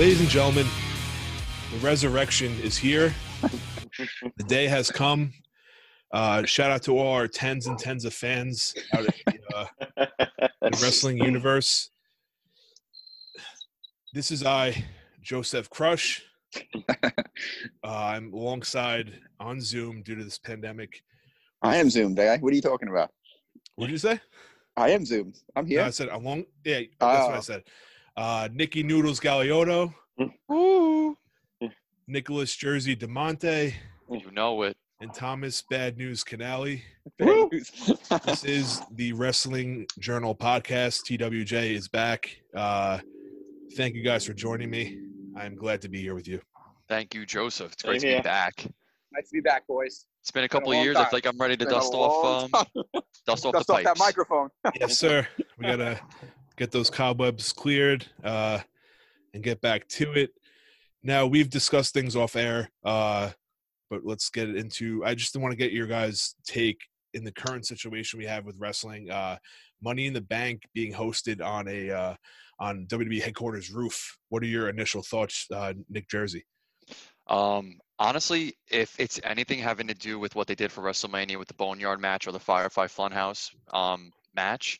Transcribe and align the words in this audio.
Ladies 0.00 0.20
and 0.22 0.30
gentlemen, 0.30 0.66
the 1.74 1.78
resurrection 1.80 2.58
is 2.62 2.78
here. 2.78 3.12
the 4.38 4.44
day 4.44 4.66
has 4.66 4.90
come. 4.90 5.30
Uh, 6.10 6.42
shout 6.46 6.70
out 6.70 6.82
to 6.84 6.96
all 6.98 7.12
our 7.12 7.28
tens 7.28 7.66
and 7.66 7.78
tens 7.78 8.06
of 8.06 8.14
fans 8.14 8.74
out 8.94 9.04
in 9.04 9.12
the, 9.26 9.54
uh, 9.54 10.06
the 10.62 10.78
wrestling 10.80 11.18
universe. 11.18 11.90
This 14.14 14.30
is 14.30 14.42
I, 14.42 14.86
Joseph 15.20 15.68
Crush. 15.68 16.22
Uh, 17.84 17.88
I'm 17.88 18.32
alongside 18.32 19.18
on 19.38 19.60
Zoom 19.60 20.02
due 20.02 20.14
to 20.14 20.24
this 20.24 20.38
pandemic. 20.38 21.02
I 21.60 21.76
am 21.76 21.90
zoomed, 21.90 22.18
eh? 22.18 22.38
What 22.38 22.52
are 22.52 22.56
you 22.56 22.62
talking 22.62 22.88
about? 22.88 23.10
What 23.76 23.86
did 23.86 23.92
you 23.92 23.98
say? 23.98 24.18
I 24.78 24.90
am 24.90 25.04
zoomed. 25.04 25.36
I'm 25.56 25.64
No, 25.64 25.68
here. 25.68 25.82
I 25.82 25.90
said 25.90 26.08
along. 26.08 26.44
Yeah, 26.64 26.80
that's 26.98 27.26
what 27.26 27.34
I 27.34 27.38
Oh. 27.38 27.40
said. 27.40 27.62
Uh, 28.16 28.48
Nicky 28.52 28.82
Noodles 28.82 29.20
Galiotto, 29.20 29.94
Woo. 30.48 31.16
Nicholas 32.06 32.54
Jersey 32.54 32.96
Demonte, 32.96 33.72
You 34.10 34.30
know 34.32 34.62
it. 34.62 34.76
and 35.00 35.12
Thomas 35.14 35.62
Bad 35.70 35.96
News 35.96 36.24
Canale. 36.24 36.78
This 38.24 38.44
is 38.44 38.82
the 38.92 39.12
Wrestling 39.14 39.86
Journal 39.98 40.34
podcast. 40.34 41.02
TWJ 41.08 41.70
is 41.72 41.88
back. 41.88 42.36
Uh, 42.54 42.98
thank 43.76 43.94
you 43.94 44.02
guys 44.02 44.24
for 44.26 44.32
joining 44.32 44.70
me. 44.70 44.98
I'm 45.36 45.54
glad 45.54 45.80
to 45.82 45.88
be 45.88 46.00
here 46.00 46.14
with 46.14 46.28
you. 46.28 46.40
Thank 46.88 47.14
you, 47.14 47.24
Joseph. 47.24 47.72
It's 47.72 47.82
great 47.82 48.00
Same 48.00 48.08
to 48.08 48.14
here. 48.14 48.18
be 48.22 48.24
back. 48.24 48.66
nice 49.12 49.28
to 49.28 49.32
be 49.34 49.40
back, 49.40 49.66
boys. 49.66 50.06
It's 50.22 50.30
been 50.30 50.40
a 50.40 50.42
Been 50.42 50.46
a 50.46 50.48
couple 50.48 50.72
of 50.72 50.76
long 50.76 50.84
years. 50.84 50.96
I 50.96 51.02
time. 51.02 51.10
feel 51.10 51.16
like 51.16 51.26
I'm 51.26 51.38
ready 51.38 51.56
to 51.56 51.64
dust 51.64 51.92
off 51.94 52.52
um, 52.54 52.64
dust 53.26 53.46
off 53.46 53.52
Dust 53.54 53.66
the 53.68 53.72
off 53.74 53.78
pipes. 53.84 53.84
that 53.84 53.98
microphone. 53.98 54.48
Yes, 54.80 54.98
sir. 54.98 55.26
We 55.58 55.66
gotta 55.66 56.00
get 56.60 56.70
those 56.70 56.90
cobwebs 56.90 57.54
cleared 57.54 58.06
uh, 58.22 58.58
and 59.32 59.42
get 59.42 59.62
back 59.62 59.88
to 59.88 60.12
it. 60.12 60.30
Now 61.02 61.24
we've 61.26 61.48
discussed 61.48 61.94
things 61.94 62.14
off 62.14 62.36
air, 62.36 62.70
uh, 62.84 63.30
but 63.88 64.02
let's 64.04 64.28
get 64.28 64.54
into. 64.54 65.02
I 65.02 65.14
just 65.14 65.34
want 65.34 65.52
to 65.52 65.56
get 65.56 65.72
your 65.72 65.86
guys' 65.86 66.34
take 66.46 66.78
in 67.14 67.24
the 67.24 67.32
current 67.32 67.66
situation 67.66 68.18
we 68.18 68.26
have 68.26 68.44
with 68.44 68.56
wrestling. 68.58 69.10
Uh, 69.10 69.38
Money 69.82 70.06
in 70.06 70.12
the 70.12 70.20
Bank 70.20 70.62
being 70.74 70.92
hosted 70.92 71.42
on 71.42 71.66
a 71.66 71.90
uh, 71.90 72.14
on 72.60 72.86
WWE 72.88 73.22
headquarters 73.22 73.70
roof. 73.70 74.18
What 74.28 74.42
are 74.42 74.46
your 74.46 74.68
initial 74.68 75.02
thoughts, 75.02 75.46
uh, 75.50 75.72
Nick 75.88 76.10
Jersey? 76.10 76.44
Um, 77.26 77.78
honestly, 77.98 78.52
if 78.70 79.00
it's 79.00 79.18
anything 79.24 79.60
having 79.60 79.88
to 79.88 79.94
do 79.94 80.18
with 80.18 80.34
what 80.34 80.46
they 80.46 80.54
did 80.54 80.70
for 80.70 80.82
WrestleMania 80.82 81.38
with 81.38 81.48
the 81.48 81.54
Boneyard 81.54 82.02
match 82.02 82.26
or 82.26 82.32
the 82.32 82.38
Firefly 82.38 82.88
Funhouse 82.88 83.50
um, 83.72 84.10
match, 84.36 84.78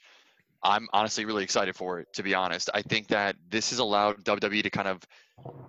I'm 0.62 0.88
honestly 0.92 1.24
really 1.24 1.44
excited 1.44 1.74
for 1.74 2.00
it. 2.00 2.08
To 2.14 2.22
be 2.22 2.34
honest, 2.34 2.70
I 2.74 2.82
think 2.82 3.08
that 3.08 3.36
this 3.48 3.70
has 3.70 3.78
allowed 3.78 4.24
WWE 4.24 4.62
to 4.62 4.70
kind 4.70 4.88
of 4.88 5.02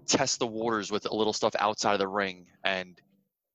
test 0.08 0.40
the 0.40 0.48
waters 0.48 0.92
with 0.92 1.06
a 1.10 1.16
little 1.16 1.34
stuff 1.34 1.56
outside 1.60 1.94
of 1.94 2.00
the 2.00 2.08
ring 2.08 2.46
and 2.66 3.00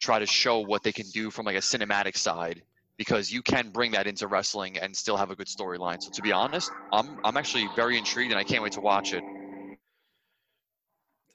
try 0.00 0.18
to 0.18 0.26
show 0.26 0.60
what 0.60 0.82
they 0.82 0.92
can 0.92 1.06
do 1.10 1.30
from 1.30 1.46
like 1.46 1.56
a 1.56 1.60
cinematic 1.60 2.16
side 2.16 2.62
because 2.96 3.30
you 3.30 3.42
can 3.42 3.70
bring 3.70 3.92
that 3.92 4.06
into 4.06 4.26
wrestling 4.26 4.78
and 4.78 4.96
still 4.96 5.16
have 5.16 5.30
a 5.30 5.36
good 5.36 5.46
storyline. 5.46 6.02
So 6.02 6.10
to 6.12 6.22
be 6.22 6.32
honest, 6.32 6.70
I'm 6.92 7.18
I'm 7.24 7.36
actually 7.36 7.68
very 7.76 7.98
intrigued 7.98 8.32
and 8.32 8.38
I 8.38 8.44
can't 8.44 8.62
wait 8.62 8.72
to 8.72 8.80
watch 8.80 9.12
it. 9.12 9.22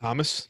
Thomas. 0.02 0.50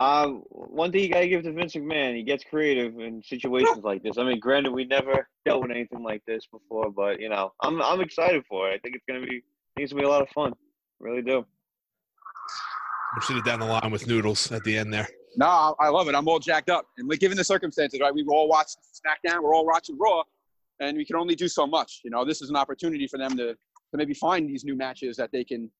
Um, 0.00 0.42
one 0.50 0.92
thing 0.92 1.02
you 1.02 1.08
gotta 1.08 1.26
give 1.26 1.42
to 1.42 1.52
Vince 1.52 1.74
McMahon, 1.74 2.16
he 2.16 2.22
gets 2.22 2.44
creative 2.44 3.00
in 3.00 3.20
situations 3.22 3.82
like 3.82 4.02
this. 4.04 4.16
I 4.16 4.22
mean, 4.22 4.38
granted, 4.38 4.72
we 4.72 4.84
never 4.84 5.28
dealt 5.44 5.62
with 5.62 5.72
anything 5.72 6.04
like 6.04 6.22
this 6.24 6.46
before, 6.46 6.90
but 6.90 7.20
you 7.20 7.28
know, 7.28 7.52
I'm 7.62 7.82
I'm 7.82 8.00
excited 8.00 8.44
for 8.48 8.70
it. 8.70 8.74
I 8.74 8.78
think 8.78 8.94
it's 8.94 9.04
gonna 9.08 9.26
be, 9.26 9.36
I 9.36 9.72
think 9.74 9.84
it's 9.84 9.92
gonna 9.92 10.02
be 10.02 10.06
a 10.06 10.10
lot 10.10 10.22
of 10.22 10.28
fun. 10.28 10.52
Really 11.00 11.22
do. 11.22 11.44
We'll 13.14 13.22
sit 13.22 13.38
it 13.38 13.44
down 13.44 13.58
the 13.58 13.66
line 13.66 13.90
with 13.90 14.06
Noodles 14.06 14.52
at 14.52 14.62
the 14.62 14.76
end 14.78 14.92
there. 14.92 15.08
No, 15.36 15.46
I 15.46 15.72
I 15.80 15.88
love 15.88 16.08
it. 16.08 16.14
I'm 16.14 16.28
all 16.28 16.38
jacked 16.38 16.70
up. 16.70 16.86
And 16.98 17.08
like, 17.08 17.18
given 17.18 17.36
the 17.36 17.44
circumstances, 17.44 17.98
right? 18.00 18.14
We 18.14 18.24
all 18.28 18.48
watch 18.48 18.68
SmackDown. 18.94 19.42
We're 19.42 19.54
all 19.54 19.66
watching 19.66 19.98
Raw, 19.98 20.22
and 20.78 20.96
we 20.96 21.04
can 21.04 21.16
only 21.16 21.34
do 21.34 21.48
so 21.48 21.66
much. 21.66 22.02
You 22.04 22.10
know, 22.10 22.24
this 22.24 22.40
is 22.40 22.50
an 22.50 22.56
opportunity 22.56 23.08
for 23.08 23.18
them 23.18 23.36
to 23.36 23.54
to 23.54 23.96
maybe 23.96 24.14
find 24.14 24.48
these 24.48 24.64
new 24.64 24.76
matches 24.76 25.16
that 25.16 25.32
they 25.32 25.42
can 25.42 25.70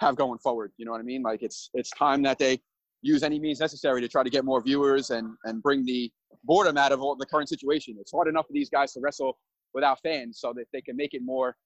have 0.00 0.16
going 0.16 0.38
forward. 0.38 0.72
You 0.78 0.86
know 0.86 0.92
what 0.92 1.00
I 1.00 1.04
mean? 1.04 1.22
Like, 1.22 1.42
it's 1.42 1.68
it's 1.74 1.90
time 1.90 2.22
that 2.22 2.38
they 2.38 2.58
use 3.02 3.22
any 3.22 3.38
means 3.38 3.60
necessary 3.60 4.00
to 4.00 4.08
try 4.08 4.22
to 4.22 4.30
get 4.30 4.44
more 4.44 4.62
viewers 4.62 5.10
and 5.10 5.36
and 5.44 5.62
bring 5.62 5.84
the 5.84 6.10
boredom 6.44 6.76
out 6.76 6.92
of 6.92 7.00
all 7.00 7.16
the 7.16 7.26
current 7.26 7.48
situation. 7.48 7.96
It's 8.00 8.12
hard 8.12 8.28
enough 8.28 8.46
for 8.46 8.52
these 8.52 8.70
guys 8.70 8.92
to 8.94 9.00
wrestle 9.00 9.38
without 9.74 9.98
fans, 10.02 10.38
so 10.40 10.52
that 10.54 10.66
they 10.72 10.80
can 10.80 10.96
make 10.96 11.14
it 11.14 11.22
more, 11.24 11.56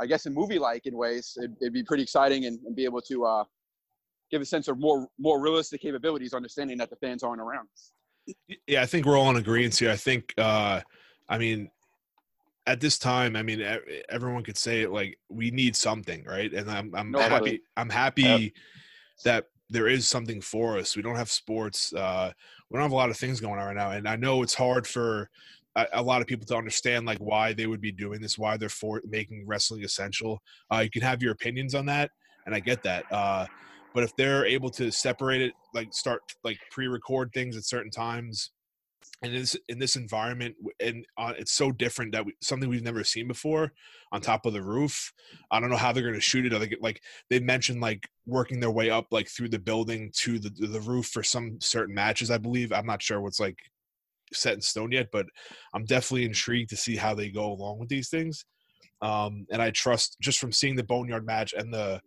I 0.00 0.06
guess, 0.06 0.26
a 0.26 0.30
movie-like 0.30 0.86
in 0.86 0.96
ways. 0.96 1.36
It'd, 1.38 1.54
it'd 1.60 1.72
be 1.72 1.84
pretty 1.84 2.02
exciting 2.02 2.46
and, 2.46 2.58
and 2.66 2.74
be 2.74 2.84
able 2.84 3.00
to. 3.02 3.24
Uh, 3.24 3.44
give 4.30 4.40
a 4.40 4.44
sense 4.44 4.68
of 4.68 4.80
more 4.80 5.06
more 5.18 5.38
realistic 5.40 5.82
capabilities, 5.82 6.32
understanding 6.32 6.78
that 6.78 6.88
the 6.88 6.96
fans 6.96 7.22
aren't 7.22 7.42
around. 7.42 7.68
Yeah, 8.66 8.80
I 8.80 8.86
think 8.86 9.04
we're 9.04 9.18
all 9.18 9.28
in 9.30 9.36
agreement 9.36 9.76
here. 9.76 9.90
I 9.90 9.96
think, 9.96 10.32
uh, 10.38 10.80
I 11.28 11.36
mean, 11.36 11.70
at 12.66 12.80
this 12.80 12.98
time, 12.98 13.36
I 13.36 13.42
mean, 13.42 13.62
everyone 14.08 14.42
could 14.42 14.56
say 14.56 14.80
it 14.80 14.90
like 14.90 15.18
we 15.28 15.50
need 15.50 15.76
something, 15.76 16.24
right? 16.24 16.52
And 16.52 16.70
I'm 16.70 16.92
I'm 16.94 17.10
No 17.10 17.18
happy. 17.20 17.38
question. 17.38 17.60
I'm 17.76 17.90
happy 17.90 18.54
that 19.24 19.44
there 19.70 19.88
is 19.88 20.08
something 20.08 20.40
for 20.40 20.78
us. 20.78 20.96
We 20.96 21.02
don't 21.02 21.16
have 21.16 21.30
sports. 21.30 21.92
Uh, 21.92 22.30
we 22.70 22.76
don't 22.76 22.82
have 22.82 22.92
a 22.92 22.96
lot 22.96 23.10
of 23.10 23.16
things 23.16 23.40
going 23.40 23.58
on 23.58 23.66
right 23.66 23.76
now, 23.76 23.90
and 23.90 24.08
I 24.08 24.16
know 24.16 24.42
it's 24.42 24.54
hard 24.54 24.86
for 24.86 25.30
a, 25.76 25.86
a 25.94 26.02
lot 26.02 26.20
of 26.20 26.26
people 26.26 26.46
to 26.46 26.56
understand 26.56 27.06
like 27.06 27.18
why 27.18 27.52
they 27.52 27.66
would 27.66 27.80
be 27.80 27.92
doing 27.92 28.20
this, 28.20 28.38
why 28.38 28.56
they're 28.56 28.68
for 28.68 29.00
making 29.06 29.46
wrestling 29.46 29.84
essential. 29.84 30.40
Uh, 30.72 30.78
you 30.78 30.90
can 30.90 31.02
have 31.02 31.22
your 31.22 31.32
opinions 31.32 31.74
on 31.74 31.86
that, 31.86 32.10
and 32.46 32.54
I 32.54 32.60
get 32.60 32.82
that. 32.82 33.10
Uh, 33.10 33.46
but 33.94 34.02
if 34.02 34.14
they're 34.16 34.44
able 34.44 34.70
to 34.70 34.90
separate 34.90 35.40
it, 35.40 35.52
like 35.72 35.94
start 35.94 36.20
like 36.42 36.58
pre-record 36.70 37.32
things 37.32 37.56
at 37.56 37.64
certain 37.64 37.90
times, 37.90 38.50
and 39.24 39.34
in 39.34 39.40
this 39.40 39.56
in 39.68 39.78
this 39.78 39.96
environment, 39.96 40.54
and 40.80 41.06
uh, 41.16 41.32
it's 41.38 41.52
so 41.52 41.72
different 41.72 42.12
that 42.12 42.26
we, 42.26 42.34
something 42.42 42.68
we've 42.68 42.82
never 42.82 43.02
seen 43.04 43.26
before 43.26 43.72
on 44.12 44.20
top 44.20 44.44
of 44.44 44.52
the 44.52 44.62
roof. 44.62 45.12
I 45.50 45.60
don't 45.60 45.70
know 45.70 45.76
how 45.76 45.92
they're 45.92 46.02
going 46.02 46.14
to 46.14 46.20
shoot 46.20 46.44
it. 46.44 46.58
Think 46.58 46.74
like 46.80 47.00
they 47.30 47.40
mentioned 47.40 47.80
like 47.80 48.06
working 48.26 48.60
their 48.60 48.70
way 48.70 48.90
up 48.90 49.06
like 49.10 49.28
through 49.28 49.48
the 49.48 49.58
building 49.58 50.10
to 50.18 50.38
the 50.38 50.50
the 50.50 50.80
roof 50.80 51.06
for 51.06 51.22
some 51.22 51.58
certain 51.60 51.94
matches. 51.94 52.30
I 52.30 52.38
believe 52.38 52.72
I'm 52.72 52.86
not 52.86 53.02
sure 53.02 53.20
what's 53.20 53.40
like 53.40 53.58
set 54.32 54.54
in 54.54 54.60
stone 54.60 54.92
yet, 54.92 55.08
but 55.10 55.26
I'm 55.72 55.84
definitely 55.84 56.26
intrigued 56.26 56.70
to 56.70 56.76
see 56.76 56.96
how 56.96 57.14
they 57.14 57.30
go 57.30 57.52
along 57.52 57.78
with 57.78 57.88
these 57.88 58.10
things. 58.10 58.44
Um, 59.00 59.46
and 59.50 59.62
I 59.62 59.70
trust 59.70 60.18
just 60.20 60.38
from 60.38 60.52
seeing 60.52 60.76
the 60.76 60.84
Boneyard 60.84 61.24
match 61.24 61.54
and 61.56 61.72
the 61.72 62.00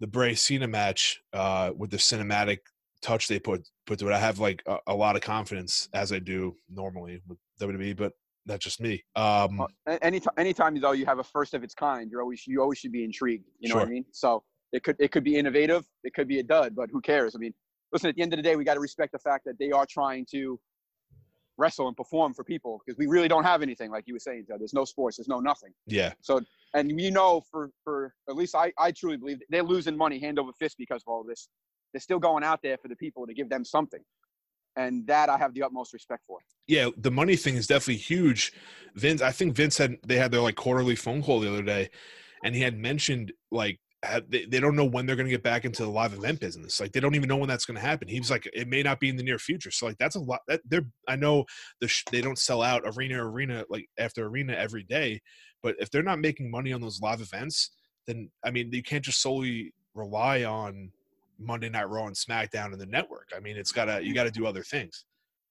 the 0.00 0.06
Bray 0.06 0.34
Cena 0.34 0.68
match 0.68 1.22
uh, 1.32 1.70
with 1.74 1.90
the 1.90 1.96
cinematic 1.96 2.58
touch 3.04 3.28
they 3.28 3.38
put 3.38 3.68
put 3.86 3.98
to 3.98 4.08
it. 4.08 4.12
I 4.12 4.18
have 4.18 4.38
like 4.38 4.62
a, 4.66 4.78
a 4.88 4.94
lot 4.94 5.14
of 5.14 5.22
confidence 5.22 5.88
as 5.92 6.10
I 6.12 6.18
do 6.18 6.56
normally 6.68 7.20
with 7.28 7.38
WWE, 7.60 7.96
but 7.96 8.12
that's 8.46 8.64
just 8.64 8.80
me. 8.80 9.04
Um, 9.14 9.58
Well, 9.58 9.68
Any 10.02 10.20
anytime 10.38 10.78
though 10.80 10.92
you 10.92 11.06
have 11.06 11.18
a 11.18 11.24
first 11.24 11.54
of 11.54 11.62
its 11.62 11.74
kind, 11.74 12.10
you're 12.10 12.22
always 12.22 12.46
you 12.46 12.60
always 12.62 12.78
should 12.78 12.92
be 12.92 13.04
intrigued. 13.04 13.46
You 13.60 13.68
know 13.68 13.76
what 13.76 13.88
I 13.88 13.90
mean? 13.90 14.04
So 14.12 14.42
it 14.72 14.82
could 14.82 14.96
it 14.98 15.12
could 15.12 15.24
be 15.24 15.36
innovative, 15.36 15.84
it 16.02 16.14
could 16.14 16.28
be 16.28 16.38
a 16.40 16.42
dud, 16.42 16.74
but 16.74 16.90
who 16.90 17.00
cares? 17.00 17.34
I 17.36 17.38
mean, 17.38 17.54
listen. 17.92 18.08
At 18.08 18.16
the 18.16 18.22
end 18.22 18.32
of 18.32 18.38
the 18.38 18.42
day, 18.42 18.56
we 18.56 18.64
got 18.64 18.74
to 18.74 18.80
respect 18.80 19.12
the 19.12 19.18
fact 19.18 19.44
that 19.44 19.58
they 19.58 19.70
are 19.70 19.86
trying 19.86 20.26
to 20.32 20.58
wrestle 21.56 21.86
and 21.86 21.96
perform 21.96 22.34
for 22.34 22.42
people 22.42 22.80
because 22.84 22.98
we 22.98 23.06
really 23.06 23.28
don't 23.28 23.44
have 23.44 23.62
anything 23.62 23.90
like 23.90 24.04
you 24.06 24.14
were 24.14 24.20
saying. 24.20 24.44
Joe. 24.48 24.56
There's 24.58 24.74
no 24.74 24.84
sports, 24.84 25.18
there's 25.18 25.28
no 25.28 25.40
nothing. 25.40 25.70
yeah, 25.86 26.12
So 26.20 26.40
and 26.74 27.00
you 27.00 27.10
know 27.10 27.42
for 27.50 27.70
for 27.84 28.14
at 28.28 28.36
least 28.36 28.54
I 28.54 28.72
I 28.78 28.90
truly 28.92 29.16
believe 29.16 29.38
they're 29.50 29.62
losing 29.62 29.96
money 29.96 30.18
hand 30.18 30.38
over 30.38 30.52
fist 30.58 30.76
because 30.78 31.02
of 31.06 31.12
all 31.12 31.22
this. 31.22 31.48
They're 31.94 32.00
still 32.00 32.18
going 32.18 32.44
out 32.44 32.60
there 32.60 32.76
for 32.76 32.88
the 32.88 32.96
people 32.96 33.26
to 33.26 33.32
give 33.32 33.48
them 33.48 33.64
something, 33.64 34.00
and 34.76 35.06
that 35.06 35.30
I 35.30 35.38
have 35.38 35.54
the 35.54 35.62
utmost 35.62 35.94
respect 35.94 36.24
for. 36.26 36.40
yeah. 36.66 36.90
The 36.96 37.10
money 37.10 37.36
thing 37.36 37.54
is 37.54 37.66
definitely 37.68 38.02
huge. 38.02 38.52
Vince, 38.96 39.22
I 39.22 39.30
think 39.30 39.54
Vince 39.56 39.78
had 39.78 39.96
they 40.06 40.16
had 40.16 40.32
their 40.32 40.40
like 40.40 40.56
quarterly 40.56 40.96
phone 40.96 41.22
call 41.22 41.40
the 41.40 41.48
other 41.48 41.62
day, 41.62 41.88
and 42.44 42.54
he 42.54 42.60
had 42.60 42.76
mentioned 42.76 43.32
like 43.50 43.78
they, 44.28 44.60
don't 44.60 44.76
know 44.76 44.84
when 44.84 45.06
they're 45.06 45.16
going 45.16 45.26
to 45.26 45.30
get 45.30 45.42
back 45.42 45.64
into 45.64 45.82
the 45.82 45.90
live 45.90 46.12
event 46.12 46.40
business. 46.40 46.80
Like 46.80 46.92
they 46.92 47.00
don't 47.00 47.14
even 47.14 47.28
know 47.28 47.36
when 47.36 47.48
that's 47.48 47.64
going 47.64 47.76
to 47.76 47.80
happen. 47.80 48.08
He 48.08 48.18
was 48.18 48.30
like, 48.30 48.48
it 48.52 48.68
may 48.68 48.82
not 48.82 49.00
be 49.00 49.08
in 49.08 49.16
the 49.16 49.22
near 49.22 49.38
future. 49.38 49.70
So 49.70 49.86
like 49.86 49.98
that's 49.98 50.16
a 50.16 50.20
lot. 50.20 50.40
That 50.48 50.60
they're 50.64 50.86
I 51.08 51.16
know 51.16 51.44
the 51.80 51.88
sh- 51.88 52.04
they 52.10 52.20
don't 52.20 52.38
sell 52.38 52.62
out 52.62 52.82
arena 52.84 53.24
arena 53.24 53.64
like 53.68 53.88
after 53.98 54.26
arena 54.26 54.54
every 54.54 54.82
day, 54.82 55.20
but 55.62 55.76
if 55.78 55.90
they're 55.90 56.02
not 56.02 56.18
making 56.20 56.50
money 56.50 56.72
on 56.72 56.80
those 56.80 57.00
live 57.00 57.20
events, 57.20 57.70
then 58.06 58.30
I 58.44 58.50
mean 58.50 58.72
you 58.72 58.82
can't 58.82 59.04
just 59.04 59.22
solely 59.22 59.72
rely 59.94 60.44
on 60.44 60.90
Monday 61.38 61.68
Night 61.68 61.88
Raw 61.88 62.06
and 62.06 62.14
SmackDown 62.16 62.72
and 62.72 62.80
the 62.80 62.86
network. 62.86 63.28
I 63.36 63.40
mean 63.40 63.56
it's 63.56 63.72
gotta 63.72 64.04
you 64.04 64.14
got 64.14 64.24
to 64.24 64.30
do 64.30 64.46
other 64.46 64.62
things. 64.62 65.04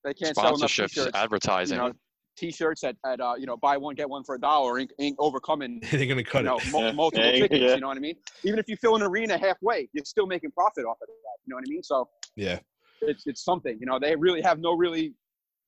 They 0.04 0.14
can't 0.14 0.36
sell 0.36 0.48
enough 0.56 0.70
Sponsorships, 0.70 0.88
t-shirts. 0.96 1.12
advertising. 1.16 1.78
You 1.78 1.84
know, 1.90 1.94
t-shirts 2.38 2.84
at, 2.84 2.96
at 3.06 3.22
uh, 3.22 3.36
you 3.38 3.46
know 3.46 3.56
buy 3.58 3.78
one 3.78 3.96
get 3.96 4.10
one 4.10 4.24
for 4.24 4.36
a 4.36 4.40
dollar 4.40 4.80
ain't, 4.80 4.92
ain't 5.00 5.16
overcoming 5.20 5.82
They're 5.92 6.06
gonna 6.06 6.24
cut 6.24 6.40
you 6.40 6.46
know 6.46 6.58
it. 6.58 6.72
mul- 6.72 6.82
Yeah. 6.82 6.92
multiple 6.92 7.26
Yeah, 7.26 7.32
tickets. 7.40 7.62
yeah. 7.62 7.76
You 7.76 7.82
know 7.82 7.88
what 7.88 7.98
I 7.98 8.02
mean? 8.02 8.16
Even 8.44 8.60
if 8.60 8.68
you 8.68 8.76
fill 8.78 8.96
an 8.96 9.04
arena 9.04 9.38
halfway, 9.38 9.88
you're 9.94 10.06
still 10.06 10.26
making 10.28 10.52
profit 10.52 10.86
off 10.86 10.98
of 11.02 11.08
that. 11.08 11.14
You 11.46 11.52
know 11.52 11.56
what 11.58 11.66
I 11.68 11.70
mean? 11.70 11.84
So 11.84 12.10
Yeah. 12.36 12.60
it's 13.02 13.24
it's 13.28 13.44
something. 13.44 13.78
You 13.80 13.86
know, 13.86 14.00
they 14.00 14.16
really 14.16 14.42
have 14.42 14.60
no 14.60 14.74
really. 14.74 15.14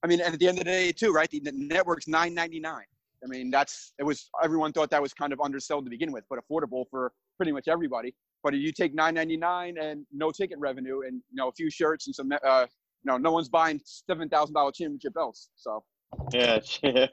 I 0.03 0.07
mean, 0.07 0.21
and 0.21 0.33
at 0.33 0.39
the 0.39 0.47
end 0.47 0.57
of 0.59 0.65
the 0.65 0.69
day, 0.69 0.91
too, 0.91 1.11
right? 1.11 1.29
The, 1.31 1.39
the 1.39 1.51
network's 1.51 2.07
nine 2.07 2.33
ninety 2.33 2.59
nine. 2.59 2.85
I 3.23 3.27
mean, 3.27 3.50
that's 3.50 3.94
it 3.97 4.03
was 4.03 4.29
everyone 4.44 4.71
thought 4.71 4.91
that 4.91 5.01
was 5.01 5.13
kind 5.13 5.33
of 5.33 5.39
undersold 5.41 5.85
to 5.85 5.89
begin 5.89 6.11
with, 6.11 6.23
but 6.29 6.38
affordable 6.39 6.83
for 6.91 7.11
pretty 7.38 7.51
much 7.51 7.68
everybody. 7.68 8.13
But 8.45 8.53
if 8.53 8.62
you 8.62 8.71
take 8.71 8.95
9.99 8.95 9.81
and 9.81 10.06
no 10.13 10.30
ticket 10.30 10.59
revenue, 10.59 11.01
and 11.01 11.15
you 11.31 11.36
know 11.36 11.47
a 11.47 11.51
few 11.51 11.71
shirts 11.71 12.06
and 12.06 12.15
some, 12.15 12.31
uh, 12.31 12.68
you 13.03 13.12
know, 13.12 13.18
no 13.18 13.31
one's 13.31 13.50
buying 13.50 13.81
seven 13.83 14.30
thousand 14.30 14.53
dollar 14.53 14.71
championship 14.71 15.15
belts. 15.15 15.50
So 15.56 15.83
Yeah, 16.31 16.59
yeah. 16.83 17.07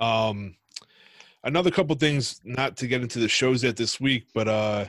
Um, 0.00 0.56
another 1.44 1.70
couple 1.70 1.94
things, 1.94 2.40
not 2.42 2.76
to 2.78 2.88
get 2.88 3.02
into 3.02 3.20
the 3.20 3.28
shows 3.28 3.62
yet 3.62 3.76
this 3.76 4.00
week, 4.00 4.26
but 4.34 4.48
uh, 4.48 4.86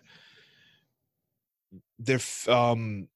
there 2.00 2.20
um 2.48 3.08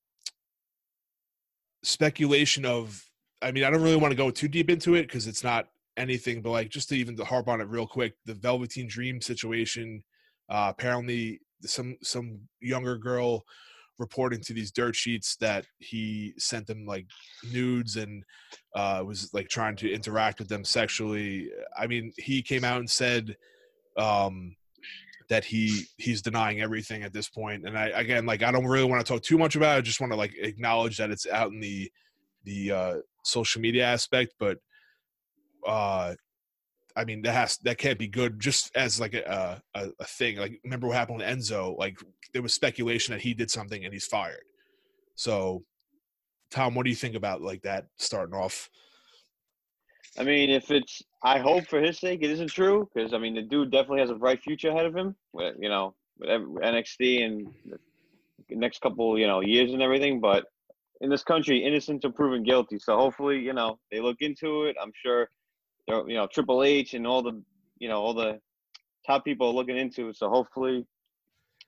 speculation 1.81 2.65
of. 2.65 3.03
I 3.41 3.51
mean, 3.51 3.63
I 3.63 3.71
don't 3.71 3.81
really 3.81 3.95
want 3.97 4.11
to 4.11 4.15
go 4.15 4.29
too 4.29 4.47
deep 4.47 4.69
into 4.69 4.93
it 4.93 5.07
because 5.07 5.25
it's 5.25 5.43
not 5.43 5.69
anything, 5.97 6.43
but 6.43 6.51
like 6.51 6.69
just 6.69 6.89
to 6.89 6.95
even 6.95 7.17
to 7.17 7.25
harp 7.25 7.47
on 7.47 7.61
it 7.61 7.67
real 7.67 7.87
quick, 7.87 8.13
the 8.27 8.35
Velveteen 8.35 8.87
Dream 8.87 9.21
situation. 9.21 10.03
Uh, 10.49 10.67
apparently, 10.69 11.39
some 11.65 11.95
some 12.01 12.39
younger 12.59 12.97
girl 12.97 13.43
reporting 14.01 14.41
to 14.41 14.53
these 14.53 14.71
dirt 14.71 14.95
sheets 14.95 15.35
that 15.37 15.65
he 15.77 16.33
sent 16.37 16.65
them 16.65 16.85
like 16.85 17.05
nudes 17.53 17.97
and 17.97 18.23
uh, 18.75 19.03
was 19.05 19.31
like 19.33 19.47
trying 19.47 19.75
to 19.75 19.91
interact 19.91 20.39
with 20.39 20.49
them 20.49 20.65
sexually. 20.65 21.49
I 21.77 21.87
mean, 21.87 22.11
he 22.17 22.41
came 22.41 22.63
out 22.63 22.79
and 22.79 22.89
said 22.89 23.35
um, 23.97 24.55
that 25.29 25.45
he 25.45 25.83
he's 25.97 26.21
denying 26.21 26.61
everything 26.61 27.03
at 27.03 27.13
this 27.13 27.29
point. 27.29 27.65
And 27.65 27.77
I 27.77 27.87
again, 27.89 28.25
like, 28.25 28.43
I 28.43 28.51
don't 28.51 28.65
really 28.65 28.89
want 28.89 29.05
to 29.05 29.13
talk 29.13 29.21
too 29.21 29.37
much 29.37 29.55
about 29.55 29.75
it. 29.75 29.77
I 29.77 29.81
just 29.81 30.01
want 30.01 30.11
to 30.11 30.17
like 30.17 30.33
acknowledge 30.37 30.97
that 30.97 31.11
it's 31.11 31.27
out 31.27 31.51
in 31.51 31.59
the 31.59 31.91
the 32.43 32.71
uh, 32.71 32.95
social 33.23 33.61
media 33.61 33.85
aspect, 33.85 34.33
but 34.39 34.57
uh, 35.67 36.15
I 36.95 37.05
mean, 37.05 37.21
that 37.23 37.33
has 37.33 37.57
that 37.63 37.77
can't 37.77 37.99
be 37.99 38.07
good. 38.07 38.39
Just 38.39 38.75
as 38.75 38.99
like 38.99 39.13
a, 39.13 39.61
a 39.75 39.87
a 39.99 40.05
thing. 40.05 40.37
Like, 40.37 40.59
remember 40.63 40.87
what 40.87 40.97
happened 40.97 41.19
with 41.19 41.27
Enzo? 41.27 41.77
Like, 41.77 41.97
there 42.33 42.41
was 42.41 42.53
speculation 42.53 43.13
that 43.13 43.21
he 43.21 43.33
did 43.33 43.51
something 43.51 43.83
and 43.83 43.93
he's 43.93 44.05
fired. 44.05 44.43
So, 45.15 45.63
Tom, 46.49 46.75
what 46.75 46.83
do 46.83 46.89
you 46.89 46.95
think 46.95 47.15
about 47.15 47.41
like 47.41 47.61
that 47.63 47.85
starting 47.97 48.35
off? 48.35 48.69
I 50.17 50.23
mean, 50.23 50.49
if 50.49 50.71
it's, 50.71 51.01
I 51.23 51.39
hope 51.39 51.67
for 51.67 51.79
his 51.79 51.99
sake 51.99 52.19
it 52.21 52.31
isn't 52.31 52.49
true, 52.49 52.89
because 52.93 53.13
I 53.13 53.17
mean, 53.17 53.35
the 53.35 53.41
dude 53.41 53.71
definitely 53.71 54.01
has 54.01 54.09
a 54.09 54.15
bright 54.15 54.41
future 54.41 54.69
ahead 54.69 54.85
of 54.85 54.95
him. 54.95 55.15
With 55.33 55.55
you 55.59 55.69
know, 55.69 55.95
with 56.19 56.29
NXT 56.29 57.23
and 57.23 57.47
next 58.49 58.81
couple, 58.81 59.17
you 59.17 59.27
know, 59.27 59.41
years 59.41 59.71
and 59.71 59.81
everything. 59.81 60.19
But 60.19 60.45
in 61.01 61.09
this 61.09 61.23
country, 61.23 61.63
innocent 61.63 61.95
until 61.95 62.11
proven 62.11 62.43
guilty. 62.43 62.77
So 62.79 62.97
hopefully, 62.97 63.39
you 63.39 63.53
know, 63.53 63.79
they 63.91 63.99
look 63.99 64.17
into 64.19 64.65
it. 64.65 64.75
I'm 64.81 64.91
sure, 65.03 65.29
you 66.07 66.15
know, 66.15 66.27
Triple 66.27 66.63
H 66.63 66.93
and 66.93 67.05
all 67.07 67.21
the, 67.21 67.41
you 67.79 67.87
know, 67.89 68.01
all 68.01 68.13
the 68.13 68.39
top 69.05 69.25
people 69.25 69.47
are 69.47 69.53
looking 69.53 69.77
into 69.77 70.09
it. 70.09 70.17
So 70.17 70.29
hopefully, 70.29 70.85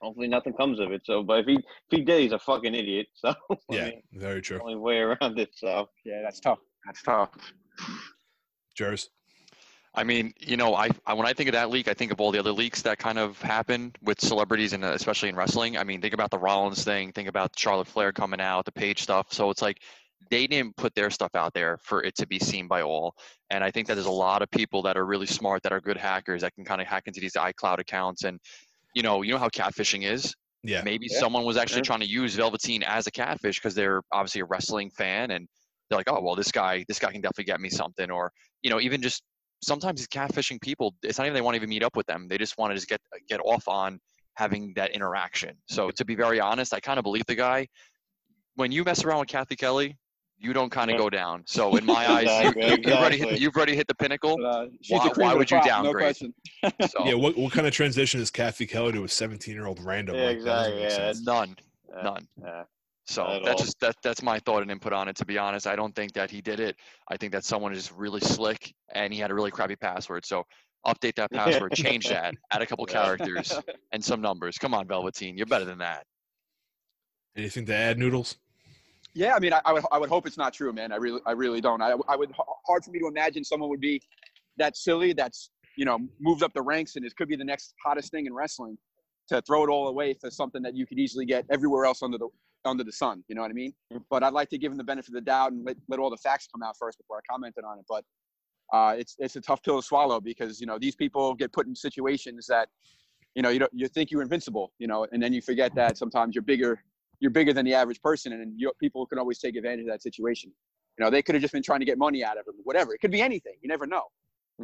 hopefully 0.00 0.28
nothing 0.28 0.52
comes 0.54 0.80
of 0.80 0.92
it. 0.92 1.02
So, 1.04 1.22
but 1.22 1.40
if 1.40 1.46
he 1.46 1.54
if 1.54 1.64
he 1.90 2.02
did, 2.02 2.20
he's 2.22 2.32
a 2.32 2.38
fucking 2.38 2.74
idiot. 2.74 3.06
So 3.14 3.34
I 3.50 3.56
Yeah, 3.70 3.84
mean, 3.86 4.02
very 4.12 4.40
true. 4.42 4.60
only 4.60 4.76
way 4.76 4.98
around 4.98 5.38
it. 5.38 5.50
So 5.54 5.88
yeah, 6.04 6.20
that's 6.22 6.40
tough. 6.40 6.58
That's 6.86 7.02
tough. 7.02 7.30
Jers. 8.76 9.10
I 9.96 10.02
mean, 10.02 10.32
you 10.40 10.56
know, 10.56 10.74
I, 10.74 10.88
I 11.06 11.14
when 11.14 11.26
I 11.26 11.32
think 11.32 11.48
of 11.48 11.52
that 11.52 11.70
leak, 11.70 11.86
I 11.86 11.94
think 11.94 12.10
of 12.10 12.20
all 12.20 12.32
the 12.32 12.38
other 12.40 12.50
leaks 12.50 12.82
that 12.82 12.98
kind 12.98 13.16
of 13.18 13.40
happen 13.40 13.92
with 14.02 14.20
celebrities 14.20 14.72
and 14.72 14.84
uh, 14.84 14.88
especially 14.88 15.28
in 15.28 15.36
wrestling. 15.36 15.76
I 15.78 15.84
mean, 15.84 16.00
think 16.00 16.14
about 16.14 16.32
the 16.32 16.38
Rollins 16.38 16.82
thing, 16.82 17.12
think 17.12 17.28
about 17.28 17.56
Charlotte 17.56 17.86
Flair 17.86 18.12
coming 18.12 18.40
out, 18.40 18.64
the 18.64 18.72
Page 18.72 19.02
stuff. 19.02 19.32
So 19.32 19.50
it's 19.50 19.62
like 19.62 19.82
they 20.30 20.46
didn't 20.46 20.76
put 20.76 20.94
their 20.94 21.10
stuff 21.10 21.34
out 21.34 21.52
there 21.54 21.78
for 21.82 22.02
it 22.02 22.14
to 22.16 22.26
be 22.26 22.38
seen 22.38 22.68
by 22.68 22.82
all. 22.82 23.14
And 23.50 23.62
I 23.62 23.70
think 23.70 23.86
that 23.88 23.94
there's 23.94 24.06
a 24.06 24.10
lot 24.10 24.42
of 24.42 24.50
people 24.50 24.82
that 24.82 24.96
are 24.96 25.06
really 25.06 25.26
smart, 25.26 25.62
that 25.62 25.72
are 25.72 25.80
good 25.80 25.96
hackers, 25.96 26.42
that 26.42 26.54
can 26.54 26.64
kind 26.64 26.80
of 26.80 26.86
hack 26.86 27.04
into 27.06 27.20
these 27.20 27.34
iCloud 27.34 27.78
accounts. 27.78 28.24
And 28.24 28.38
you 28.94 29.02
know, 29.02 29.22
you 29.22 29.32
know 29.32 29.38
how 29.38 29.48
catfishing 29.48 30.04
is. 30.04 30.34
Yeah. 30.62 30.82
Maybe 30.82 31.08
Yeah. 31.10 31.18
someone 31.18 31.44
was 31.44 31.56
actually 31.56 31.80
Yeah. 31.80 31.84
trying 31.84 32.00
to 32.00 32.08
use 32.08 32.36
Velveteen 32.36 32.82
as 32.82 33.06
a 33.06 33.10
catfish 33.10 33.56
because 33.56 33.74
they're 33.74 34.02
obviously 34.12 34.40
a 34.40 34.46
wrestling 34.46 34.90
fan 34.90 35.32
and 35.32 35.46
they're 35.88 35.98
like, 35.98 36.10
oh 36.10 36.20
well, 36.22 36.34
this 36.34 36.50
guy, 36.50 36.84
this 36.88 36.98
guy 36.98 37.12
can 37.12 37.20
definitely 37.20 37.44
get 37.44 37.60
me 37.60 37.68
something, 37.68 38.10
or 38.10 38.32
you 38.62 38.70
know, 38.70 38.80
even 38.80 39.02
just 39.02 39.22
sometimes 39.62 40.00
these 40.00 40.08
catfishing 40.08 40.60
people, 40.60 40.94
it's 41.02 41.18
not 41.18 41.24
even 41.24 41.34
they 41.34 41.40
want 41.40 41.54
to 41.54 41.56
even 41.56 41.68
meet 41.68 41.82
up 41.82 41.96
with 41.96 42.06
them. 42.06 42.28
They 42.28 42.38
just 42.38 42.56
want 42.56 42.70
to 42.70 42.74
just 42.74 42.88
get 42.88 43.00
get 43.28 43.40
off 43.40 43.68
on 43.68 43.98
having 44.34 44.72
that 44.74 44.90
interaction. 44.92 45.56
So 45.68 45.90
to 45.90 46.04
be 46.04 46.14
very 46.14 46.40
honest, 46.40 46.72
I 46.72 46.80
kind 46.80 46.98
of 46.98 47.02
believe 47.02 47.26
the 47.26 47.34
guy. 47.34 47.68
When 48.56 48.70
you 48.70 48.84
mess 48.84 49.04
around 49.04 49.20
with 49.20 49.28
Cathy 49.28 49.56
Kelley, 49.56 49.96
you 50.44 50.52
don't 50.52 50.70
kind 50.70 50.90
of 50.90 50.94
Yeah. 50.94 50.98
go 51.04 51.10
down. 51.10 51.42
So 51.46 51.74
in 51.76 51.84
my 51.86 52.08
eyes, 52.10 52.24
you, 52.26 52.50
Exactly, 52.50 52.62
you, 52.84 52.90
have 52.90 53.00
already 53.00 53.18
hit, 53.18 53.40
you've 53.40 53.56
already 53.56 53.74
hit 53.74 53.88
the 53.88 53.94
pinnacle. 53.94 54.36
But, 54.36 54.44
uh, 54.44 54.66
Why- 54.88 54.98
why 55.16 55.32
the 55.32 55.38
would 55.38 55.50
you 55.50 55.56
crop, 55.60 55.64
No 55.64 55.70
downgrade? 55.92 56.04
question. 56.04 56.34
So 56.90 57.06
Yeah. 57.06 57.14
What 57.14 57.36
what 57.36 57.52
kind 57.52 57.66
of 57.66 57.72
transition 57.72 58.20
is 58.20 58.30
Cathy 58.30 58.66
Kelley 58.66 58.92
to 58.92 59.04
a 59.04 59.08
17 59.08 59.54
year 59.54 59.66
old 59.66 59.80
random? 59.82 60.16
Yeah, 60.16 60.26
like, 60.26 60.36
exactly, 60.36 60.82
yeah, 60.82 61.12
none, 61.22 61.56
uh, 61.96 62.02
none. 62.02 62.28
yeah. 62.42 62.62
So 63.06 63.40
that's 63.44 63.60
all. 63.60 63.66
just 63.66 63.80
that 63.80 63.96
that's 64.02 64.22
my 64.22 64.38
thought 64.40 64.62
and 64.62 64.70
input 64.70 64.92
on 64.92 65.08
it. 65.08 65.16
To 65.16 65.24
be 65.26 65.36
honest, 65.38 65.66
I 65.66 65.76
don't 65.76 65.94
think 65.94 66.12
that 66.14 66.30
he 66.30 66.40
did 66.40 66.60
it. 66.60 66.76
I 67.08 67.16
think 67.16 67.32
that 67.32 67.44
someone 67.44 67.72
is 67.74 67.90
really 67.92 68.20
slick 68.20 68.72
and 68.94 69.12
he 69.12 69.18
had 69.20 69.30
a 69.30 69.34
really 69.34 69.50
crappy 69.50 69.76
password. 69.76 70.24
So 70.24 70.44
update 70.86 71.14
that 71.16 71.30
password, 71.30 71.72
change 71.72 72.08
that, 72.08 72.34
add 72.50 72.60
a 72.62 72.66
couple 72.66 72.84
characters 72.86 73.52
and 73.92 74.02
some 74.04 74.20
numbers. 74.20 74.56
Come 74.58 74.74
on, 74.74 74.86
Velveteen, 74.86 75.36
you're 75.36 75.46
better 75.46 75.64
than 75.66 75.78
that. 75.78 76.04
Anything 77.36 77.66
to 77.66 77.74
add, 77.74 77.98
Noodles? 77.98 78.36
Yeah, 79.14 79.34
I 79.34 79.38
mean, 79.38 79.52
I, 79.52 79.60
I 79.64 79.72
would 79.72 79.84
I 79.92 79.98
would 79.98 80.08
hope 80.08 80.26
it's 80.26 80.36
not 80.36 80.52
true, 80.52 80.72
man. 80.72 80.92
I 80.92 80.96
really 80.96 81.20
I 81.24 81.32
really 81.32 81.60
don't. 81.60 81.80
I 81.80 81.94
I 82.08 82.16
would 82.16 82.32
hard 82.66 82.84
for 82.84 82.90
me 82.90 82.98
to 82.98 83.06
imagine 83.06 83.44
someone 83.44 83.70
would 83.70 83.80
be 83.80 84.02
that 84.58 84.76
silly. 84.76 85.12
That's 85.12 85.50
you 85.76 85.84
know 85.84 85.98
moved 86.20 86.42
up 86.42 86.52
the 86.52 86.62
ranks 86.62 86.96
and 86.96 87.04
it 87.04 87.14
could 87.16 87.28
be 87.28 87.36
the 87.36 87.44
next 87.44 87.74
hottest 87.84 88.10
thing 88.10 88.26
in 88.26 88.34
wrestling 88.34 88.76
to 89.28 89.40
throw 89.42 89.64
it 89.64 89.70
all 89.70 89.88
away 89.88 90.14
for 90.14 90.30
something 90.30 90.62
that 90.62 90.76
you 90.76 90.86
could 90.86 90.98
easily 90.98 91.24
get 91.24 91.44
everywhere 91.50 91.84
else 91.84 92.02
under 92.02 92.18
the 92.18 92.28
under 92.64 92.82
the 92.82 92.92
sun. 92.92 93.22
You 93.28 93.36
know 93.36 93.42
what 93.42 93.50
I 93.50 93.54
mean? 93.54 93.72
But 94.10 94.24
I'd 94.24 94.32
like 94.32 94.48
to 94.50 94.58
give 94.58 94.72
him 94.72 94.78
the 94.78 94.84
benefit 94.84 95.10
of 95.10 95.14
the 95.14 95.20
doubt 95.20 95.52
and 95.52 95.64
let, 95.64 95.76
let 95.88 96.00
all 96.00 96.10
the 96.10 96.16
facts 96.16 96.48
come 96.52 96.62
out 96.62 96.76
first 96.78 96.98
before 96.98 97.18
I 97.18 97.20
commented 97.30 97.64
on 97.64 97.78
it. 97.78 97.84
But 97.88 98.04
uh, 98.72 98.96
it's 98.98 99.14
it's 99.18 99.36
a 99.36 99.40
tough 99.40 99.62
pill 99.62 99.80
to 99.80 99.86
swallow 99.86 100.20
because 100.20 100.60
you 100.60 100.66
know 100.66 100.78
these 100.78 100.96
people 100.96 101.34
get 101.34 101.52
put 101.52 101.66
in 101.66 101.76
situations 101.76 102.46
that 102.48 102.68
you 103.36 103.42
know 103.42 103.50
you 103.50 103.60
don't 103.60 103.72
you 103.74 103.86
think 103.86 104.10
you're 104.10 104.22
invincible, 104.22 104.72
you 104.78 104.88
know, 104.88 105.06
and 105.12 105.22
then 105.22 105.32
you 105.32 105.40
forget 105.40 105.72
that 105.76 105.96
sometimes 105.96 106.34
you're 106.34 106.42
bigger 106.42 106.82
you're 107.20 107.30
bigger 107.30 107.52
than 107.52 107.64
the 107.64 107.74
average 107.74 108.00
person, 108.02 108.32
and 108.32 108.52
you, 108.56 108.72
people 108.80 109.06
can 109.06 109.18
always 109.18 109.38
take 109.38 109.56
advantage 109.56 109.86
of 109.86 109.88
that 109.88 110.02
situation. 110.02 110.52
You 110.98 111.04
know, 111.04 111.10
they 111.10 111.22
could 111.22 111.34
have 111.34 111.42
just 111.42 111.52
been 111.52 111.62
trying 111.62 111.80
to 111.80 111.84
get 111.84 111.98
money 111.98 112.24
out 112.24 112.38
of 112.38 112.46
him, 112.46 112.54
whatever. 112.64 112.94
It 112.94 113.00
could 113.00 113.10
be 113.10 113.20
anything. 113.20 113.54
You 113.60 113.68
never 113.68 113.86
know. 113.86 114.04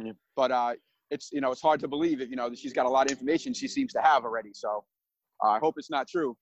Yeah. 0.01 0.13
But 0.35 0.51
uh, 0.51 0.73
it's 1.09 1.31
you 1.31 1.41
know 1.41 1.51
it's 1.51 1.61
hard 1.61 1.79
to 1.81 1.87
believe 1.87 2.21
it. 2.21 2.29
You 2.29 2.35
know, 2.35 2.53
she's 2.53 2.73
got 2.73 2.85
a 2.85 2.89
lot 2.89 3.07
of 3.07 3.11
information 3.11 3.53
she 3.53 3.67
seems 3.67 3.91
to 3.93 4.01
have 4.01 4.23
already. 4.23 4.51
So 4.53 4.83
uh, 5.43 5.49
I 5.49 5.59
hope 5.59 5.75
it's 5.77 5.89
not 5.89 6.07
true. 6.07 6.37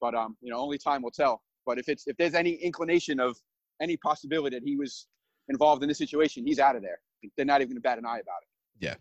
But 0.00 0.14
um, 0.14 0.36
you 0.40 0.50
know, 0.50 0.58
only 0.58 0.78
time 0.78 1.02
will 1.02 1.10
tell. 1.10 1.42
But 1.64 1.78
if 1.78 1.88
it's 1.88 2.06
if 2.06 2.16
there's 2.16 2.34
any 2.34 2.52
inclination 2.52 3.20
of 3.20 3.36
any 3.80 3.96
possibility 3.96 4.56
that 4.56 4.64
he 4.64 4.76
was 4.76 5.06
involved 5.48 5.82
in 5.82 5.88
this 5.88 5.98
situation, 5.98 6.46
he's 6.46 6.58
out 6.58 6.76
of 6.76 6.82
there. 6.82 6.98
They're 7.36 7.46
not 7.46 7.60
even 7.60 7.70
going 7.70 7.76
to 7.76 7.80
bat 7.80 7.98
an 7.98 8.04
eye 8.04 8.18
about 8.18 8.42
it. 8.42 8.48
Yeah. 8.80 8.94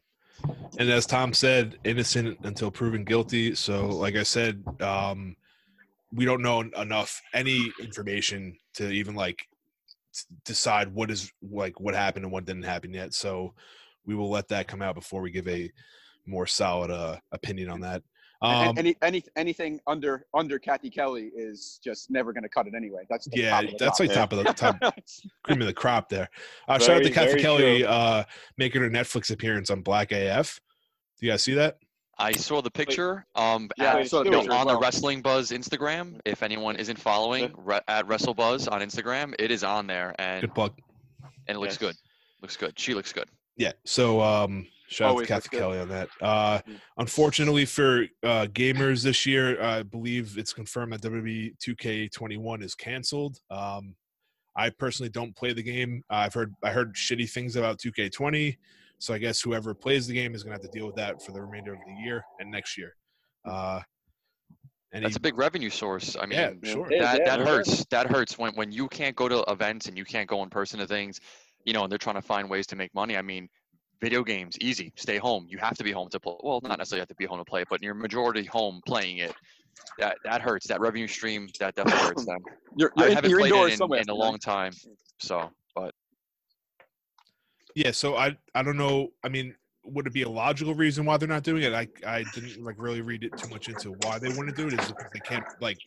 And 0.79 0.89
as 0.89 1.05
Tom 1.05 1.33
said, 1.33 1.77
innocent 1.83 2.39
until 2.43 2.71
proven 2.71 3.03
guilty. 3.03 3.55
So, 3.55 3.87
like 3.87 4.15
I 4.15 4.23
said, 4.23 4.63
um, 4.79 5.35
we 6.13 6.25
don't 6.25 6.41
know 6.41 6.61
enough 6.61 7.21
any 7.33 7.71
information 7.81 8.57
to 8.75 8.89
even 8.89 9.15
like 9.15 9.47
decide 10.43 10.93
what 10.93 11.09
is 11.09 11.31
like 11.41 11.79
what 11.79 11.95
happened 11.95 12.25
and 12.25 12.33
what 12.33 12.45
didn't 12.45 12.63
happen 12.63 12.93
yet. 12.93 13.13
So, 13.13 13.53
we 14.05 14.15
will 14.15 14.29
let 14.29 14.47
that 14.49 14.67
come 14.67 14.81
out 14.81 14.95
before 14.95 15.21
we 15.21 15.31
give 15.31 15.47
a 15.47 15.71
more 16.25 16.47
solid 16.47 16.91
uh, 16.91 17.17
opinion 17.31 17.69
on 17.69 17.81
that. 17.81 18.03
Um, 18.43 18.75
any, 18.75 18.95
any 19.03 19.23
anything 19.35 19.79
under 19.85 20.25
under 20.33 20.57
Cathy 20.57 20.89
Kelley 20.89 21.29
is 21.35 21.79
just 21.83 22.09
never 22.09 22.33
going 22.33 22.41
to 22.41 22.49
cut 22.49 22.65
it 22.65 22.73
anyway. 22.75 23.03
That's 23.07 23.27
the 23.27 23.37
yeah, 23.39 23.51
top 23.51 23.63
of 23.63 23.69
the 23.69 23.77
that's 23.77 23.97
top. 23.99 24.07
like 24.07 24.13
top 24.15 24.33
of 24.33 24.37
the 24.39 24.43
top 24.53 24.95
cream 25.43 25.61
of 25.61 25.67
the 25.67 25.73
crop 25.73 26.09
there. 26.09 26.27
Uh, 26.67 26.79
shout 26.79 26.97
out 26.97 27.03
to 27.03 27.11
Cathy 27.11 27.39
Kelley 27.39 27.85
uh, 27.85 28.23
making 28.57 28.81
her 28.81 28.89
Netflix 28.89 29.29
appearance 29.29 29.69
on 29.69 29.81
Black 29.81 30.11
AF. 30.11 30.59
Do 31.19 31.27
you 31.27 31.31
guys 31.31 31.43
see 31.43 31.53
that? 31.53 31.77
I 32.21 32.31
saw 32.33 32.61
the 32.61 32.71
picture 32.71 33.25
um, 33.35 33.69
Yeah, 33.77 33.95
at, 33.97 34.07
saw 34.09 34.19
the 34.23 34.25
you 34.25 34.31
know, 34.47 34.53
on 34.53 34.67
the. 34.67 34.77
Wrestling 34.77 35.21
Buzz 35.21 35.51
Instagram. 35.51 36.19
If 36.25 36.43
anyone 36.43 36.75
isn't 36.75 36.99
following 36.99 37.51
re- 37.57 37.81
at 37.87 38.07
WrestleBuzz 38.07 38.71
on 38.71 38.81
Instagram, 38.81 39.33
it 39.39 39.51
is 39.51 39.63
on 39.63 39.87
there 39.87 40.15
and 40.19 40.41
Good 40.41 40.53
plug. 40.55 40.73
and 41.47 41.57
it 41.57 41.59
looks 41.59 41.73
Yes. 41.73 41.77
good. 41.79 41.95
Looks 42.41 42.57
good. 42.57 42.77
She 42.79 42.93
looks 42.93 43.11
good. 43.13 43.27
Yeah. 43.57 43.73
So 43.85 44.21
um 44.21 44.67
shout 44.87 45.09
out 45.09 45.11
to 45.11 45.17
looks 45.17 45.27
Cathy. 45.27 45.57
Kelley 45.57 45.79
on 45.79 45.89
that. 45.89 46.09
Uh 46.21 46.59
unfortunately 46.97 47.65
for 47.65 48.03
uh 48.23 48.47
gamers 48.47 49.03
this 49.03 49.25
year, 49.25 49.61
I 49.61 49.83
believe 49.83 50.37
it's 50.37 50.53
confirmed 50.53 50.93
that 50.93 51.01
WWE 51.01 51.55
2K21 51.59 52.63
is 52.63 52.75
canceled. 52.75 53.39
Um 53.49 53.95
I 54.55 54.69
personally 54.69 55.09
don't 55.09 55.35
play 55.35 55.53
the 55.53 55.63
game. 55.63 56.03
I've 56.09 56.33
heard 56.33 56.53
I 56.63 56.71
heard 56.71 56.93
shitty 56.95 57.29
things 57.29 57.55
about 57.55 57.77
2K20. 57.79 58.57
So 59.01 59.15
I 59.15 59.17
guess 59.17 59.41
whoever 59.41 59.73
plays 59.73 60.05
the 60.05 60.13
game 60.13 60.35
is 60.35 60.43
gonna 60.43 60.53
have 60.53 60.61
to 60.61 60.67
deal 60.67 60.85
with 60.85 60.95
that 60.95 61.23
for 61.23 61.31
the 61.31 61.41
remainder 61.41 61.73
of 61.73 61.79
the 61.87 61.93
year 62.03 62.23
and 62.39 62.51
next 62.51 62.77
year. 62.77 62.95
Uh 63.43 63.81
any, 64.93 65.03
That's 65.03 65.15
a 65.15 65.21
big 65.21 65.37
revenue 65.37 65.69
source. 65.69 66.17
I 66.19 66.25
mean, 66.25 66.37
yeah, 66.37 66.51
sure. 66.63 66.87
That 66.89 67.19
yeah, 67.19 67.25
that 67.25 67.35
sure. 67.37 67.45
hurts. 67.45 67.85
That 67.91 68.07
hurts 68.07 68.37
when 68.37 68.53
when 68.55 68.71
you 68.71 68.87
can't 68.89 69.15
go 69.15 69.29
to 69.29 69.43
events 69.47 69.87
and 69.87 69.97
you 69.97 70.03
can't 70.05 70.27
go 70.27 70.43
in 70.43 70.49
person 70.49 70.79
to 70.79 70.87
things, 70.87 71.19
you 71.65 71.73
know, 71.73 71.83
and 71.83 71.91
they're 71.91 71.97
trying 71.97 72.17
to 72.17 72.21
find 72.21 72.49
ways 72.49 72.67
to 72.67 72.75
make 72.75 72.93
money. 72.93 73.15
I 73.15 73.21
mean, 73.21 73.47
video 74.01 74.21
games 74.21 74.57
easy. 74.59 74.91
Stay 74.97 75.17
home. 75.17 75.45
You 75.47 75.57
have 75.59 75.77
to 75.77 75.83
be 75.83 75.93
home 75.93 76.09
to 76.09 76.19
play. 76.19 76.35
Well, 76.43 76.59
not 76.61 76.77
necessarily 76.77 77.01
have 77.01 77.07
to 77.07 77.15
be 77.15 77.25
home 77.25 77.39
to 77.39 77.45
play, 77.45 77.61
it, 77.61 77.69
but 77.69 77.81
you're 77.81 77.93
majority 77.93 78.43
home 78.43 78.81
playing 78.85 79.19
it. 79.19 79.33
that 79.97 80.17
that 80.25 80.41
hurts. 80.41 80.67
That 80.67 80.81
revenue 80.81 81.07
stream 81.07 81.47
that 81.59 81.73
definitely 81.73 82.01
hurts 82.01 82.25
them. 82.25 82.39
You're, 82.75 82.91
you're, 82.97 83.13
haven't 83.13 83.29
you're 83.31 83.39
played 83.39 83.53
indoors 83.53 83.69
it 83.69 83.73
in, 83.73 83.77
somewhere. 83.77 84.01
in 84.01 84.09
a 84.09 84.13
long 84.13 84.37
time, 84.39 84.73
so 85.19 85.39
but 85.39 85.60
Yeah, 87.75 87.91
so 87.91 88.15
I 88.17 88.37
I 88.55 88.63
don't 88.63 88.77
know. 88.77 89.09
I 89.23 89.29
mean, 89.29 89.55
would 89.83 90.07
it 90.07 90.13
be 90.13 90.23
a 90.23 90.29
logical 90.29 90.73
reason 90.73 91.05
why 91.05 91.17
they're 91.17 91.27
not 91.27 91.43
doing 91.43 91.63
it? 91.63 91.73
I 91.73 91.87
I 92.05 92.23
didn't 92.33 92.63
like 92.63 92.75
really 92.77 93.01
read 93.01 93.23
it 93.23 93.35
too 93.37 93.49
much 93.49 93.69
into 93.69 93.95
why 94.03 94.19
they 94.19 94.29
want 94.29 94.49
to 94.49 94.55
do 94.55 94.67
it. 94.67 94.79
Is 94.79 94.89
it 94.89 94.97
because 94.97 95.11
they 95.13 95.19
can't 95.19 95.45
like 95.59 95.77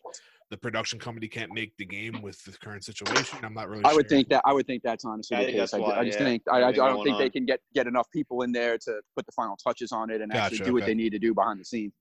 the 0.50 0.56
production 0.56 0.98
company 0.98 1.28
can't 1.28 1.52
make 1.52 1.76
the 1.78 1.84
game 1.84 2.20
with 2.22 2.42
the 2.44 2.52
current 2.52 2.84
situation? 2.84 3.38
I'm 3.42 3.54
not 3.54 3.68
really. 3.68 3.84
I 3.84 3.94
would 3.94 4.08
think 4.08 4.28
that 4.28 4.42
I 4.44 4.52
would 4.52 4.66
think 4.66 4.82
that's 4.82 5.04
honestly 5.04 5.36
I 5.36 5.44
the 5.46 5.52
case. 5.52 5.74
I, 5.74 5.78
why, 5.78 5.98
I 5.98 6.04
just 6.04 6.18
yeah. 6.18 6.24
think 6.24 6.42
I, 6.50 6.58
I, 6.60 6.68
I 6.68 6.72
don't 6.72 6.94
going 6.94 7.04
think 7.04 7.18
they 7.18 7.30
can 7.30 7.46
get 7.46 7.60
get 7.74 7.86
enough 7.86 8.10
people 8.10 8.42
in 8.42 8.52
there 8.52 8.78
to 8.78 9.00
put 9.16 9.26
the 9.26 9.32
final 9.32 9.56
touches 9.56 9.92
on 9.92 10.10
it 10.10 10.20
and 10.20 10.32
actually 10.32 10.58
Gotcha, 10.58 10.70
do 10.70 10.74
what 10.74 10.86
they 10.86 10.94
need 10.94 11.10
to 11.10 11.18
do 11.18 11.34
behind 11.34 11.60
the 11.60 11.64
scenes. 11.64 11.92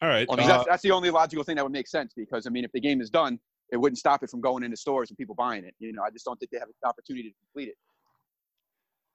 All 0.00 0.08
right. 0.08 0.26
I 0.30 0.36
mean, 0.36 0.46
uh, 0.46 0.58
that's, 0.58 0.66
that's 0.66 0.82
the 0.82 0.90
only 0.90 1.10
logical 1.10 1.44
thing 1.44 1.56
that 1.56 1.64
would 1.64 1.72
make 1.72 1.88
sense 1.88 2.12
because 2.16 2.46
I 2.46 2.50
mean, 2.50 2.64
if 2.64 2.72
the 2.72 2.80
game 2.80 3.00
is 3.00 3.10
done, 3.10 3.38
it 3.70 3.76
wouldn't 3.76 3.98
stop 3.98 4.22
it 4.22 4.30
from 4.30 4.40
going 4.40 4.64
into 4.64 4.76
stores 4.76 5.10
and 5.10 5.18
people 5.18 5.34
buying 5.34 5.64
it. 5.64 5.74
You 5.78 5.92
know, 5.92 6.02
I 6.02 6.10
just 6.10 6.24
don't 6.24 6.38
think 6.38 6.50
they 6.50 6.58
have 6.58 6.68
an 6.68 6.88
opportunity 6.88 7.30
to 7.30 7.34
complete 7.44 7.68
it. 7.68 7.76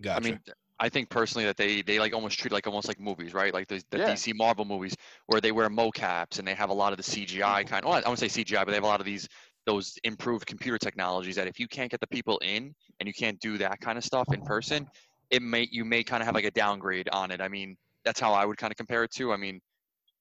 Gotcha. 0.04 0.20
I 0.20 0.20
mean, 0.20 0.40
I 0.80 0.90
think 0.90 1.10
personally 1.10 1.46
that 1.46 1.58
they 1.58 1.82
they 1.82 2.00
like 2.00 2.14
almost 2.14 2.40
treat 2.40 2.52
like 2.52 2.68
almost 2.68 2.88
like 2.88 3.00
movies, 3.00 3.34
right? 3.34 3.54
Like 3.54 3.68
the, 3.68 3.84
the 3.92 4.00
Yeah. 4.00 4.00
DC 4.00 4.34
Marvel 4.34 4.66
movies 4.66 4.96
where 5.28 5.42
they 5.42 5.52
wear 5.52 5.70
mocaps 5.70 6.40
and 6.40 6.48
they 6.48 6.54
have 6.56 6.70
a 6.70 6.74
lot 6.74 6.94
of 6.94 6.98
the 6.98 7.04
CGI 7.04 7.64
kind. 7.64 7.86
Well, 7.86 7.94
I 7.96 8.02
won't 8.08 8.20
say 8.20 8.28
CGI, 8.28 8.64
but 8.64 8.72
they 8.72 8.76
have 8.78 8.84
a 8.84 8.88
lot 8.88 9.00
of 9.00 9.06
these 9.06 9.28
those 9.66 9.98
improved 10.04 10.46
computer 10.46 10.78
technologies 10.78 11.36
that 11.38 11.48
if 11.48 11.60
you 11.60 11.68
can't 11.68 11.90
get 11.90 12.02
the 12.02 12.08
people 12.08 12.38
in 12.40 12.76
and 13.00 13.08
you 13.08 13.14
can't 13.14 13.40
do 13.40 13.58
that 13.60 13.80
kind 13.80 13.98
of 13.98 14.04
stuff 14.04 14.28
in 14.34 14.42
person, 14.42 14.88
it 15.30 15.42
may 15.42 15.68
you 15.72 15.86
may 15.86 16.04
kind 16.04 16.22
of 16.22 16.26
have 16.26 16.36
like 16.36 16.46
a 16.46 16.52
downgrade 16.52 17.10
on 17.12 17.32
it. 17.32 17.42
I 17.42 17.48
mean, 17.48 17.78
that's 18.04 18.20
how 18.20 18.34
I 18.34 18.46
would 18.46 18.58
kind 18.58 18.72
of 18.72 18.78
compare 18.78 19.04
it 19.04 19.12
to. 19.14 19.32
I 19.32 19.38
mean, 19.38 19.62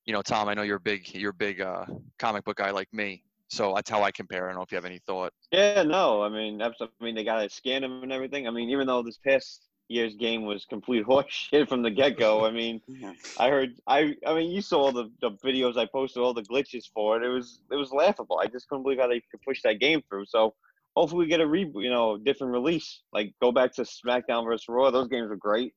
you 0.07 0.13
know, 0.13 0.23
Tom, 0.23 0.49
I 0.49 0.55
know 0.55 0.63
you're 0.63 0.77
a 0.77 0.81
big 0.81 1.15
you're 1.15 1.31
a 1.31 1.35
big 1.35 1.61
uh, 1.61 1.87
comic 2.19 2.45
book 2.45 2.59
guy 2.59 2.71
like 2.71 2.93
me, 2.93 3.23
so 3.49 3.75
that's 3.75 3.91
how 3.91 4.03
I 4.03 4.11
compare. 4.13 4.47
I 4.47 4.49
don't 4.49 4.57
know 4.57 4.63
if 4.63 4.73
you 4.73 4.77
have 4.77 4.85
any 4.87 5.01
thought. 5.07 5.33
Yeah, 5.53 5.83
no, 5.83 6.23
I 6.23 6.29
mean, 6.31 6.63
I 6.63 6.71
mean, 7.01 7.15
they 7.15 7.25
gotta 7.25 7.49
scan 7.51 7.83
them 7.83 8.03
and 8.03 8.13
everything. 8.13 8.49
I 8.49 8.51
mean, 8.51 8.71
even 8.71 8.87
though 8.87 9.03
this 9.03 9.19
past 9.19 9.69
year's 9.93 10.15
game 10.17 10.45
was 10.45 10.65
complete 10.65 11.07
horseshit 11.07 11.69
from 11.69 11.83
the 11.83 11.91
get 11.91 12.19
go, 12.19 12.45
I 12.45 12.51
mean, 12.51 12.81
I 13.39 13.49
heard, 13.49 13.75
I, 13.87 14.15
I 14.27 14.35
mean, 14.35 14.51
you 14.51 14.63
saw 14.63 14.91
the, 14.91 15.11
the 15.21 15.33
videos 15.45 15.77
I 15.77 15.87
posted, 15.87 16.23
all 16.23 16.35
the 16.35 16.43
glitches 16.43 16.85
for 16.93 17.17
it. 17.17 17.25
It 17.25 17.29
was, 17.29 17.61
it 17.71 17.77
was 17.77 17.93
laughable. 17.93 18.41
I 18.43 18.47
just 18.47 18.69
couldn't 18.69 18.83
believe 18.83 18.99
how 18.99 19.09
they 19.09 19.23
could 19.31 19.43
push 19.43 19.63
that 19.63 19.81
game 19.81 20.03
through. 20.09 20.27
So 20.27 20.55
hopefully 20.97 21.25
we 21.25 21.31
get 21.31 21.41
a 21.41 21.47
re, 21.47 21.71
you 21.75 21.91
know, 21.91 22.19
different 22.19 22.53
release. 22.53 23.01
Like 23.13 23.33
go 23.41 23.53
back 23.53 23.73
to 23.75 23.83
SmackDown 23.83 24.45
versus 24.45 24.67
Raw. 24.69 24.91
Those 24.91 25.09
games 25.09 25.29
were 25.29 25.37
great. 25.37 25.73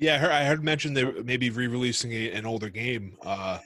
yeah, 0.00 0.14
I 0.14 0.18
heard, 0.18 0.30
I 0.30 0.44
heard 0.44 0.64
mentioned 0.64 0.96
they 0.96 1.04
maybe 1.04 1.50
re-releasing 1.50 2.12
a, 2.12 2.30
an 2.32 2.46
older 2.46 2.68
game 2.68 3.16
uh, 3.24 3.58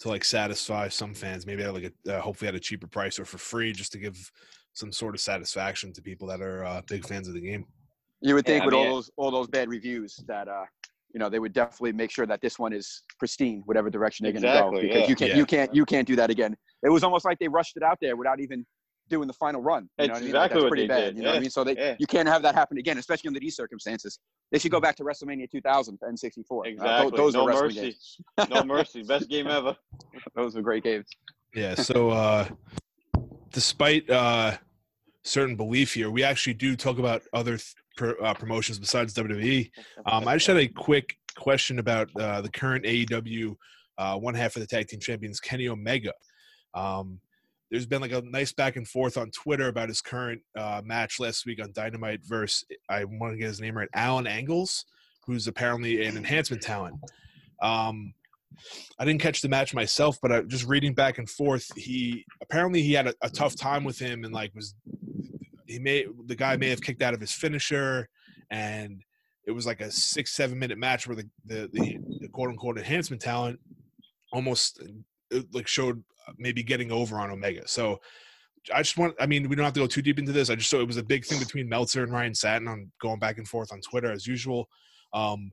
to 0.00 0.08
like 0.08 0.24
satisfy 0.24 0.88
some 0.88 1.14
fans. 1.14 1.46
Maybe 1.46 1.62
at 1.62 1.74
like 1.74 1.92
a, 2.06 2.16
uh, 2.16 2.20
hopefully 2.20 2.48
at 2.48 2.54
a 2.54 2.60
cheaper 2.60 2.86
price 2.86 3.18
or 3.18 3.24
for 3.24 3.38
free, 3.38 3.72
just 3.72 3.92
to 3.92 3.98
give 3.98 4.30
some 4.74 4.92
sort 4.92 5.14
of 5.14 5.20
satisfaction 5.20 5.92
to 5.92 6.02
people 6.02 6.28
that 6.28 6.40
are 6.40 6.64
uh, 6.64 6.82
big 6.88 7.06
fans 7.06 7.28
of 7.28 7.34
the 7.34 7.40
game. 7.40 7.66
You 8.22 8.34
would 8.34 8.46
Yeah, 8.46 8.52
think 8.54 8.62
I 8.62 8.66
with 8.66 8.74
mean, 8.74 8.86
all 8.88 8.94
those 8.94 9.10
all 9.16 9.30
those 9.30 9.48
bad 9.48 9.68
reviews 9.68 10.16
that 10.26 10.48
uh, 10.48 10.64
you 11.14 11.18
know, 11.20 11.28
they 11.28 11.38
would 11.38 11.52
definitely 11.52 11.92
make 11.92 12.10
sure 12.10 12.26
that 12.26 12.40
this 12.40 12.58
one 12.58 12.72
is 12.72 13.02
pristine, 13.18 13.62
whatever 13.66 13.90
direction 13.90 14.24
they're 14.24 14.32
going 14.32 14.42
to 14.42 14.48
go. 14.48 14.80
Because 14.80 15.00
yeah. 15.02 15.06
you 15.08 15.14
can't 15.16 15.30
Yeah. 15.32 15.36
you 15.36 15.46
can't 15.46 15.74
you 15.74 15.84
can't 15.84 16.06
do 16.08 16.16
that 16.16 16.30
again. 16.30 16.56
It 16.82 16.88
was 16.88 17.04
almost 17.04 17.24
like 17.24 17.38
they 17.38 17.48
rushed 17.48 17.76
it 17.76 17.82
out 17.82 17.98
there 18.00 18.16
without 18.16 18.40
even 18.40 18.64
doing 19.10 19.26
the 19.26 19.34
final 19.34 19.60
run. 19.60 19.88
You 19.98 20.06
know 20.06 20.06
That's 20.06 20.08
what 20.08 20.16
I 20.16 20.20
mean? 20.20 20.28
exactly 20.28 20.38
like, 20.40 20.50
that's 20.50 20.62
what 20.62 20.68
pretty 20.70 20.82
they 20.84 20.88
bad. 20.88 21.00
did, 21.04 21.16
You 21.16 21.22
know 21.24 21.28
what 21.30 21.36
I 21.36 21.40
mean? 21.40 21.50
So 21.50 21.64
they 21.64 21.76
yeah. 21.76 21.96
you 21.98 22.06
can't 22.06 22.28
have 22.28 22.40
that 22.42 22.54
happen 22.54 22.78
again, 22.78 22.96
especially 22.96 23.28
under 23.28 23.40
these 23.40 23.56
circumstances. 23.56 24.18
They 24.52 24.58
should 24.58 24.70
go 24.70 24.80
back 24.80 24.96
to 24.96 25.04
WrestleMania 25.04 25.50
2000 25.50 25.98
for 25.98 26.10
N64. 26.10 26.44
Uh, 26.50 26.62
Exactly. 26.62 27.16
those 27.16 27.34
no 27.34 27.44
were 27.44 27.50
wrestling 27.50 27.68
mercy. 27.74 27.80
games. 27.80 28.20
no 28.50 28.64
mercy. 28.76 29.02
Best 29.02 29.28
game 29.28 29.48
ever. 29.48 29.76
Those 30.34 30.54
were 30.54 30.62
great 30.62 30.82
games. 30.84 31.06
Yeah. 31.54 31.74
So, 31.74 32.08
uh, 32.10 32.48
despite 33.50 34.08
uh, 34.08 34.56
certain 35.24 35.56
belief 35.56 35.94
here, 35.94 36.10
we 36.10 36.22
actually 36.22 36.54
do 36.54 36.76
talk 36.76 36.98
about 36.98 37.22
other 37.32 37.56
th- 37.56 37.74
pro- 37.96 38.16
uh, 38.16 38.34
promotions 38.34 38.78
besides 38.78 39.14
WWE. 39.14 39.70
Um, 40.06 40.26
I 40.26 40.36
just 40.36 40.46
had 40.46 40.56
a 40.56 40.68
quick 40.68 41.16
question 41.36 41.78
about 41.78 42.08
uh, 42.18 42.40
the 42.40 42.50
current 42.50 42.84
AEW 42.84 43.56
uh, 43.98 44.16
one 44.16 44.34
half 44.34 44.56
of 44.56 44.60
the 44.60 44.66
tag 44.66 44.88
team 44.88 45.00
champions, 45.00 45.40
Kenny 45.40 45.68
Omega. 45.68 46.12
Um, 46.74 47.20
there's 47.70 47.86
been 47.86 48.02
like 48.02 48.12
a 48.12 48.22
nice 48.22 48.52
back 48.52 48.76
and 48.76 48.86
forth 48.86 49.16
on 49.16 49.30
Twitter 49.30 49.68
about 49.68 49.88
his 49.88 50.00
current 50.00 50.42
uh, 50.58 50.82
match 50.84 51.20
last 51.20 51.46
week 51.46 51.62
on 51.62 51.72
Dynamite 51.72 52.20
versus 52.24 52.64
I 52.88 53.04
want 53.04 53.32
to 53.32 53.38
get 53.38 53.46
his 53.46 53.60
name 53.60 53.76
right, 53.76 53.88
Alan 53.94 54.26
Angels, 54.26 54.84
who's 55.24 55.46
apparently 55.46 56.04
an 56.04 56.16
enhancement 56.16 56.62
talent. 56.62 56.96
Um, 57.62 58.12
I 58.98 59.04
didn't 59.06 59.22
catch 59.22 59.40
the 59.40 59.48
match 59.48 59.72
myself, 59.72 60.18
but 60.20 60.32
I, 60.32 60.42
just 60.42 60.66
reading 60.66 60.92
back 60.92 61.18
and 61.18 61.28
forth, 61.28 61.66
he 61.76 62.26
apparently 62.42 62.82
he 62.82 62.92
had 62.92 63.06
a, 63.06 63.14
a 63.22 63.30
tough 63.30 63.56
time 63.56 63.84
with 63.84 63.98
him 63.98 64.24
and 64.24 64.34
like 64.34 64.54
was 64.54 64.74
he 65.72 65.78
may 65.78 66.06
the 66.26 66.36
guy 66.36 66.56
may 66.56 66.68
have 66.68 66.80
kicked 66.80 67.02
out 67.02 67.14
of 67.14 67.20
his 67.20 67.32
finisher 67.32 68.08
and 68.50 69.02
it 69.46 69.50
was 69.50 69.66
like 69.66 69.80
a 69.80 69.90
six 69.90 70.32
seven 70.32 70.58
minute 70.58 70.78
match 70.78 71.06
where 71.06 71.16
the 71.16 71.28
the, 71.44 71.68
the, 71.72 71.98
the 72.20 72.28
quote 72.28 72.50
unquote 72.50 72.78
enhancement 72.78 73.20
talent 73.20 73.58
almost 74.32 74.82
uh, 75.34 75.40
like 75.52 75.66
showed 75.66 76.02
maybe 76.38 76.62
getting 76.62 76.92
over 76.92 77.18
on 77.18 77.30
Omega. 77.30 77.66
So 77.66 78.00
I 78.72 78.82
just 78.82 78.96
want 78.96 79.14
I 79.20 79.26
mean 79.26 79.48
we 79.48 79.56
don't 79.56 79.64
have 79.64 79.74
to 79.74 79.80
go 79.80 79.86
too 79.86 80.02
deep 80.02 80.18
into 80.18 80.32
this. 80.32 80.50
I 80.50 80.54
just 80.54 80.70
saw 80.70 80.78
it 80.80 80.86
was 80.86 80.96
a 80.96 81.02
big 81.02 81.24
thing 81.24 81.38
between 81.38 81.68
Meltzer 81.68 82.04
and 82.04 82.12
Ryan 82.12 82.34
Satin 82.34 82.68
on 82.68 82.90
going 83.00 83.18
back 83.18 83.38
and 83.38 83.48
forth 83.48 83.72
on 83.72 83.80
Twitter 83.80 84.12
as 84.12 84.26
usual. 84.26 84.68
Um, 85.12 85.50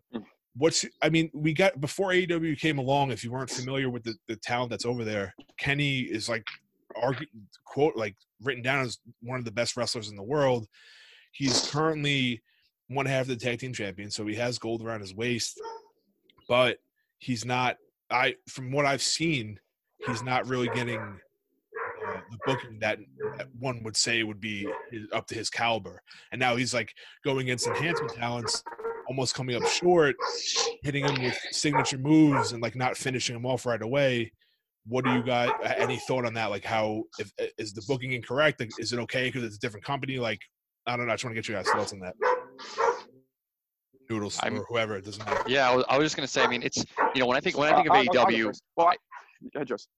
what's 0.56 0.86
I 1.02 1.10
mean 1.10 1.32
we 1.34 1.54
got 1.54 1.80
before 1.82 2.10
AEW 2.10 2.60
came 2.60 2.78
along. 2.78 3.12
If 3.12 3.24
you 3.24 3.32
weren't 3.32 3.50
familiar 3.50 3.90
with 3.90 4.04
the, 4.04 4.16
the 4.28 4.36
talent 4.36 4.70
that's 4.70 4.86
over 4.86 5.04
there, 5.04 5.34
Kenny 5.58 6.02
is 6.02 6.30
like 6.30 6.46
argue, 6.96 7.28
quote 7.66 7.96
like 7.96 8.16
written 8.42 8.64
down 8.64 8.86
as 8.86 9.00
one 9.22 9.40
of 9.40 9.46
the 9.46 9.52
best 9.52 9.78
wrestlers 9.78 10.10
in 10.10 10.16
the 10.16 10.24
world. 10.24 10.68
He's 11.32 11.70
currently 11.70 12.42
one 12.88 13.06
half 13.06 13.22
of 13.22 13.28
the 13.28 13.36
tag 13.36 13.60
team 13.60 13.74
champion, 13.74 14.10
so 14.12 14.26
he 14.26 14.36
has 14.36 14.58
gold 14.58 14.82
around 14.82 15.02
his 15.02 15.14
waist, 15.14 15.60
but 16.48 16.78
he's 17.20 17.46
not. 17.46 17.78
I 18.12 18.36
from 18.48 18.72
what 18.72 18.86
I've 18.86 19.04
seen, 19.04 19.60
he's 20.08 20.24
not 20.24 20.48
really 20.48 20.70
getting 20.70 21.00
uh, 21.00 22.20
the 22.32 22.38
booking 22.46 22.80
that, 22.80 23.00
that 23.38 23.48
one 23.60 23.84
would 23.84 23.96
say 23.96 24.24
would 24.24 24.40
be 24.40 24.68
up 25.14 25.28
to 25.28 25.36
his 25.36 25.50
caliber. 25.50 26.02
And 26.32 26.40
now 26.40 26.56
he's 26.56 26.74
like 26.74 26.94
going 27.24 27.42
against 27.42 27.68
enhancement 27.68 28.14
talents, 28.16 28.64
almost 29.08 29.36
coming 29.36 29.56
up 29.56 29.68
short, 29.68 30.16
hitting 30.84 31.06
him 31.06 31.22
with 31.22 31.38
signature 31.52 31.98
moves 31.98 32.52
and 32.52 32.62
like 32.62 32.76
not 32.76 32.98
finishing 32.98 33.36
him 33.36 33.46
off 33.46 33.66
right 33.66 33.82
away. 33.82 34.32
What 34.86 35.06
do 35.06 35.12
you 35.14 35.22
guys? 35.24 35.52
Any 35.78 35.98
thought 35.98 36.26
on 36.26 36.34
that? 36.36 36.50
Like, 36.50 36.64
how 36.64 37.04
if, 37.20 37.32
is 37.58 37.74
the 37.74 37.84
booking 37.88 38.14
incorrect? 38.14 38.60
Like, 38.60 38.72
is 38.80 38.92
it 38.94 39.00
okay 39.00 39.28
because 39.28 39.44
it's 39.44 39.58
a 39.58 39.60
different 39.60 39.86
company? 39.86 40.18
Like, 40.18 40.40
I 40.88 40.98
don't 40.98 41.06
know. 41.06 41.14
I 41.14 41.16
just 41.16 41.26
want 41.26 41.36
to 41.36 41.42
get 41.42 41.48
you 41.48 41.56
guys' 41.56 41.68
thoughts 41.70 41.94
on 41.94 42.00
that. 42.00 42.16
Noodles 44.10 44.40
I'm- 44.42 44.58
or 44.58 44.66
whoever 44.68 44.98
it 44.98 45.06
doesn't 45.06 45.24
matter. 45.26 45.44
Yeah, 45.48 45.70
I 45.70 45.76
was, 45.76 45.86
I 45.90 45.98
was 45.98 46.06
just 46.06 46.16
gonna 46.16 46.28
say. 46.28 46.42
I 46.44 46.48
mean, 46.48 46.64
it's 46.64 46.84
you 47.14 47.22
know 47.22 47.28
when 47.28 47.38
I 47.38 47.40
think 47.40 47.58
when 47.58 47.72
I 47.72 47.76
think 47.76 47.88
of 47.90 47.94
Uh, 47.96 48.00
I'll- 48.00 48.20
I'll 48.20 48.26
AEW. 48.26 48.52
Well, 48.76 48.88
I, 48.88 48.96
yeah, 49.54 49.64
just 49.64 49.90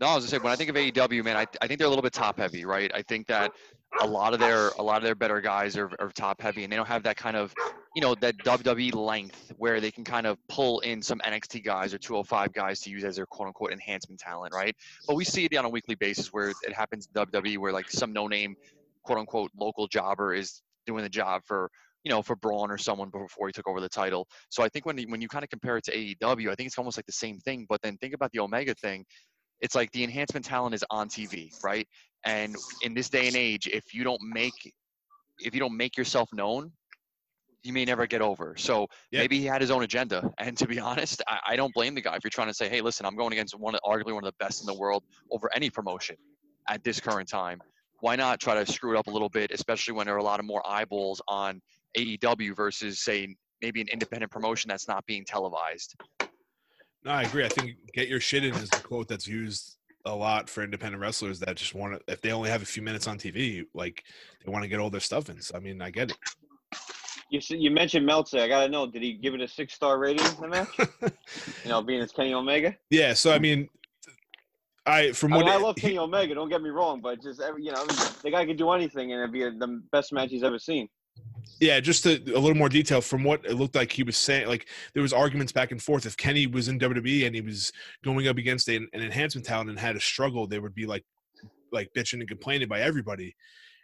No, 0.00 0.06
I 0.08 0.14
was 0.14 0.24
gonna 0.24 0.30
say 0.30 0.38
when 0.38 0.52
I 0.52 0.56
think 0.56 0.70
of 0.70 0.76
AEW, 0.76 1.24
man, 1.24 1.36
I, 1.36 1.46
I 1.60 1.66
think 1.66 1.78
they're 1.78 1.86
a 1.86 1.90
little 1.90 2.02
bit 2.02 2.12
top 2.12 2.38
heavy, 2.38 2.64
right? 2.64 2.90
I 2.94 3.02
think 3.02 3.26
that 3.26 3.50
a 4.00 4.06
lot 4.06 4.34
of 4.34 4.38
their 4.40 4.68
a 4.78 4.82
lot 4.82 4.98
of 4.98 5.02
their 5.02 5.16
better 5.16 5.40
guys 5.40 5.76
are, 5.76 5.90
are 5.98 6.10
top 6.12 6.40
heavy, 6.40 6.62
and 6.62 6.72
they 6.72 6.76
don't 6.76 6.86
have 6.86 7.02
that 7.02 7.16
kind 7.16 7.36
of, 7.36 7.52
you 7.94 8.02
know, 8.02 8.14
that 8.16 8.36
WWE 8.38 8.94
length 8.94 9.52
where 9.56 9.80
they 9.80 9.90
can 9.90 10.04
kind 10.04 10.26
of 10.26 10.38
pull 10.48 10.80
in 10.80 11.02
some 11.02 11.18
NXT 11.20 11.64
guys 11.64 11.92
or 11.92 11.98
205 11.98 12.52
guys 12.52 12.80
to 12.80 12.90
use 12.90 13.04
as 13.04 13.16
their 13.16 13.26
quote 13.26 13.48
unquote 13.48 13.72
enhancement 13.72 14.20
talent, 14.20 14.54
right? 14.54 14.74
But 15.06 15.16
we 15.16 15.24
see 15.24 15.44
it 15.44 15.56
on 15.56 15.64
a 15.64 15.68
weekly 15.68 15.96
basis 15.96 16.28
where 16.32 16.50
it 16.50 16.72
happens 16.72 17.08
in 17.12 17.26
WWE 17.26 17.58
where 17.58 17.72
like 17.72 17.90
some 17.90 18.12
no 18.12 18.26
name 18.26 18.56
quote 19.02 19.18
unquote 19.18 19.50
local 19.58 19.88
jobber 19.88 20.34
is 20.34 20.62
doing 20.86 21.02
the 21.02 21.08
job 21.08 21.42
for 21.44 21.70
you 22.04 22.10
know 22.10 22.22
for 22.22 22.36
Braun 22.36 22.70
or 22.70 22.78
someone 22.78 23.10
before 23.10 23.48
he 23.48 23.52
took 23.52 23.68
over 23.68 23.80
the 23.80 23.88
title. 23.88 24.26
So 24.50 24.62
I 24.62 24.68
think 24.68 24.86
when 24.86 24.98
when 25.08 25.20
you 25.20 25.28
kind 25.28 25.42
of 25.42 25.50
compare 25.50 25.76
it 25.76 25.84
to 25.84 25.92
AEW, 25.96 26.50
I 26.50 26.54
think 26.54 26.68
it's 26.68 26.78
almost 26.78 26.96
like 26.96 27.06
the 27.06 27.12
same 27.12 27.38
thing. 27.40 27.66
But 27.68 27.82
then 27.82 27.96
think 27.98 28.14
about 28.14 28.30
the 28.32 28.38
Omega 28.40 28.74
thing 28.74 29.04
it's 29.60 29.74
like 29.74 29.90
the 29.92 30.02
enhancement 30.02 30.44
talent 30.44 30.74
is 30.74 30.84
on 30.90 31.08
TV, 31.08 31.52
right? 31.62 31.86
And 32.24 32.56
in 32.82 32.94
this 32.94 33.08
day 33.08 33.26
and 33.26 33.36
age, 33.36 33.66
if 33.66 33.94
you 33.94 34.04
don't 34.04 34.20
make 34.22 34.54
if 35.38 35.54
you 35.54 35.60
don't 35.60 35.76
make 35.76 35.96
yourself 35.96 36.28
known, 36.32 36.70
you 37.62 37.72
may 37.72 37.84
never 37.84 38.06
get 38.06 38.22
over. 38.22 38.54
So 38.56 38.86
Yeah. 39.10 39.20
maybe 39.20 39.38
he 39.38 39.44
had 39.44 39.60
his 39.60 39.70
own 39.70 39.82
agenda. 39.82 40.32
And 40.38 40.56
to 40.56 40.66
be 40.66 40.78
honest, 40.78 41.22
I, 41.28 41.40
I 41.48 41.56
don't 41.56 41.72
blame 41.74 41.94
the 41.94 42.00
guy 42.00 42.16
if 42.16 42.24
you're 42.24 42.30
trying 42.30 42.48
to 42.48 42.54
say, 42.54 42.68
hey, 42.68 42.80
listen, 42.80 43.04
I'm 43.06 43.16
going 43.16 43.32
against 43.32 43.58
one 43.58 43.74
of 43.74 43.80
arguably 43.84 44.14
one 44.14 44.24
of 44.24 44.32
the 44.32 44.44
best 44.44 44.62
in 44.62 44.66
the 44.66 44.74
world 44.74 45.04
over 45.30 45.50
any 45.54 45.70
promotion 45.70 46.16
at 46.68 46.82
this 46.82 47.00
current 47.00 47.28
time. 47.28 47.60
Why 48.00 48.16
not 48.16 48.40
try 48.40 48.62
to 48.62 48.70
screw 48.70 48.96
it 48.96 48.98
up 48.98 49.06
a 49.08 49.10
little 49.10 49.28
bit, 49.28 49.50
especially 49.52 49.94
when 49.94 50.06
there 50.06 50.14
are 50.14 50.18
a 50.18 50.24
lot 50.24 50.40
of 50.40 50.46
more 50.46 50.62
eyeballs 50.66 51.20
on 51.28 51.60
AEW 51.96 52.56
versus 52.56 53.00
say 53.00 53.36
maybe 53.60 53.80
an 53.80 53.88
independent 53.88 54.32
promotion 54.32 54.68
that's 54.68 54.88
not 54.88 55.04
being 55.06 55.24
televised. 55.24 55.94
No, 57.04 57.12
I 57.12 57.22
agree. 57.22 57.44
I 57.44 57.48
think 57.48 57.76
"get 57.92 58.08
your 58.08 58.20
shit 58.20 58.44
in" 58.44 58.54
is 58.54 58.68
the 58.70 58.80
quote 58.80 59.08
that's 59.08 59.26
used 59.26 59.76
a 60.06 60.14
lot 60.14 60.48
for 60.48 60.62
independent 60.62 61.00
wrestlers 61.00 61.40
that 61.40 61.56
just 61.56 61.74
want 61.74 61.94
to. 61.94 62.12
If 62.12 62.20
they 62.22 62.32
only 62.32 62.50
have 62.50 62.62
a 62.62 62.66
few 62.66 62.82
minutes 62.82 63.06
on 63.06 63.18
TV, 63.18 63.64
like 63.74 64.04
they 64.44 64.50
want 64.50 64.62
to 64.64 64.68
get 64.68 64.80
all 64.80 64.90
their 64.90 65.00
stuff 65.00 65.28
in. 65.28 65.40
So 65.40 65.56
I 65.56 65.60
mean, 65.60 65.80
I 65.80 65.90
get 65.90 66.12
You 67.30 67.40
you 67.50 67.70
mentioned 67.70 68.04
Meltzer. 68.04 68.40
I 68.40 68.48
gotta 68.48 68.68
know. 68.68 68.86
Did 68.86 69.02
he 69.02 69.12
give 69.14 69.34
it 69.34 69.40
a 69.40 69.48
six 69.48 69.74
star 69.74 69.98
rating 69.98 70.26
in 70.26 70.40
the 70.40 70.48
match? 70.48 70.68
You 71.64 71.70
know, 71.70 71.80
being 71.82 72.00
as 72.00 72.10
Kenny 72.12 72.34
Omega. 72.34 72.76
yeah. 72.90 73.14
So 73.14 73.32
I 73.32 73.38
mean, 73.38 73.68
I 74.86 75.12
from 75.12 75.32
I, 75.32 75.36
what 75.36 75.44
mean, 75.46 75.54
I 75.54 75.56
it- 75.56 75.62
love 75.62 75.74
he- 75.76 75.82
Kenny 75.82 75.98
Omega. 75.98 76.34
Don't 76.34 76.48
get 76.48 76.62
me 76.62 76.70
wrong, 76.70 77.00
but 77.00 77.22
just 77.22 77.40
every, 77.40 77.64
you 77.64 77.72
know, 77.72 77.84
the 77.86 78.30
guy 78.30 78.44
could 78.46 78.56
do 78.56 78.70
anything, 78.70 79.12
and 79.12 79.20
it'd 79.20 79.32
be 79.32 79.40
the 79.44 79.82
best 79.92 80.12
match 80.12 80.30
he's 80.30 80.42
ever 80.42 80.58
seen. 80.58 80.88
Yeah, 81.60 81.78
just 81.80 82.06
a, 82.06 82.12
a 82.34 82.38
little 82.40 82.54
more 82.54 82.68
detail 82.70 83.00
from 83.02 83.22
what 83.22 83.44
it 83.44 83.54
looked 83.54 83.74
like 83.74 83.92
he 83.92 84.02
was 84.02 84.16
saying. 84.16 84.48
Like 84.48 84.68
there 84.94 85.02
was 85.02 85.12
arguments 85.12 85.52
back 85.52 85.70
and 85.70 85.82
forth. 85.82 86.06
If 86.06 86.16
Kenny 86.16 86.46
was 86.46 86.68
in 86.68 86.78
WWE 86.78 87.26
and 87.26 87.34
he 87.34 87.42
was 87.42 87.72
going 88.02 88.26
up 88.26 88.38
against 88.38 88.68
a, 88.68 88.76
an 88.76 88.88
enhancement 88.94 89.46
talent 89.46 89.68
and 89.70 89.78
had 89.78 89.96
a 89.96 90.00
struggle, 90.00 90.46
they 90.46 90.58
would 90.58 90.74
be 90.74 90.86
like 90.86 91.04
like 91.72 91.92
bitching 91.94 92.14
and 92.20 92.28
complaining 92.28 92.66
by 92.68 92.80
everybody. 92.80 93.36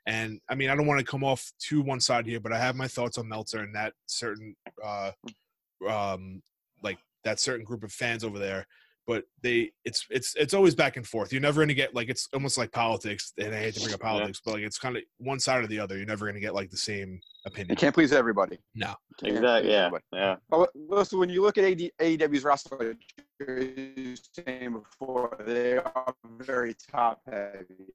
And 0.07 0.41
I 0.49 0.55
mean, 0.55 0.71
I 0.71 0.77
don't 0.77 0.87
want 0.87 1.01
to 1.01 1.07
come 1.07 1.25
off 1.25 1.53
to 1.69 1.83
one 1.83 2.01
side 2.01 2.27
here, 2.27 2.41
but 2.41 2.53
I 2.53 2.59
have 2.59 2.77
my 2.77 2.87
thoughts 2.89 3.19
on 3.19 3.29
Meltzer 3.29 3.61
and 3.61 3.75
that 3.75 3.93
certain 4.07 4.55
uh 4.83 5.11
um 5.89 6.43
like 6.83 6.99
that 7.25 7.41
certain 7.41 7.65
group 7.65 7.83
of 7.83 7.93
fans 7.93 8.25
over 8.25 8.39
there. 8.39 8.67
But 9.07 9.25
they 9.43 9.71
it's 9.85 10.05
it's 10.11 10.35
it's 10.37 10.55
always 10.55 10.75
back 10.75 10.97
and 10.97 11.07
forth. 11.07 11.33
You're 11.33 11.43
never 11.43 11.61
gonna 11.61 11.75
get 11.75 11.95
like 11.95 12.09
it's 12.09 12.29
almost 12.33 12.59
like 12.59 12.73
politics, 12.73 13.33
and 13.39 13.55
I 13.55 13.59
hate 13.59 13.75
to 13.75 13.81
bring 13.81 13.95
up 13.95 14.01
politics, 14.01 14.41
but 14.45 14.55
like 14.55 14.63
it's 14.63 14.79
kind 14.79 14.97
of 14.97 15.03
one 15.19 15.39
side 15.39 15.63
or 15.63 15.69
the 15.69 15.79
other. 15.79 15.97
You're 15.97 16.07
never 16.07 16.27
gonna 16.27 16.41
get 16.41 16.55
like 16.55 16.71
the 16.71 16.77
same 16.77 17.21
opinion. 17.45 17.71
You 17.71 17.77
can't 17.77 17.95
please 17.95 18.13
everybody. 18.13 18.59
No. 18.75 18.95
Exactly. 19.23 19.71
Yeah. 19.71 19.87
everybody. 19.87 20.05
Yeah. 20.13 20.37
But 20.51 20.71
listen, 20.75 21.21
when 21.21 21.31
you 21.31 21.43
look 21.43 21.57
at 21.57 21.65
AD, 21.65 21.91
AEW's 22.01 22.43
roster, 22.43 22.77
like 22.77 22.99
you 23.41 24.17
saying 24.45 24.73
before, 24.73 25.37
they 25.47 25.79
are 25.79 26.15
very 26.41 26.75
top 26.91 27.21
heavy, 27.31 27.95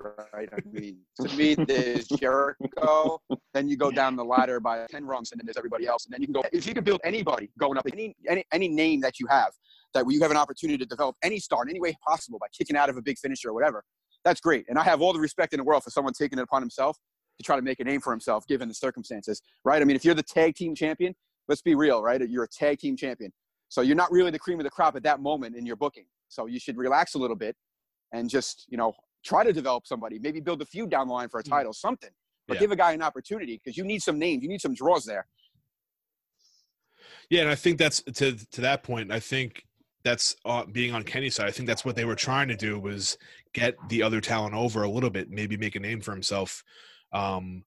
right? 0.00 0.48
I 0.52 0.58
mean, 0.70 0.98
to 1.20 1.36
me, 1.36 1.54
there's 1.54 2.06
Jericho, 2.08 3.20
then 3.54 3.68
you 3.68 3.76
go 3.76 3.90
down 3.90 4.16
the 4.16 4.24
ladder 4.24 4.60
by 4.60 4.86
10 4.90 5.04
rungs, 5.04 5.32
and 5.32 5.40
then 5.40 5.46
there's 5.46 5.56
everybody 5.56 5.86
else. 5.86 6.06
And 6.06 6.12
then 6.12 6.20
you 6.20 6.26
can 6.26 6.34
go, 6.34 6.44
if 6.52 6.66
you 6.66 6.74
can 6.74 6.84
build 6.84 7.00
anybody 7.04 7.50
going 7.58 7.78
up, 7.78 7.86
any, 7.92 8.14
any, 8.28 8.44
any 8.52 8.68
name 8.68 9.00
that 9.00 9.18
you 9.18 9.26
have, 9.28 9.52
that 9.94 10.04
you 10.08 10.20
have 10.20 10.30
an 10.30 10.36
opportunity 10.36 10.78
to 10.78 10.86
develop 10.86 11.16
any 11.22 11.38
star 11.38 11.62
in 11.62 11.70
any 11.70 11.80
way 11.80 11.94
possible 12.06 12.38
by 12.38 12.46
kicking 12.56 12.76
out 12.76 12.88
of 12.88 12.96
a 12.96 13.02
big 13.02 13.18
finisher 13.18 13.50
or 13.50 13.54
whatever, 13.54 13.84
that's 14.24 14.40
great. 14.40 14.66
And 14.68 14.78
I 14.78 14.84
have 14.84 15.00
all 15.00 15.12
the 15.12 15.20
respect 15.20 15.52
in 15.52 15.58
the 15.58 15.64
world 15.64 15.84
for 15.84 15.90
someone 15.90 16.12
taking 16.12 16.38
it 16.38 16.42
upon 16.42 16.62
himself 16.62 16.98
to 17.38 17.44
try 17.44 17.56
to 17.56 17.62
make 17.62 17.80
a 17.80 17.84
name 17.84 18.00
for 18.00 18.12
himself 18.12 18.46
given 18.46 18.68
the 18.68 18.74
circumstances, 18.74 19.42
right? 19.64 19.80
I 19.80 19.84
mean, 19.84 19.96
if 19.96 20.04
you're 20.04 20.14
the 20.14 20.22
tag 20.22 20.54
team 20.54 20.74
champion, 20.74 21.14
let's 21.46 21.62
be 21.62 21.74
real, 21.74 22.02
right? 22.02 22.20
You're 22.28 22.44
a 22.44 22.48
tag 22.48 22.78
team 22.78 22.96
champion. 22.96 23.32
So 23.68 23.80
you're 23.80 23.96
not 23.96 24.10
really 24.10 24.30
the 24.30 24.38
cream 24.38 24.58
of 24.60 24.64
the 24.64 24.70
crop 24.70 24.96
at 24.96 25.02
that 25.04 25.20
moment 25.20 25.56
in 25.56 25.64
your 25.64 25.76
booking. 25.76 26.06
So 26.28 26.46
you 26.46 26.58
should 26.58 26.76
relax 26.76 27.14
a 27.14 27.18
little 27.18 27.36
bit 27.36 27.56
and 28.12 28.28
just, 28.28 28.66
you 28.68 28.76
know, 28.76 28.94
try 29.24 29.44
to 29.44 29.52
develop 29.52 29.86
somebody, 29.86 30.18
maybe 30.18 30.40
build 30.40 30.62
a 30.62 30.64
feud 30.66 30.90
down 30.90 31.08
the 31.08 31.12
line 31.14 31.28
for 31.28 31.40
a 31.40 31.42
title, 31.42 31.72
something. 31.72 32.10
But 32.46 32.54
Yeah. 32.54 32.60
give 32.60 32.72
a 32.72 32.76
guy 32.76 32.92
an 32.92 33.02
opportunity 33.02 33.60
because 33.62 33.76
you 33.76 33.84
need 33.84 34.02
some 34.02 34.18
names, 34.18 34.42
you 34.42 34.48
need 34.48 34.60
some 34.60 34.74
draws 34.74 35.04
there. 35.04 35.26
Yeah, 37.30 37.42
and 37.42 37.50
I 37.50 37.54
think 37.54 37.78
that's 37.78 38.02
to 38.02 38.36
to 38.52 38.60
that 38.62 38.82
point. 38.82 39.12
I 39.12 39.20
think 39.20 39.64
that's 40.04 40.36
uh, 40.44 40.64
being 40.64 40.94
on 40.94 41.02
Kenny's 41.02 41.34
side. 41.34 41.46
I 41.46 41.50
think 41.50 41.66
that's 41.66 41.84
what 41.84 41.96
they 41.96 42.04
were 42.04 42.14
trying 42.14 42.48
to 42.48 42.56
do 42.56 42.78
was 42.78 43.18
get 43.52 43.74
the 43.88 44.02
other 44.02 44.20
talent 44.20 44.54
over 44.54 44.82
a 44.84 44.88
little 44.88 45.10
bit, 45.10 45.28
maybe 45.30 45.56
make 45.56 45.76
a 45.76 45.80
name 45.80 46.00
for 46.00 46.12
himself. 46.12 46.62
Um, 47.12 47.64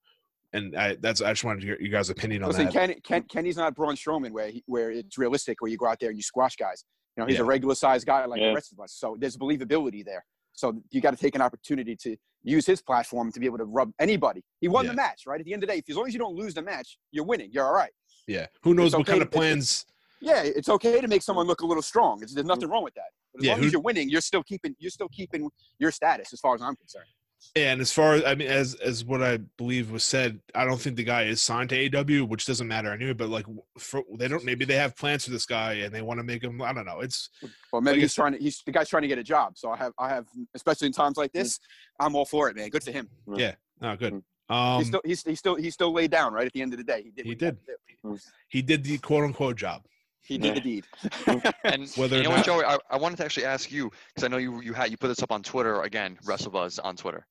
and 0.53 0.75
I, 0.75 0.95
that's 0.99 1.21
I 1.21 1.31
just 1.31 1.43
wanted 1.43 1.61
to 1.61 1.67
get 1.67 1.81
you 1.81 1.89
guys' 1.89 2.09
opinion 2.09 2.43
on 2.43 2.49
Listen, 2.49 2.65
that. 2.65 2.73
Ken, 2.73 2.95
Ken, 3.03 3.23
Kenny's 3.23 3.57
not 3.57 3.75
Braun 3.75 3.95
Strowman 3.95 4.31
where 4.31 4.49
he, 4.49 4.63
where 4.65 4.91
it's 4.91 5.17
realistic, 5.17 5.61
where 5.61 5.69
you 5.69 5.77
go 5.77 5.87
out 5.87 5.99
there 5.99 6.09
and 6.09 6.17
you 6.17 6.23
squash 6.23 6.55
guys. 6.55 6.83
You 7.15 7.21
know, 7.21 7.27
he's 7.27 7.35
Yeah. 7.37 7.41
a 7.43 7.45
regular 7.45 7.75
sized 7.75 8.05
guy 8.07 8.25
like 8.25 8.39
Yeah. 8.41 8.49
the 8.49 8.55
rest 8.55 8.71
of 8.71 8.79
us. 8.79 8.93
So 8.93 9.15
there's 9.19 9.37
believability 9.37 10.03
there. 10.03 10.25
So 10.61 10.79
you 10.91 11.01
got 11.01 11.09
to 11.11 11.17
take 11.17 11.33
an 11.33 11.41
opportunity 11.41 11.95
to 12.03 12.15
use 12.43 12.67
his 12.67 12.81
platform 12.83 13.31
to 13.31 13.39
be 13.39 13.47
able 13.47 13.57
to 13.57 13.65
rub 13.65 13.91
anybody. 13.99 14.43
He 14.59 14.67
won 14.67 14.85
Yeah. 14.85 14.91
the 14.91 14.95
match, 14.97 15.23
right? 15.25 15.39
At 15.39 15.45
the 15.47 15.53
end 15.53 15.63
of 15.63 15.67
the 15.67 15.73
day, 15.73 15.79
if, 15.79 15.89
as 15.89 15.95
long 15.97 16.07
as 16.07 16.13
you 16.13 16.19
don't 16.19 16.35
lose 16.35 16.53
the 16.53 16.61
match, 16.61 16.99
you're 17.11 17.25
winning. 17.25 17.49
You're 17.51 17.65
all 17.65 17.73
right. 17.73 17.91
yeah, 18.27 18.45
who 18.63 18.75
knows 18.75 18.87
it's 18.87 18.93
what 18.93 19.01
okay 19.01 19.13
kind 19.13 19.21
of 19.23 19.31
plans? 19.31 19.85
Yeah, 20.21 20.43
it's 20.43 20.69
okay 20.69 21.01
to 21.01 21.07
make 21.07 21.23
someone 21.23 21.47
look 21.47 21.61
a 21.61 21.65
little 21.65 21.81
strong. 21.81 22.21
It's, 22.21 22.33
there's 22.35 22.45
nothing 22.45 22.69
wrong 22.69 22.83
with 22.83 22.93
that. 22.93 23.09
But 23.33 23.39
as 23.41 23.45
Yeah, 23.45 23.51
long 23.53 23.59
who- 23.61 23.65
as 23.65 23.71
you're 23.73 23.81
winning, 23.81 24.07
you're 24.09 24.21
still 24.21 24.43
keeping 24.43 24.75
you're 24.77 24.91
still 24.91 25.09
keeping 25.09 25.49
your 25.79 25.89
status, 25.91 26.31
as 26.31 26.39
far 26.39 26.53
as 26.53 26.61
I'm 26.61 26.75
concerned. 26.75 27.09
And 27.55 27.81
as 27.81 27.91
far 27.91 28.13
as 28.13 28.23
I 28.23 28.35
mean, 28.35 28.47
as 28.47 28.75
as 28.75 29.03
what 29.03 29.21
I 29.21 29.37
believe 29.57 29.91
was 29.91 30.03
said, 30.03 30.39
I 30.55 30.63
don't 30.63 30.79
think 30.79 30.95
the 30.95 31.03
guy 31.03 31.23
is 31.23 31.41
signed 31.41 31.69
to 31.71 31.97
AW, 31.97 32.25
which 32.25 32.45
doesn't 32.45 32.67
matter 32.67 32.93
anyway. 32.93 33.13
But 33.13 33.29
like, 33.29 33.45
for, 33.77 34.03
they 34.17 34.27
don't. 34.27 34.45
Maybe 34.45 34.63
they 34.63 34.75
have 34.75 34.95
plans 34.95 35.25
for 35.25 35.31
this 35.31 35.45
guy, 35.45 35.73
and 35.73 35.93
they 35.93 36.01
want 36.01 36.19
to 36.19 36.23
make 36.23 36.43
him. 36.43 36.61
I 36.61 36.71
don't 36.71 36.85
know. 36.85 37.01
It's 37.01 37.29
Well, 37.73 37.81
maybe 37.81 37.95
Like 37.95 38.01
he's 38.03 38.13
trying 38.13 38.33
to. 38.33 38.39
He's 38.39 38.61
the 38.65 38.71
guy's 38.71 38.87
trying 38.87 39.01
to 39.01 39.07
get 39.07 39.17
a 39.17 39.23
job. 39.23 39.57
So 39.57 39.69
I 39.69 39.77
have, 39.77 39.93
I 39.99 40.09
have, 40.09 40.27
especially 40.53 40.87
in 40.87 40.93
times 40.93 41.17
like 41.17 41.33
this, 41.33 41.59
I'm 41.99 42.15
all 42.15 42.25
for 42.25 42.49
it, 42.49 42.55
man. 42.55 42.69
Good 42.69 42.83
for 42.83 42.91
him. 42.91 43.09
not 43.27 43.99
good. 43.99 44.13
Mm. 44.13 44.23
Um, 44.51 44.79
he's 44.79 44.87
still, 44.87 45.01
he's, 45.05 45.23
he's 45.23 45.39
still, 45.39 45.55
he's 45.55 45.73
still 45.73 45.93
laid 45.93 46.11
down. 46.11 46.33
Right 46.33 46.45
at 46.45 46.53
the 46.53 46.61
end 46.61 46.73
of 46.73 46.77
the 46.77 46.83
day, 46.83 47.03
he 47.03 47.11
did. 47.11 47.25
He 47.25 47.35
did. 47.35 47.57
to 47.65 48.07
mm. 48.07 48.21
he 48.49 48.61
did 48.61 48.83
the 48.83 48.97
quote 48.97 49.23
unquote 49.23 49.55
job. 49.55 49.83
He 50.23 50.37
did 50.37 50.47
Yeah. 50.47 50.53
the 50.53 50.61
deed. 50.61 50.85
Mm. 51.01 51.53
And 51.63 51.89
Whether 51.95 52.17
you 52.17 52.21
or 52.21 52.23
know 52.23 52.29
what, 52.31 52.37
not- 52.37 52.45
Joey? 52.45 52.63
I, 52.65 52.77
I 52.89 52.97
wanted 52.97 53.17
to 53.17 53.25
actually 53.25 53.45
ask 53.45 53.71
you 53.71 53.91
because 54.09 54.23
I 54.23 54.27
know 54.27 54.37
you 54.37 54.61
you 54.61 54.73
had 54.73 54.91
you 54.91 54.97
put 54.97 55.07
this 55.07 55.23
up 55.23 55.31
on 55.31 55.41
Twitter 55.41 55.81
again, 55.81 56.17
WrestleBuzz 56.25 56.79
on 56.83 56.95
Twitter. 56.95 57.25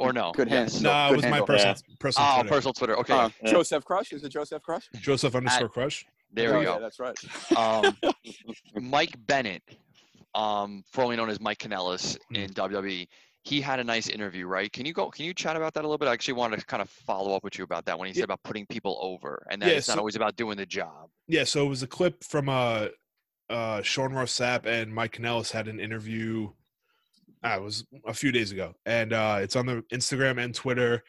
Yeah. 0.00 0.06
Or 0.06 0.12
no? 0.12 0.32
Good 0.32 0.48
Yes. 0.50 0.72
hands. 0.72 0.82
No, 0.82 0.90
good 1.08 1.12
it 1.12 1.16
was 1.16 1.22
my 1.24 1.28
handle. 1.30 1.46
personal 1.46 1.74
personal 1.98 2.28
Oh, 2.28 2.34
Twitter. 2.36 2.48
personal 2.48 2.72
Twitter. 2.74 2.98
Okay, 3.00 3.12
Uh, 3.14 3.30
Yeah. 3.42 3.50
Joseph 3.52 3.84
Crush 3.84 4.12
is 4.12 4.24
it 4.24 4.30
Joseph 4.30 4.62
Crush? 4.62 4.88
Joseph 5.00 5.34
underscore 5.34 5.68
crush. 5.68 6.04
there 6.32 6.54
oh, 6.54 6.58
we 6.60 6.64
Yeah, 6.64 6.74
go. 6.76 6.80
that's 6.80 6.98
right. 7.00 7.16
Um, 7.56 7.96
Mike 8.80 9.14
Bennett, 9.26 9.62
um, 10.34 10.84
formerly 10.92 11.16
known 11.16 11.28
as 11.30 11.40
Mike 11.40 11.58
Kanellis 11.58 12.16
Mm-hmm. 12.32 12.34
in 12.36 12.50
WWE, 12.50 13.08
he 13.42 13.60
had 13.60 13.80
a 13.80 13.84
nice 13.84 14.08
interview, 14.08 14.46
right? 14.46 14.70
Can 14.72 14.84
you 14.86 14.92
go? 14.92 15.10
Can 15.10 15.24
you 15.24 15.32
chat 15.34 15.56
about 15.56 15.72
that 15.74 15.80
a 15.80 15.86
little 15.86 15.98
bit? 15.98 16.08
I 16.08 16.12
actually 16.12 16.34
wanted 16.34 16.60
to 16.60 16.66
kind 16.66 16.82
of 16.82 16.90
follow 16.90 17.34
up 17.34 17.42
with 17.42 17.56
you 17.58 17.64
about 17.64 17.84
that 17.86 17.98
when 17.98 18.06
he 18.08 18.14
said 18.14 18.20
Yeah. 18.20 18.24
about 18.24 18.42
putting 18.44 18.66
people 18.66 18.98
over 19.00 19.44
and 19.50 19.60
that 19.62 19.68
Yeah, 19.70 19.74
it's 19.76 19.88
not 19.88 19.98
always 19.98 20.14
about 20.16 20.36
doing 20.36 20.56
the 20.56 20.66
job. 20.66 21.10
Yeah, 21.26 21.44
so 21.44 21.64
it 21.64 21.68
was 21.68 21.82
a 21.82 21.86
clip 21.86 22.22
from 22.22 22.48
uh 22.48 22.88
uh 23.48 23.82
Sean 23.82 24.12
Ross 24.12 24.32
Sapp 24.38 24.66
and 24.66 24.94
Mike 24.94 25.12
Kanellis 25.16 25.50
had 25.52 25.68
an 25.68 25.80
interview 25.80 26.50
uh, 27.44 27.56
it 27.56 27.62
was 27.62 27.84
a 28.06 28.14
few 28.14 28.32
days 28.32 28.52
ago. 28.52 28.74
And 28.86 29.12
uh 29.12 29.38
it's 29.40 29.56
on 29.56 29.66
the 29.66 29.82
Instagram 29.92 30.42
and 30.42 30.54
Twitter 30.54 31.02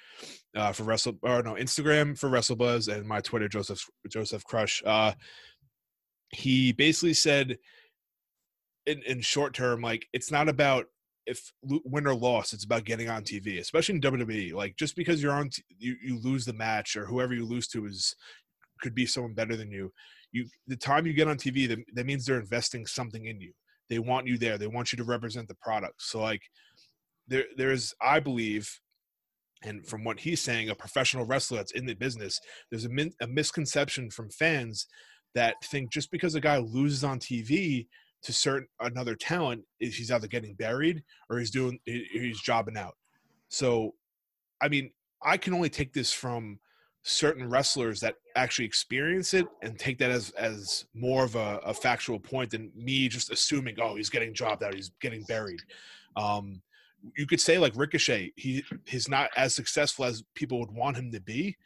uh 0.55 0.71
for 0.71 0.83
Wrestle 0.83 1.17
or 1.23 1.43
no, 1.43 1.55
Instagram 1.55 2.17
for 2.17 2.29
WrestleBuzz 2.29 2.93
and 2.93 3.05
my 3.05 3.21
Twitter 3.21 3.47
Joseph 3.47 3.83
Joseph 4.09 4.43
Crush. 4.45 4.81
Uh 4.85 5.13
he 6.29 6.71
basically 6.71 7.13
said 7.13 7.57
in 8.85 9.01
in 9.03 9.21
short 9.21 9.53
term 9.53 9.81
like 9.81 10.07
it's 10.13 10.31
not 10.31 10.49
about 10.49 10.87
if 11.25 11.51
win 11.63 12.07
or 12.07 12.15
loss, 12.15 12.53
it's 12.53 12.63
about 12.63 12.83
getting 12.83 13.09
on 13.09 13.23
TV, 13.23 13.59
especially 13.59 13.95
in 13.95 14.01
WWE. 14.01 14.53
Like 14.53 14.75
just 14.75 14.95
because 14.95 15.21
you're 15.21 15.31
on, 15.33 15.49
t- 15.49 15.63
you 15.77 15.95
you 16.03 16.19
lose 16.19 16.45
the 16.45 16.53
match 16.53 16.95
or 16.95 17.05
whoever 17.05 17.33
you 17.33 17.45
lose 17.45 17.67
to 17.69 17.85
is 17.85 18.15
could 18.81 18.95
be 18.95 19.05
someone 19.05 19.33
better 19.33 19.55
than 19.55 19.71
you. 19.71 19.91
You 20.31 20.47
the 20.67 20.75
time 20.75 21.05
you 21.05 21.13
get 21.13 21.27
on 21.27 21.37
TV, 21.37 21.67
that, 21.67 21.79
that 21.93 22.05
means 22.05 22.25
they're 22.25 22.39
investing 22.39 22.85
something 22.85 23.25
in 23.25 23.39
you. 23.39 23.53
They 23.91 23.99
want 23.99 24.25
you 24.25 24.37
there. 24.37 24.57
They 24.57 24.67
want 24.67 24.93
you 24.93 24.97
to 24.97 25.03
represent 25.03 25.49
the 25.49 25.55
product. 25.55 26.01
So 26.01 26.21
like 26.21 26.41
there 27.27 27.43
there's 27.57 27.93
I 28.01 28.21
believe 28.21 28.79
and 29.63 29.85
from 29.85 30.05
what 30.05 30.21
he's 30.21 30.41
saying, 30.41 30.69
a 30.69 30.75
professional 30.75 31.25
wrestler 31.25 31.57
that's 31.57 31.73
in 31.73 31.85
the 31.85 31.93
business, 31.93 32.39
there's 32.71 32.85
a, 32.85 32.89
min- 32.89 33.13
a 33.21 33.27
misconception 33.27 34.09
from 34.09 34.31
fans 34.31 34.87
that 35.35 35.55
think 35.65 35.91
just 35.91 36.09
because 36.09 36.33
a 36.33 36.41
guy 36.41 36.57
loses 36.57 37.03
on 37.03 37.19
TV 37.19 37.85
to 38.23 38.33
certain 38.33 38.67
another 38.79 39.13
talent, 39.13 39.63
is 39.79 39.95
he's 39.95 40.09
either 40.09 40.27
getting 40.27 40.55
buried 40.55 41.03
or 41.29 41.37
he's 41.37 41.51
doing 41.51 41.77
he's 41.85 42.41
jobbing 42.41 42.77
out. 42.77 42.95
So, 43.49 43.93
I 44.61 44.69
mean, 44.69 44.89
I 45.21 45.37
can 45.37 45.53
only 45.53 45.69
take 45.69 45.93
this 45.93 46.13
from 46.13 46.59
certain 47.03 47.49
wrestlers 47.49 47.99
that 47.99 48.15
actually 48.35 48.65
experience 48.65 49.33
it 49.33 49.47
and 49.61 49.77
take 49.77 49.97
that 49.97 50.11
as 50.11 50.29
as 50.31 50.85
more 50.93 51.23
of 51.23 51.35
a, 51.35 51.59
a 51.65 51.73
factual 51.73 52.19
point 52.19 52.51
than 52.51 52.71
me 52.75 53.07
just 53.07 53.31
assuming, 53.31 53.75
oh, 53.81 53.95
he's 53.95 54.09
getting 54.09 54.33
dropped 54.33 54.63
out, 54.63 54.75
he's 54.75 54.91
getting 55.01 55.23
buried. 55.23 55.61
Um, 56.15 56.61
you 57.17 57.25
could 57.25 57.41
say 57.41 57.57
like 57.57 57.73
Ricochet, 57.75 58.33
he 58.35 58.63
he's 58.85 59.09
not 59.09 59.29
as 59.35 59.55
successful 59.55 60.05
as 60.05 60.23
people 60.35 60.59
would 60.59 60.71
want 60.71 60.97
him 60.97 61.11
to 61.11 61.19
be. 61.19 61.57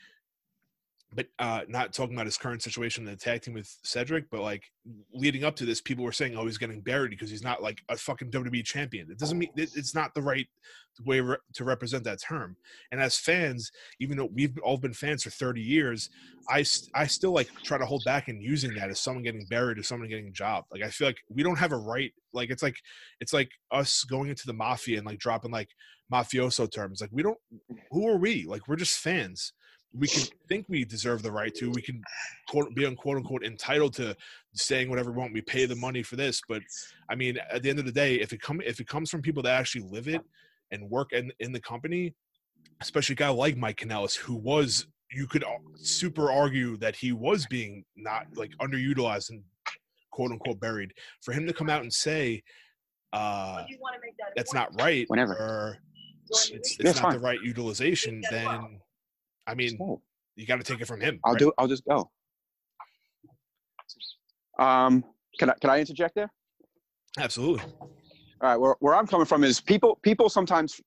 But 1.14 1.28
uh, 1.40 1.62
not 1.70 1.94
talking 1.94 2.16
about 2.16 2.26
his 2.26 2.38
current 2.38 2.62
situation 2.62 3.06
in 3.06 3.12
the 3.12 3.18
tag 3.18 3.42
team 3.42 3.54
with 3.54 3.74
Cedric, 3.84 4.30
but 4.30 4.42
like 4.42 4.64
leading 5.14 5.46
up 5.46 5.56
to 5.58 5.66
this, 5.66 5.80
people 5.80 6.04
were 6.04 6.12
saying, 6.12 6.36
"Oh, 6.36 6.46
he's 6.46 6.58
getting 6.58 6.82
buried 6.82 7.12
because 7.12 7.30
he's 7.30 7.44
not 7.44 7.64
like 7.64 7.82
a 7.90 7.96
fucking 7.96 8.32
WWE 8.32 8.66
champion." 8.66 9.10
It 9.10 9.18
doesn't 9.18 9.38
mean 9.38 9.50
it, 9.56 9.70
it's 9.76 9.96
not 9.96 10.14
the 10.14 10.22
right 10.22 10.48
way 11.04 11.20
re- 11.20 11.38
to 11.54 11.64
represent 11.64 12.04
that 12.06 12.22
term. 12.22 12.56
And 12.92 13.02
as 13.02 13.18
fans, 13.18 13.72
even 14.00 14.18
though 14.18 14.30
we've 14.34 14.58
all 14.60 14.78
been 14.78 14.94
fans 14.94 15.24
for 15.24 15.30
30 15.30 15.62
years, 15.62 16.10
I 16.50 16.64
I 16.94 17.08
still 17.08 17.32
like 17.32 17.50
try 17.64 17.78
to 17.78 17.86
hold 17.86 18.04
back 18.04 18.28
in 18.28 18.42
using 18.42 18.74
that 18.76 18.90
as 18.90 19.00
someone 19.00 19.24
getting 19.24 19.46
buried 19.50 19.78
or 19.78 19.84
someone 19.84 20.10
getting 20.10 20.34
jobbed. 20.34 20.68
Like 20.72 20.84
I 20.84 20.90
feel 20.90 21.08
like 21.08 21.18
we 21.30 21.44
don't 21.44 21.58
have 21.58 21.72
a 21.72 21.78
right. 21.78 22.12
Like 22.34 22.50
it's 22.50 22.64
like 22.64 22.76
it's 23.20 23.34
like 23.34 23.50
us 23.72 24.04
going 24.04 24.30
into 24.30 24.46
the 24.46 24.54
mafia 24.54 24.98
and 24.98 25.08
like 25.08 25.20
dropping 25.20 25.52
like 25.52 25.70
mafioso 26.12 26.72
terms. 26.72 27.02
Like 27.02 27.12
we 27.12 27.24
don't. 27.24 27.38
Who 27.92 28.08
are 28.08 28.18
we? 28.18 28.46
Like 28.46 28.68
we're 28.68 28.76
just 28.76 29.00
fans. 29.00 29.54
We 29.94 30.08
can 30.08 30.24
think 30.50 30.66
we 30.68 30.84
deserve 30.84 31.24
the 31.24 31.32
right 31.32 31.54
to. 31.56 31.72
We 31.72 31.82
can 31.82 32.02
quote 32.50 32.74
be 32.76 32.86
unquote 32.86 33.18
unquote 33.18 33.46
entitled 33.46 33.94
to 33.96 34.16
saying 34.54 34.90
whatever 34.90 35.12
we 35.12 35.18
want. 35.18 35.34
We 35.34 35.42
pay 35.42 35.66
the 35.66 35.76
money 35.76 36.04
for 36.04 36.16
this, 36.18 36.42
but 36.50 36.62
I 37.10 37.16
mean, 37.16 37.38
at 37.52 37.64
the 37.64 37.70
end 37.70 37.80
of 37.80 37.86
the 37.86 37.92
day, 37.92 38.16
if 38.16 38.34
it 38.34 38.42
come 38.42 38.62
if 38.62 38.80
it 38.80 38.88
comes 38.88 39.10
from 39.10 39.22
people 39.22 39.42
that 39.44 39.58
actually 39.58 39.86
live 39.90 40.08
it 40.08 40.22
and 40.72 40.90
work 40.90 41.14
in 41.14 41.32
in 41.40 41.52
the 41.54 41.62
company, 41.62 42.14
especially 42.82 43.14
a 43.14 43.18
guy 43.18 43.30
like 43.30 43.56
Mike 43.58 43.78
Kanellis, 43.78 44.16
who 44.18 44.36
was 44.36 44.88
you 45.12 45.28
could 45.28 45.46
super 45.78 46.30
argue 46.32 46.76
that 46.78 46.96
he 46.96 47.14
was 47.14 47.46
being 47.46 47.86
not 47.96 48.26
like 48.36 48.52
underutilized 48.60 49.30
and 49.30 49.44
quote 50.12 50.32
unquote 50.32 50.60
buried. 50.60 50.92
For 51.22 51.32
him 51.32 51.46
to 51.48 51.54
come 51.54 51.70
out 51.70 51.84
and 51.84 51.94
say 51.94 52.44
uh, 53.14 53.64
that's 54.36 54.54
not 54.54 54.70
right, 54.82 55.06
Whenever. 55.10 55.34
or 55.34 55.78
it's, 56.30 56.50
it's 56.50 56.78
Yeah, 56.80 56.90
it's 56.90 57.00
not 57.02 57.12
fine. 57.12 57.14
the 57.14 57.24
right 57.24 57.40
utilization, 57.42 58.22
then 58.30 58.82
I 59.48 59.56
mean, 59.56 59.78
Oh, 59.82 60.02
you 60.36 60.46
got 60.46 60.58
to 60.58 60.64
take 60.64 60.82
it 60.82 60.86
from 60.86 61.02
him. 61.02 61.20
I'll 61.24 61.34
right? 61.34 61.40
do. 61.40 61.52
I'll 61.58 61.68
just 61.68 61.84
go. 61.86 62.10
Um, 64.60 65.04
can 65.40 65.50
I 65.50 65.54
can 65.60 65.70
I 65.70 65.80
interject 65.80 66.16
there? 66.16 66.32
Absolutely. 67.20 67.64
All 67.82 67.90
right, 68.42 68.58
where, 68.58 68.76
where 68.80 68.96
I'm 68.96 69.08
coming 69.08 69.26
from 69.26 69.44
is 69.44 69.62
people 69.62 70.00
people 70.02 70.30
sometimes 70.30 70.82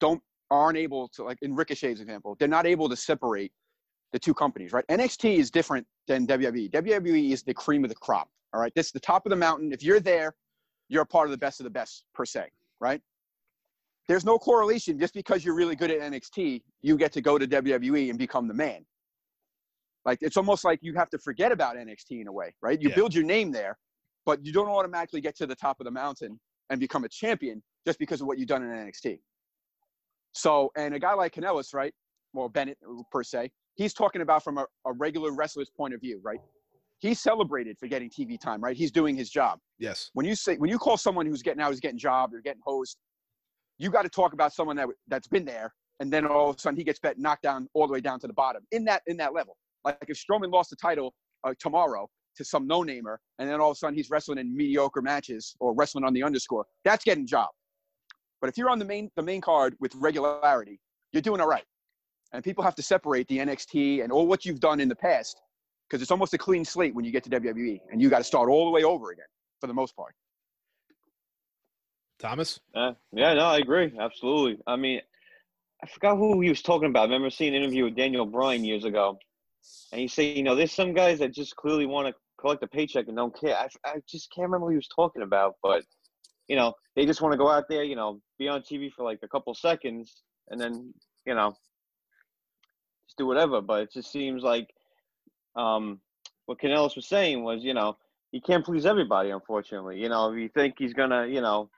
don't 0.00 0.20
aren't 0.50 0.78
able 0.78 1.08
to 1.08 1.24
like 1.24 1.38
in 1.42 1.54
Ricochet's 1.54 2.00
example, 2.00 2.36
they're 2.38 2.48
not 2.48 2.66
able 2.66 2.88
to 2.88 2.96
separate 2.96 3.52
the 4.12 4.18
two 4.18 4.34
companies, 4.34 4.72
right? 4.72 4.84
NXT 4.88 5.38
is 5.38 5.50
different 5.50 5.86
than 6.08 6.26
WWE. 6.26 6.70
WWE 6.70 7.30
is 7.32 7.42
the 7.44 7.54
cream 7.54 7.84
of 7.84 7.90
the 7.90 7.96
crop. 7.96 8.28
All 8.52 8.60
right, 8.60 8.72
this 8.74 8.86
is 8.86 8.92
the 8.92 9.00
top 9.00 9.26
of 9.26 9.30
the 9.30 9.36
mountain. 9.36 9.72
If 9.72 9.82
you're 9.82 10.00
there, 10.00 10.34
you're 10.88 11.02
a 11.02 11.06
part 11.06 11.26
of 11.26 11.30
the 11.30 11.38
best 11.38 11.60
of 11.60 11.64
the 11.64 11.70
best 11.70 12.04
per 12.14 12.24
se, 12.24 12.48
right? 12.80 13.00
There's 14.10 14.24
no 14.24 14.40
correlation 14.40 14.98
just 14.98 15.14
because 15.14 15.44
you're 15.44 15.54
really 15.54 15.76
good 15.76 15.92
at 15.92 16.00
NXT, 16.00 16.62
you 16.82 16.96
get 16.96 17.12
to 17.12 17.20
go 17.20 17.38
to 17.38 17.46
WWE 17.46 18.10
and 18.10 18.18
become 18.18 18.48
the 18.48 18.54
man. 18.54 18.84
Like 20.04 20.18
it's 20.20 20.36
almost 20.36 20.64
like 20.64 20.80
you 20.82 20.94
have 20.94 21.08
to 21.10 21.18
forget 21.20 21.52
about 21.52 21.76
NXT 21.76 22.20
in 22.20 22.26
a 22.26 22.32
way, 22.32 22.52
right? 22.60 22.82
You 22.82 22.88
Yeah. 22.88 22.96
build 22.96 23.14
your 23.14 23.22
name 23.22 23.52
there, 23.52 23.78
but 24.26 24.44
you 24.44 24.52
don't 24.52 24.68
automatically 24.68 25.20
get 25.20 25.36
to 25.36 25.46
the 25.46 25.54
top 25.54 25.78
of 25.78 25.84
the 25.84 25.92
mountain 25.92 26.40
and 26.70 26.80
become 26.80 27.04
a 27.04 27.08
champion 27.08 27.62
just 27.86 28.00
because 28.00 28.20
of 28.20 28.26
what 28.26 28.36
you've 28.36 28.48
done 28.48 28.64
in 28.64 28.70
NXT. 28.70 29.20
So, 30.32 30.72
and 30.76 30.92
a 30.92 30.98
guy 30.98 31.14
like 31.14 31.32
Kanellis, 31.32 31.72
right? 31.72 31.94
Well, 32.32 32.48
Bennett 32.48 32.78
per 33.12 33.22
se, 33.22 33.52
he's 33.76 33.94
talking 33.94 34.22
about 34.22 34.42
from 34.42 34.58
a, 34.58 34.66
a 34.86 34.92
regular 34.92 35.30
wrestler's 35.30 35.70
point 35.70 35.94
of 35.94 36.00
view, 36.00 36.20
right? 36.24 36.40
He's 36.98 37.20
celebrated 37.20 37.78
for 37.78 37.86
getting 37.86 38.10
TV 38.10 38.40
time, 38.40 38.60
right? 38.60 38.76
He's 38.76 38.90
doing 38.90 39.14
his 39.14 39.30
job. 39.30 39.60
Yes. 39.78 40.10
When 40.14 40.26
you 40.26 40.34
say 40.34 40.56
when 40.56 40.68
you 40.68 40.78
call 40.78 40.96
someone 40.96 41.26
who's 41.26 41.42
getting 41.42 41.62
out, 41.62 41.70
who's 41.70 41.78
getting 41.78 41.96
job, 41.96 42.34
or 42.34 42.40
getting 42.40 42.60
hosed, 42.64 42.96
you 43.80 43.90
got 43.90 44.02
to 44.02 44.10
talk 44.10 44.34
about 44.34 44.52
someone 44.52 44.76
that 44.76 44.88
that's 45.08 45.26
been 45.26 45.44
there, 45.44 45.72
and 46.00 46.12
then 46.12 46.26
all 46.26 46.50
of 46.50 46.56
a 46.56 46.60
sudden 46.60 46.76
he 46.76 46.84
gets 46.84 46.98
bet 46.98 47.18
knocked 47.18 47.42
down 47.42 47.66
all 47.72 47.86
the 47.86 47.92
way 47.92 48.00
down 48.00 48.20
to 48.20 48.26
the 48.26 48.32
bottom 48.34 48.62
in 48.72 48.84
that 48.84 49.02
in 49.06 49.16
that 49.16 49.32
level. 49.34 49.56
Like 49.84 49.96
if 50.06 50.18
Strowman 50.18 50.52
lost 50.52 50.70
the 50.70 50.76
title 50.76 51.14
uh, 51.44 51.54
tomorrow 51.58 52.06
to 52.36 52.44
some 52.44 52.66
no 52.66 52.82
namer, 52.82 53.18
and 53.38 53.48
then 53.48 53.58
all 53.58 53.70
of 53.70 53.74
a 53.74 53.78
sudden 53.78 53.96
he's 53.96 54.10
wrestling 54.10 54.38
in 54.38 54.54
mediocre 54.54 55.00
matches 55.00 55.56
or 55.60 55.74
wrestling 55.74 56.04
on 56.04 56.12
the 56.12 56.22
underscore, 56.22 56.66
that's 56.84 57.04
getting 57.04 57.26
job. 57.26 57.48
But 58.42 58.50
if 58.50 58.58
you're 58.58 58.70
on 58.70 58.78
the 58.78 58.84
main 58.84 59.10
the 59.16 59.22
main 59.22 59.40
card 59.40 59.74
with 59.80 59.94
regularity, 59.94 60.78
you're 61.12 61.22
doing 61.22 61.40
all 61.40 61.48
right. 61.48 61.64
And 62.32 62.44
people 62.44 62.62
have 62.62 62.74
to 62.76 62.82
separate 62.82 63.26
the 63.28 63.38
NXT 63.38 64.04
and 64.04 64.12
all 64.12 64.26
what 64.26 64.44
you've 64.44 64.60
done 64.60 64.78
in 64.78 64.88
the 64.88 64.94
past 64.94 65.40
because 65.88 66.02
it's 66.02 66.12
almost 66.12 66.34
a 66.34 66.38
clean 66.38 66.64
slate 66.64 66.94
when 66.94 67.04
you 67.04 67.10
get 67.10 67.24
to 67.24 67.30
WWE, 67.30 67.80
and 67.90 68.00
you 68.00 68.08
got 68.08 68.18
to 68.18 68.24
start 68.24 68.48
all 68.48 68.66
the 68.66 68.70
way 68.70 68.84
over 68.84 69.10
again 69.10 69.24
for 69.60 69.66
the 69.66 69.74
most 69.74 69.96
part. 69.96 70.14
Thomas. 72.20 72.60
Uh, 72.74 72.92
yeah, 73.12 73.34
no, 73.34 73.46
I 73.46 73.58
agree. 73.58 73.92
Absolutely. 73.98 74.62
I 74.66 74.76
mean, 74.76 75.00
I 75.82 75.86
forgot 75.86 76.16
who 76.16 76.40
he 76.40 76.48
was 76.48 76.62
talking 76.62 76.88
about. 76.88 77.02
I 77.02 77.04
remember 77.04 77.30
seeing 77.30 77.54
an 77.54 77.62
interview 77.62 77.84
with 77.84 77.96
Daniel 77.96 78.26
Bryan 78.26 78.64
years 78.64 78.84
ago. 78.84 79.18
And 79.92 80.00
he 80.00 80.08
said, 80.08 80.36
you 80.36 80.42
know, 80.42 80.54
there's 80.54 80.72
some 80.72 80.92
guys 80.92 81.18
that 81.18 81.34
just 81.34 81.56
clearly 81.56 81.86
want 81.86 82.08
to 82.08 82.14
collect 82.38 82.62
a 82.62 82.66
paycheck 82.66 83.08
and 83.08 83.16
don't 83.16 83.38
care. 83.38 83.56
I, 83.56 83.68
I 83.84 84.02
just 84.08 84.30
can't 84.34 84.46
remember 84.46 84.66
who 84.66 84.70
he 84.70 84.76
was 84.76 84.88
talking 84.88 85.22
about, 85.22 85.56
but, 85.62 85.84
you 86.48 86.56
know, 86.56 86.74
they 86.96 87.06
just 87.06 87.20
want 87.20 87.32
to 87.32 87.38
go 87.38 87.48
out 87.48 87.64
there, 87.68 87.84
you 87.84 87.96
know, 87.96 88.20
be 88.38 88.48
on 88.48 88.62
TV 88.62 88.92
for 88.92 89.04
like 89.04 89.20
a 89.22 89.28
couple 89.28 89.54
seconds 89.54 90.22
and 90.48 90.60
then, 90.60 90.92
you 91.26 91.34
know, 91.34 91.54
just 93.06 93.18
do 93.18 93.26
whatever. 93.26 93.60
But 93.60 93.82
it 93.82 93.92
just 93.92 94.12
seems 94.12 94.42
like 94.42 94.68
um, 95.56 96.00
what 96.46 96.60
Kanellis 96.60 96.96
was 96.96 97.06
saying 97.06 97.42
was, 97.42 97.62
you 97.62 97.74
know, 97.74 97.96
he 98.32 98.40
can't 98.40 98.64
please 98.64 98.86
everybody, 98.86 99.30
unfortunately. 99.30 99.98
You 99.98 100.08
know, 100.08 100.32
if 100.32 100.38
you 100.38 100.48
think 100.48 100.74
he's 100.78 100.94
going 100.94 101.10
to, 101.10 101.26
you 101.28 101.40
know, 101.40 101.68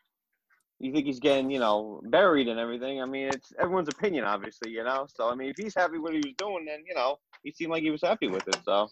you 0.83 0.92
think 0.92 1.07
he's 1.07 1.21
getting, 1.21 1.49
you 1.51 1.61
know, 1.61 2.03
buried 2.07 2.49
and 2.49 2.59
everything. 2.59 3.01
I 3.01 3.07
mean, 3.07 3.29
it's 3.29 3.53
everyone's 3.59 3.88
opinion, 3.88 4.25
obviously, 4.25 4.73
you 4.73 4.83
know. 4.83 5.07
So 5.09 5.31
I 5.31 5.35
mean, 5.37 5.49
if 5.49 5.57
he's 5.57 5.75
happy 5.75 5.99
with 5.99 6.03
what 6.03 6.12
he 6.12 6.18
was 6.18 6.35
doing, 6.37 6.64
then 6.66 6.83
you 6.87 6.95
know, 6.95 7.18
he 7.45 7.53
seemed 7.53 7.71
like 7.71 7.83
he 7.83 7.90
was 7.90 8.03
happy 8.03 8.27
with 8.27 8.47
it. 8.49 8.59
So 8.64 8.88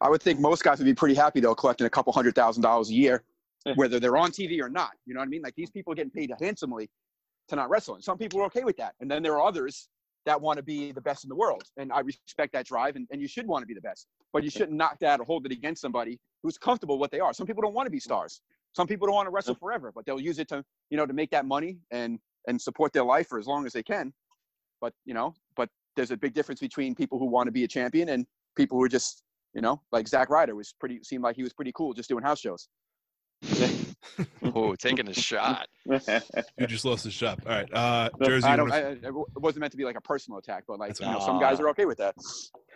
I 0.00 0.08
would 0.10 0.20
think 0.20 0.40
most 0.40 0.64
guys 0.64 0.78
would 0.78 0.84
be 0.84 0.94
pretty 0.94 1.14
happy 1.14 1.38
though, 1.38 1.54
collecting 1.54 1.86
a 1.86 1.90
couple 1.90 2.12
hundred 2.12 2.34
thousand 2.34 2.62
dollars 2.62 2.90
a 2.90 2.94
year, 2.94 3.22
whether 3.76 4.00
they're 4.00 4.16
on 4.16 4.32
TV 4.32 4.60
or 4.60 4.68
not. 4.68 4.90
You 5.06 5.14
know 5.14 5.20
what 5.20 5.26
I 5.26 5.30
mean? 5.30 5.42
Like 5.42 5.54
these 5.54 5.70
people 5.70 5.92
are 5.92 5.96
getting 5.96 6.10
paid 6.10 6.32
handsomely 6.40 6.90
to 7.48 7.56
not 7.56 7.70
wrestle. 7.70 7.94
And 7.94 8.02
some 8.02 8.18
people 8.18 8.40
are 8.40 8.44
okay 8.46 8.64
with 8.64 8.76
that. 8.78 8.94
And 9.00 9.08
then 9.08 9.22
there 9.22 9.34
are 9.34 9.46
others 9.46 9.88
that 10.26 10.40
want 10.40 10.56
to 10.56 10.62
be 10.62 10.92
the 10.92 11.00
best 11.00 11.24
in 11.24 11.28
the 11.28 11.36
world. 11.36 11.62
And 11.76 11.92
I 11.92 12.00
respect 12.00 12.52
that 12.52 12.66
drive 12.66 12.96
and, 12.96 13.06
and 13.10 13.20
you 13.20 13.28
should 13.28 13.46
want 13.46 13.62
to 13.62 13.66
be 13.66 13.74
the 13.74 13.80
best. 13.80 14.06
But 14.32 14.42
you 14.44 14.50
shouldn't 14.50 14.76
knock 14.76 14.98
that 15.00 15.20
or 15.20 15.24
hold 15.24 15.46
it 15.46 15.52
against 15.52 15.80
somebody 15.80 16.18
who's 16.42 16.58
comfortable 16.58 16.96
with 16.96 17.00
what 17.00 17.10
they 17.10 17.20
are. 17.20 17.32
Some 17.32 17.46
people 17.46 17.62
don't 17.62 17.74
want 17.74 17.86
to 17.86 17.90
be 17.90 18.00
stars. 18.00 18.40
Some 18.74 18.86
people 18.86 19.06
don't 19.06 19.14
want 19.16 19.26
to 19.26 19.30
wrestle 19.30 19.54
forever, 19.54 19.92
but 19.94 20.06
they'll 20.06 20.20
use 20.20 20.38
it 20.38 20.48
to, 20.48 20.64
you 20.90 20.96
know, 20.96 21.06
to 21.06 21.12
make 21.12 21.30
that 21.30 21.44
money 21.46 21.78
and 21.90 22.18
and 22.48 22.60
support 22.60 22.92
their 22.92 23.04
life 23.04 23.28
for 23.28 23.38
as 23.38 23.46
long 23.46 23.66
as 23.66 23.72
they 23.72 23.82
can. 23.82 24.12
But 24.80 24.92
you 25.04 25.14
know, 25.14 25.34
but 25.56 25.68
there's 25.96 26.10
a 26.10 26.16
big 26.16 26.34
difference 26.34 26.60
between 26.60 26.94
people 26.94 27.18
who 27.18 27.26
want 27.26 27.46
to 27.48 27.52
be 27.52 27.64
a 27.64 27.68
champion 27.68 28.08
and 28.10 28.26
people 28.56 28.78
who 28.78 28.84
are 28.84 28.88
just, 28.88 29.22
you 29.54 29.60
know, 29.60 29.82
like 29.92 30.06
Zack 30.08 30.30
Ryder 30.30 30.54
was 30.54 30.72
pretty 30.78 31.00
seemed 31.02 31.22
like 31.24 31.36
he 31.36 31.42
was 31.42 31.52
pretty 31.52 31.72
cool 31.74 31.92
just 31.94 32.08
doing 32.08 32.22
house 32.22 32.40
shows. 32.40 32.68
Oh, 34.54 34.74
taking 34.74 35.08
a 35.08 35.12
shot. 35.14 35.68
You 35.86 36.66
just 36.66 36.84
lost 36.84 37.04
his 37.04 37.12
shop. 37.12 37.40
All 37.46 37.52
right. 37.52 37.68
Uh, 37.72 38.08
Jersey. 38.22 38.46
I 38.48 38.56
don't. 38.56 38.68
wanna- 38.70 38.86
I, 38.86 39.08
it 39.08 39.14
wasn't 39.36 39.60
meant 39.60 39.70
to 39.72 39.76
be 39.76 39.84
like 39.84 39.96
a 39.96 40.00
personal 40.00 40.38
attack, 40.38 40.64
but 40.66 40.78
like 40.78 40.98
you 40.98 41.06
know, 41.06 41.20
some 41.20 41.38
guys 41.38 41.60
are 41.60 41.68
okay 41.70 41.84
with 41.84 41.98
that. 41.98 42.14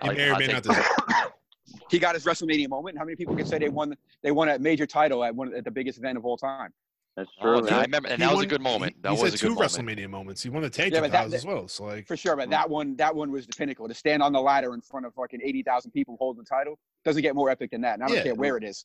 I 0.01 0.11
he 0.13 0.17
may 0.19 0.31
or 0.31 0.39
may 0.39 0.47
not 0.49 0.63
deserve. 0.63 0.85
He 1.91 1.99
got 1.99 2.15
his 2.15 2.25
WrestleMania 2.25 2.69
moment. 2.69 2.99
How 2.99 3.05
many 3.05 3.17
people 3.17 3.35
can 3.37 3.47
say 3.47 3.59
they 3.59 3.69
won? 3.69 3.97
They 4.23 4.31
won 4.31 4.49
a 4.49 4.59
major 4.59 4.87
title 4.87 5.25
at 5.25 5.35
one 5.35 5.55
at 5.55 5.65
the 5.65 5.71
biggest 5.71 5.99
event 5.99 6.19
of 6.19 6.25
all 6.25 6.37
time. 6.37 6.71
That's 7.17 7.31
Oh, 7.41 7.61
true. 7.61 7.69
yeah, 7.69 7.79
I 7.79 7.83
remember, 7.83 8.09
and 8.09 8.21
He 8.21 8.27
that 8.27 8.35
was 8.35 8.43
a 8.45 8.47
good 8.49 8.61
moment. 8.61 9.01
That 9.03 9.13
he's 9.13 9.23
was 9.23 9.31
had 9.33 9.39
a 9.39 9.39
two 9.41 9.49
good 9.55 9.59
moment. 9.61 9.73
WrestleMania 9.99 10.11
moments. 10.11 10.43
He 10.43 10.49
won 10.51 10.63
the 10.63 10.71
tag 10.71 10.93
Yeah, 10.93 10.99
team 10.99 11.05
but 11.05 11.13
that- 11.13 11.17
titles 11.19 11.35
as 11.35 11.47
well. 11.47 11.69
So 11.69 11.85
like, 11.85 12.09
For 12.09 12.17
sure, 12.17 12.35
but 12.35 12.51
that 12.51 12.69
one, 12.69 12.97
that 12.97 13.15
one 13.15 13.31
was 13.31 13.47
the 13.47 13.53
pinnacle. 13.53 13.87
To 13.87 13.95
stand 13.95 14.21
on 14.23 14.33
the 14.33 14.41
ladder 14.41 14.75
in 14.75 14.81
front 14.81 15.07
of 15.07 15.15
fucking 15.15 15.41
eighty 15.43 15.63
thousand 15.63 15.93
people 15.93 16.17
holding 16.19 16.43
the 16.43 16.49
title 16.49 16.77
doesn't 17.05 17.23
get 17.23 17.37
more 17.37 17.51
epic 17.51 17.71
than 17.71 17.83
that. 17.83 17.95
And 17.95 18.03
I 18.03 18.07
don't 18.09 18.17
Yeah. 18.17 18.23
care 18.25 18.35
where 18.35 18.57
it 18.57 18.65
is. 18.65 18.85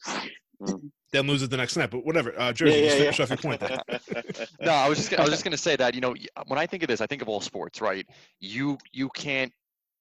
then 1.12 1.26
lose 1.26 1.42
it 1.42 1.50
the 1.50 1.58
next 1.58 1.76
night. 1.76 1.90
But 1.90 2.06
whatever. 2.06 2.38
Uh, 2.40 2.54
Jersey, 2.54 2.82
just 2.84 2.98
finish 2.98 3.20
off 3.20 3.30
your 3.30 3.38
point 3.38 3.62
there. 3.62 3.80
No, 4.62 4.72
I 4.74 4.88
was 4.88 4.98
just 5.00 5.10
gonna, 5.10 5.22
I 5.24 5.26
was 5.26 5.32
just 5.32 5.44
gonna 5.44 5.58
say 5.58 5.76
that 5.78 5.96
you 5.96 6.02
know 6.02 6.14
when 6.48 6.60
I 6.60 6.68
think 6.68 6.84
of 6.84 6.88
this, 6.88 7.02
I 7.02 7.08
think 7.08 7.22
of 7.24 7.30
all 7.30 7.42
sports, 7.42 7.82
right? 7.82 8.06
You 8.40 8.78
you 8.92 9.10
can't 9.16 9.52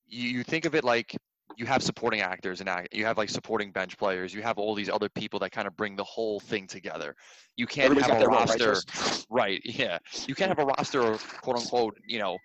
you, 0.07 0.29
you 0.29 0.43
think 0.43 0.65
of 0.67 0.75
it 0.75 0.85
like 0.85 1.17
you 1.59 1.67
have 1.67 1.83
supporting 1.83 2.21
actors 2.21 2.61
and 2.61 2.69
act, 2.69 2.95
you 2.95 3.05
have 3.05 3.19
like 3.19 3.29
supporting 3.29 3.73
bench 3.73 3.99
players, 3.99 4.33
you 4.33 4.43
have 4.43 4.59
all 4.59 4.77
these 4.77 4.89
other 4.89 5.09
people 5.09 5.41
that 5.41 5.51
kind 5.51 5.67
of 5.67 5.77
bring 5.77 5.97
the 5.97 6.05
whole 6.05 6.39
thing 6.39 6.69
together. 6.69 7.17
You 7.57 7.67
can't 7.67 7.91
Everybody's 7.91 8.13
have 8.13 8.23
a 8.23 8.27
right, 8.27 8.49
roster, 8.49 9.25
right? 9.31 9.61
Yeah, 9.65 9.99
you 10.29 10.37
can't 10.37 10.51
have 10.51 10.61
a 10.61 10.65
roster 10.65 11.01
of 11.01 11.41
quote 11.41 11.57
unquote, 11.57 11.99
you 12.07 12.21
know, 12.21 12.39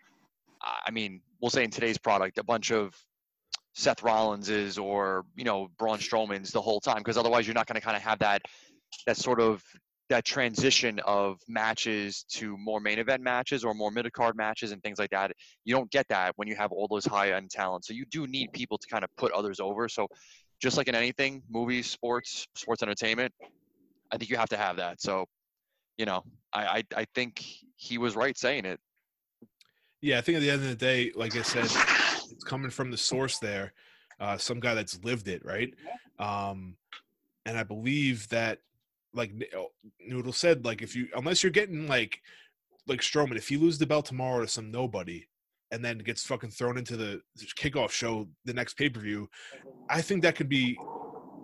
I 0.63 0.89
mean, 0.91 1.21
we'll 1.41 1.51
say 1.51 1.63
in 1.63 1.69
today's 1.69 1.99
product, 1.99 2.39
a 2.39 2.43
bunch 2.43 2.71
of 2.71 2.95
Seth 3.73 4.01
Rollinses 4.01 4.81
or 4.81 5.25
you 5.35 5.43
know 5.43 5.69
Braun 5.77 5.99
Strowman's 5.99 6.51
the 6.51 6.61
whole 6.61 6.79
time, 6.79 6.97
because 6.97 7.17
otherwise 7.17 7.45
you're 7.45 7.53
not 7.53 7.67
going 7.67 7.79
to 7.79 7.85
kind 7.85 7.97
of 7.97 8.03
have 8.03 8.19
that 8.19 8.41
that 9.05 9.17
sort 9.17 9.39
of 9.39 9.63
that 10.09 10.25
transition 10.25 10.99
of 11.05 11.39
matches 11.47 12.25
to 12.29 12.57
more 12.57 12.79
main 12.79 12.99
event 12.99 13.23
matches 13.23 13.63
or 13.63 13.73
more 13.73 13.89
mid 13.89 14.11
card 14.13 14.35
matches 14.35 14.71
and 14.71 14.81
things 14.83 14.99
like 14.99 15.09
that. 15.11 15.31
You 15.65 15.73
don't 15.75 15.89
get 15.91 16.07
that 16.09 16.33
when 16.35 16.47
you 16.47 16.55
have 16.55 16.71
all 16.71 16.87
those 16.87 17.05
high 17.05 17.31
end 17.31 17.49
talent. 17.49 17.85
So 17.85 17.93
you 17.93 18.05
do 18.05 18.27
need 18.27 18.51
people 18.53 18.77
to 18.77 18.87
kind 18.87 19.03
of 19.03 19.09
put 19.17 19.31
others 19.31 19.59
over. 19.59 19.87
So 19.87 20.07
just 20.61 20.77
like 20.77 20.87
in 20.87 20.95
anything, 20.95 21.41
movies, 21.49 21.89
sports, 21.89 22.47
sports 22.55 22.83
entertainment, 22.83 23.33
I 24.11 24.17
think 24.17 24.29
you 24.29 24.37
have 24.37 24.49
to 24.49 24.57
have 24.57 24.77
that. 24.77 25.01
So, 25.01 25.25
you 25.97 26.05
know, 26.05 26.23
I 26.53 26.65
I, 26.65 26.83
I 26.97 27.05
think 27.15 27.43
he 27.75 27.97
was 27.97 28.15
right 28.15 28.37
saying 28.37 28.65
it. 28.65 28.79
Yeah, 30.01 30.17
I 30.17 30.21
think 30.21 30.35
at 30.35 30.41
the 30.41 30.51
end 30.51 30.61
of 30.61 30.67
the 30.67 30.75
day, 30.75 31.11
like 31.15 31.35
I 31.35 31.41
said, 31.41 31.63
it's 31.63 32.43
coming 32.43 32.69
from 32.69 32.91
the 32.91 32.97
source 32.97 33.39
there, 33.39 33.73
uh, 34.19 34.37
some 34.37 34.59
guy 34.59 34.73
that's 34.73 35.01
lived 35.03 35.29
it, 35.29 35.45
right? 35.45 35.73
Um, 36.19 36.75
and 37.45 37.57
I 37.57 37.63
believe 37.63 38.27
that, 38.29 38.59
like 39.13 39.31
oh, 39.55 39.67
Noodle 39.99 40.33
said, 40.33 40.65
like 40.65 40.81
if 40.81 40.95
you 40.95 41.07
unless 41.15 41.43
you're 41.43 41.51
getting 41.51 41.87
like 41.87 42.19
like 42.87 43.01
Strowman, 43.01 43.37
if 43.37 43.49
you 43.49 43.59
lose 43.59 43.77
the 43.77 43.85
belt 43.85 44.05
tomorrow 44.05 44.41
to 44.41 44.47
some 44.47 44.71
nobody, 44.71 45.25
and 45.71 45.83
then 45.83 45.97
gets 45.97 46.25
fucking 46.25 46.51
thrown 46.51 46.77
into 46.77 46.95
the 46.95 47.21
kickoff 47.57 47.89
show 47.89 48.27
the 48.45 48.53
next 48.53 48.75
pay 48.75 48.89
per 48.89 48.99
view, 48.99 49.27
I 49.89 50.01
think 50.01 50.21
that 50.21 50.35
could 50.35 50.49
be. 50.49 50.77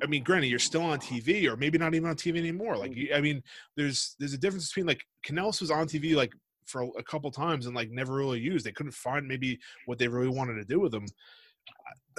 I 0.01 0.07
mean, 0.07 0.23
granted, 0.23 0.47
you're 0.47 0.59
still 0.59 0.83
on 0.83 0.99
TV, 0.99 1.45
or 1.45 1.57
maybe 1.57 1.77
not 1.77 1.93
even 1.93 2.09
on 2.09 2.15
TV 2.15 2.37
anymore. 2.37 2.77
Like, 2.77 2.91
mm-hmm. 2.91 3.13
I 3.13 3.19
mean, 3.19 3.43
there's 3.75 4.15
there's 4.19 4.33
a 4.33 4.37
difference 4.37 4.69
between 4.69 4.85
like 4.85 5.03
Kanellis 5.25 5.59
was 5.59 5.71
on 5.71 5.87
TV 5.87 6.15
like 6.15 6.31
for 6.65 6.83
a, 6.97 7.03
couple 7.03 7.31
times 7.31 7.65
and 7.65 7.75
like 7.75 7.89
never 7.89 8.13
really 8.13 8.39
used. 8.39 8.65
They 8.65 8.71
couldn't 8.71 8.93
find 8.93 9.27
maybe 9.27 9.59
what 9.87 9.97
they 9.97 10.07
really 10.07 10.29
wanted 10.29 10.55
to 10.55 10.65
do 10.65 10.79
with 10.79 10.93
him. 10.93 11.05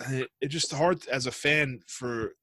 It, 0.08 0.28
it's 0.40 0.52
just 0.52 0.74
hard 0.74 1.06
as 1.08 1.26
a 1.26 1.30
fan 1.30 1.80
for 1.86 2.34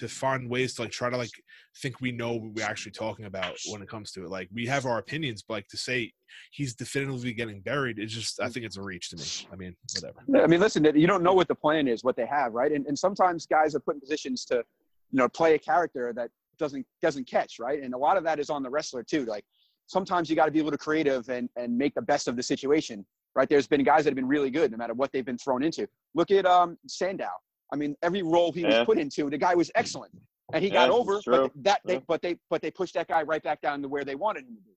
to 0.00 0.08
find 0.08 0.48
ways 0.48 0.74
to 0.74 0.82
like 0.82 0.90
try 0.90 1.08
to 1.08 1.16
like 1.16 1.30
think 1.78 2.00
we 2.00 2.10
know 2.10 2.32
what 2.32 2.54
we're 2.54 2.64
actually 2.64 2.92
talking 2.92 3.26
about 3.26 3.56
when 3.70 3.82
it 3.82 3.88
comes 3.88 4.10
to 4.12 4.24
it. 4.24 4.30
Like 4.30 4.48
we 4.52 4.66
have 4.66 4.86
our 4.86 4.98
opinions, 4.98 5.44
but 5.46 5.54
like 5.54 5.68
to 5.68 5.76
say 5.76 6.12
he's 6.50 6.74
definitively 6.74 7.32
getting 7.32 7.60
buried, 7.60 7.98
it's 7.98 8.12
just 8.12 8.40
I 8.40 8.48
think 8.48 8.66
it's 8.66 8.76
a 8.76 8.82
reach 8.82 9.10
to 9.10 9.16
me. 9.16 9.48
I 9.52 9.56
mean, 9.56 9.76
whatever. 9.94 10.44
I 10.44 10.46
mean, 10.46 10.60
listen, 10.60 10.84
you 10.94 11.06
don't 11.06 11.22
know 11.22 11.34
what 11.34 11.48
the 11.48 11.54
plan 11.54 11.86
is, 11.86 12.02
what 12.02 12.16
they 12.16 12.26
have, 12.26 12.54
right? 12.54 12.72
And, 12.72 12.86
and 12.86 12.98
sometimes 12.98 13.46
guys 13.46 13.74
are 13.74 13.80
put 13.80 13.94
in 13.94 14.00
positions 14.00 14.44
to, 14.46 14.56
you 14.56 15.18
know, 15.18 15.28
play 15.28 15.54
a 15.54 15.58
character 15.58 16.12
that 16.14 16.30
doesn't 16.58 16.86
doesn't 17.02 17.26
catch, 17.26 17.58
right? 17.58 17.82
And 17.82 17.94
a 17.94 17.98
lot 17.98 18.16
of 18.16 18.24
that 18.24 18.40
is 18.40 18.50
on 18.50 18.62
the 18.62 18.70
wrestler 18.70 19.02
too. 19.02 19.24
Like 19.26 19.44
sometimes 19.86 20.30
you 20.30 20.36
got 20.36 20.46
to 20.46 20.50
be 20.50 20.60
a 20.60 20.64
little 20.64 20.78
creative 20.78 21.28
and 21.28 21.48
and 21.56 21.76
make 21.76 21.94
the 21.94 22.02
best 22.02 22.26
of 22.26 22.36
the 22.36 22.42
situation, 22.42 23.04
right? 23.34 23.48
There's 23.48 23.66
been 23.66 23.84
guys 23.84 24.04
that 24.04 24.10
have 24.10 24.16
been 24.16 24.28
really 24.28 24.50
good 24.50 24.70
no 24.70 24.76
matter 24.76 24.94
what 24.94 25.12
they've 25.12 25.24
been 25.24 25.38
thrown 25.38 25.62
into. 25.62 25.86
Look 26.14 26.30
at 26.30 26.46
um 26.46 26.78
Sandow. 26.86 27.30
I 27.72 27.76
mean, 27.76 27.96
every 28.02 28.22
role 28.22 28.52
he 28.52 28.64
was 28.64 28.76
put 28.84 28.98
into, 28.98 29.30
the 29.30 29.38
guy 29.38 29.54
was 29.54 29.70
excellent, 29.74 30.12
and 30.52 30.62
he 30.62 30.70
Yeah, 30.70 30.86
got 30.86 30.90
over. 30.90 31.20
But 31.26 31.52
that 31.62 31.80
they 31.86 31.94
Yeah. 31.94 32.00
but 32.06 32.22
they 32.22 32.38
but 32.48 32.62
they 32.62 32.70
pushed 32.70 32.94
that 32.94 33.08
guy 33.08 33.22
right 33.22 33.42
back 33.42 33.60
down 33.60 33.82
to 33.82 33.88
where 33.88 34.04
they 34.04 34.14
wanted 34.14 34.46
him 34.46 34.56
to 34.56 34.62
be. 34.62 34.76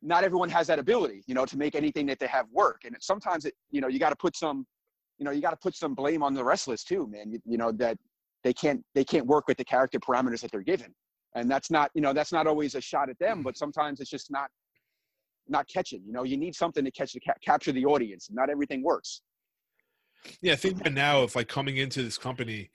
Not 0.00 0.22
everyone 0.22 0.48
has 0.50 0.68
that 0.68 0.78
ability, 0.78 1.24
you 1.26 1.34
know, 1.34 1.44
to 1.44 1.56
make 1.58 1.74
anything 1.74 2.06
that 2.06 2.20
they 2.20 2.28
have 2.28 2.46
work. 2.52 2.82
And 2.84 2.94
it, 2.94 3.02
sometimes 3.02 3.44
it, 3.44 3.54
you 3.70 3.80
know, 3.80 3.88
you 3.88 3.98
got 3.98 4.10
to 4.10 4.16
put 4.16 4.36
some, 4.36 4.64
you 5.18 5.24
know, 5.24 5.32
you 5.32 5.40
got 5.40 5.50
to 5.50 5.56
put 5.56 5.74
some 5.74 5.92
blame 5.92 6.22
on 6.22 6.34
the 6.34 6.44
wrestlers 6.44 6.84
too, 6.84 7.08
man. 7.08 7.32
You, 7.32 7.40
you 7.44 7.58
know 7.58 7.72
that 7.72 7.98
they 8.44 8.52
can't 8.52 8.84
they 8.94 9.04
can't 9.04 9.26
work 9.26 9.48
with 9.48 9.56
the 9.56 9.64
character 9.64 9.98
parameters 9.98 10.40
that 10.42 10.52
they're 10.52 10.62
given, 10.62 10.94
and 11.34 11.50
that's 11.50 11.70
not 11.70 11.90
you 11.94 12.00
know 12.02 12.12
that's 12.12 12.32
not 12.32 12.46
always 12.46 12.74
a 12.74 12.80
shot 12.80 13.08
at 13.10 13.18
them, 13.18 13.42
but 13.42 13.56
sometimes 13.56 14.00
it's 14.00 14.10
just 14.10 14.30
not 14.30 14.50
not 15.48 15.66
catching. 15.68 16.02
You 16.06 16.12
know, 16.12 16.24
you 16.24 16.36
need 16.36 16.54
something 16.54 16.84
to 16.84 16.90
catch 16.90 17.12
the 17.14 17.20
ca- 17.20 17.32
capture 17.42 17.72
the 17.72 17.86
audience. 17.86 18.28
Not 18.30 18.50
everything 18.50 18.82
works. 18.82 19.22
Yeah, 20.40 20.52
I 20.52 20.56
think 20.56 20.82
right 20.84 20.92
now, 20.92 21.22
if 21.22 21.36
like 21.36 21.48
coming 21.48 21.76
into 21.76 22.02
this 22.02 22.18
company, 22.18 22.70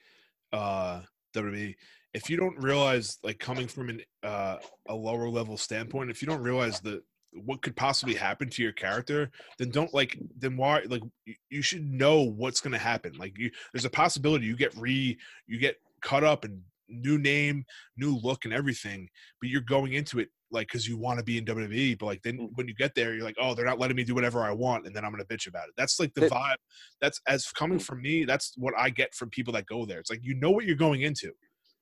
uh, 0.52 1.02
WWE, 1.36 1.76
if 2.14 2.30
you 2.30 2.38
don't 2.38 2.58
realize 2.58 3.18
like 3.24 3.40
coming 3.40 3.68
from 3.68 3.90
an 3.90 4.02
uh, 4.24 4.58
a 4.88 4.96
lower 4.96 5.30
level 5.30 5.58
standpoint, 5.58 6.10
if 6.10 6.22
you 6.22 6.28
don't 6.28 6.42
realize 6.42 6.80
the 6.80 7.04
what 7.46 7.62
could 7.64 7.76
possibly 7.76 8.14
happen 8.14 8.50
to 8.50 8.62
your 8.62 8.72
character, 8.72 9.32
then 9.58 9.70
don't 9.70 9.94
like 9.94 10.18
then 10.38 10.56
why 10.56 10.84
like 10.88 11.02
you, 11.26 11.36
you 11.50 11.62
should 11.62 11.84
know 11.84 12.22
what's 12.22 12.62
gonna 12.62 12.78
happen. 12.78 13.14
Like 13.18 13.38
you, 13.38 13.52
there's 13.74 13.86
a 13.86 13.90
possibility 13.90 14.46
you 14.46 14.56
get 14.56 14.76
re 14.78 15.18
you 15.48 15.60
get 15.60 15.78
cut 16.02 16.24
up 16.24 16.46
and 16.46 16.62
new 16.88 17.18
name, 17.18 17.66
new 17.98 18.16
look, 18.24 18.46
and 18.46 18.54
everything, 18.54 19.08
but 19.42 19.50
you're 19.50 19.62
going 19.62 19.94
into 19.94 20.20
it 20.20 20.30
like 20.52 20.68
because 20.68 20.88
you 20.88 20.98
want 20.98 21.18
to 21.18 21.24
be 21.26 21.38
in 21.40 21.46
WWE, 21.46 21.98
but 21.98 22.06
like 22.06 22.22
then 22.22 22.38
Mm. 22.38 22.50
when 22.56 22.68
you 22.68 22.76
get 22.76 22.94
there, 22.96 23.14
you're 23.16 23.24
like, 23.24 23.36
oh, 23.42 23.54
they're 23.56 23.66
not 23.66 23.80
letting 23.80 23.98
me 23.98 24.04
do 24.04 24.14
whatever 24.14 24.42
I 24.44 24.52
want, 24.52 24.86
and 24.86 24.96
then 24.96 25.04
I'm 25.04 25.12
gonna 25.12 25.26
bitch 25.26 25.48
about 25.48 25.68
it. 25.68 25.74
That's 25.78 26.00
like 26.00 26.14
the 26.14 26.22
vibe. 26.30 26.58
That's 27.02 27.20
as 27.28 27.48
coming 27.52 27.80
from 27.80 28.02
me. 28.02 28.24
That's 28.26 28.54
what 28.58 28.74
I 28.78 28.90
get 28.92 29.14
from 29.16 29.30
people 29.32 29.54
that 29.54 29.66
go 29.66 29.86
there. 29.86 30.00
It's 30.00 30.10
like 30.12 30.24
you 30.24 30.36
know 30.36 30.52
what 30.52 30.66
you're 30.66 30.76
going 30.76 31.02
into. 31.02 31.32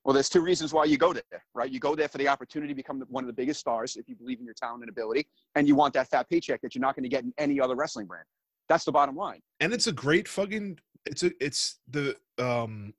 Well, 0.04 0.14
there's 0.14 0.30
two 0.30 0.42
reasons 0.42 0.74
why 0.74 0.86
you 0.86 0.98
go 0.98 1.14
there, 1.14 1.44
right? 1.54 1.70
You 1.70 1.80
go 1.80 1.94
there 1.96 2.08
for 2.08 2.18
the 2.18 2.28
opportunity 2.28 2.72
to 2.74 2.76
become 2.76 3.04
one 3.10 3.24
of 3.24 3.28
the 3.28 3.34
biggest 3.34 3.60
stars 3.60 3.98
if 3.98 4.10
you 4.10 4.16
believe 4.16 4.40
in 4.40 4.46
your 4.46 4.56
talent 4.56 4.82
and 4.82 4.90
ability, 4.90 5.28
and 5.56 5.68
you 5.68 5.76
want 5.76 5.94
that 5.94 6.10
fat 6.10 6.28
paycheck 6.30 6.60
that 6.62 6.74
you're 6.74 6.82
not 6.82 6.96
going 6.96 7.04
to 7.04 7.10
get 7.10 7.24
in 7.24 7.32
any 7.38 7.60
other 7.60 7.76
wrestling 7.76 8.08
brand. 8.08 8.26
That's 8.70 8.84
the 8.86 8.92
bottom 8.92 9.16
line. 9.16 9.42
and 9.60 9.74
it's 9.74 9.88
a 9.88 9.92
great 9.92 10.28
fucking 10.28 10.80
it's 11.06 11.24
a 11.24 11.32
it's 11.44 11.80
the 11.90 12.16
um 12.40 12.94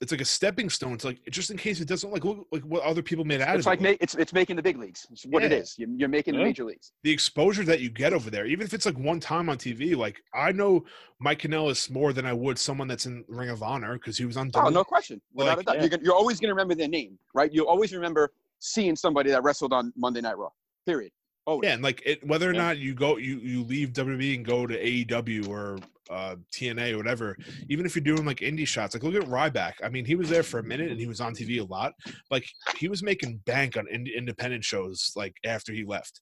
it's 0.00 0.12
like 0.12 0.20
a 0.20 0.24
stepping 0.24 0.68
stone 0.70 0.92
it's 0.92 1.04
like 1.04 1.18
just 1.30 1.50
in 1.50 1.56
case 1.56 1.80
it 1.80 1.88
doesn't 1.88 2.12
like 2.12 2.24
look 2.24 2.46
like 2.52 2.62
what 2.62 2.82
other 2.82 3.02
people 3.02 3.24
made 3.24 3.40
out 3.40 3.56
It's 3.56 3.66
of 3.66 3.70
like 3.70 3.80
it. 3.80 3.82
ma- 3.82 3.96
it's 4.00 4.14
it's 4.14 4.32
making 4.32 4.56
the 4.56 4.62
big 4.62 4.76
leagues. 4.78 5.06
It's 5.10 5.24
what 5.26 5.42
it 5.42 5.52
Yeah. 5.52 5.58
is. 5.58 5.74
You're, 5.78 5.88
you're 5.90 6.08
making 6.08 6.34
the 6.36 6.42
major 6.42 6.64
leagues. 6.64 6.92
the 7.04 7.10
exposure 7.10 7.64
that 7.64 7.80
you 7.80 7.90
get 7.90 8.12
over 8.12 8.30
there 8.30 8.46
even 8.46 8.66
if 8.66 8.74
it's 8.74 8.86
like 8.86 8.98
one 8.98 9.20
time 9.20 9.48
on 9.48 9.58
tv 9.58 9.96
like 9.96 10.22
i 10.34 10.50
know 10.52 10.84
mike 11.20 11.40
Kanellis 11.40 11.90
more 11.90 12.12
than 12.12 12.26
i 12.26 12.32
would 12.32 12.58
someone 12.58 12.88
that's 12.88 13.06
in 13.06 13.24
ring 13.28 13.48
of 13.50 13.62
honor 13.62 13.94
because 13.94 14.16
he 14.18 14.24
was 14.24 14.36
on 14.36 14.50
Oh, 14.54 14.68
no 14.68 14.84
question. 14.84 15.20
Without 15.34 15.58
Like, 15.58 15.62
a 15.62 15.64
doubt. 15.66 15.74
yeah. 15.76 15.80
You're, 15.82 15.90
gonna, 15.90 16.02
you're 16.04 16.14
always 16.14 16.40
going 16.40 16.48
to 16.48 16.54
remember 16.54 16.74
their 16.74 16.88
name, 16.88 17.18
right? 17.34 17.52
You'll 17.52 17.66
always 17.68 17.92
remember 17.92 18.32
seeing 18.60 18.96
somebody 18.96 19.30
that 19.30 19.42
wrestled 19.42 19.72
on 19.72 19.92
Monday 19.96 20.20
Night 20.20 20.38
Raw. 20.38 20.48
Period. 20.86 21.12
Oh 21.48 21.60
yeah 21.62 21.74
and 21.74 21.82
like 21.82 22.02
it, 22.04 22.26
whether 22.26 22.50
or 22.50 22.54
Yeah. 22.54 22.62
not 22.62 22.78
you 22.78 22.92
go 22.94 23.18
you 23.18 23.38
you 23.38 23.62
leave 23.62 23.90
wwe 23.92 24.34
and 24.34 24.44
go 24.44 24.66
to 24.66 24.76
aew 24.82 25.48
or 25.48 25.78
uh 26.10 26.36
tna 26.54 26.92
or 26.92 26.98
whatever 26.98 27.36
even 27.68 27.84
if 27.84 27.94
you're 27.94 28.02
doing 28.02 28.24
like 28.24 28.38
indie 28.38 28.66
shots 28.66 28.94
like 28.94 29.02
look 29.02 29.14
at 29.14 29.28
ryback. 29.28 29.74
I 29.82 29.88
mean 29.88 30.04
he 30.04 30.14
was 30.14 30.28
there 30.28 30.42
for 30.42 30.58
a 30.58 30.62
minute 30.62 30.90
and 30.90 31.00
he 31.00 31.06
was 31.06 31.20
on 31.20 31.34
tv 31.34 31.60
a 31.60 31.64
lot 31.64 31.92
like 32.30 32.46
he 32.76 32.88
was 32.88 33.02
making 33.02 33.38
bank 33.46 33.76
on 33.76 33.86
ind- 33.90 34.08
independent 34.08 34.64
shows 34.64 35.12
like 35.16 35.34
after 35.44 35.72
he 35.72 35.84
left. 35.84 36.20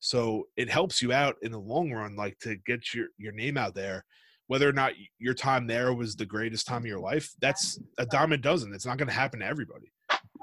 So 0.00 0.46
it 0.56 0.70
helps 0.70 1.02
you 1.02 1.12
out 1.12 1.36
in 1.42 1.52
the 1.52 1.58
long 1.58 1.90
run 1.92 2.16
like 2.16 2.38
to 2.40 2.56
get 2.66 2.94
your 2.94 3.08
your 3.18 3.32
name 3.32 3.56
out 3.56 3.74
there. 3.74 4.04
Whether 4.48 4.68
or 4.68 4.72
not 4.72 4.92
your 5.18 5.34
time 5.34 5.66
there 5.66 5.92
was 5.92 6.14
the 6.14 6.26
greatest 6.26 6.66
time 6.66 6.82
of 6.82 6.86
your 6.86 7.00
life 7.00 7.32
that's 7.40 7.80
a 7.98 8.06
dime 8.06 8.32
a 8.32 8.36
dozen. 8.36 8.72
It's 8.72 8.86
not 8.86 8.98
going 8.98 9.08
to 9.08 9.14
happen 9.14 9.40
to 9.40 9.46
everybody. 9.46 9.90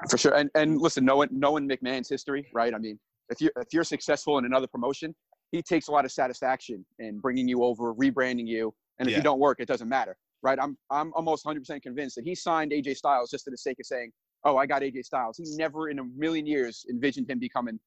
For 0.09 0.17
sure. 0.17 0.35
And 0.35 0.49
and 0.55 0.81
listen, 0.81 1.05
knowing 1.05 1.29
knowing 1.31 1.69
McMahon's 1.69 2.09
history, 2.09 2.47
right? 2.53 2.73
I 2.73 2.77
mean, 2.77 2.99
if 3.29 3.39
you 3.39 3.49
if 3.57 3.67
you're 3.71 3.85
successful 3.85 4.37
in 4.37 4.45
another 4.45 4.67
promotion, 4.67 5.15
he 5.51 5.61
takes 5.61 5.87
a 5.87 5.91
lot 5.91 6.03
of 6.03 6.11
satisfaction 6.11 6.85
in 6.99 7.19
bringing 7.19 7.47
you 7.47 7.63
over, 7.63 7.93
rebranding 7.93 8.47
you, 8.47 8.73
and 8.99 9.07
if 9.07 9.11
Yeah. 9.11 9.17
you 9.17 9.23
don't 9.23 9.39
work, 9.39 9.59
it 9.59 9.67
doesn't 9.67 9.89
matter, 9.89 10.15
right? 10.41 10.59
I'm 10.61 10.77
I'm 10.89 11.11
almost 11.13 11.45
100% 11.45 11.81
convinced 11.81 12.15
that 12.15 12.25
he 12.25 12.35
signed 12.35 12.71
AJ 12.71 12.97
Styles 12.97 13.29
just 13.31 13.43
for 13.45 13.51
the 13.51 13.57
sake 13.57 13.79
of 13.79 13.85
saying, 13.85 14.11
"Oh, 14.43 14.57
I 14.57 14.65
got 14.65 14.81
AJ 14.81 15.03
Styles." 15.05 15.37
He 15.37 15.45
never 15.57 15.89
in 15.89 15.99
a 15.99 16.03
million 16.03 16.45
years 16.45 16.85
envisioned 16.89 17.29
him 17.29 17.39
becoming 17.39 17.79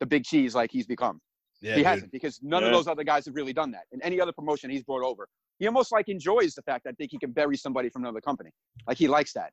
the 0.00 0.06
big 0.06 0.24
cheese 0.24 0.54
like 0.54 0.70
he's 0.70 0.86
become. 0.86 1.20
yeah 1.60 1.72
he 1.72 1.78
dude. 1.78 1.86
hasn't 1.86 2.12
because 2.12 2.40
none 2.42 2.62
of 2.64 2.72
those 2.72 2.88
other 2.88 3.04
guys 3.04 3.24
have 3.26 3.34
really 3.34 3.52
done 3.52 3.70
that. 3.72 3.84
In 3.92 4.02
any 4.02 4.20
other 4.20 4.32
promotion 4.32 4.70
he's 4.70 4.82
brought 4.82 5.04
over, 5.04 5.28
he 5.58 5.66
almost 5.66 5.92
like 5.92 6.08
enjoys 6.08 6.54
the 6.54 6.62
fact 6.62 6.84
that 6.84 6.90
I 6.90 6.94
think 6.98 7.10
he 7.12 7.18
can 7.18 7.30
bury 7.32 7.56
somebody 7.56 7.88
from 7.88 8.02
another 8.04 8.20
company. 8.20 8.50
Like 8.88 8.98
he 8.98 9.08
likes 9.08 9.32
that. 9.34 9.50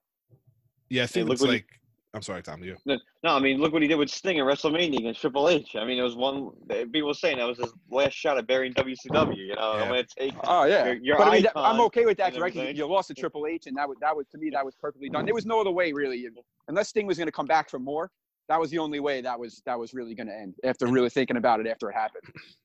yeah 0.90 1.04
i 1.04 1.08
think 1.08 1.28
look 1.28 1.36
it's 1.36 1.42
what 1.42 1.52
like 1.52 1.68
i'm 2.14 2.22
sorry 2.22 2.42
tom 2.44 2.64
you 2.64 2.76
No, 2.86 2.98
I 3.24 3.40
mean, 3.40 3.60
look 3.60 3.72
what 3.74 3.82
he 3.82 3.88
did 3.88 3.96
with 3.96 4.10
Sting 4.10 4.40
at 4.40 4.46
WrestleMania 4.46 4.98
against 4.98 5.22
Triple 5.22 5.48
H. 5.48 5.76
I 5.76 5.86
mean, 5.86 6.00
it 6.00 6.02
was 6.02 6.16
one. 6.16 6.50
People 6.92 7.08
were 7.10 7.14
saying 7.14 7.38
that 7.38 7.46
was 7.48 7.60
his 7.60 7.72
last 7.90 8.14
shot 8.14 8.38
at 8.38 8.48
burying 8.48 8.74
WCW. 8.74 9.36
You 9.38 9.56
know, 9.56 9.76
Yeah. 9.76 9.82
I'm 9.84 9.88
gonna 9.90 10.04
take. 10.18 10.34
Oh 10.44 10.64
yeah, 10.66 10.86
Your- 10.86 10.94
your 10.96 11.18
but 11.20 11.28
I 11.28 11.32
mean, 11.34 11.44
that- 11.44 11.52
I'm 11.56 11.80
okay 11.82 12.06
with 12.06 12.18
that, 12.18 12.34
you 12.34 12.40
know 12.40 12.44
right? 12.44 12.48
what 12.54 12.62
I'm 12.62 12.66
'Cause 12.66 12.68
saying? 12.70 12.76
You 12.78 12.86
lost 12.88 13.08
to 13.10 13.14
Triple 13.14 13.46
H, 13.46 13.68
and 13.68 13.78
that 13.78 13.88
was 13.88 13.98
that 14.02 14.16
was 14.16 14.28
to 14.30 14.38
me 14.40 14.50
that 14.50 14.66
was 14.66 14.76
perfectly 14.76 15.10
done. 15.10 15.26
There 15.26 15.36
was 15.36 15.46
no 15.46 15.62
other 15.62 15.72
way 15.72 15.94
really, 15.94 16.28
unless 16.68 16.90
Sting 16.90 17.06
was 17.06 17.18
going 17.18 17.28
to 17.28 17.32
come 17.32 17.46
back 17.46 17.70
for 17.70 17.78
more. 17.80 18.10
That 18.50 18.60
was 18.60 18.72
the 18.72 18.80
only 18.80 19.00
way 19.00 19.22
that 19.22 19.40
was 19.40 19.62
that 19.68 19.78
was 19.80 19.94
really 19.94 20.16
going 20.16 20.28
to 20.28 20.36
end. 20.36 20.56
After 20.64 20.88
really 20.88 21.10
thinking 21.12 21.38
about 21.38 21.60
it, 21.60 21.68
after 21.68 21.90
it 21.90 21.94
happened. 21.94 22.24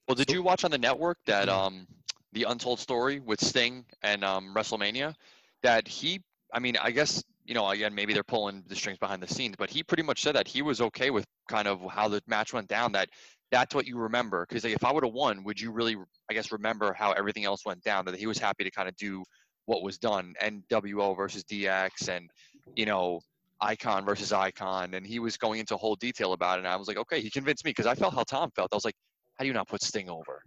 Well, 0.09 0.15
did 0.15 0.31
you 0.31 0.43
watch 0.43 0.65
on 0.65 0.71
the 0.71 0.79
network 0.79 1.19
that 1.27 1.49
um 1.51 1.87
the 2.33 2.45
Untold 2.45 2.81
Story 2.81 3.21
with 3.21 3.41
Sting 3.41 3.85
and 4.03 4.25
um 4.25 4.55
WrestleMania? 4.55 5.15
That 5.63 5.87
he, 5.87 6.23
I 6.55 6.59
mean, 6.59 6.77
I 6.79 6.91
guess 6.91 7.23
you 7.47 7.55
know, 7.55 7.69
again, 7.71 7.95
maybe 7.95 8.13
they're 8.13 8.25
pulling 8.25 8.65
the 8.67 8.75
strings 8.75 8.99
behind 8.99 9.23
the 9.23 9.29
scenes, 9.29 9.55
but 9.57 9.71
he 9.71 9.83
pretty 9.83 10.03
much 10.03 10.23
said 10.23 10.35
that 10.35 10.49
he 10.49 10.63
was 10.63 10.81
okay 10.81 11.11
with 11.11 11.25
kind 11.49 11.69
of 11.69 11.81
how 11.91 12.09
the 12.09 12.21
match 12.27 12.53
went 12.53 12.69
down. 12.69 12.93
That 12.93 13.09
that's 13.53 13.75
what 13.75 13.87
you 13.87 13.97
remember. 13.97 14.45
Because 14.49 14.65
like, 14.65 14.75
if 14.75 14.85
I 14.85 14.93
would 14.93 15.05
have 15.05 15.13
won, 15.13 15.45
would 15.45 15.61
you 15.61 15.71
really, 15.71 15.97
I 16.29 16.35
guess, 16.35 16.51
remember 16.51 16.93
how 16.93 17.13
everything 17.13 17.45
else 17.45 17.65
went 17.65 17.83
down? 17.85 18.05
That 18.05 18.17
he 18.17 18.27
was 18.27 18.39
happy 18.39 18.65
to 18.65 18.71
kind 18.71 18.89
of 18.89 18.97
do 18.97 19.23
what 19.67 19.83
was 19.83 19.97
done, 19.97 20.35
NWO 20.43 21.17
versus 21.17 21.45
DX, 21.45 22.09
and 22.09 22.29
you 22.75 22.87
know, 22.87 23.21
Icon 23.61 24.05
versus 24.05 24.33
Icon, 24.33 24.95
and 24.95 25.07
he 25.07 25.21
was 25.21 25.37
going 25.37 25.61
into 25.61 25.77
whole 25.77 25.95
detail 25.97 26.33
about 26.33 26.59
it. 26.59 26.65
And 26.65 26.69
I 26.69 26.77
was 26.77 26.89
like, 26.89 26.99
okay, 26.99 27.21
he 27.21 27.31
convinced 27.31 27.65
me 27.65 27.71
because 27.71 27.87
I 27.87 27.95
felt 27.95 28.15
how 28.15 28.25
Tom 28.25 28.51
felt. 28.57 28.71
I 28.73 28.77
was 28.77 28.85
like, 28.85 28.97
how 29.37 29.45
do 29.45 29.49
you 29.49 29.55
not 29.55 29.69
put 29.69 29.83
Sting 29.83 30.11
over? 30.11 30.43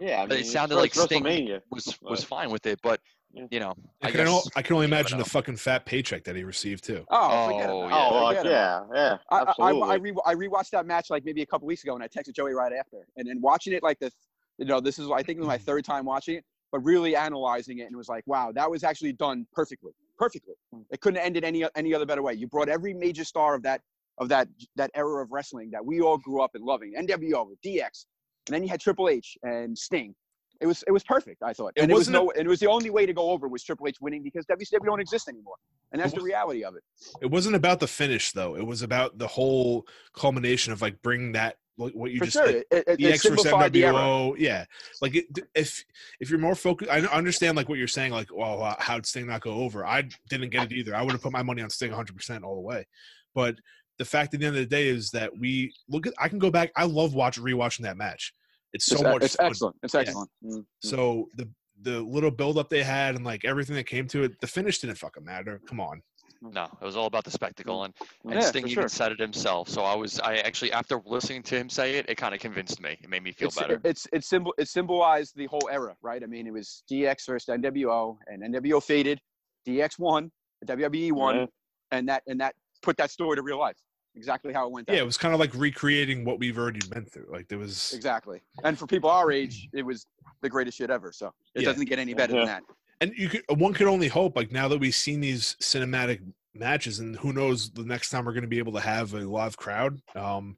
Yeah, 0.00 0.22
I 0.22 0.26
mean, 0.26 0.40
it 0.40 0.46
sounded 0.46 0.76
like 0.76 0.94
Sting 0.94 1.22
was 1.70 1.96
was 2.02 2.24
fine 2.24 2.50
with 2.50 2.66
it, 2.66 2.80
but. 2.82 2.98
You 3.34 3.60
know, 3.60 3.74
I, 4.02 4.08
I, 4.08 4.10
can, 4.10 4.20
al- 4.20 4.42
guess 4.42 4.48
I 4.56 4.62
can 4.62 4.74
only 4.74 4.86
imagine 4.86 5.18
the 5.18 5.24
fucking 5.24 5.56
fat 5.56 5.86
paycheck 5.86 6.24
that 6.24 6.36
he 6.36 6.44
received 6.44 6.84
too. 6.84 7.04
Oh, 7.10 7.48
forget 7.48 7.70
Oh, 7.70 7.80
yeah. 7.80 7.86
it. 7.86 7.92
Oh, 7.92 8.28
Forget 8.28 8.44
like, 8.44 8.46
it. 8.46 8.50
yeah, 8.50 8.80
yeah, 8.94 9.16
I, 9.30 9.54
I. 9.58 9.70
I, 9.72 9.94
re- 9.96 10.14
I 10.26 10.34
rewatched 10.34 10.70
that 10.70 10.86
match 10.86 11.10
like 11.10 11.24
maybe 11.24 11.42
a 11.42 11.46
couple 11.46 11.66
weeks 11.66 11.82
ago, 11.82 11.94
and 11.94 12.02
I 12.02 12.08
texted 12.08 12.34
Joey 12.34 12.52
right 12.52 12.72
after. 12.72 13.06
And 13.16 13.28
then 13.28 13.40
watching 13.40 13.72
it 13.72 13.82
like 13.82 13.98
this, 13.98 14.12
you 14.58 14.66
know, 14.66 14.80
this 14.80 14.98
is 14.98 15.10
I 15.10 15.22
think 15.22 15.38
it 15.38 15.40
was 15.40 15.48
my 15.48 15.56
hmm. 15.56 15.64
third 15.64 15.84
time 15.84 16.04
watching 16.04 16.36
it, 16.36 16.44
but 16.70 16.80
really 16.80 17.16
analyzing 17.16 17.78
it, 17.78 17.82
and 17.82 17.92
it 17.92 17.96
was 17.96 18.08
like, 18.08 18.24
wow, 18.26 18.52
that 18.52 18.70
was 18.70 18.84
actually 18.84 19.12
done 19.12 19.46
perfectly, 19.52 19.92
perfectly. 20.18 20.54
Hmm. 20.72 20.82
It 20.90 21.00
couldn't 21.00 21.18
have 21.18 21.26
ended 21.26 21.44
any 21.44 21.64
any 21.74 21.94
other 21.94 22.06
better 22.06 22.22
way. 22.22 22.34
You 22.34 22.46
brought 22.46 22.68
every 22.68 22.92
major 22.94 23.24
star 23.24 23.54
of 23.54 23.62
that 23.62 23.80
of 24.18 24.28
that 24.28 24.48
that 24.76 24.90
era 24.94 25.22
of 25.22 25.32
wrestling 25.32 25.70
that 25.70 25.84
we 25.84 26.00
all 26.00 26.18
grew 26.18 26.42
up 26.42 26.50
in 26.54 26.62
loving, 26.62 26.94
NWO, 26.98 27.48
DX, 27.64 28.06
and 28.46 28.54
then 28.54 28.62
you 28.62 28.68
had 28.68 28.80
Triple 28.80 29.08
H 29.08 29.36
and 29.42 29.76
Sting. 29.76 30.14
It 30.62 30.66
was 30.66 30.84
it 30.86 30.92
was 30.92 31.02
perfect, 31.02 31.42
I 31.42 31.52
thought. 31.52 31.72
It 31.76 31.82
And 31.82 31.90
it 31.90 31.94
was 31.94 32.02
wasn't 32.02 32.16
a- 32.16 32.18
no, 32.20 32.30
and 32.30 32.46
it 32.46 32.48
was 32.48 32.60
the 32.60 32.68
only 32.68 32.88
way 32.90 33.04
to 33.04 33.12
go 33.12 33.30
over 33.30 33.48
was 33.48 33.64
Triple 33.64 33.88
H 33.88 33.96
winning 34.00 34.22
because 34.22 34.46
WCW 34.46 34.84
don't 34.86 35.00
exist 35.00 35.28
anymore, 35.28 35.56
and 35.90 36.00
that's 36.00 36.12
It 36.12 36.16
the 36.16 36.22
reality 36.22 36.62
of 36.64 36.76
it. 36.76 36.84
It 37.20 37.26
wasn't 37.26 37.56
about 37.56 37.80
the 37.80 37.88
finish 37.88 38.32
though. 38.32 38.56
It 38.56 38.64
was 38.64 38.82
about 38.82 39.18
the 39.18 39.26
whole 39.26 39.86
culmination 40.14 40.72
of 40.72 40.80
like 40.80 41.02
bringing 41.02 41.32
that 41.32 41.56
like 41.78 41.94
what 41.94 42.12
you 42.12 42.18
For 42.18 42.26
just 42.26 42.36
sure, 42.36 42.46
said, 42.46 42.54
it, 42.56 42.66
it, 42.70 42.84
it 42.86 42.98
DX 43.00 43.08
versus 43.10 43.22
simplified 43.22 43.72
the 43.72 43.84
era. 43.84 43.94
NWO. 43.94 44.34
Yeah, 44.38 44.64
like 45.00 45.16
it, 45.16 45.26
if 45.54 45.84
if 46.20 46.30
you're 46.30 46.38
more 46.38 46.54
focused, 46.54 46.90
I 46.90 47.00
understand 47.00 47.56
like 47.56 47.68
what 47.68 47.78
you're 47.78 47.88
saying. 47.88 48.12
Like, 48.12 48.28
well, 48.32 48.62
uh, 48.62 48.76
how'd 48.78 49.04
Sting 49.04 49.26
not 49.26 49.40
go 49.40 49.54
over? 49.54 49.84
I 49.84 50.08
didn't 50.28 50.50
get 50.50 50.70
it 50.70 50.76
either. 50.76 50.94
I 50.94 51.02
would 51.02 51.12
have 51.12 51.22
put 51.22 51.32
my 51.32 51.42
money 51.42 51.62
on 51.62 51.70
Sting 51.70 51.90
100 51.90 52.14
percent 52.14 52.44
all 52.44 52.54
the 52.54 52.60
way. 52.60 52.86
But 53.34 53.56
the 53.98 54.04
fact 54.04 54.32
at 54.34 54.40
the 54.40 54.46
end 54.46 54.54
of 54.56 54.60
the 54.62 54.66
day 54.66 54.88
is 54.88 55.10
that 55.10 55.36
we 55.36 55.74
look 55.88 56.06
at. 56.06 56.12
I 56.20 56.28
can 56.28 56.38
go 56.38 56.50
back. 56.50 56.70
I 56.76 56.84
love 56.84 57.14
watch 57.14 57.40
rewatching 57.40 57.82
that 57.82 57.96
match. 57.96 58.32
It's 58.72 58.86
so 58.86 58.94
it's, 58.96 59.02
much. 59.02 59.22
it's 59.22 59.36
fun. 59.36 59.46
excellent. 59.46 59.76
It's 59.82 59.94
Yeah. 59.94 60.00
excellent. 60.00 60.30
Mm, 60.44 60.64
So 60.82 61.28
the 61.36 61.48
the 61.82 62.00
little 62.00 62.30
buildup 62.30 62.68
they 62.68 62.82
had 62.82 63.16
and 63.16 63.24
like 63.24 63.44
everything 63.44 63.74
that 63.74 63.84
came 63.88 64.06
to 64.06 64.22
it, 64.22 64.40
the 64.40 64.46
finish 64.46 64.78
didn't 64.78 64.96
fucking 64.98 65.24
matter. 65.24 65.60
Come 65.66 65.80
on. 65.80 66.00
no, 66.40 66.64
it 66.80 66.84
was 66.84 66.96
all 66.96 67.06
about 67.06 67.24
the 67.24 67.30
spectacle, 67.30 67.84
and, 67.84 67.94
and 68.24 68.34
Yeah, 68.34 68.40
Sting 68.40 68.62
even 68.66 68.74
sure. 68.82 68.88
said 68.88 69.10
it 69.12 69.18
himself. 69.20 69.68
So 69.68 69.82
I 69.82 69.94
was, 69.94 70.18
I 70.20 70.36
actually, 70.38 70.72
after 70.72 71.00
listening 71.06 71.42
to 71.44 71.56
him 71.56 71.68
say 71.68 71.94
it, 71.98 72.06
it 72.08 72.16
kind 72.16 72.34
of 72.34 72.40
convinced 72.40 72.80
me. 72.80 72.98
It 73.02 73.08
made 73.08 73.22
me 73.22 73.32
feel 73.32 73.48
it's, 73.48 73.58
better. 73.58 73.80
It's 73.84 74.06
it's 74.12 74.28
symbol 74.28 74.52
it 74.58 74.68
symbolized 74.68 75.34
the 75.36 75.46
whole 75.46 75.68
era, 75.72 75.94
right? 76.02 76.22
I 76.22 76.26
mean, 76.26 76.46
it 76.46 76.52
was 76.52 76.82
DX 76.90 77.26
versus 77.26 77.48
NWO, 77.48 78.16
and 78.28 78.42
NWO 78.54 78.80
faded, 78.82 79.20
DX 79.66 79.98
won, 79.98 80.30
WWE 80.66 81.12
won, 81.12 81.36
Yeah. 81.36 81.46
and 81.92 82.08
that 82.08 82.22
and 82.28 82.40
that 82.40 82.54
put 82.82 82.96
that 82.98 83.10
story 83.10 83.36
to 83.36 83.42
real 83.42 83.58
life. 83.58 83.76
Exactly 84.14 84.52
how 84.52 84.66
it 84.66 84.72
went 84.72 84.86
down. 84.86 84.96
Yeah, 84.96 85.02
it 85.02 85.06
was 85.06 85.16
kind 85.16 85.32
of 85.32 85.40
like 85.40 85.54
recreating 85.54 86.24
what 86.24 86.38
we've 86.38 86.58
already 86.58 86.80
been 86.90 87.06
through. 87.06 87.28
Like 87.30 87.48
there 87.48 87.58
was 87.58 87.92
Exactly. 87.94 88.40
And 88.62 88.78
for 88.78 88.86
people 88.86 89.08
our 89.10 89.32
age, 89.32 89.68
it 89.72 89.82
was 89.82 90.06
the 90.42 90.50
greatest 90.50 90.76
shit 90.78 90.90
ever. 90.90 91.12
So 91.12 91.32
it 91.54 91.62
Yeah. 91.62 91.68
doesn't 91.70 91.86
get 91.86 91.98
any 91.98 92.12
better 92.14 92.34
Yeah. 92.34 92.38
than 92.40 92.46
that. 92.48 92.62
and 93.00 93.12
you 93.16 93.28
could 93.28 93.42
one 93.58 93.72
could 93.74 93.88
only 93.88 94.06
hope 94.08 94.36
like 94.36 94.52
now 94.52 94.68
that 94.68 94.78
we've 94.78 94.94
seen 94.94 95.20
these 95.20 95.56
cinematic 95.60 96.20
matches 96.54 97.00
and 97.00 97.16
who 97.16 97.32
knows 97.32 97.70
the 97.72 97.82
next 97.84 98.10
time 98.10 98.24
we're 98.24 98.32
going 98.32 98.42
to 98.42 98.48
be 98.48 98.58
able 98.58 98.72
to 98.74 98.80
have 98.80 99.12
a 99.14 99.20
live 99.20 99.56
crowd 99.56 100.00
um 100.14 100.56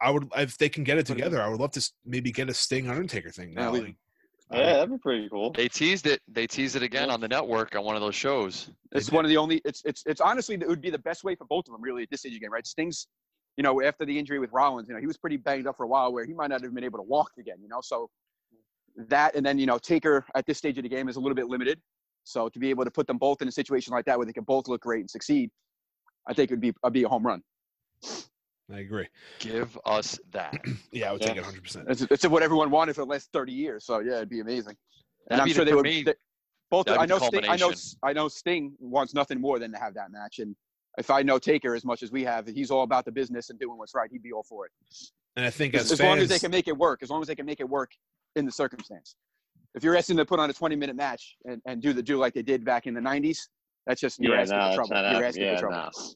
i 0.00 0.10
would 0.12 0.28
if 0.36 0.56
they 0.58 0.68
can 0.68 0.84
get 0.84 0.96
it 0.98 1.06
together 1.06 1.42
i 1.42 1.48
would 1.48 1.58
love 1.58 1.72
to 1.72 1.82
maybe 2.04 2.30
get 2.30 2.48
a 2.50 2.54
sting 2.54 2.88
undertaker 2.88 3.30
thing 3.30 3.48
Yeah, 3.48 3.54
now 3.64 3.72
we- 3.72 3.80
like, 3.80 3.96
Yeah, 4.54 4.72
that'd 4.74 4.90
be 4.90 4.98
pretty 4.98 5.28
cool. 5.28 5.52
They 5.52 5.68
teased 5.68 6.06
it. 6.06 6.20
They 6.28 6.46
teased 6.46 6.76
it 6.76 6.82
again 6.82 7.10
on 7.10 7.20
the 7.20 7.28
network 7.28 7.74
on 7.76 7.84
one 7.84 7.96
of 7.96 8.02
those 8.02 8.14
shows. 8.14 8.70
It's 8.92 9.10
one 9.10 9.24
of 9.24 9.28
the 9.28 9.36
only. 9.36 9.60
It's 9.64 9.82
it's 9.84 10.02
it's 10.06 10.20
honestly 10.20 10.54
it 10.54 10.68
would 10.68 10.80
be 10.80 10.90
the 10.90 10.98
best 10.98 11.24
way 11.24 11.34
for 11.34 11.44
both 11.46 11.66
of 11.68 11.72
them 11.72 11.82
really 11.82 12.02
at 12.04 12.10
this 12.10 12.20
stage 12.20 12.36
again, 12.36 12.50
right? 12.50 12.66
Sting's, 12.66 13.08
you 13.56 13.62
know, 13.62 13.82
after 13.82 14.04
the 14.04 14.18
injury 14.18 14.38
with 14.38 14.50
Rollins, 14.52 14.88
you 14.88 14.94
know, 14.94 15.00
he 15.00 15.06
was 15.06 15.16
pretty 15.16 15.36
banged 15.36 15.66
up 15.66 15.76
for 15.76 15.84
a 15.84 15.88
while 15.88 16.12
where 16.12 16.24
he 16.24 16.32
might 16.32 16.50
not 16.50 16.62
have 16.62 16.74
been 16.74 16.84
able 16.84 16.98
to 16.98 17.04
walk 17.04 17.30
again, 17.38 17.56
you 17.60 17.68
know. 17.68 17.80
So 17.82 18.08
that 19.08 19.34
and 19.34 19.44
then 19.44 19.58
you 19.58 19.66
know 19.66 19.78
Taker 19.78 20.24
at 20.34 20.46
this 20.46 20.58
stage 20.58 20.78
of 20.78 20.82
the 20.84 20.88
game 20.88 21.08
is 21.08 21.16
a 21.16 21.20
little 21.20 21.34
bit 21.34 21.46
limited. 21.46 21.80
So 22.24 22.48
to 22.48 22.58
be 22.58 22.70
able 22.70 22.84
to 22.84 22.90
put 22.90 23.06
them 23.06 23.18
both 23.18 23.42
in 23.42 23.48
a 23.48 23.52
situation 23.52 23.92
like 23.92 24.06
that 24.06 24.16
where 24.16 24.26
they 24.26 24.32
can 24.32 24.44
both 24.44 24.68
look 24.68 24.80
great 24.80 25.00
and 25.00 25.10
succeed, 25.10 25.50
I 26.26 26.32
think 26.32 26.50
it 26.50 26.54
would 26.54 26.60
be 26.60 26.72
uh, 26.82 26.90
be 26.90 27.02
a 27.02 27.08
home 27.08 27.26
run. 27.26 27.42
I 28.72 28.78
agree 28.78 29.06
Give 29.40 29.76
us 29.84 30.18
that. 30.32 30.54
yeah 30.92 31.10
i 31.10 31.12
would 31.12 31.20
Yeah. 31.22 31.28
take 31.28 31.36
it 31.38 31.44
100% 31.44 31.90
It's, 31.90 32.02
it's 32.02 32.26
what 32.26 32.42
everyone 32.42 32.70
wanted 32.70 32.94
for 32.94 33.02
the 33.02 33.10
last 33.10 33.30
thirty 33.32 33.52
years. 33.52 33.84
So 33.84 33.98
yeah, 34.00 34.16
it'd 34.16 34.28
be 34.30 34.40
amazing. 34.40 34.76
And 35.30 35.38
That'd 35.40 35.42
I'm 35.42 35.48
sure 35.54 35.64
the- 35.64 35.70
they 35.70 35.74
would. 35.74 35.84
me, 35.84 36.02
they- 36.02 36.14
both. 36.70 36.88
I 36.88 37.04
know. 37.06 37.18
Sting, 37.18 37.44
I 37.48 37.56
know. 37.56 37.72
I 38.02 38.12
know. 38.12 38.26
Sting 38.28 38.72
wants 38.80 39.14
nothing 39.14 39.40
more 39.40 39.58
than 39.58 39.70
to 39.72 39.78
have 39.78 39.94
that 39.94 40.10
match, 40.10 40.38
and 40.38 40.56
if 40.98 41.10
I 41.10 41.22
know 41.22 41.38
Taker 41.38 41.74
as 41.74 41.84
much 41.84 42.02
as 42.02 42.10
we 42.10 42.24
have, 42.24 42.46
he's 42.48 42.70
all 42.70 42.82
about 42.82 43.04
the 43.04 43.12
business 43.12 43.50
and 43.50 43.58
doing 43.60 43.76
what's 43.78 43.94
right. 43.94 44.08
He'd 44.10 44.22
be 44.22 44.32
all 44.32 44.42
for 44.42 44.66
it. 44.66 44.72
and 45.36 45.44
i 45.46 45.50
think 45.50 45.74
As, 45.74 45.82
as, 45.86 45.92
as 45.92 45.98
fans 45.98 46.08
long 46.08 46.18
as 46.20 46.28
they 46.28 46.38
can 46.38 46.50
make 46.50 46.66
it 46.68 46.76
work. 46.76 47.02
As 47.02 47.10
long 47.10 47.20
as 47.20 47.28
they 47.28 47.34
can 47.34 47.46
make 47.46 47.60
it 47.60 47.68
work 47.68 47.90
in 48.36 48.44
the 48.46 48.52
circumstance. 48.52 49.14
If 49.74 49.84
you're 49.84 49.96
asking 49.96 50.16
them 50.16 50.24
to 50.24 50.28
put 50.28 50.40
on 50.40 50.48
a 50.50 50.52
20 50.52 50.74
minute 50.76 50.96
match 50.96 51.36
and, 51.44 51.60
and 51.66 51.80
do 51.82 51.92
the 51.92 52.02
do 52.02 52.16
like 52.16 52.32
they 52.34 52.42
did 52.42 52.64
back 52.64 52.86
in 52.86 52.94
the 52.94 53.00
90s, 53.00 53.38
that's 53.86 54.00
just 54.00 54.18
you're 54.20 54.34
Yeah, 54.34 54.40
asking 54.42 54.58
no, 54.58 54.70
for 54.70 54.74
trouble. 54.76 54.96
You're 54.96 55.04
happening. 55.04 55.24
asking 55.28 55.42
Yeah, 55.44 55.54
for 55.56 55.60
trouble. 55.60 55.90
no. 55.96 56.14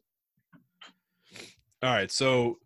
All 1.82 1.92
right 1.92 2.10
so 2.10 2.58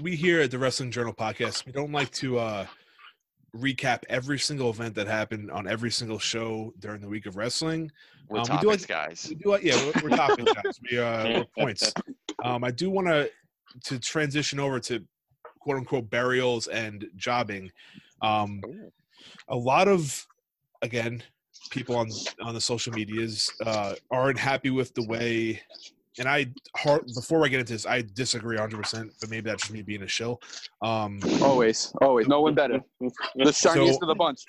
we 0.00 0.16
here 0.16 0.40
at 0.42 0.50
the 0.50 0.58
wrestling 0.58 0.90
journal 0.90 1.12
podcast 1.12 1.64
we 1.66 1.72
don't 1.72 1.92
like 1.92 2.10
to 2.10 2.38
uh 2.38 2.66
recap 3.56 4.02
every 4.10 4.38
single 4.38 4.68
event 4.70 4.94
that 4.94 5.06
happened 5.06 5.50
on 5.50 5.66
every 5.66 5.90
single 5.90 6.18
show 6.18 6.72
during 6.78 7.00
the 7.00 7.08
week 7.08 7.24
of 7.26 7.36
wrestling 7.36 7.90
We're 8.28 8.40
Um, 8.40 8.46
we 8.50 8.58
do 8.58 8.66
like- 8.68 8.86
guys. 8.86 9.26
We 9.30 9.36
do, 9.36 9.54
uh, 9.54 9.58
yeah, 9.62 9.76
we're, 9.86 10.10
we're 10.10 10.16
topping 10.16 10.44
guys. 10.46 10.78
We 10.90 10.98
uh, 10.98 11.24
we're 11.38 11.44
points. 11.58 11.94
Um, 12.44 12.64
I 12.64 12.70
do 12.70 12.90
want 12.90 13.06
to 13.06 13.30
to 13.84 13.98
transition 13.98 14.58
over 14.60 14.78
to 14.80 15.02
quote 15.60 15.76
unquote 15.78 16.10
burials 16.10 16.66
and 16.66 17.06
jobbing. 17.16 17.70
Um, 18.20 18.60
a 19.48 19.56
lot 19.56 19.88
of 19.88 20.26
again 20.82 21.22
people 21.70 21.96
on 21.96 22.10
on 22.42 22.52
the 22.52 22.60
social 22.60 22.92
medias 22.92 23.50
uh, 23.64 23.94
aren't 24.10 24.38
happy 24.38 24.70
with 24.70 24.92
the 24.94 25.06
way. 25.06 25.62
And 26.18 26.28
I, 26.28 26.46
hard, 26.74 27.06
before 27.14 27.44
I 27.44 27.48
get 27.48 27.60
into 27.60 27.74
this, 27.74 27.86
I 27.86 28.02
disagree 28.14 28.56
100, 28.56 28.76
percent 28.76 29.12
but 29.20 29.30
maybe 29.30 29.50
that's 29.50 29.62
just 29.62 29.72
me 29.72 29.82
being 29.82 30.02
a 30.02 30.08
shill. 30.08 30.40
Um, 30.82 31.20
Always, 31.42 31.92
always. 32.00 32.26
No 32.26 32.40
one 32.40 32.54
better. 32.54 32.80
The 33.36 33.52
shiniest 33.52 34.02
of 34.02 34.08
the 34.08 34.14
bunch. 34.14 34.40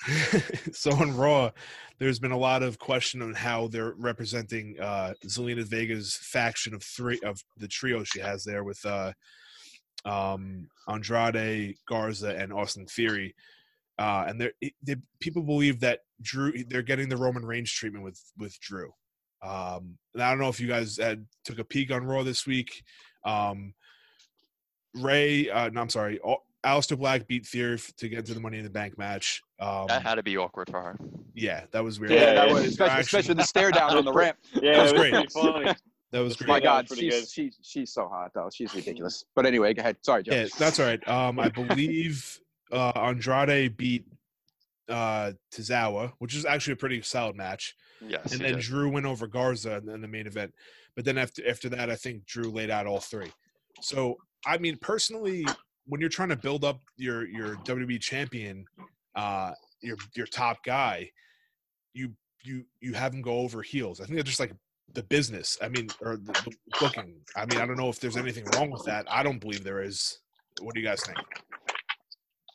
so 0.72 0.92
on 1.02 1.16
Raw, 1.16 1.52
there's 2.00 2.20
been 2.20 2.32
a 2.32 2.38
lot 2.38 2.64
of 2.64 2.80
question 2.80 3.22
on 3.22 3.34
how 3.34 3.68
they're 3.68 3.94
representing 3.98 4.80
uh, 4.80 5.14
Zelina 5.26 5.64
Vega's 5.64 6.18
faction 6.22 6.74
of 6.74 6.84
three 6.84 7.20
of 7.26 7.44
the 7.58 7.68
trio 7.68 8.04
she 8.04 8.20
has 8.20 8.44
there 8.44 8.64
with 8.64 8.84
uh, 8.86 9.12
um, 10.06 10.70
Andrade, 10.88 11.76
Garza, 11.88 12.36
and 12.36 12.54
Austin 12.54 12.86
Theory. 12.86 13.36
Uh, 14.00 14.26
and 14.28 14.40
they're, 14.40 14.54
they 14.84 14.96
people 15.20 15.42
believe 15.42 15.80
that 15.80 16.02
Drew 16.22 16.64
they're 16.66 16.84
getting 16.84 17.10
the 17.10 17.18
Roman 17.18 17.44
Reigns 17.44 17.72
treatment 17.72 18.04
with 18.04 18.22
with 18.38 18.60
Drew. 18.60 18.92
Um, 19.48 19.98
and 20.14 20.24
I 20.24 20.30
don't 20.32 20.40
know 20.40 20.50
if 20.50 20.60
you 20.60 20.68
guys 20.68 20.98
had 20.98 21.26
took 21.46 21.60
a 21.60 21.64
peek 21.64 21.92
on 21.92 22.06
Raw 22.06 22.24
this 22.24 22.46
week. 22.46 22.84
Um, 23.24 23.74
Rey, 24.96 25.50
uh, 25.50 25.70
no, 25.70 25.82
I'm 25.82 25.90
sorry, 25.90 26.20
Al- 26.26 26.44
Aleister 26.66 26.98
Black 26.98 27.28
beat 27.28 27.46
Theory 27.46 27.80
to 27.98 28.10
get 28.10 28.26
to 28.26 28.34
the 28.34 28.40
Money 28.40 28.58
in 28.58 28.64
the 28.64 28.70
Bank 28.70 28.98
match. 28.98 29.42
Um, 29.60 29.86
That 29.88 30.02
had 30.02 30.16
to 30.16 30.24
be 30.24 30.38
awkward 30.38 30.70
for 30.70 30.82
her. 30.82 31.00
yeah, 31.36 31.66
that 31.72 31.84
was 31.84 32.00
weird. 32.00 32.12
Yeah, 32.12 32.20
Yeah, 32.22 32.34
that 32.34 32.48
yeah. 32.48 32.54
was 32.54 32.66
especially, 32.66 33.02
especially 33.02 33.34
the 33.36 33.44
stare 33.44 33.72
down 33.72 33.96
on 33.96 34.06
the 34.06 34.12
ramp. 34.14 34.38
Yeah, 34.62 34.74
That 34.74 34.82
was 34.84 34.92
it 34.92 34.94
was 34.94 35.02
great. 35.02 35.14
pretty 35.14 35.28
funny. 35.30 35.76
That 36.12 36.20
was 36.20 36.40
My 36.40 36.46
great. 36.46 36.54
My 36.54 36.60
God, 36.62 36.88
she's 36.94 37.32
she's 37.32 37.58
she's 37.62 37.94
so 37.94 38.08
hot 38.08 38.32
though. 38.34 38.50
She's 38.52 38.74
ridiculous. 38.74 39.26
But 39.36 39.46
anyway, 39.46 39.74
go 39.74 39.82
ahead. 39.82 39.98
Sorry, 40.02 40.24
Joe. 40.24 40.34
Yeah, 40.34 40.48
that's 40.58 40.80
all 40.80 40.86
right. 40.86 41.08
Um, 41.08 41.40
I 41.40 41.50
believe 41.68 42.40
uh, 42.72 42.92
Andrade 42.96 43.76
beat 43.78 44.06
uh, 44.90 45.32
Tozawa, 45.52 46.14
which 46.20 46.36
is 46.36 46.46
actually 46.46 46.74
a 46.74 46.78
pretty 46.78 47.02
solid 47.02 47.36
match. 47.36 47.76
Yes. 48.02 48.32
and 48.32 48.42
then 48.42 48.54
did. 48.54 48.62
Drew 48.62 48.90
went 48.92 49.06
over 49.06 49.28
Garza 49.28 49.78
in, 49.78 49.90
in 49.90 50.02
the 50.02 50.08
main 50.08 50.28
event. 50.28 50.54
But 50.96 51.06
then 51.06 51.18
after 51.18 51.48
after 51.48 51.70
that, 51.70 51.90
I 51.90 51.96
think 51.96 52.26
Drew 52.26 52.50
laid 52.52 52.70
out 52.70 52.88
all 52.88 53.00
three. 53.00 53.32
So 53.82 54.18
I 54.46 54.58
mean, 54.58 54.78
personally, 54.78 55.46
when 55.86 56.02
you're 56.02 56.10
trying 56.10 56.30
to 56.30 56.36
build 56.36 56.64
up 56.64 56.82
your 56.96 57.28
your 57.28 57.56
WWE 57.58 58.00
champion, 58.00 58.66
uh, 59.16 59.52
your 59.82 59.98
your 60.16 60.28
top 60.28 60.64
guy, 60.64 61.12
you 61.94 62.14
you 62.44 62.66
you 62.82 62.94
have 62.94 63.14
him 63.14 63.22
go 63.22 63.40
over 63.40 63.62
heels. 63.62 64.02
I 64.02 64.06
think 64.06 64.18
that's 64.18 64.30
just 64.30 64.40
like 64.40 64.54
the 64.94 65.04
business. 65.04 65.58
I 65.62 65.70
mean, 65.70 65.90
or 66.02 66.18
the, 66.18 66.32
the 66.32 66.56
booking. 66.80 67.16
I 67.36 67.46
mean, 67.46 67.60
I 67.60 67.66
don't 67.66 67.78
know 67.78 67.90
if 67.90 68.00
there's 68.00 68.18
anything 68.18 68.46
wrong 68.56 68.72
with 68.72 68.86
that. 68.86 69.06
I 69.10 69.24
don't 69.24 69.40
believe 69.40 69.64
there 69.64 69.82
is. 69.82 70.20
What 70.62 70.74
do 70.74 70.82
you 70.82 70.88
guys 70.88 71.04
think? 71.04 71.18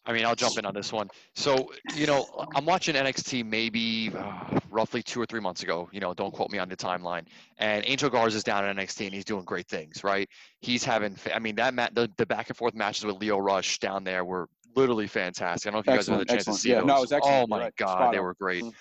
I 0.04 0.12
mean, 0.12 0.24
I'll 0.26 0.34
jump 0.34 0.58
in 0.58 0.66
on 0.66 0.74
this 0.74 0.92
one. 0.92 1.08
So, 1.36 1.72
you 1.94 2.06
know, 2.06 2.26
I'm 2.56 2.64
watching 2.64 2.94
NXT 2.96 3.44
maybe 3.46 4.10
uh, 4.16 4.58
roughly 4.68 5.00
two 5.02 5.20
or 5.20 5.26
three 5.26 5.38
months 5.40 5.62
ago. 5.62 5.88
You 5.92 6.00
know, 6.00 6.12
don't 6.12 6.32
quote 6.32 6.50
me 6.50 6.58
on 6.58 6.68
the 6.68 6.76
timeline. 6.76 7.26
And 7.58 7.84
Angel 7.86 8.10
Garza's 8.10 8.42
down 8.42 8.64
at 8.64 8.74
NXT 8.76 9.04
and 9.06 9.14
he's 9.14 9.24
doing 9.24 9.44
great 9.44 9.68
things, 9.68 10.02
right? 10.02 10.28
He's 10.60 10.82
having, 10.82 11.16
I 11.32 11.38
mean, 11.38 11.54
that 11.56 11.72
ma- 11.74 11.88
the, 11.92 12.10
the 12.16 12.26
back 12.26 12.48
and 12.48 12.56
forth 12.56 12.74
matches 12.74 13.04
with 13.04 13.16
Lio 13.16 13.38
Rush 13.38 13.78
down 13.78 14.02
there 14.02 14.24
were 14.24 14.48
literally 14.74 15.06
fantastic. 15.06 15.68
I 15.68 15.70
don't 15.70 15.76
know 15.76 15.80
if 15.80 15.86
you 15.86 15.98
guys 15.98 16.06
had 16.08 16.20
Excellent, 16.20 16.28
the 16.28 16.34
chance 16.34 16.44
to 16.46 16.52
see 16.54 16.70
Yeah, 16.70 16.78
those. 16.80 16.86
no, 16.86 16.96
it 16.96 17.00
was 17.02 17.12
excellent. 17.12 17.44
Oh 17.44 17.46
my 17.46 17.58
right. 17.60 17.76
God, 17.76 17.88
Spot 17.96 18.12
they 18.12 18.18
on. 18.18 18.24
were 18.24 18.34
great. 18.34 18.64
Mm. 18.64 18.74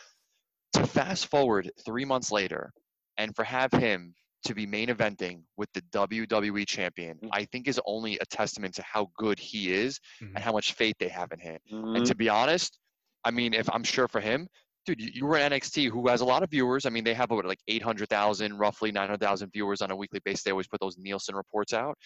To 0.73 0.88
fast 0.88 1.27
forward 1.27 1.69
three 1.86 2.05
months 2.05 2.31
later 2.31 2.71
and 3.17 3.36
for 3.36 3.43
have 3.43 3.71
him 3.73 4.15
to 4.43 4.56
be 4.56 4.65
main 4.65 4.88
eventing 4.89 5.43
with 5.58 5.71
the 5.73 5.82
WWE 5.91 6.65
champion, 6.67 7.17
Mm. 7.19 7.30
I 7.32 7.45
think 7.45 7.67
is 7.67 7.80
only 7.86 8.17
a 8.19 8.25
testament 8.25 8.73
to 8.75 8.82
how 8.84 9.10
good 9.17 9.39
he 9.39 9.71
is 9.71 9.99
Mhm. 10.19 10.36
and 10.36 10.39
how 10.39 10.51
much 10.51 10.73
faith 10.73 10.95
they 10.99 11.10
have 11.10 11.32
in 11.32 11.39
him. 11.39 11.60
Mhm. 11.71 11.97
And 11.97 12.06
to 12.08 12.15
be 12.15 12.27
honest, 12.30 12.80
I 13.23 13.32
mean, 13.32 13.54
if 13.54 13.69
I'm 13.69 13.84
sure 13.84 14.08
for 14.08 14.19
him, 14.19 14.47
dude, 14.86 14.99
you, 14.99 15.12
you 15.13 15.25
were 15.27 15.38
NXT, 15.38 15.89
who 15.89 16.08
has 16.08 16.21
a 16.21 16.25
lot 16.25 16.41
of 16.41 16.49
viewers. 16.49 16.88
I 16.88 16.89
mean, 16.89 17.04
they 17.04 17.13
have 17.13 17.30
what, 17.30 17.45
like 17.45 17.60
800,000, 17.67 18.58
roughly 18.58 18.91
900,000 18.91 19.51
viewers 19.54 19.82
on 19.84 19.91
a 19.91 19.95
weekly 19.95 20.19
basis. 20.25 20.41
They 20.43 20.51
always 20.51 20.67
put 20.67 20.80
those 20.80 20.97
Nielsen 20.97 21.36
reports 21.36 21.73
out. 21.73 21.97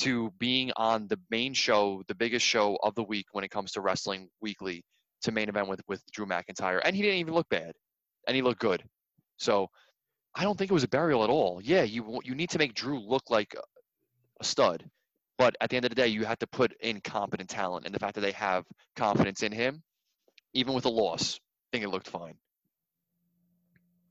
To 0.00 0.30
being 0.38 0.72
on 0.76 1.06
the 1.08 1.18
main 1.30 1.54
show, 1.54 2.02
the 2.08 2.14
biggest 2.14 2.44
show 2.44 2.76
of 2.82 2.94
the 2.96 3.04
week 3.04 3.26
when 3.32 3.44
it 3.44 3.50
comes 3.50 3.72
to 3.72 3.80
wrestling 3.80 4.28
weekly, 4.40 4.82
to 5.22 5.32
main 5.32 5.48
event 5.48 5.68
with 5.68 5.80
with 5.88 6.02
Drew 6.12 6.26
McIntyre, 6.26 6.82
and 6.84 6.94
he 6.94 7.00
didn't 7.00 7.18
even 7.18 7.32
look 7.32 7.48
bad, 7.48 7.72
and 8.26 8.34
he 8.36 8.42
looked 8.42 8.60
good. 8.60 8.84
So, 9.38 9.68
I 10.36 10.42
don't 10.42 10.56
think 10.56 10.70
it 10.70 10.74
was 10.74 10.84
a 10.84 10.88
burial 10.88 11.24
at 11.24 11.30
all. 11.30 11.60
Yeah, 11.62 11.82
you 11.82 12.20
you 12.22 12.34
need 12.34 12.50
to 12.50 12.58
make 12.58 12.74
Drew 12.74 13.00
look 13.00 13.30
like 13.30 13.54
a- 13.54 13.62
a 14.40 14.44
stud, 14.44 14.88
but 15.38 15.56
at 15.62 15.70
the 15.70 15.76
end 15.76 15.86
of 15.86 15.88
the 15.88 15.94
day, 15.94 16.08
you 16.08 16.26
have 16.26 16.38
to 16.40 16.46
put 16.46 16.74
in 16.80 17.00
competent 17.00 17.48
talent, 17.48 17.86
and 17.86 17.94
the 17.94 17.98
fact 17.98 18.14
that 18.16 18.20
they 18.20 18.32
have 18.32 18.66
confidence 18.96 19.42
in 19.42 19.50
him, 19.50 19.82
even 20.52 20.74
with 20.74 20.84
a 20.84 20.90
loss, 20.90 21.36
I 21.38 21.68
think 21.72 21.84
it 21.84 21.88
looked 21.88 22.08
fine. 22.08 22.38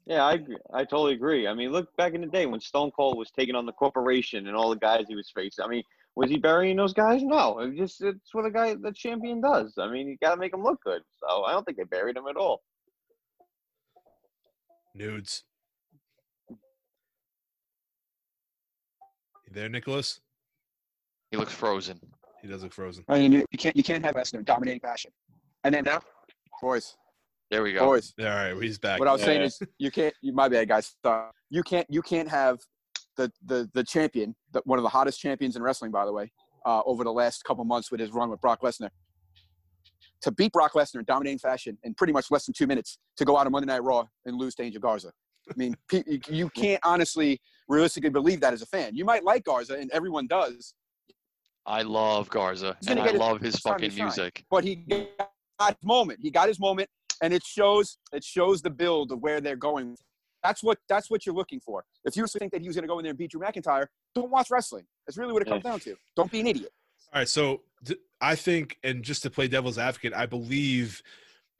Yeah, 0.08 0.24
I. 0.24 0.44
I 0.74 0.84
totally 0.84 1.14
agree. 1.14 1.48
I 1.48 1.54
mean, 1.54 1.72
look 1.72 1.96
back 1.96 2.14
in 2.14 2.22
the 2.22 2.28
day 2.28 2.48
when 2.48 2.60
Stone 2.60 2.92
Cold 2.92 3.18
was 3.18 3.32
taking 3.32 3.56
on 3.56 3.66
the 3.68 3.72
corporation 3.74 4.48
and 4.48 4.56
all 4.56 4.70
the 4.70 4.76
guys 4.76 5.06
he 5.08 5.16
was 5.16 5.30
facing. 5.30 5.64
I 5.64 5.68
mean, 5.68 5.84
was 6.16 6.30
he 6.30 6.38
burying 6.38 6.78
those 6.78 6.94
guys? 6.94 7.24
No, 7.24 7.60
it 7.60 7.76
just 7.76 8.02
it's 8.02 8.34
what 8.34 8.46
a 8.46 8.52
guy 8.52 8.76
the 8.76 8.92
champion 8.92 9.42
does. 9.42 9.78
I 9.78 9.88
mean, 9.88 10.08
you 10.08 10.18
got 10.22 10.36
to 10.36 10.40
make 10.40 10.54
him 10.54 10.64
look 10.64 10.82
good. 10.84 11.02
So 11.20 11.44
I 11.44 11.54
don't 11.54 11.64
think 11.66 11.78
they 11.78 11.84
buried 11.84 12.18
him 12.18 12.28
at 12.28 12.36
all. 12.36 12.62
Nudes. 14.94 15.44
There, 19.56 19.70
Nicholas? 19.70 20.20
He 21.32 21.38
looks 21.38 21.54
frozen. 21.54 22.00
He 22.42 22.48
does 22.48 22.62
look 22.62 22.74
frozen. 22.74 23.04
I 23.10 23.18
mean, 23.20 23.32
you, 23.32 23.46
you 23.52 23.58
can't 23.58 23.76
you 23.76 23.84
can't 23.84 24.06
have 24.06 24.14
Lesnar 24.14 24.46
dominating 24.46 24.80
fashion. 24.82 25.12
And 25.64 25.74
then 25.74 25.84
now, 25.86 26.02
boys, 26.62 26.96
There 27.50 27.64
we 27.64 27.74
go. 27.74 27.86
boys. 27.86 28.14
All 28.20 28.26
right, 28.26 28.54
he's 28.62 28.78
back. 28.78 29.00
What 29.00 29.08
I 29.08 29.14
was 29.14 29.24
saying 29.24 29.42
is, 29.42 29.60
you 29.80 29.90
can't. 29.90 30.14
You, 30.22 30.34
my 30.34 30.48
bad, 30.48 30.68
guys. 30.68 30.94
Sorry. 31.04 31.32
You 31.50 31.64
can't. 31.64 31.88
You 31.90 32.04
can't 32.04 32.30
have 32.30 32.60
the 33.18 33.32
the 33.46 33.68
the 33.74 33.84
champion, 33.84 34.36
the, 34.52 34.62
one 34.66 34.78
of 34.78 34.84
the 34.84 34.90
hottest 34.90 35.20
champions 35.20 35.56
in 35.56 35.64
wrestling, 35.64 35.90
by 35.92 36.06
the 36.06 36.14
way, 36.14 36.32
uh, 36.66 36.82
over 36.86 37.04
the 37.04 37.12
last 37.14 37.44
couple 37.46 37.64
months 37.66 37.90
with 37.90 38.00
his 38.00 38.12
run 38.12 38.30
with 38.30 38.42
Brock 38.42 38.62
Lesnar. 38.62 38.90
To 40.22 40.32
beat 40.32 40.52
Brock 40.52 40.74
Lesnar 40.74 41.00
in 41.00 41.06
dominating 41.06 41.40
fashion 41.40 41.78
in 41.84 41.94
pretty 41.96 42.14
much 42.14 42.30
less 42.32 42.46
than 42.46 42.54
two 42.54 42.68
minutes, 42.68 42.98
to 43.18 43.26
go 43.26 43.38
out 43.38 43.46
on 43.46 43.52
Monday 43.52 43.68
Night 43.68 43.84
Raw 43.84 44.06
and 44.26 44.36
lose 44.38 44.56
to 44.56 44.64
Angel 44.64 44.82
Garza. 44.82 45.12
I 45.50 45.54
mean, 45.56 45.76
you- 45.92 46.20
you 46.30 46.50
can't 46.50 46.80
honestly 46.84 47.40
realistically 47.68 48.10
believe 48.10 48.40
that 48.42 48.54
as 48.54 48.62
a 48.62 48.66
fan. 48.66 48.96
You 48.96 49.06
might 49.06 49.24
like 49.24 49.44
Garza, 49.44 49.76
and 49.76 49.90
everyone 49.92 50.28
does, 50.28 50.74
I 51.66 51.82
love 51.82 52.30
Garza 52.30 52.78
He's 52.80 52.90
and 52.90 53.00
I 53.00 53.12
love 53.12 53.42
his 53.42 53.56
his 53.56 53.62
fucking 53.62 53.96
music. 53.96 54.46
but 54.50 54.64
he 54.64 54.76
got 54.76 55.70
his 55.70 55.84
moment. 55.84 56.20
He 56.22 56.30
got 56.30 56.48
his 56.48 56.60
moment, 56.60 56.90
and 57.22 57.34
it 57.34 57.44
shows. 57.44 57.98
It 58.14 58.24
shows 58.24 58.62
the 58.62 58.70
build 58.70 59.12
of 59.12 59.20
where 59.20 59.42
they're 59.42 59.56
going. 59.56 59.98
That's 60.44 60.62
what 60.62 60.78
that's 60.88 61.10
what 61.10 61.26
you're 61.26 61.36
looking 61.36 61.60
for. 61.60 61.84
If 62.04 62.16
you 62.16 62.28
think 62.28 62.52
that 62.52 62.62
he 62.62 62.68
was 62.68 62.76
going 62.76 62.84
to 62.84 62.88
go 62.88 63.00
in 63.00 63.04
there 63.04 63.12
and 63.12 63.18
beat 63.18 63.32
Drew 63.32 63.42
McIntyre, 63.42 63.88
don't 64.14 64.30
watch 64.30 64.52
wrestling. 64.52 64.86
That's 65.08 65.18
really 65.18 65.34
what 65.34 65.42
it 65.42 65.48
comes 65.48 65.64
down 65.64 65.80
to. 65.82 65.96
Don't 66.16 66.32
be 66.32 66.40
an 66.42 66.48
idiot. 66.48 66.72
All 67.14 67.22
right, 67.22 67.28
so 67.28 67.62
th- 67.84 68.00
I 68.22 68.36
think, 68.36 68.78
and 68.84 69.04
just 69.04 69.24
to 69.24 69.30
play 69.30 69.48
devil's 69.48 69.78
advocate, 69.78 70.14
I 70.14 70.26
believe 70.28 71.02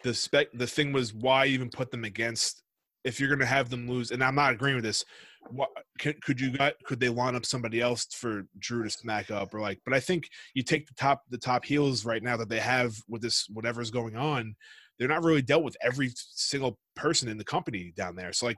the 0.04 0.14
spec. 0.14 0.48
The 0.54 0.68
thing 0.68 0.94
was 0.94 1.14
why 1.14 1.48
even 1.48 1.70
put 1.70 1.90
them 1.90 2.04
against 2.04 2.62
if 3.04 3.20
you're 3.20 3.30
going 3.30 3.40
to 3.40 3.46
have 3.46 3.70
them 3.70 3.90
lose. 3.90 4.12
And 4.12 4.24
I'm 4.24 4.36
not 4.36 4.54
agreeing 4.54 4.76
with 4.76 4.86
this. 4.86 5.04
What, 5.50 5.70
could, 6.00 6.22
could 6.24 6.40
you 6.40 6.58
got 6.58 6.74
could 6.86 7.00
they 7.00 7.10
line 7.10 7.36
up 7.36 7.46
somebody 7.46 7.82
else 7.82 8.06
for 8.12 8.46
Drew 8.60 8.84
to 8.84 8.90
smack 8.90 9.32
up 9.32 9.54
or 9.54 9.62
like? 9.62 9.80
But 9.86 9.94
I 9.94 10.00
think 10.00 10.30
you 10.54 10.64
take 10.64 10.88
the 10.88 10.96
top 10.96 11.22
the 11.30 11.38
top 11.38 11.66
heels 11.66 12.06
right 12.06 12.24
now 12.24 12.38
that 12.38 12.50
they 12.50 12.60
have 12.60 12.96
with 13.08 13.22
this 13.22 13.48
whatever's 13.52 13.92
going 13.92 14.16
on. 14.16 14.56
They're 14.98 15.08
not 15.08 15.24
really 15.24 15.42
dealt 15.42 15.64
with 15.64 15.78
every 15.82 16.12
single 16.16 16.80
person 16.96 17.30
in 17.30 17.38
the 17.38 17.44
company 17.44 17.94
down 17.96 18.16
there. 18.16 18.34
So 18.34 18.46
like, 18.46 18.58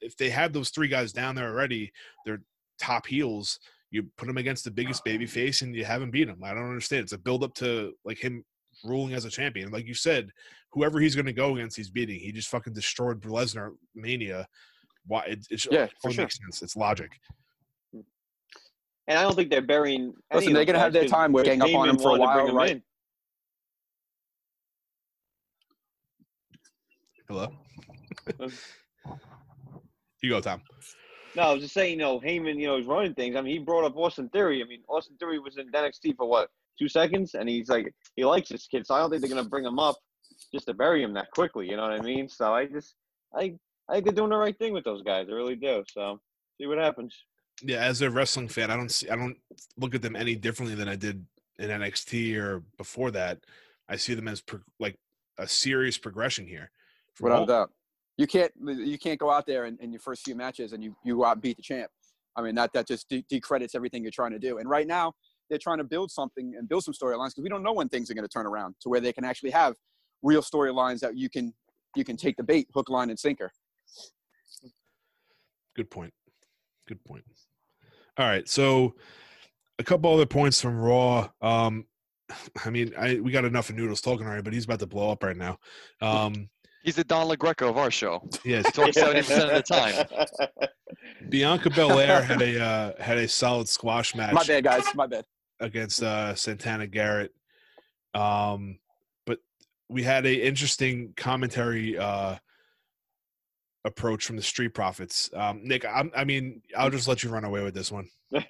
if 0.00 0.16
they 0.16 0.30
have 0.30 0.52
those 0.52 0.70
three 0.70 0.88
guys 0.88 1.12
down 1.12 1.34
there 1.34 1.48
already, 1.48 1.90
they're 2.24 2.42
top 2.78 3.06
heels 3.06 3.58
you 3.90 4.04
put 4.16 4.26
them 4.26 4.38
against 4.38 4.64
the 4.64 4.70
biggest 4.70 5.04
baby 5.04 5.26
face 5.26 5.62
and 5.62 5.74
you 5.74 5.84
haven't 5.84 6.12
beat 6.12 6.28
him. 6.28 6.42
I 6.44 6.54
don't 6.54 6.68
understand. 6.68 7.04
It's 7.04 7.12
a 7.12 7.18
build 7.18 7.42
up 7.42 7.54
to 7.54 7.92
like 8.04 8.18
him 8.18 8.44
ruling 8.84 9.14
as 9.14 9.24
a 9.24 9.30
champion. 9.30 9.70
Like 9.70 9.86
you 9.86 9.94
said, 9.94 10.30
whoever 10.72 11.00
he's 11.00 11.16
going 11.16 11.26
to 11.26 11.32
go 11.32 11.56
against, 11.56 11.76
he's 11.76 11.90
beating. 11.90 12.20
He 12.20 12.32
just 12.32 12.48
fucking 12.48 12.72
destroyed 12.72 13.20
Lesnar 13.22 13.72
Mania. 13.94 14.46
Why? 15.06 15.24
It, 15.26 15.46
it 15.50 15.66
Yeah, 15.70 15.86
for 16.02 16.10
sure. 16.10 16.24
makes 16.24 16.38
sense. 16.38 16.62
It's 16.62 16.76
logic. 16.76 17.10
Mm. 17.94 18.04
And 19.08 19.18
I 19.18 19.22
don't 19.22 19.34
think 19.34 19.50
they're 19.50 19.62
burying. 19.62 20.12
any 20.30 20.40
Listen, 20.40 20.52
they're 20.52 20.64
gonna 20.64 20.78
have 20.78 20.92
their 20.92 21.08
time 21.08 21.32
with 21.32 21.44
because 21.44 21.58
gang 21.58 21.74
up 21.74 21.80
on 21.80 21.88
him 21.88 21.98
for 21.98 22.16
a 22.16 22.18
wanted 22.18 22.26
to 22.26 22.42
bring 22.42 22.54
while, 22.54 22.64
right? 22.64 22.70
in. 22.72 22.82
Hello. 27.28 27.48
Uh, 28.40 28.48
you 30.22 30.30
go, 30.30 30.40
Tom. 30.40 30.60
No, 31.36 31.42
I 31.42 31.52
was 31.52 31.62
just 31.62 31.74
saying, 31.74 31.92
you 31.92 31.98
know, 31.98 32.18
Heyman, 32.18 32.58
you 32.58 32.66
know, 32.66 32.76
he's 32.76 32.86
running 32.86 33.14
things. 33.14 33.36
I 33.36 33.40
mean, 33.40 33.52
he 33.52 33.58
brought 33.60 33.84
up 33.84 33.96
Austin 33.96 34.28
Theory. 34.30 34.62
I 34.62 34.66
mean, 34.66 34.82
Austin 34.88 35.16
Theory 35.18 35.38
was 35.38 35.56
in 35.56 35.70
NXT 35.70 36.16
for 36.16 36.28
what, 36.28 36.50
two 36.78 36.88
seconds? 36.88 37.34
And 37.34 37.48
he's 37.48 37.68
like, 37.68 37.94
he 38.16 38.24
likes 38.24 38.48
this 38.48 38.66
kid. 38.66 38.84
So 38.86 38.94
I 38.94 38.98
don't 38.98 39.10
think 39.10 39.22
they're 39.22 39.30
going 39.30 39.44
to 39.44 39.48
bring 39.48 39.64
him 39.64 39.78
up 39.78 39.96
just 40.52 40.66
to 40.66 40.74
bury 40.74 41.02
him 41.02 41.14
that 41.14 41.30
quickly. 41.30 41.70
You 41.70 41.76
know 41.76 41.82
what 41.82 41.92
I 41.92 42.00
mean? 42.00 42.28
So 42.28 42.52
I 42.52 42.66
just, 42.66 42.96
I, 43.32 43.54
I 43.90 43.94
think 43.94 44.06
they're 44.06 44.14
doing 44.14 44.30
the 44.30 44.36
right 44.36 44.56
thing 44.56 44.72
with 44.72 44.84
those 44.84 45.02
guys. 45.02 45.26
I 45.28 45.32
really 45.32 45.56
do. 45.56 45.82
So 45.92 46.20
see 46.58 46.66
what 46.66 46.78
happens. 46.78 47.14
Yeah, 47.62 47.78
as 47.78 48.00
a 48.02 48.10
wrestling 48.10 48.48
fan, 48.48 48.70
I 48.70 48.76
don't 48.76 48.90
see. 48.90 49.10
I 49.10 49.16
don't 49.16 49.36
look 49.76 49.94
at 49.94 50.02
them 50.02 50.16
any 50.16 50.34
differently 50.34 50.74
than 50.76 50.88
I 50.88 50.96
did 50.96 51.24
in 51.58 51.68
NXT 51.68 52.36
or 52.36 52.62
before 52.78 53.10
that. 53.10 53.40
I 53.88 53.96
see 53.96 54.14
them 54.14 54.28
as 54.28 54.40
pro- 54.40 54.60
like 54.78 54.96
a 55.38 55.46
serious 55.46 55.98
progression 55.98 56.46
here. 56.46 56.70
Without 57.20 57.38
all- 57.38 57.44
a 57.44 57.46
doubt. 57.46 57.70
You 58.16 58.26
can't 58.26 58.52
you 58.64 58.98
can't 58.98 59.18
go 59.18 59.30
out 59.30 59.46
there 59.46 59.64
in, 59.64 59.78
in 59.80 59.92
your 59.92 60.00
first 60.00 60.22
few 60.22 60.34
matches 60.34 60.74
and 60.74 60.84
you, 60.84 60.94
you 61.04 61.16
go 61.16 61.24
out 61.24 61.36
and 61.36 61.42
beat 61.42 61.56
the 61.56 61.62
champ. 61.62 61.90
I 62.36 62.42
mean 62.42 62.54
that 62.54 62.70
that 62.74 62.86
just 62.86 63.08
de- 63.08 63.24
decredits 63.30 63.74
everything 63.74 64.02
you're 64.02 64.12
trying 64.12 64.32
to 64.32 64.38
do. 64.38 64.58
And 64.58 64.68
right 64.68 64.86
now 64.86 65.14
they're 65.48 65.58
trying 65.58 65.78
to 65.78 65.84
build 65.84 66.10
something 66.10 66.54
and 66.56 66.68
build 66.68 66.84
some 66.84 66.92
storylines 66.92 67.30
because 67.30 67.42
we 67.42 67.48
don't 67.48 67.62
know 67.62 67.72
when 67.72 67.88
things 67.88 68.10
are 68.10 68.14
going 68.14 68.24
to 68.24 68.28
turn 68.28 68.46
around 68.46 68.74
to 68.82 68.90
where 68.90 69.00
they 69.00 69.12
can 69.12 69.24
actually 69.24 69.50
have 69.50 69.74
real 70.22 70.42
storylines 70.42 71.00
that 71.00 71.16
you 71.16 71.30
can 71.30 71.54
you 71.96 72.04
can 72.04 72.16
take 72.16 72.36
the 72.36 72.42
bait, 72.42 72.68
hook, 72.74 72.88
line, 72.88 73.10
and 73.10 73.18
sinker. 73.18 73.50
Good 75.76 75.90
point. 75.90 76.12
Good 76.88 77.02
point. 77.04 77.24
All 78.18 78.26
right, 78.26 78.48
so 78.48 78.94
a 79.78 79.84
couple 79.84 80.12
other 80.12 80.26
points 80.26 80.60
from 80.60 80.76
Raw. 80.78 81.28
Um, 81.40 81.86
I 82.64 82.70
mean, 82.70 82.92
I 82.98 83.20
we 83.20 83.30
got 83.32 83.44
enough 83.44 83.70
of 83.70 83.76
Noodles 83.76 84.00
talking 84.00 84.26
already, 84.26 84.42
but 84.42 84.52
he's 84.52 84.64
about 84.64 84.80
to 84.80 84.86
blow 84.86 85.10
up 85.10 85.22
right 85.22 85.36
now. 85.36 85.58
Um, 86.00 86.48
He's 86.82 86.96
the 86.96 87.04
Don 87.04 87.28
LaGreca 87.28 87.68
of 87.68 87.76
our 87.76 87.90
show. 87.90 88.26
yes, 88.42 88.64
He 88.64 88.72
talks 88.72 88.96
70% 88.96 89.44
of 89.44 89.50
the 89.54 89.62
time. 89.62 90.68
Bianca 91.28 91.68
Belair 91.68 92.22
had 92.22 92.40
a 92.40 92.58
uh, 92.62 92.92
had 93.02 93.18
a 93.18 93.28
solid 93.28 93.68
squash 93.68 94.14
match 94.14 94.32
My 94.32 94.44
bad, 94.44 94.64
guys. 94.64 94.84
My 94.94 95.06
bad. 95.06 95.26
against 95.60 96.02
uh, 96.02 96.34
Santana 96.34 96.86
Garrett. 96.86 97.32
Um, 98.14 98.78
but 99.26 99.38
we 99.90 100.02
had 100.02 100.24
a 100.24 100.34
interesting 100.34 101.12
commentary 101.16 101.98
uh, 101.98 102.36
approach 103.84 104.24
from 104.26 104.36
the 104.36 104.42
Street 104.42 104.74
Profits. 104.74 105.30
Um, 105.34 105.60
Nick, 105.62 105.84
I'm, 105.86 106.10
I 106.14 106.24
mean, 106.24 106.62
I'll 106.76 106.90
just 106.90 107.08
let 107.08 107.22
you 107.22 107.30
run 107.30 107.44
away 107.44 107.62
with 107.62 107.74
this 107.74 107.90
one. 107.92 108.08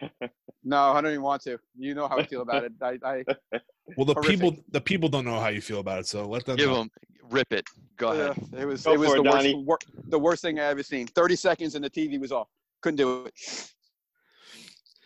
No, 0.63 0.93
I 0.93 1.01
don't 1.01 1.13
even 1.13 1.23
want 1.23 1.43
to. 1.45 1.59
You 1.79 1.95
know 1.95 2.07
how 2.07 2.19
I 2.19 2.27
feel 2.27 2.43
about 2.43 2.65
it. 2.65 2.73
I, 2.83 2.99
I 3.03 3.25
Well, 3.97 4.05
the 4.05 4.13
Horrific. 4.13 4.25
people 4.41 4.57
the 4.71 4.81
people 4.81 5.09
don't 5.09 5.25
know 5.25 5.41
how 5.41 5.49
you 5.49 5.63
feel 5.63 5.81
about 5.81 6.01
it, 6.01 6.07
so 6.07 6.27
let 6.29 6.45
them. 6.45 6.57
Give 6.57 6.69
know. 6.69 6.83
him, 6.83 6.91
rip 7.31 7.51
it. 7.51 7.65
Go 7.97 8.11
ahead. 8.13 8.31
uh, 8.33 8.59
it 8.59 8.67
was 8.67 8.83
Go 8.85 8.93
it 8.93 8.99
was 8.99 9.09
for 9.09 9.23
the 9.23 9.29
it, 9.29 9.33
worst 9.33 9.57
wor- 9.67 9.79
the 10.09 10.19
worst 10.19 10.43
thing 10.43 10.61
I 10.61 10.65
ever 10.65 10.83
seen. 10.83 11.07
Thirty 11.07 11.35
seconds 11.35 11.77
and 11.77 11.85
the 11.85 11.89
TV 11.89 12.21
was 12.21 12.31
off. 12.31 12.49
Couldn't 12.83 12.97
do 12.99 13.25
it. 13.25 13.35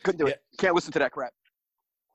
Couldn't 0.02 0.18
do 0.18 0.26
it. 0.26 0.42
Can't 0.58 0.74
listen 0.74 0.92
to 0.92 0.98
that 0.98 1.12
crap. 1.12 1.32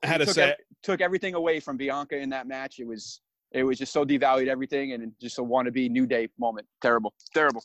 I 0.02 0.06
had 0.06 0.18
to 0.18 0.26
took, 0.26 0.34
say, 0.34 0.50
ev- 0.50 0.56
took 0.82 1.00
everything 1.00 1.34
away 1.34 1.60
from 1.60 1.76
Bianca 1.78 2.18
in 2.18 2.28
that 2.30 2.46
match. 2.46 2.78
It 2.78 2.86
was 2.86 3.22
it 3.52 3.62
was 3.64 3.78
just 3.78 3.92
so 3.92 4.04
devalued 4.04 4.48
everything 4.48 4.92
and 4.92 5.12
just 5.20 5.38
a 5.38 5.42
wannabe 5.42 5.90
New 5.90 6.06
Day 6.06 6.28
moment. 6.38 6.66
Terrible, 6.82 7.14
terrible. 7.34 7.64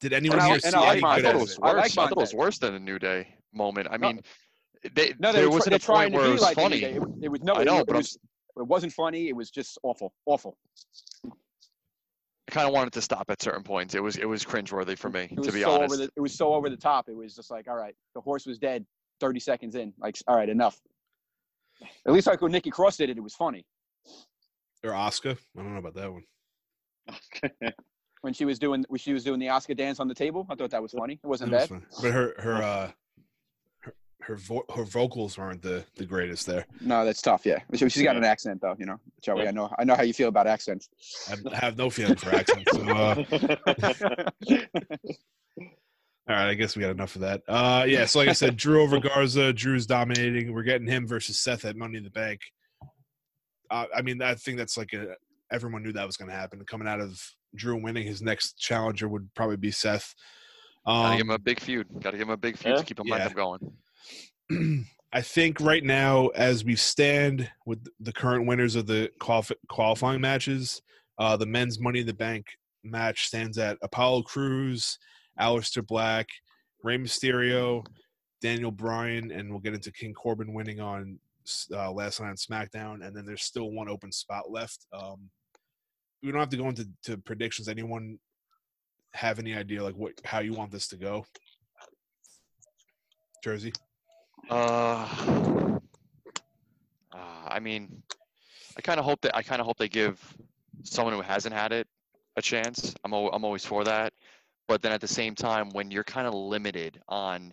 Did 0.00 0.12
anyone 0.12 0.38
And 0.38 0.42
I- 0.44 0.46
here 0.46 0.54
and 0.54 0.62
see 0.64 0.68
I 0.74 0.80
like 0.80 0.90
any 0.90 0.98
I 0.98 1.00
Montez. 1.00 1.24
thought 1.24 1.34
it 1.34 1.40
was 1.40 1.52
it? 1.52 1.58
I 1.62 1.66
like 1.66 1.76
worse. 1.76 1.98
I 1.98 2.02
thought 2.02 2.12
it 2.12 2.16
was 2.18 2.34
worse 2.34 2.58
than 2.58 2.74
a 2.74 2.78
New 2.78 2.98
Day 2.98 3.34
moment. 3.52 3.88
I 3.90 3.96
No. 3.96 4.08
mean, 4.08 4.22
they, 4.94 5.14
No, 5.18 5.32
they 5.32 5.40
there 5.40 5.50
wasn't 5.50 5.70
they're 5.70 5.76
a 5.76 5.78
trying 5.80 6.12
point 6.12 6.14
to 6.14 6.18
where 6.18 6.26
it 6.26 6.28
be 6.28 6.32
was 6.34 6.42
like 6.42 6.56
the 6.56 6.62
New 6.62 6.68
funny. 6.68 6.80
Day. 6.80 6.92
It, 6.94 7.24
it 7.24 7.28
was 7.28 7.40
no, 7.42 7.54
I 7.54 7.62
it, 7.62 7.64
know, 7.64 7.78
it 7.78 7.86
but 7.86 7.94
I'm- 7.96 8.00
was, 8.00 8.18
it 8.56 8.66
wasn't 8.66 8.92
funny. 8.92 9.28
It 9.28 9.36
was 9.36 9.50
just 9.50 9.78
awful, 9.82 10.12
awful. 10.26 10.56
I 11.26 12.50
kind 12.50 12.66
of 12.66 12.72
wanted 12.72 12.92
to 12.94 13.02
stop 13.02 13.28
at 13.28 13.42
certain 13.42 13.62
points. 13.62 13.94
It 13.94 14.02
was 14.02 14.16
it 14.16 14.24
was 14.24 14.44
cringeworthy 14.44 14.96
for 14.96 15.10
me, 15.10 15.28
to 15.28 15.52
be 15.52 15.62
so 15.62 15.70
honest. 15.70 15.94
over 15.94 15.96
the 16.06 16.10
it 16.16 16.20
was 16.20 16.34
so 16.34 16.54
over 16.54 16.70
the 16.70 16.76
top. 16.76 17.08
It 17.08 17.16
was 17.16 17.34
just 17.34 17.50
like, 17.50 17.68
all 17.68 17.76
right, 17.76 17.94
the 18.14 18.20
horse 18.20 18.46
was 18.46 18.58
dead. 18.58 18.86
Thirty 19.20 19.40
seconds 19.40 19.74
in, 19.74 19.92
like, 19.98 20.16
all 20.28 20.36
right, 20.36 20.48
enough. 20.48 20.80
At 22.06 22.12
least 22.12 22.26
like 22.28 22.40
when 22.40 22.52
Nikki 22.52 22.70
Cross 22.70 22.96
did 22.98 23.10
it, 23.10 23.18
it 23.18 23.20
was 23.20 23.34
funny 23.34 23.64
Or 24.84 24.94
Oscar? 24.94 25.36
I 25.56 25.62
don't 25.62 25.72
know 25.72 25.78
about 25.78 25.94
that 25.94 26.12
one. 26.12 26.22
when 28.22 28.32
she 28.32 28.44
was 28.44 28.58
doing 28.58 28.84
when 28.88 28.98
she 28.98 29.12
was 29.12 29.24
doing 29.24 29.38
the 29.40 29.48
Oscar 29.48 29.74
dance 29.74 30.00
on 30.00 30.08
the 30.08 30.14
table. 30.14 30.46
I 30.50 30.54
thought 30.54 30.70
that 30.70 30.82
was 30.82 30.92
funny. 30.92 31.14
It 31.22 31.26
wasn't 31.26 31.52
was 31.52 31.68
bad. 31.68 31.82
But 32.02 32.12
her 32.12 32.34
her 32.38 32.54
uh 32.54 32.90
her 33.80 33.94
her, 34.20 34.36
vo- 34.36 34.64
her 34.74 34.84
vocals 34.84 35.38
weren't 35.38 35.62
the 35.62 35.84
the 35.96 36.04
greatest 36.04 36.46
there. 36.46 36.66
No, 36.80 37.04
that's 37.04 37.22
tough. 37.22 37.46
Yeah, 37.46 37.60
She- 37.74 37.88
she's 37.88 38.02
got 38.02 38.16
an 38.16 38.24
accent 38.24 38.60
though. 38.60 38.76
You 38.78 38.86
know, 38.86 39.00
Joey. 39.22 39.46
I 39.48 39.50
know. 39.52 39.72
I 39.78 39.84
know 39.84 39.94
how 39.94 40.02
you 40.02 40.12
feel 40.12 40.28
about 40.28 40.46
accents. 40.46 40.88
I 41.30 41.56
have 41.56 41.76
no 41.78 41.88
feeling 41.90 42.16
for 42.16 42.34
accents. 42.34 42.70
So, 42.72 42.82
uh, 42.88 43.24
all 46.28 46.36
right, 46.36 46.48
I 46.50 46.54
guess 46.54 46.76
we 46.76 46.82
got 46.82 46.90
enough 46.90 47.14
of 47.14 47.22
that. 47.22 47.42
Uh, 47.48 47.84
yeah, 47.88 48.04
so 48.04 48.18
like 48.18 48.28
I 48.28 48.32
said, 48.32 48.56
Drew 48.56 48.82
over 48.82 49.00
Garza. 49.00 49.52
Drew's 49.52 49.86
dominating. 49.86 50.52
We're 50.52 50.62
getting 50.62 50.86
him 50.86 51.06
versus 51.06 51.38
Seth 51.38 51.64
at 51.64 51.76
Money 51.76 51.96
in 51.98 52.04
the 52.04 52.10
Bank. 52.10 52.40
Uh, 53.70 53.86
I 53.96 54.02
mean, 54.02 54.20
I 54.20 54.34
think 54.34 54.58
that's 54.58 54.76
like 54.76 54.92
a 54.92 55.14
everyone 55.50 55.82
knew 55.82 55.92
that 55.92 56.06
was 56.06 56.16
going 56.16 56.30
to 56.30 56.36
happen. 56.36 56.62
Coming 56.66 56.88
out 56.88 57.00
of 57.00 57.20
Drew 57.54 57.80
winning, 57.82 58.06
his 58.06 58.22
next 58.22 58.58
challenger 58.58 59.08
would 59.08 59.28
probably 59.34 59.56
be 59.56 59.70
Seth. 59.70 60.14
Gotta 60.86 61.16
give 61.16 61.26
him 61.26 61.30
Um, 61.30 61.34
a 61.36 61.38
big 61.38 61.60
feud. 61.60 61.86
Gotta 62.00 62.16
give 62.16 62.28
him 62.28 62.32
a 62.32 62.36
big 62.36 62.56
feud 62.56 62.74
Yeah. 62.76 62.82
to 62.82 62.84
keep 62.94 62.98
Yeah. 63.06 63.32
going. 63.32 63.76
I 65.12 65.22
think 65.22 65.60
right 65.60 65.82
now, 65.84 66.28
as 66.28 66.64
we 66.64 66.76
stand 66.76 67.50
with 67.66 67.86
the 68.00 68.12
current 68.12 68.46
winners 68.46 68.76
of 68.76 68.86
the 68.86 69.10
qualif- 69.20 69.56
qualifying 69.68 70.20
matches, 70.20 70.82
uh, 71.18 71.36
the 71.36 71.46
men's 71.46 71.80
Money 71.80 72.00
in 72.00 72.06
the 72.06 72.14
Bank 72.14 72.46
match 72.84 73.26
stands 73.26 73.58
at 73.58 73.78
Apollo 73.82 74.22
Crews, 74.24 74.98
Aleister 75.40 75.86
Black, 75.86 76.26
Rey 76.82 76.98
Mysterio, 76.98 77.84
Daniel 78.40 78.70
Bryan, 78.70 79.30
and 79.30 79.50
we'll 79.50 79.60
get 79.60 79.74
into 79.74 79.90
King 79.92 80.14
Corbin 80.14 80.52
winning 80.52 80.78
on 80.80 81.18
uh, 81.72 81.90
last 81.90 82.20
night 82.20 82.28
on 82.28 82.36
SmackDown. 82.36 83.04
And 83.06 83.16
then 83.16 83.24
there's 83.24 83.42
still 83.42 83.70
one 83.72 83.88
open 83.88 84.12
spot 84.12 84.50
left. 84.50 84.86
Um, 84.92 85.30
we 86.22 86.30
don't 86.30 86.40
have 86.40 86.48
to 86.50 86.56
go 86.56 86.68
into 86.68 86.88
to 87.04 87.16
predictions. 87.18 87.68
Anyone 87.68 88.18
have 89.14 89.38
any 89.38 89.54
idea 89.54 89.82
like 89.82 89.94
what 89.94 90.12
how 90.24 90.40
you 90.40 90.52
want 90.52 90.70
this 90.70 90.88
to 90.88 90.96
go? 90.96 91.24
Jersey. 93.42 93.72
Uh, 94.50 95.06
uh, 97.12 97.46
I 97.46 97.60
mean, 97.60 98.02
I 98.76 98.80
kind 98.80 98.98
of 98.98 99.04
hope 99.04 99.20
that 99.22 99.36
I 99.36 99.42
kind 99.42 99.60
of 99.60 99.66
hope 99.66 99.78
they 99.78 99.88
give 99.88 100.20
someone 100.82 101.14
who 101.14 101.20
hasn't 101.20 101.54
had 101.54 101.72
it 101.72 101.86
a 102.36 102.42
chance. 102.42 102.94
I'm 103.04 103.12
I'm 103.12 103.44
always 103.44 103.64
for 103.64 103.84
that, 103.84 104.12
but 104.66 104.82
then 104.82 104.92
at 104.92 105.00
the 105.00 105.08
same 105.08 105.34
time, 105.34 105.70
when 105.70 105.90
you're 105.90 106.04
kind 106.04 106.26
of 106.26 106.34
limited 106.34 107.00
on 107.08 107.52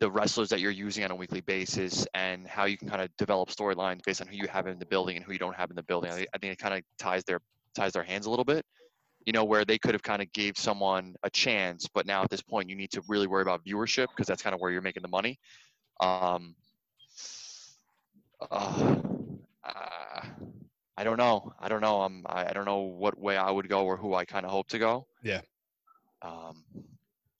the 0.00 0.10
wrestlers 0.10 0.48
that 0.48 0.60
you're 0.60 0.70
using 0.70 1.04
on 1.04 1.10
a 1.10 1.14
weekly 1.14 1.40
basis 1.40 2.06
and 2.14 2.46
how 2.46 2.64
you 2.64 2.76
can 2.76 2.88
kind 2.88 3.00
of 3.00 3.08
develop 3.16 3.48
storylines 3.48 4.02
based 4.04 4.20
on 4.20 4.26
who 4.26 4.36
you 4.36 4.46
have 4.48 4.66
in 4.66 4.78
the 4.78 4.86
building 4.86 5.16
and 5.16 5.24
who 5.24 5.32
you 5.32 5.38
don't 5.38 5.56
have 5.56 5.70
in 5.70 5.76
the 5.76 5.82
building, 5.84 6.10
I, 6.10 6.26
I 6.34 6.38
think 6.38 6.52
it 6.52 6.58
kind 6.58 6.74
of 6.74 6.82
ties 6.98 7.22
their 7.24 7.40
ties 7.74 7.92
their 7.92 8.02
hands 8.04 8.26
a 8.26 8.30
little 8.30 8.44
bit. 8.44 8.64
you 9.26 9.32
know, 9.32 9.44
where 9.44 9.64
they 9.64 9.78
could 9.78 9.94
have 9.94 10.02
kind 10.02 10.20
of 10.20 10.30
gave 10.32 10.58
someone 10.58 11.16
a 11.22 11.30
chance, 11.30 11.88
but 11.94 12.06
now 12.06 12.22
at 12.22 12.30
this 12.30 12.42
point 12.42 12.68
you 12.68 12.76
need 12.76 12.90
to 12.90 13.02
really 13.08 13.26
worry 13.26 13.42
about 13.42 13.64
viewership 13.64 14.08
because 14.08 14.26
that's 14.26 14.42
kind 14.42 14.54
of 14.54 14.60
where 14.60 14.70
you're 14.70 14.82
making 14.82 15.02
the 15.02 15.08
money. 15.08 15.38
Um, 16.00 16.54
uh, 18.50 18.96
uh, 19.64 20.20
I 20.96 21.04
don't 21.04 21.16
know. 21.16 21.52
I 21.58 21.68
don't 21.68 21.80
know. 21.80 22.02
I'm. 22.02 22.24
I, 22.26 22.46
I 22.50 22.52
don't 22.52 22.66
know 22.66 22.80
what 22.80 23.18
way 23.18 23.36
I 23.36 23.50
would 23.50 23.68
go 23.68 23.84
or 23.86 23.96
who 23.96 24.14
I 24.14 24.24
kind 24.24 24.44
of 24.44 24.52
hope 24.52 24.68
to 24.68 24.78
go. 24.78 25.06
Yeah. 25.22 25.40
Um, 26.22 26.64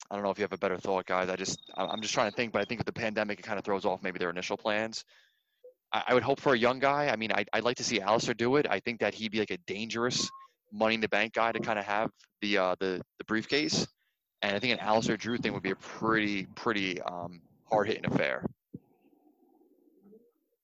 I 0.09 0.15
don't 0.15 0.23
know 0.23 0.31
if 0.31 0.37
you 0.39 0.43
have 0.43 0.53
a 0.53 0.57
better 0.57 0.77
thought, 0.77 1.05
guys. 1.05 1.29
I 1.29 1.35
just 1.35 1.59
I'm 1.75 2.01
just 2.01 2.13
trying 2.13 2.29
to 2.31 2.35
think, 2.35 2.51
but 2.51 2.61
I 2.61 2.65
think 2.65 2.79
with 2.79 2.87
the 2.87 2.93
pandemic, 2.93 3.39
it 3.39 3.43
kind 3.43 3.59
of 3.59 3.65
throws 3.65 3.85
off 3.85 4.01
maybe 4.01 4.19
their 4.19 4.29
initial 4.29 4.57
plans. 4.57 5.05
I, 5.95 6.03
I 6.09 6.13
would 6.13 6.23
hope 6.23 6.39
for 6.41 6.53
a 6.53 6.57
young 6.57 6.79
guy. 6.79 7.07
I 7.07 7.15
mean, 7.15 7.31
I, 7.31 7.45
I'd 7.53 7.63
like 7.63 7.77
to 7.77 7.83
see 7.83 7.99
Aleister 7.99 8.35
do 8.35 8.57
it. 8.57 8.67
I 8.69 8.79
think 8.79 8.99
that 8.99 9.13
he'd 9.13 9.31
be 9.31 9.39
like 9.39 9.51
a 9.51 9.57
dangerous 9.65 10.29
money 10.71 10.95
in 10.95 11.01
the 11.01 11.07
bank 11.07 11.33
guy 11.33 11.51
to 11.53 11.59
kind 11.59 11.79
of 11.79 11.85
have 11.85 12.11
the 12.41 12.57
uh, 12.57 12.75
the 12.79 13.01
the 13.17 13.23
briefcase. 13.25 13.87
And 14.41 14.55
I 14.55 14.59
think 14.59 14.79
an 14.79 14.85
Aleister 14.85 15.17
Drew 15.17 15.37
thing 15.37 15.53
would 15.53 15.63
be 15.63 15.71
a 15.71 15.75
pretty 15.77 16.47
pretty 16.55 17.01
um, 17.01 17.41
hard 17.63 17.87
hitting 17.87 18.05
affair. 18.05 18.45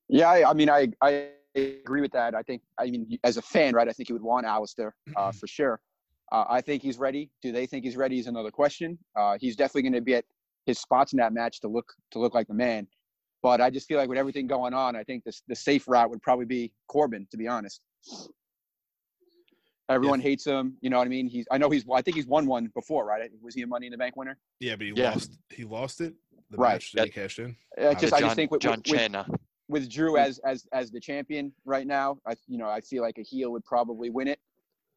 Yeah, 0.09 0.29
I, 0.29 0.49
I 0.49 0.53
mean, 0.53 0.69
I 0.69 0.89
I 1.01 1.29
agree 1.55 2.01
with 2.01 2.11
that. 2.11 2.35
I 2.35 2.41
think, 2.43 2.61
I 2.77 2.85
mean, 2.85 3.17
as 3.23 3.37
a 3.37 3.41
fan, 3.41 3.73
right? 3.73 3.87
I 3.87 3.91
think 3.91 4.09
you 4.09 4.15
would 4.15 4.21
want 4.21 4.45
Aleister 4.45 4.91
uh, 5.15 5.31
for 5.31 5.47
sure. 5.47 5.79
Uh, 6.31 6.45
I 6.49 6.61
think 6.61 6.81
he's 6.81 6.97
ready. 6.97 7.29
Do 7.41 7.51
they 7.51 7.65
think 7.65 7.83
he's 7.83 7.97
ready? 7.97 8.19
Is 8.19 8.27
another 8.27 8.51
question. 8.51 8.97
Uh, 9.15 9.37
he's 9.39 9.55
definitely 9.55 9.83
going 9.83 9.93
to 9.93 10.01
be 10.01 10.15
at 10.15 10.25
his 10.65 10.79
spots 10.79 11.13
in 11.13 11.17
that 11.17 11.33
match 11.33 11.59
to 11.61 11.67
look 11.67 11.93
to 12.11 12.19
look 12.19 12.33
like 12.33 12.47
the 12.47 12.53
man. 12.53 12.87
But 13.41 13.59
I 13.59 13.69
just 13.69 13.87
feel 13.87 13.97
like 13.97 14.09
with 14.09 14.17
everything 14.17 14.47
going 14.47 14.73
on, 14.73 14.95
I 14.95 15.03
think 15.03 15.23
the 15.23 15.33
the 15.47 15.55
safe 15.55 15.87
route 15.87 16.09
would 16.09 16.21
probably 16.21 16.45
be 16.45 16.71
Corbin. 16.87 17.27
To 17.31 17.37
be 17.37 17.47
honest, 17.47 17.81
everyone 19.89 20.19
hates 20.19 20.45
him. 20.45 20.77
You 20.81 20.89
know 20.89 20.97
what 20.97 21.07
I 21.07 21.09
mean? 21.09 21.27
He's. 21.27 21.47
I 21.51 21.57
know 21.57 21.69
he's. 21.69 21.85
I 21.91 22.01
think 22.01 22.15
he's 22.15 22.27
won 22.27 22.45
one 22.45 22.71
before, 22.75 23.05
right? 23.05 23.29
Was 23.41 23.55
he 23.55 23.63
a 23.63 23.67
Money 23.67 23.87
in 23.87 23.91
the 23.91 23.97
Bank 23.97 24.15
winner? 24.15 24.37
Yeah, 24.59 24.75
but 24.75 24.85
he 24.85 24.93
Yeah. 24.93 25.11
lost. 25.11 25.39
He 25.49 25.63
lost 25.63 26.01
it. 26.01 26.13
The 26.49 26.57
Right. 26.57 26.73
match 26.73 26.91
that 26.93 27.05
he 27.05 27.11
cashed 27.11 27.39
in. 27.39 27.55
Uh, 27.77 27.93
just 27.95 28.13
Uh, 28.13 28.17
I 28.17 28.19
just 28.21 28.35
think 28.35 28.51
with, 28.51 28.61
John 28.61 28.81
with, 28.85 28.91
with, 28.91 29.15
uh, 29.15 29.23
with 29.69 29.89
Drew 29.89 30.17
as 30.17 30.37
as 30.39 30.67
as 30.73 30.91
the 30.91 30.99
champion 30.99 31.53
right 31.65 31.87
now, 31.87 32.19
I 32.27 32.35
you 32.47 32.57
know 32.57 32.67
I 32.67 32.81
feel 32.81 33.01
like 33.01 33.17
a 33.17 33.23
heel 33.23 33.51
would 33.53 33.65
probably 33.65 34.09
win 34.09 34.27
it. 34.27 34.39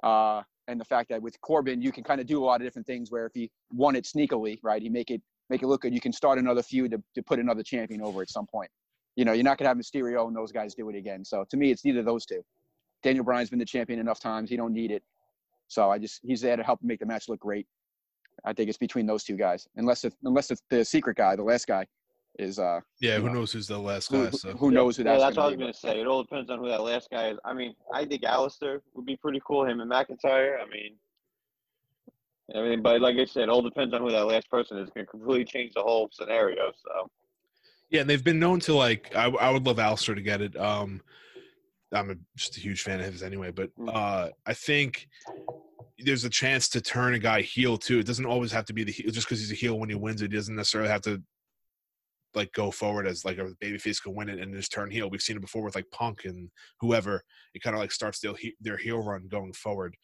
Uh, 0.03 0.42
and 0.66 0.80
the 0.80 0.84
fact 0.84 1.11
that 1.11 1.22
with 1.22 1.40
Corbin, 1.40 1.80
you 1.80 1.92
can 1.92 2.03
kind 2.03 2.20
of 2.20 2.26
do 2.26 2.42
a 2.42 2.45
lot 2.45 2.61
of 2.61 2.66
different 2.66 2.86
things. 2.86 3.11
Where 3.11 3.24
if 3.26 3.32
he 3.34 3.51
won 3.72 3.97
it 3.97 4.05
sneakily, 4.05 4.59
right, 4.62 4.82
he 4.82 4.88
make 4.88 5.11
it 5.11 5.22
make 5.51 5.62
it 5.62 5.66
look 5.66 5.82
good. 5.82 5.95
You 5.95 6.01
can 6.01 6.12
start 6.12 6.38
another 6.38 6.62
feud 6.62 6.90
to, 6.92 7.03
to 7.14 7.22
put 7.22 7.38
another 7.38 7.62
champion 7.62 8.01
over 8.03 8.22
at 8.22 8.30
some 8.30 8.47
point. 8.47 8.70
You 9.16 9.24
know, 9.24 9.32
you're 9.32 9.45
not 9.45 9.59
gonna 9.59 9.68
have 9.68 9.76
Mysterio 9.76 10.26
and 10.26 10.36
those 10.36 10.53
guys 10.53 10.74
do 10.74 10.88
it 10.90 10.97
again. 10.97 11.24
So 11.24 11.45
to 11.51 11.57
me, 11.57 11.70
it's 11.70 11.84
neither 11.84 12.01
of 12.01 12.07
those 12.07 12.26
two. 12.26 12.42
Daniel 13.03 13.24
Bryan's 13.24 13.51
been 13.51 13.59
the 13.59 13.64
champion 13.64 14.01
enough 14.01 14.20
times; 14.20 14.51
he 14.51 14.57
don't 14.57 14.72
need 14.72 14.90
it. 14.90 15.03
So 15.68 15.90
I 15.90 15.99
just 15.99 16.20
he's 16.22 16.40
there 16.40 16.57
to 16.57 16.62
help 16.62 16.80
make 16.82 17.01
the 17.01 17.07
match 17.07 17.28
look 17.28 17.40
great. 17.40 17.66
I 18.45 18.53
think 18.53 18.68
it's 18.68 18.78
between 18.78 19.07
those 19.07 19.24
two 19.24 19.36
guys, 19.36 19.66
unless 19.76 20.05
if, 20.05 20.14
unless 20.24 20.51
if 20.51 20.59
the 20.68 20.84
secret 20.84 21.16
guy, 21.16 21.36
the 21.36 21.42
last 21.42 21.66
guy, 21.66 21.86
is 22.38 22.59
uh 22.59 22.80
Yeah, 23.01 23.18
who 23.18 23.26
know. 23.26 23.34
knows 23.34 23.53
who's 23.53 23.68
the 23.68 23.78
last 23.78 24.11
who, 24.11 24.24
guy? 24.24 24.30
So 24.30 24.53
who 24.53 24.70
knows 24.70 24.97
who 24.97 25.05
yeah, 25.05 25.12
that's, 25.12 25.22
that's 25.22 25.36
what 25.36 25.42
I 25.45 25.47
was 25.47 25.55
gonna 25.55 25.64
gonna 25.66 25.74
say. 25.74 26.01
It 26.01 26.07
all 26.07 26.22
depends 26.22 26.51
on 26.51 26.59
who 26.59 26.68
that 26.68 26.82
last 26.82 27.09
guy 27.11 27.30
is. 27.30 27.38
I 27.45 27.55
mean, 27.55 27.74
I 27.92 28.05
think 28.05 28.22
Aleister 28.22 28.80
would 28.95 29.07
be 29.07 29.16
pretty 29.16 29.40
cool. 29.47 29.64
Him 29.64 29.80
and 29.80 29.90
McIntyre. 29.90 30.57
I 30.61 30.68
mean, 30.68 30.97
I 32.55 32.61
mean, 32.61 32.82
but 32.82 33.01
like 33.01 33.16
I 33.16 33.24
said, 33.24 33.45
it 33.45 33.49
all 33.49 33.62
depends 33.62 33.95
on 33.95 34.03
who 34.03 34.11
that 34.11 34.26
last 34.26 34.51
person 34.51 34.78
is. 34.78 34.90
Can 34.90 35.07
completely 35.07 35.45
change 35.45 35.72
the 35.74 35.82
whole 35.82 36.11
scenario. 36.12 36.72
So 36.84 37.11
yeah, 37.90 38.03
and 38.03 38.11
they've 38.11 38.24
been 38.24 38.38
known 38.38 38.61
to 38.61 38.74
like. 38.74 39.14
I, 39.14 39.26
I 39.26 39.51
would 39.51 39.66
love 39.66 39.76
Aleister 39.76 40.14
to 40.14 40.22
get 40.22 40.40
it. 40.40 40.57
Um, 40.57 41.01
I'm 41.92 42.11
a, 42.11 42.14
just 42.36 42.57
a 42.57 42.61
huge 42.61 42.82
fan 42.82 43.01
of 43.01 43.12
his 43.12 43.22
anyway, 43.22 43.51
but 43.51 43.70
Mm. 43.78 43.95
uh, 43.95 44.30
I 44.47 44.55
think 44.55 45.09
there's 45.99 46.24
a 46.24 46.30
chance 46.30 46.68
to 46.70 46.80
turn 46.80 47.14
a 47.14 47.18
guy 47.18 47.40
heel 47.40 47.78
too. 47.78 48.01
It 48.01 48.07
doesn't 48.07 48.26
always 48.26 48.53
have 48.53 48.64
to 48.66 48.72
be 48.72 48.84
the 48.84 48.92
heel. 48.92 49.11
Just 49.11 49.26
because 49.26 49.38
he's 49.40 49.53
a 49.53 49.55
heel 49.55 49.78
when 49.78 49.88
he 49.88 49.95
wins 49.95 50.20
it, 50.22 50.32
he 50.32 50.36
doesn't 50.36 50.57
necessarily 50.57 50.90
have 50.90 51.03
to 51.03 51.22
like 52.34 52.53
go 52.53 52.70
forward 52.70 53.07
as 53.07 53.24
like 53.24 53.38
a 53.38 53.45
babyface 53.62 54.03
can 54.03 54.14
win 54.14 54.28
it 54.28 54.40
and 54.40 54.53
just 54.55 54.72
turn 54.72 54.90
heel. 54.90 55.09
We've 55.09 55.22
seen 55.22 55.36
it 55.36 55.40
before 55.40 55.62
with 55.62 55.76
like 55.76 55.90
Punk 55.92 56.24
and 56.24 56.51
whoever. 56.80 57.22
It 57.55 57.62
kind 57.62 57.76
of 57.76 57.80
like 57.80 57.92
starts 57.92 58.18
their 58.18 58.32
their 58.61 58.76
heel 58.76 58.99
run 58.99 59.28
going 59.28 59.53
forward. 59.53 59.97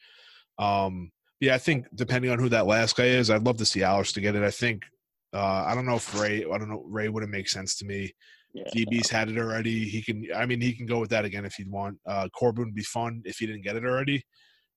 Um, 0.59 1.11
yeah, 1.41 1.55
I 1.55 1.59
think 1.59 1.86
depending 1.95 2.30
on 2.30 2.38
who 2.38 2.51
that 2.51 2.66
last 2.66 2.97
guy 2.97 3.07
is, 3.07 3.30
I'd 3.30 3.45
love 3.45 3.57
to 3.59 3.64
see 3.64 3.80
Aleister 3.80 4.20
get 4.20 4.36
it. 4.36 4.43
I 4.43 4.51
think 4.51 4.84
uh, 5.32 5.64
I 5.66 5.74
don't 5.74 5.86
know 5.86 5.97
if 5.97 6.20
Rey. 6.20 6.45
I 6.45 6.59
don't 6.59 6.68
know. 6.68 6.84
Rey 6.86 7.09
wouldn't 7.09 7.32
make 7.32 7.49
sense 7.49 7.76
to 7.76 7.86
me. 7.86 8.12
yeah, 8.53 8.64
DB's 8.74 9.09
had 9.09 9.30
it 9.30 9.38
already. 9.38 9.88
He 9.88 10.03
can. 10.03 10.26
I 10.36 10.45
mean, 10.45 10.61
he 10.61 10.74
can 10.74 10.86
go 10.86 11.01
with 11.01 11.11
that 11.11 11.24
again 11.24 11.47
if 11.47 11.55
he'd 11.55 11.70
want. 11.70 11.99
Uh, 12.07 12.28
Corbin 12.28 12.66
would 12.66 12.74
be 12.74 12.82
fun 12.82 13.22
if 13.24 13.38
he 13.38 13.47
didn't 13.47 13.64
get 13.64 13.76
it 13.76 13.84
already. 13.84 14.22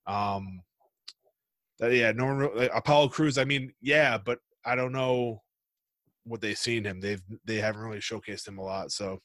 Um, 0.07 0.61
that, 1.79 1.91
yeah, 1.91 2.13
no 2.13 2.25
one. 2.25 2.49
like, 2.55 2.71
Apollo 2.73 3.09
Crews. 3.09 3.37
I 3.37 3.43
mean, 3.43 3.73
yeah, 3.81 4.17
but 4.17 4.39
I 4.65 4.75
don't 4.75 4.93
know 4.93 5.41
what 6.23 6.39
they've 6.39 6.57
seen 6.57 6.85
him. 6.85 7.01
They've 7.01 7.21
they 7.43 7.57
haven't 7.57 7.81
really 7.81 7.99
showcased 7.99 8.47
him 8.47 8.57
a 8.57 8.63
lot. 8.63 8.91
So 8.91 9.19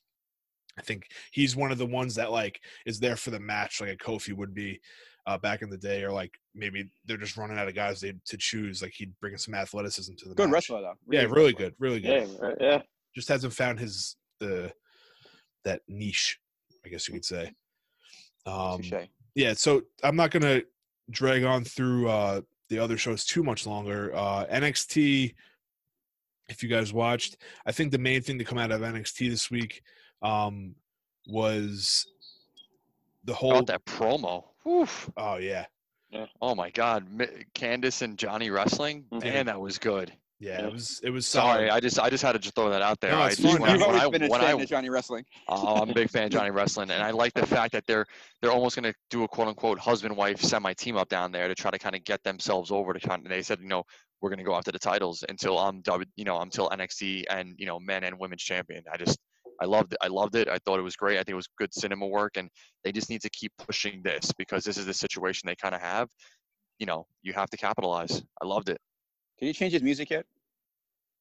I 0.76 0.82
think 0.82 1.06
he's 1.30 1.54
one 1.54 1.70
of 1.70 1.78
the 1.78 1.86
ones 1.86 2.16
that 2.16 2.32
like 2.32 2.60
is 2.84 2.98
there 2.98 3.16
for 3.16 3.30
the 3.30 3.38
match, 3.38 3.80
like 3.80 3.90
a 3.90 3.96
Kofi 3.96 4.32
would 4.32 4.54
be 4.54 4.80
uh, 5.28 5.36
back 5.36 5.60
in 5.60 5.68
the 5.68 5.76
day, 5.76 6.02
or 6.02 6.10
like 6.10 6.32
maybe 6.54 6.88
they're 7.04 7.18
just 7.18 7.36
running 7.36 7.58
out 7.58 7.68
of 7.68 7.74
guys 7.74 8.00
they, 8.00 8.14
to 8.24 8.36
choose. 8.38 8.80
Like 8.80 8.94
he'd 8.94 9.12
bring 9.20 9.36
some 9.36 9.52
athleticism 9.54 10.14
to 10.16 10.28
the 10.30 10.34
Good 10.34 10.46
match. 10.46 10.54
wrestler 10.54 10.80
though. 10.80 10.94
Yeah, 11.10 11.24
really 11.24 11.52
good, 11.52 11.74
really 11.78 12.00
good 12.00 12.28
yeah, 12.28 12.46
right, 12.46 12.56
yeah. 12.58 12.82
just 13.14 13.28
hasn't 13.28 13.52
found 13.52 13.78
his 13.78 14.16
the 14.40 14.72
that 15.64 15.82
niche, 15.86 16.38
I 16.84 16.88
guess 16.88 17.06
you 17.06 17.14
could 17.14 17.26
say. 17.26 17.52
Um, 18.46 18.80
Touche. 18.80 19.06
yeah, 19.34 19.52
so 19.52 19.82
I'm 20.02 20.16
not 20.16 20.30
gonna 20.30 20.62
drag 21.10 21.44
on 21.44 21.62
through 21.62 22.08
uh, 22.08 22.40
the 22.70 22.78
other 22.78 22.96
shows 22.96 23.26
too 23.26 23.42
much 23.42 23.66
longer. 23.66 24.10
Uh, 24.16 24.46
NXT, 24.46 25.34
if 26.48 26.62
you 26.62 26.70
guys 26.70 26.90
watched, 26.90 27.36
I 27.66 27.72
think 27.72 27.92
the 27.92 27.98
main 27.98 28.22
thing 28.22 28.38
to 28.38 28.44
come 28.44 28.56
out 28.56 28.72
of 28.72 28.80
NXT 28.80 29.28
this 29.28 29.50
week 29.50 29.82
um, 30.22 30.74
was 31.26 32.06
the 33.24 33.34
whole. 33.34 33.50
about 33.52 33.66
that 33.66 33.84
promo? 33.84 34.44
Oof. 34.66 35.10
Oh 35.16 35.36
yeah, 35.36 35.66
Oh 36.40 36.54
my 36.54 36.70
God, 36.70 37.10
Mi- 37.10 37.44
Candice 37.54 38.02
and 38.02 38.18
Johnny 38.18 38.50
wrestling. 38.50 39.04
Mhm. 39.12 39.22
Man, 39.22 39.46
that 39.46 39.60
was 39.60 39.78
good. 39.78 40.12
yeah, 40.40 40.60
Yeah. 40.60 40.66
it 40.68 40.72
was 40.72 41.00
it 41.04 41.10
was 41.10 41.26
Sorry, 41.26 41.66
solid. 41.66 41.70
I 41.70 41.80
just 41.80 41.98
I 41.98 42.08
just 42.10 42.22
had 42.22 42.32
to 42.32 42.38
just 42.38 42.54
throw 42.54 42.70
that 42.70 42.80
out 42.82 43.00
there. 43.00 43.10
No, 43.12 43.18
I 43.20 43.28
it's 43.28 43.36
just, 43.38 43.58
when 43.58 43.70
You've 43.70 43.80
when 43.80 43.82
always 43.90 44.02
I- 44.02 44.08
been 44.10 44.22
a 44.24 44.28
fan 44.28 44.44
I- 44.58 44.62
of 44.62 44.68
Johnny 44.68 44.88
Wrestling. 44.90 45.24
Oh, 45.48 45.76
I'm 45.76 45.90
a 45.90 45.94
big 45.94 46.10
fan 46.10 46.24
of 46.24 46.30
Johnny 46.30 46.50
Wrestling, 46.50 46.90
and 46.90 47.02
I 47.02 47.10
like 47.10 47.32
the 47.34 47.46
fact 47.46 47.72
that 47.72 47.86
they're 47.86 48.06
they're 48.40 48.52
almost 48.52 48.76
going 48.76 48.90
to 48.92 48.94
do 49.10 49.24
a 49.24 49.28
quote 49.28 49.48
unquote 49.48 49.78
husband 49.78 50.16
wife 50.16 50.40
semi 50.40 50.72
team 50.74 50.96
up 50.96 51.08
down 51.08 51.32
there 51.32 51.48
to 51.48 51.54
try 51.54 51.70
to 51.70 51.78
kind 51.78 51.94
of 51.96 52.04
get 52.04 52.22
themselves 52.24 52.70
over 52.70 52.92
to 52.94 53.00
kind 53.00 53.24
of. 53.24 53.30
They 53.30 53.42
said, 53.42 53.60
you 53.60 53.68
know, 53.68 53.82
we're 54.20 54.30
going 54.30 54.38
to 54.38 54.44
go 54.44 54.54
after 54.54 54.72
the 54.72 54.78
titles 54.78 55.24
until 55.28 55.58
I'm 55.58 55.80
W, 55.82 56.06
you 56.16 56.24
know, 56.24 56.40
until 56.40 56.68
NXT 56.70 57.24
and 57.30 57.54
you 57.58 57.66
know 57.66 57.78
men 57.80 58.04
and 58.04 58.18
women's 58.18 58.42
champion. 58.42 58.82
I 58.92 58.96
just 58.96 59.18
I 59.60 59.66
loved 59.66 59.92
it. 59.92 59.98
I 60.02 60.08
loved 60.08 60.36
it. 60.36 60.48
I 60.48 60.58
thought 60.58 60.78
it 60.78 60.82
was 60.82 60.96
great. 60.96 61.16
I 61.16 61.20
think 61.20 61.30
it 61.30 61.34
was 61.34 61.48
good 61.58 61.74
cinema 61.74 62.06
work, 62.06 62.36
and 62.36 62.48
they 62.84 62.92
just 62.92 63.10
need 63.10 63.22
to 63.22 63.30
keep 63.30 63.52
pushing 63.58 64.02
this 64.02 64.32
because 64.38 64.64
this 64.64 64.76
is 64.76 64.86
the 64.86 64.94
situation 64.94 65.46
they 65.46 65.56
kind 65.56 65.74
of 65.74 65.80
have. 65.80 66.08
You 66.78 66.86
know, 66.86 67.06
you 67.22 67.32
have 67.32 67.50
to 67.50 67.56
capitalize. 67.56 68.22
I 68.40 68.46
loved 68.46 68.68
it. 68.68 68.78
Can 69.38 69.48
you 69.48 69.54
change 69.54 69.72
his 69.72 69.82
music 69.82 70.10
yet? 70.10 70.26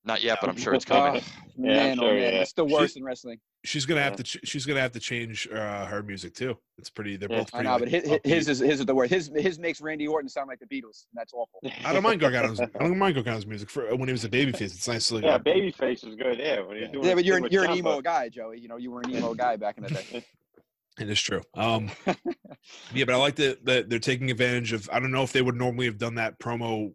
Not 0.08 0.24
yet, 0.24 0.38
but 0.42 0.50
I'm 0.50 0.58
sure 0.58 0.74
it's 0.74 0.86
Oh, 0.90 0.96
coming. 0.96 1.22
man, 1.58 2.00
I'm 2.00 2.04
oh 2.06 2.08
man, 2.14 2.18
yeah. 2.18 2.28
it's 2.42 2.54
the 2.54 2.66
She- 2.68 2.74
worst 2.74 2.96
in 2.98 3.04
wrestling. 3.04 3.40
she's 3.66 3.86
gonna 3.86 4.02
have 4.02 4.16
to. 4.16 4.24
ch- 4.24 4.40
She's 4.46 4.66
gonna 4.66 4.80
have 4.80 4.94
to 4.94 5.00
change 5.00 5.48
uh, 5.52 5.86
her 5.86 6.02
music 6.02 6.34
too. 6.34 6.58
It's 6.78 6.90
pretty. 6.90 7.18
They're 7.18 7.30
Yeah. 7.30 7.40
both 7.40 7.50
I 7.54 7.58
pretty. 7.58 7.66
know, 7.68 7.72
like, 7.74 7.80
but 8.24 8.24
his, 8.26 8.48
his 8.48 8.48
is 8.50 8.60
his 8.60 8.80
is 8.80 8.86
the 8.86 8.96
word. 8.96 9.10
His 9.10 9.30
his 9.36 9.60
makes 9.60 9.82
Randy 9.82 10.08
Orton 10.08 10.30
sound 10.30 10.48
like 10.48 10.60
the 10.60 10.66
Beatles, 10.66 11.06
and 11.12 11.16
that's 11.16 11.34
awful. 11.34 11.60
I 11.86 11.92
don't 11.94 12.04
mind 12.04 12.22
Gargano's. 12.22 12.60
I 12.62 12.66
don't 12.80 12.98
mind 12.98 13.16
Gargano's 13.16 13.46
music 13.46 13.70
for 13.70 13.94
when 13.96 14.08
he 14.08 14.14
was 14.14 14.24
a 14.24 14.30
babyface. 14.30 14.62
It's 14.62 14.88
nice 14.88 15.10
to 15.10 15.16
like. 15.16 15.24
Yeah, 15.26 15.38
Babyface 15.40 16.06
was 16.06 16.16
good. 16.16 16.40
Yeah, 16.40 16.62
when 16.62 16.78
he 16.78 16.82
was 16.84 16.92
doing 16.92 17.06
Yeah, 17.06 17.16
but 17.16 17.26
you're 17.26 17.38
an, 17.38 17.48
you're 17.52 17.66
an 17.66 17.72
Ciampa. 17.72 17.78
emo 17.78 18.02
guy, 18.02 18.30
Joey. 18.30 18.60
You 18.60 18.70
know, 18.70 18.78
you 18.78 18.90
were 18.92 19.02
an 19.02 19.14
emo 19.14 19.34
guy 19.34 19.58
back 19.58 19.78
in 19.78 19.84
the 19.84 19.90
day. 19.90 20.26
It 21.00 21.12
is 21.12 21.22
true. 21.22 21.44
Um, 21.54 21.92
yeah, 22.92 23.06
but 23.06 23.14
I 23.14 23.18
like 23.18 23.36
that 23.36 23.64
that 23.66 23.88
they're 23.88 24.00
taking 24.00 24.32
advantage 24.32 24.74
of. 24.74 24.90
I 24.92 25.00
don't 25.00 25.12
know 25.12 25.22
if 25.22 25.32
they 25.32 25.44
would 25.44 25.54
normally 25.56 25.86
have 25.86 26.00
done 26.00 26.16
that 26.16 26.40
promo 26.40 26.92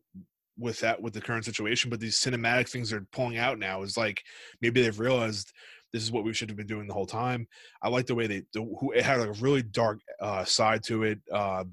with 0.58 0.80
that 0.80 1.00
with 1.00 1.14
the 1.14 1.20
current 1.20 1.44
situation, 1.44 1.90
but 1.90 2.00
these 2.00 2.18
cinematic 2.18 2.68
things 2.68 2.90
they're 2.90 3.06
pulling 3.12 3.38
out 3.38 3.58
now 3.58 3.82
is 3.82 3.96
like 3.96 4.22
maybe 4.60 4.82
they've 4.82 5.00
realized 5.00 5.52
this 5.92 6.02
is 6.02 6.12
what 6.12 6.24
we 6.24 6.32
should 6.32 6.48
have 6.48 6.56
been 6.56 6.66
doing 6.66 6.86
the 6.86 6.94
whole 6.94 7.06
time. 7.06 7.46
I 7.82 7.88
like 7.88 8.06
the 8.06 8.14
way 8.14 8.26
they 8.26 8.42
the, 8.52 8.62
who 8.80 8.92
it 8.92 9.04
had 9.04 9.20
like 9.20 9.28
a 9.28 9.42
really 9.42 9.62
dark 9.62 10.00
uh, 10.20 10.44
side 10.44 10.82
to 10.84 11.04
it. 11.04 11.20
Um, 11.32 11.72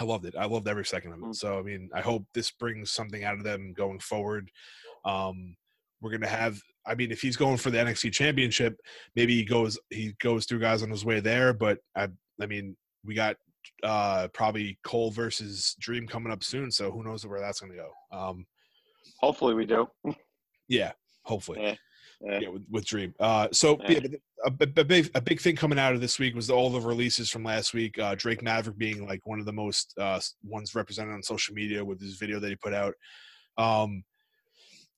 I 0.00 0.04
loved 0.04 0.26
it. 0.26 0.34
I 0.38 0.46
loved 0.46 0.68
every 0.68 0.84
second 0.84 1.12
of 1.12 1.18
it. 1.18 1.24
Mm. 1.24 1.34
So 1.34 1.58
I 1.58 1.62
mean, 1.62 1.90
I 1.94 2.00
hope 2.00 2.26
this 2.34 2.50
brings 2.50 2.90
something 2.90 3.24
out 3.24 3.38
of 3.38 3.44
them 3.44 3.72
going 3.72 3.98
forward. 3.98 4.50
Um, 5.04 5.56
we're 6.00 6.10
gonna 6.10 6.26
have. 6.26 6.60
I 6.86 6.94
mean, 6.94 7.10
if 7.10 7.20
he's 7.20 7.36
going 7.36 7.56
for 7.56 7.70
the 7.70 7.78
NXT 7.78 8.12
Championship, 8.12 8.78
maybe 9.16 9.34
he 9.34 9.44
goes 9.44 9.78
he 9.90 10.14
goes 10.20 10.46
through 10.46 10.60
guys 10.60 10.82
on 10.82 10.90
his 10.90 11.04
way 11.04 11.20
there. 11.20 11.52
But 11.52 11.78
I, 11.96 12.08
I 12.40 12.46
mean, 12.46 12.76
we 13.04 13.14
got 13.14 13.36
uh 13.82 14.28
probably 14.28 14.78
Cole 14.84 15.10
versus 15.10 15.76
Dream 15.80 16.06
coming 16.06 16.32
up 16.32 16.42
soon. 16.42 16.70
So 16.70 16.90
who 16.90 17.04
knows 17.04 17.26
where 17.26 17.40
that's 17.40 17.60
gonna 17.60 17.74
go? 17.74 17.90
Um, 18.16 18.46
Hopefully 19.20 19.54
we 19.54 19.66
do. 19.66 19.88
yeah, 20.68 20.92
hopefully. 21.24 21.60
Yeah. 21.62 21.74
Yeah. 22.20 22.38
Yeah, 22.40 22.48
with, 22.48 22.62
with 22.70 22.86
Dream. 22.86 23.14
Uh, 23.20 23.48
so 23.52 23.78
yeah, 23.88 24.00
a, 24.44 24.50
a, 24.50 24.84
big 24.84 25.10
a 25.14 25.20
big 25.20 25.40
thing 25.40 25.54
coming 25.54 25.78
out 25.78 25.94
of 25.94 26.00
this 26.00 26.18
week 26.18 26.34
was 26.34 26.48
all 26.48 26.70
the 26.70 26.80
releases 26.80 27.28
from 27.28 27.44
last 27.44 27.74
week. 27.74 27.98
Uh, 27.98 28.14
Drake 28.14 28.42
Maverick 28.42 28.78
being 28.78 29.06
like 29.06 29.20
one 29.26 29.38
of 29.38 29.44
the 29.44 29.52
most 29.52 29.92
uh, 30.00 30.18
ones 30.42 30.74
represented 30.74 31.12
on 31.12 31.22
social 31.22 31.54
media 31.54 31.84
with 31.84 32.00
his 32.00 32.16
video 32.16 32.40
that 32.40 32.48
he 32.48 32.56
put 32.56 32.72
out. 32.72 32.94
Um, 33.58 34.02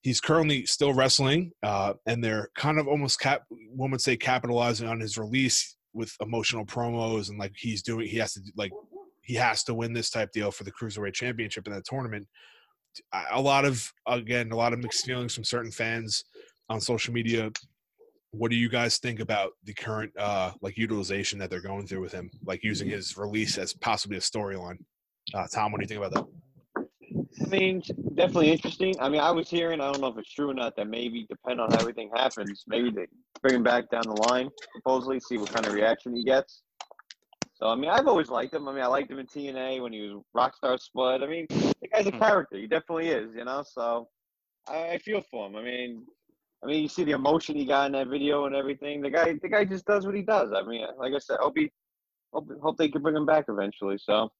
he's 0.02 0.20
currently 0.20 0.64
still 0.66 0.94
wrestling, 0.94 1.50
uh, 1.62 1.94
and 2.06 2.22
they're 2.22 2.50
kind 2.56 2.78
of 2.78 2.86
almost 2.86 3.20
cap 3.20 3.42
one 3.74 3.90
would 3.90 4.00
say 4.00 4.16
capitalizing 4.16 4.88
on 4.88 5.00
his 5.00 5.18
release 5.18 5.76
with 5.92 6.14
emotional 6.20 6.64
promos 6.64 7.28
and 7.28 7.38
like 7.38 7.52
he's 7.56 7.82
doing 7.82 8.06
he 8.06 8.16
has 8.18 8.34
to 8.34 8.40
like 8.56 8.72
he 9.22 9.34
has 9.34 9.62
to 9.64 9.74
win 9.74 9.92
this 9.92 10.10
type 10.10 10.32
deal 10.32 10.50
for 10.50 10.64
the 10.64 10.72
cruiserweight 10.72 11.12
championship 11.12 11.66
in 11.66 11.72
that 11.72 11.84
tournament. 11.84 12.26
A 13.32 13.40
lot 13.40 13.64
of 13.64 13.92
again 14.06 14.50
a 14.50 14.56
lot 14.56 14.72
of 14.72 14.78
mixed 14.78 15.04
feelings 15.04 15.34
from 15.34 15.44
certain 15.44 15.70
fans 15.70 16.24
on 16.68 16.80
social 16.80 17.12
media. 17.12 17.50
What 18.30 18.50
do 18.50 18.56
you 18.56 18.68
guys 18.68 18.98
think 18.98 19.20
about 19.20 19.52
the 19.64 19.74
current 19.74 20.12
uh 20.18 20.52
like 20.60 20.76
utilization 20.76 21.38
that 21.38 21.50
they're 21.50 21.60
going 21.60 21.86
through 21.86 22.00
with 22.00 22.12
him 22.12 22.30
like 22.44 22.64
using 22.64 22.88
his 22.88 23.16
release 23.16 23.58
as 23.58 23.72
possibly 23.74 24.16
a 24.16 24.20
storyline? 24.20 24.78
Uh 25.34 25.46
tom 25.52 25.72
what 25.72 25.78
do 25.78 25.84
you 25.84 25.88
think 25.88 26.04
about 26.04 26.14
that 26.14 26.26
I 27.40 27.46
mean, 27.48 27.82
definitely 28.14 28.50
interesting. 28.50 28.94
I 29.00 29.08
mean, 29.08 29.20
I 29.20 29.30
was 29.30 29.48
hearing, 29.48 29.80
I 29.80 29.90
don't 29.90 30.00
know 30.00 30.08
if 30.08 30.18
it's 30.18 30.32
true 30.32 30.50
or 30.50 30.54
not, 30.54 30.76
that 30.76 30.88
maybe, 30.88 31.26
depending 31.28 31.60
on 31.60 31.70
how 31.70 31.78
everything 31.78 32.10
happens, 32.14 32.64
maybe 32.66 32.90
they 32.90 33.06
bring 33.42 33.56
him 33.56 33.62
back 33.62 33.90
down 33.90 34.02
the 34.02 34.22
line, 34.28 34.50
supposedly, 34.76 35.20
see 35.20 35.38
what 35.38 35.52
kind 35.52 35.66
of 35.66 35.72
reaction 35.72 36.14
he 36.14 36.24
gets. 36.24 36.62
So, 37.54 37.66
I 37.66 37.74
mean, 37.74 37.90
I've 37.90 38.06
always 38.06 38.28
liked 38.28 38.54
him. 38.54 38.68
I 38.68 38.72
mean, 38.72 38.82
I 38.82 38.86
liked 38.86 39.10
him 39.10 39.18
in 39.18 39.26
TNA 39.26 39.82
when 39.82 39.92
he 39.92 40.00
was 40.00 40.22
Rockstar 40.36 40.78
Spud. 40.78 41.22
I 41.22 41.26
mean, 41.26 41.46
the 41.50 41.88
guy's 41.92 42.06
a 42.06 42.10
hmm. 42.10 42.18
character. 42.18 42.56
He 42.56 42.66
definitely 42.66 43.08
is, 43.08 43.34
you 43.34 43.44
know? 43.44 43.64
So, 43.66 44.08
I, 44.68 44.90
I 44.90 44.98
feel 44.98 45.22
for 45.30 45.46
him. 45.48 45.56
I 45.56 45.62
mean, 45.62 46.04
I 46.62 46.66
mean, 46.66 46.82
you 46.82 46.88
see 46.88 47.04
the 47.04 47.12
emotion 47.12 47.56
he 47.56 47.64
got 47.64 47.86
in 47.86 47.92
that 47.92 48.08
video 48.08 48.46
and 48.46 48.54
everything. 48.54 49.00
The 49.00 49.10
guy, 49.10 49.38
the 49.40 49.48
guy 49.48 49.64
just 49.64 49.86
does 49.86 50.06
what 50.06 50.14
he 50.14 50.22
does. 50.22 50.52
I 50.52 50.62
mean, 50.62 50.84
like 50.98 51.14
I 51.14 51.18
said, 51.18 51.38
hope 51.40 51.56
he, 51.56 51.70
hope, 52.32 52.48
hope 52.60 52.76
they 52.76 52.88
can 52.88 53.02
bring 53.02 53.16
him 53.16 53.26
back 53.26 53.46
eventually. 53.48 53.98
So, 53.98 54.30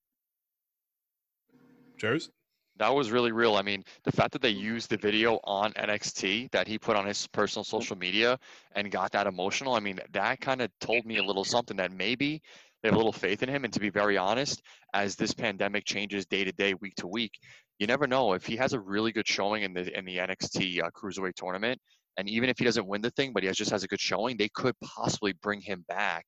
Cheers. 1.99 2.31
That 2.79 2.95
was 2.95 3.11
really 3.11 3.33
real. 3.33 3.57
I 3.57 3.63
mean, 3.63 3.85
the 4.05 4.13
fact 4.13 4.33
that 4.33 4.43
they 4.43 4.51
used 4.51 4.91
the 4.91 4.97
video 4.97 5.41
on 5.45 5.73
NXT 5.73 6.51
that 6.53 6.69
he 6.69 6.79
put 6.79 6.97
on 6.97 7.07
his 7.07 7.27
personal 7.29 7.65
social 7.65 7.97
media 7.97 8.39
and 8.77 8.91
got 8.91 9.13
that 9.13 9.27
emotional, 9.27 9.75
I 9.75 9.81
mean, 9.81 9.99
that 10.13 10.41
kind 10.41 10.63
of 10.63 10.71
told 10.81 11.05
me 11.05 11.19
a 11.19 11.25
little 11.25 11.45
something 11.45 11.77
that 11.79 11.91
maybe 11.91 12.41
they 12.83 12.89
have 12.89 12.95
a 12.95 12.99
little 12.99 13.13
faith 13.13 13.43
in 13.43 13.49
him. 13.49 13.65
And 13.65 13.73
to 13.73 13.81
be 13.81 13.91
very 13.91 14.17
honest, 14.17 14.63
as 14.95 15.17
this 15.17 15.35
pandemic 15.35 15.85
changes 15.85 16.25
day 16.27 16.45
to 16.45 16.53
day, 16.53 16.75
week 16.75 16.95
to 16.99 17.09
week, 17.09 17.33
you 17.79 17.87
never 17.87 18.07
know 18.07 18.33
if 18.33 18.47
he 18.47 18.57
has 18.57 18.73
a 18.73 18.81
really 18.81 19.13
good 19.13 19.27
showing 19.27 19.65
in 19.65 19.73
the 19.73 19.97
in 19.97 20.05
the 20.05 20.19
NXT 20.19 20.83
uh, 20.83 20.91
Cruiserweight 20.91 21.35
tournament 21.35 21.81
and 22.19 22.29
even 22.29 22.51
if 22.51 22.59
he 22.59 22.65
doesn't 22.65 22.87
win 22.87 23.01
the 23.01 23.11
thing, 23.11 23.33
but 23.33 23.45
he 23.45 23.47
has, 23.47 23.57
just 23.57 23.71
has 23.71 23.85
a 23.85 23.89
good 23.89 24.01
showing, 24.01 24.37
they 24.37 24.49
could 24.49 24.75
possibly 24.81 25.33
bring 25.41 25.61
him 25.61 25.85
back 25.89 26.27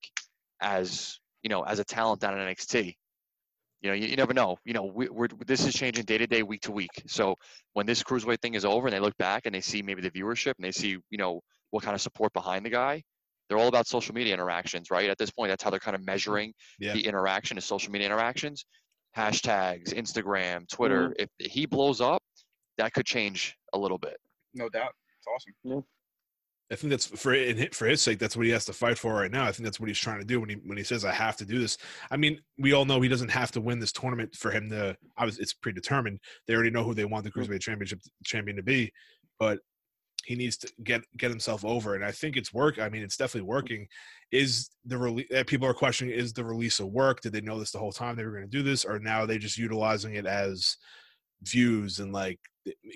as 0.63 1.19
you 1.43 1.51
know 1.51 1.63
as 1.63 1.81
a 1.81 1.85
talent 1.85 2.21
down 2.21 2.39
in 2.39 2.47
NXT. 2.47 2.95
You 3.81 3.91
know, 3.91 3.95
you, 3.95 4.09
you 4.09 4.16
never 4.16 4.35
know. 4.35 4.57
You 4.64 4.74
know, 4.74 4.85
we, 4.85 5.09
are 5.09 5.28
this 5.47 5.66
is 5.66 5.74
changing 5.74 6.05
day 6.05 6.18
to 6.18 6.26
day, 6.26 6.43
week 6.43 6.62
to 6.62 6.72
week. 6.72 6.91
So 7.07 7.37
when 7.72 7.87
this 7.87 8.03
cruiserweight 8.03 8.41
thing 8.41 8.55
is 8.55 8.64
over, 8.64 8.87
and 8.87 8.95
they 8.95 9.01
look 9.01 9.16
back 9.16 9.47
and 9.47 9.55
they 9.55 9.61
see 9.61 9.83
maybe 9.83 10.03
the 10.03 10.11
viewership 10.11 10.55
and 10.59 10.64
they 10.64 10.72
see 10.72 10.99
you 11.11 11.18
know 11.18 11.41
what 11.70 11.83
kind 11.83 11.95
of 11.95 12.01
support 12.01 12.33
behind 12.33 12.64
the 12.66 12.70
guy, 12.70 13.03
they're 13.49 13.59
all 13.59 13.68
about 13.68 13.87
social 13.87 14.14
media 14.14 14.35
interactions, 14.35 14.91
right? 14.91 15.09
At 15.11 15.18
this 15.18 15.31
point, 15.31 15.51
that's 15.51 15.62
how 15.62 15.70
they're 15.70 15.81
kind 15.81 15.97
of 15.97 16.05
measuring 16.05 16.53
yeah. 16.78 16.93
the 16.93 17.07
interaction 17.07 17.59
is 17.59 17.64
social 17.64 17.91
media 17.91 18.07
interactions, 18.07 18.64
hashtags, 19.16 19.93
Instagram, 19.93 20.68
Twitter. 20.68 21.09
Mm-hmm. 21.09 21.24
If 21.41 21.53
he 21.53 21.66
blows 21.66 22.01
up, 22.01 22.22
that 22.78 22.93
could 22.93 23.07
change 23.07 23.57
a 23.72 23.78
little 23.78 23.99
bit. 23.99 24.16
No 24.55 24.68
doubt. 24.68 24.93
It's 25.18 25.26
awesome. 25.26 25.53
Yeah. 25.64 25.81
I 26.73 26.77
think 26.77 26.91
that's 26.91 27.07
for 27.07 27.35
for 27.73 27.87
his 27.87 28.01
sake. 28.01 28.21
That's 28.21 28.37
what 28.37 28.47
he 28.47 28.53
has 28.53 28.64
to 28.66 28.73
fight 28.73 28.97
for 28.97 29.14
right 29.14 29.31
now. 29.31 29.45
I 29.45 29.51
think 29.51 29.64
that's 29.64 29.81
what 29.81 29.89
he's 29.89 29.99
trying 29.99 30.21
to 30.21 30.25
do 30.25 30.39
when 30.39 30.49
he 30.49 30.57
when 30.64 30.79
he 30.79 30.85
says 30.85 31.05
I 31.05 31.12
have 31.12 31.37
to 31.39 31.45
do 31.45 31.59
this. 31.59 31.77
I 32.12 32.16
mean, 32.16 32.41
we 32.59 32.73
all 32.73 32.85
know 32.85 33.01
he 33.01 33.09
doesn't 33.09 33.31
have 33.31 33.51
to 33.53 33.61
win 33.61 33.81
this 33.81 33.93
tournament 33.93 34.37
for 34.37 34.53
him 34.53 34.71
to. 34.71 34.97
I 35.16 35.25
was 35.25 35.39
it's 35.41 35.53
predetermined. 35.53 36.21
They 36.47 36.55
already 36.55 36.71
know 36.71 36.85
who 36.85 36.95
they 36.95 37.05
want 37.05 37.25
the 37.25 37.33
mm. 37.33 37.43
cruiserweight 37.43 37.61
championship 37.61 38.01
champion 38.25 38.57
to 38.57 38.62
be, 38.62 38.93
but 39.41 39.59
he 40.25 40.37
needs 40.37 40.57
to 40.59 40.73
get 40.85 41.03
get 41.16 41.31
himself 41.31 41.64
over. 41.64 41.97
And 41.97 42.05
I 42.05 42.12
think 42.12 42.37
it's 42.37 42.55
work. 42.55 42.79
I 42.79 42.89
mean, 42.89 43.03
it's 43.03 43.16
definitely 43.16 43.49
working. 43.49 43.89
Is 44.31 44.71
the 44.85 44.97
release? 44.97 45.27
Eh, 45.33 45.43
people 45.43 45.66
are 45.66 45.75
questioning: 45.75 46.14
Is 46.14 46.33
the 46.33 46.45
release 46.45 46.79
a 46.79 46.87
work? 46.87 47.21
Did 47.21 47.33
they 47.33 47.41
know 47.41 47.59
this 47.59 47.73
the 47.73 47.81
whole 47.81 47.93
time 47.93 48.14
they 48.14 48.25
were 48.25 48.31
going 48.31 48.49
to 48.49 48.49
do 48.49 48.62
this, 48.62 48.85
or 48.85 49.01
now 49.01 49.23
are 49.23 49.27
they 49.27 49.39
just 49.39 49.59
utilizing 49.59 50.14
it 50.14 50.27
as 50.27 50.77
views 51.43 51.99
and 51.99 52.12
like 52.12 52.39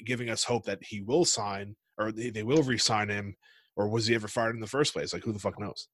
giving 0.05 0.31
us 0.31 0.45
hope 0.45 0.65
that 0.67 0.79
he 0.83 1.01
will 1.01 1.25
sign 1.25 1.75
or 1.99 2.13
they, 2.13 2.31
they 2.31 2.43
will 2.43 2.63
re-sign 2.63 3.09
him, 3.09 3.37
or 3.77 3.89
was 3.89 4.07
he 4.07 4.15
ever 4.15 4.29
fired 4.29 4.55
in 4.55 4.61
the 4.61 4.67
first 4.67 4.93
place? 4.93 5.13
Like 5.13 5.25
who 5.25 5.33
the 5.33 5.39
fuck 5.39 5.59
knows? 5.59 5.89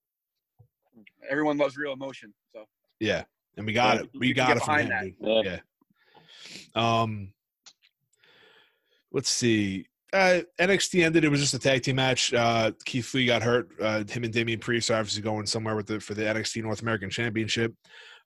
Everyone 1.28 1.58
loves 1.58 1.76
real 1.76 1.92
emotion, 1.92 2.32
so 2.52 2.64
yeah, 2.98 3.24
and 3.56 3.66
we 3.66 3.72
got 3.72 3.96
yeah, 3.96 4.02
it. 4.02 4.10
We 4.18 4.32
got 4.32 4.56
it 4.56 4.62
from 4.62 4.78
him. 4.78 5.14
Yeah. 5.20 5.42
yeah. 5.44 5.58
Um, 6.74 7.32
let's 9.12 9.30
see. 9.30 9.86
Uh, 10.12 10.40
NXT 10.60 11.04
ended. 11.04 11.24
It 11.24 11.28
was 11.28 11.40
just 11.40 11.54
a 11.54 11.58
tag 11.58 11.82
team 11.82 11.96
match. 11.96 12.34
Uh, 12.34 12.72
Keith 12.84 13.14
Lee 13.14 13.26
got 13.26 13.42
hurt. 13.42 13.68
Uh, 13.80 14.02
him 14.08 14.24
and 14.24 14.32
Damian 14.32 14.58
Priest 14.58 14.90
are 14.90 14.98
obviously 14.98 15.22
going 15.22 15.46
somewhere 15.46 15.76
with 15.76 15.86
the 15.86 16.00
for 16.00 16.14
the 16.14 16.22
NXT 16.22 16.62
North 16.62 16.82
American 16.82 17.10
Championship. 17.10 17.72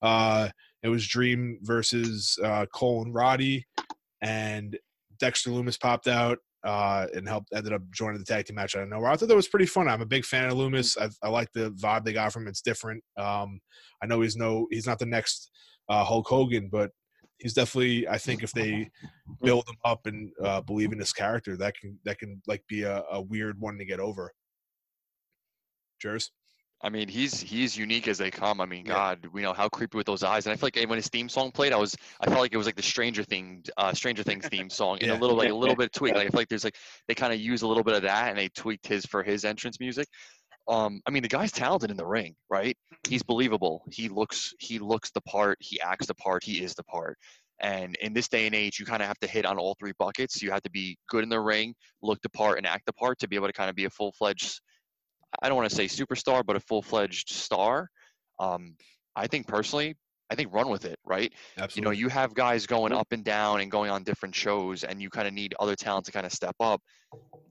Uh, 0.00 0.48
it 0.82 0.88
was 0.88 1.06
Dream 1.06 1.58
versus 1.62 2.38
uh, 2.42 2.66
Cole 2.72 3.02
and 3.02 3.14
Roddy, 3.14 3.66
and 4.22 4.78
Dexter 5.18 5.50
Lumis 5.50 5.78
popped 5.78 6.08
out 6.08 6.38
uh, 6.64 7.06
and 7.14 7.28
helped 7.28 7.50
ended 7.54 7.72
up 7.72 7.82
joining 7.90 8.18
the 8.18 8.24
tag 8.24 8.46
team 8.46 8.56
match 8.56 8.74
out 8.74 8.82
of 8.82 8.88
nowhere. 8.88 9.10
I 9.10 9.16
thought 9.16 9.28
that 9.28 9.36
was 9.36 9.48
pretty 9.48 9.66
fun. 9.66 9.88
I'm 9.88 10.00
a 10.00 10.06
big 10.06 10.24
fan 10.24 10.48
of 10.48 10.54
Lumis. 10.54 10.96
I, 10.98 11.08
I 11.26 11.28
like 11.28 11.48
the 11.52 11.70
vibe 11.72 12.04
they 12.04 12.12
got 12.12 12.32
from 12.32 12.42
him. 12.42 12.48
It's 12.48 12.62
different. 12.62 13.02
Um, 13.18 13.60
I 14.02 14.06
know 14.06 14.22
he's 14.22 14.36
no 14.36 14.66
he's 14.70 14.86
not 14.86 14.98
the 14.98 15.06
next 15.06 15.50
uh, 15.88 16.04
Hulk 16.04 16.26
Hogan, 16.26 16.68
but 16.72 16.90
he's 17.38 17.54
definitely. 17.54 18.08
I 18.08 18.18
think 18.18 18.42
if 18.42 18.52
they 18.52 18.90
build 19.42 19.68
him 19.68 19.76
up 19.84 20.06
and 20.06 20.30
uh, 20.42 20.62
believe 20.62 20.92
in 20.92 20.98
his 20.98 21.12
character, 21.12 21.56
that 21.58 21.74
can 21.78 21.98
that 22.04 22.18
can 22.18 22.40
like 22.46 22.62
be 22.68 22.82
a, 22.82 23.02
a 23.10 23.20
weird 23.20 23.60
one 23.60 23.76
to 23.78 23.84
get 23.84 24.00
over. 24.00 24.32
Cheers. 26.00 26.30
I 26.84 26.90
mean, 26.90 27.08
he's 27.08 27.40
he's 27.40 27.78
unique 27.78 28.08
as 28.08 28.18
they 28.18 28.30
come. 28.30 28.60
I 28.60 28.66
mean, 28.66 28.84
God, 28.84 29.26
we 29.32 29.40
know 29.40 29.54
how 29.54 29.70
creepy 29.70 29.96
with 29.96 30.06
those 30.06 30.22
eyes. 30.22 30.44
And 30.44 30.52
I 30.52 30.56
feel 30.56 30.68
like 30.74 30.88
when 30.88 30.98
his 30.98 31.08
theme 31.08 31.30
song 31.30 31.50
played, 31.50 31.72
I 31.72 31.76
was 31.76 31.96
I 32.20 32.26
felt 32.26 32.40
like 32.40 32.52
it 32.52 32.58
was 32.58 32.66
like 32.66 32.76
the 32.76 32.82
Stranger 32.82 33.24
Things 33.24 33.70
uh, 33.78 33.94
Stranger 33.94 34.22
Things 34.22 34.46
theme 34.48 34.68
song, 34.68 34.98
and 35.00 35.10
a 35.10 35.14
little 35.14 35.34
like 35.34 35.48
a 35.48 35.54
little 35.54 35.74
bit 35.76 35.86
of 35.86 35.92
tweak. 35.92 36.14
Like 36.14 36.26
I 36.26 36.30
feel 36.30 36.40
like 36.40 36.48
there's 36.48 36.64
like 36.64 36.76
they 37.08 37.14
kind 37.14 37.32
of 37.32 37.40
use 37.40 37.62
a 37.62 37.66
little 37.66 37.82
bit 37.82 37.94
of 37.94 38.02
that, 38.02 38.28
and 38.28 38.38
they 38.38 38.50
tweaked 38.50 38.86
his 38.86 39.06
for 39.06 39.22
his 39.22 39.46
entrance 39.46 39.80
music. 39.80 40.06
Um, 40.68 41.00
I 41.06 41.10
mean, 41.10 41.22
the 41.22 41.28
guy's 41.28 41.52
talented 41.52 41.90
in 41.90 41.96
the 41.96 42.06
ring, 42.06 42.34
right? 42.50 42.76
He's 43.08 43.22
believable. 43.22 43.82
He 43.90 44.10
looks 44.10 44.52
he 44.60 44.78
looks 44.78 45.10
the 45.10 45.22
part. 45.22 45.56
He 45.60 45.80
acts 45.80 46.06
the 46.06 46.14
part. 46.14 46.44
He 46.44 46.62
is 46.62 46.74
the 46.74 46.84
part. 46.84 47.16
And 47.60 47.96
in 48.02 48.12
this 48.12 48.28
day 48.28 48.44
and 48.44 48.54
age, 48.54 48.78
you 48.78 48.84
kind 48.84 49.00
of 49.00 49.08
have 49.08 49.18
to 49.20 49.26
hit 49.26 49.46
on 49.46 49.56
all 49.56 49.74
three 49.78 49.92
buckets. 49.98 50.42
You 50.42 50.50
have 50.50 50.62
to 50.62 50.70
be 50.70 50.98
good 51.08 51.22
in 51.22 51.30
the 51.30 51.40
ring, 51.40 51.74
look 52.02 52.20
the 52.20 52.28
part, 52.28 52.58
and 52.58 52.66
act 52.66 52.84
the 52.84 52.92
part 52.92 53.18
to 53.20 53.28
be 53.28 53.36
able 53.36 53.46
to 53.46 53.54
kind 53.54 53.70
of 53.70 53.76
be 53.76 53.86
a 53.86 53.90
full 53.90 54.12
fledged 54.12 54.60
I 55.42 55.48
don't 55.48 55.56
want 55.56 55.70
to 55.70 55.76
say 55.76 55.86
superstar, 55.86 56.44
but 56.44 56.56
a 56.56 56.60
full 56.60 56.82
fledged 56.82 57.30
star. 57.30 57.88
Um, 58.38 58.76
I 59.16 59.26
think 59.26 59.46
personally, 59.46 59.96
I 60.30 60.34
think 60.34 60.52
run 60.52 60.68
with 60.68 60.84
it, 60.84 60.98
right? 61.04 61.32
Absolutely. 61.58 61.80
You 61.80 61.84
know, 61.84 61.90
you 61.90 62.08
have 62.08 62.34
guys 62.34 62.66
going 62.66 62.92
up 62.92 63.12
and 63.12 63.24
down 63.24 63.60
and 63.60 63.70
going 63.70 63.90
on 63.90 64.02
different 64.02 64.34
shows, 64.34 64.84
and 64.84 65.00
you 65.00 65.10
kind 65.10 65.28
of 65.28 65.34
need 65.34 65.54
other 65.60 65.76
talent 65.76 66.06
to 66.06 66.12
kind 66.12 66.26
of 66.26 66.32
step 66.32 66.56
up. 66.60 66.80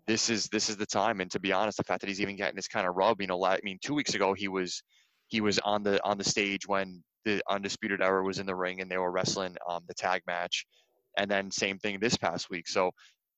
This 0.08 0.30
is 0.30 0.48
this 0.48 0.70
is 0.70 0.78
the 0.78 0.86
time, 0.86 1.22
and 1.22 1.32
to 1.32 1.40
be 1.40 1.54
honest, 1.54 1.78
the 1.78 1.84
fact 1.84 2.02
that 2.02 2.08
he's 2.08 2.22
even 2.22 2.36
getting 2.36 2.56
this 2.56 2.68
kind 2.68 2.88
of 2.88 2.96
rub, 2.96 3.22
you 3.22 3.28
know, 3.28 3.44
I 3.46 3.60
mean, 3.64 3.78
two 3.82 3.94
weeks 3.94 4.16
ago 4.16 4.34
he 4.34 4.48
was 4.48 4.84
he 5.28 5.40
was 5.40 5.60
on 5.60 5.84
the 5.84 6.04
on 6.04 6.18
the 6.18 6.24
stage 6.24 6.68
when 6.68 7.04
the 7.26 7.42
undisputed 7.50 8.02
era 8.02 8.24
was 8.24 8.40
in 8.40 8.46
the 8.46 8.56
ring 8.56 8.82
and 8.82 8.92
they 8.92 8.98
were 8.98 9.12
wrestling 9.12 9.56
um, 9.70 9.84
the 9.88 9.94
tag 9.94 10.22
match, 10.28 10.66
and 11.18 11.30
then 11.30 11.52
same 11.52 11.78
thing 11.78 12.00
this 12.00 12.18
past 12.18 12.50
week. 12.50 12.68
So, 12.68 12.92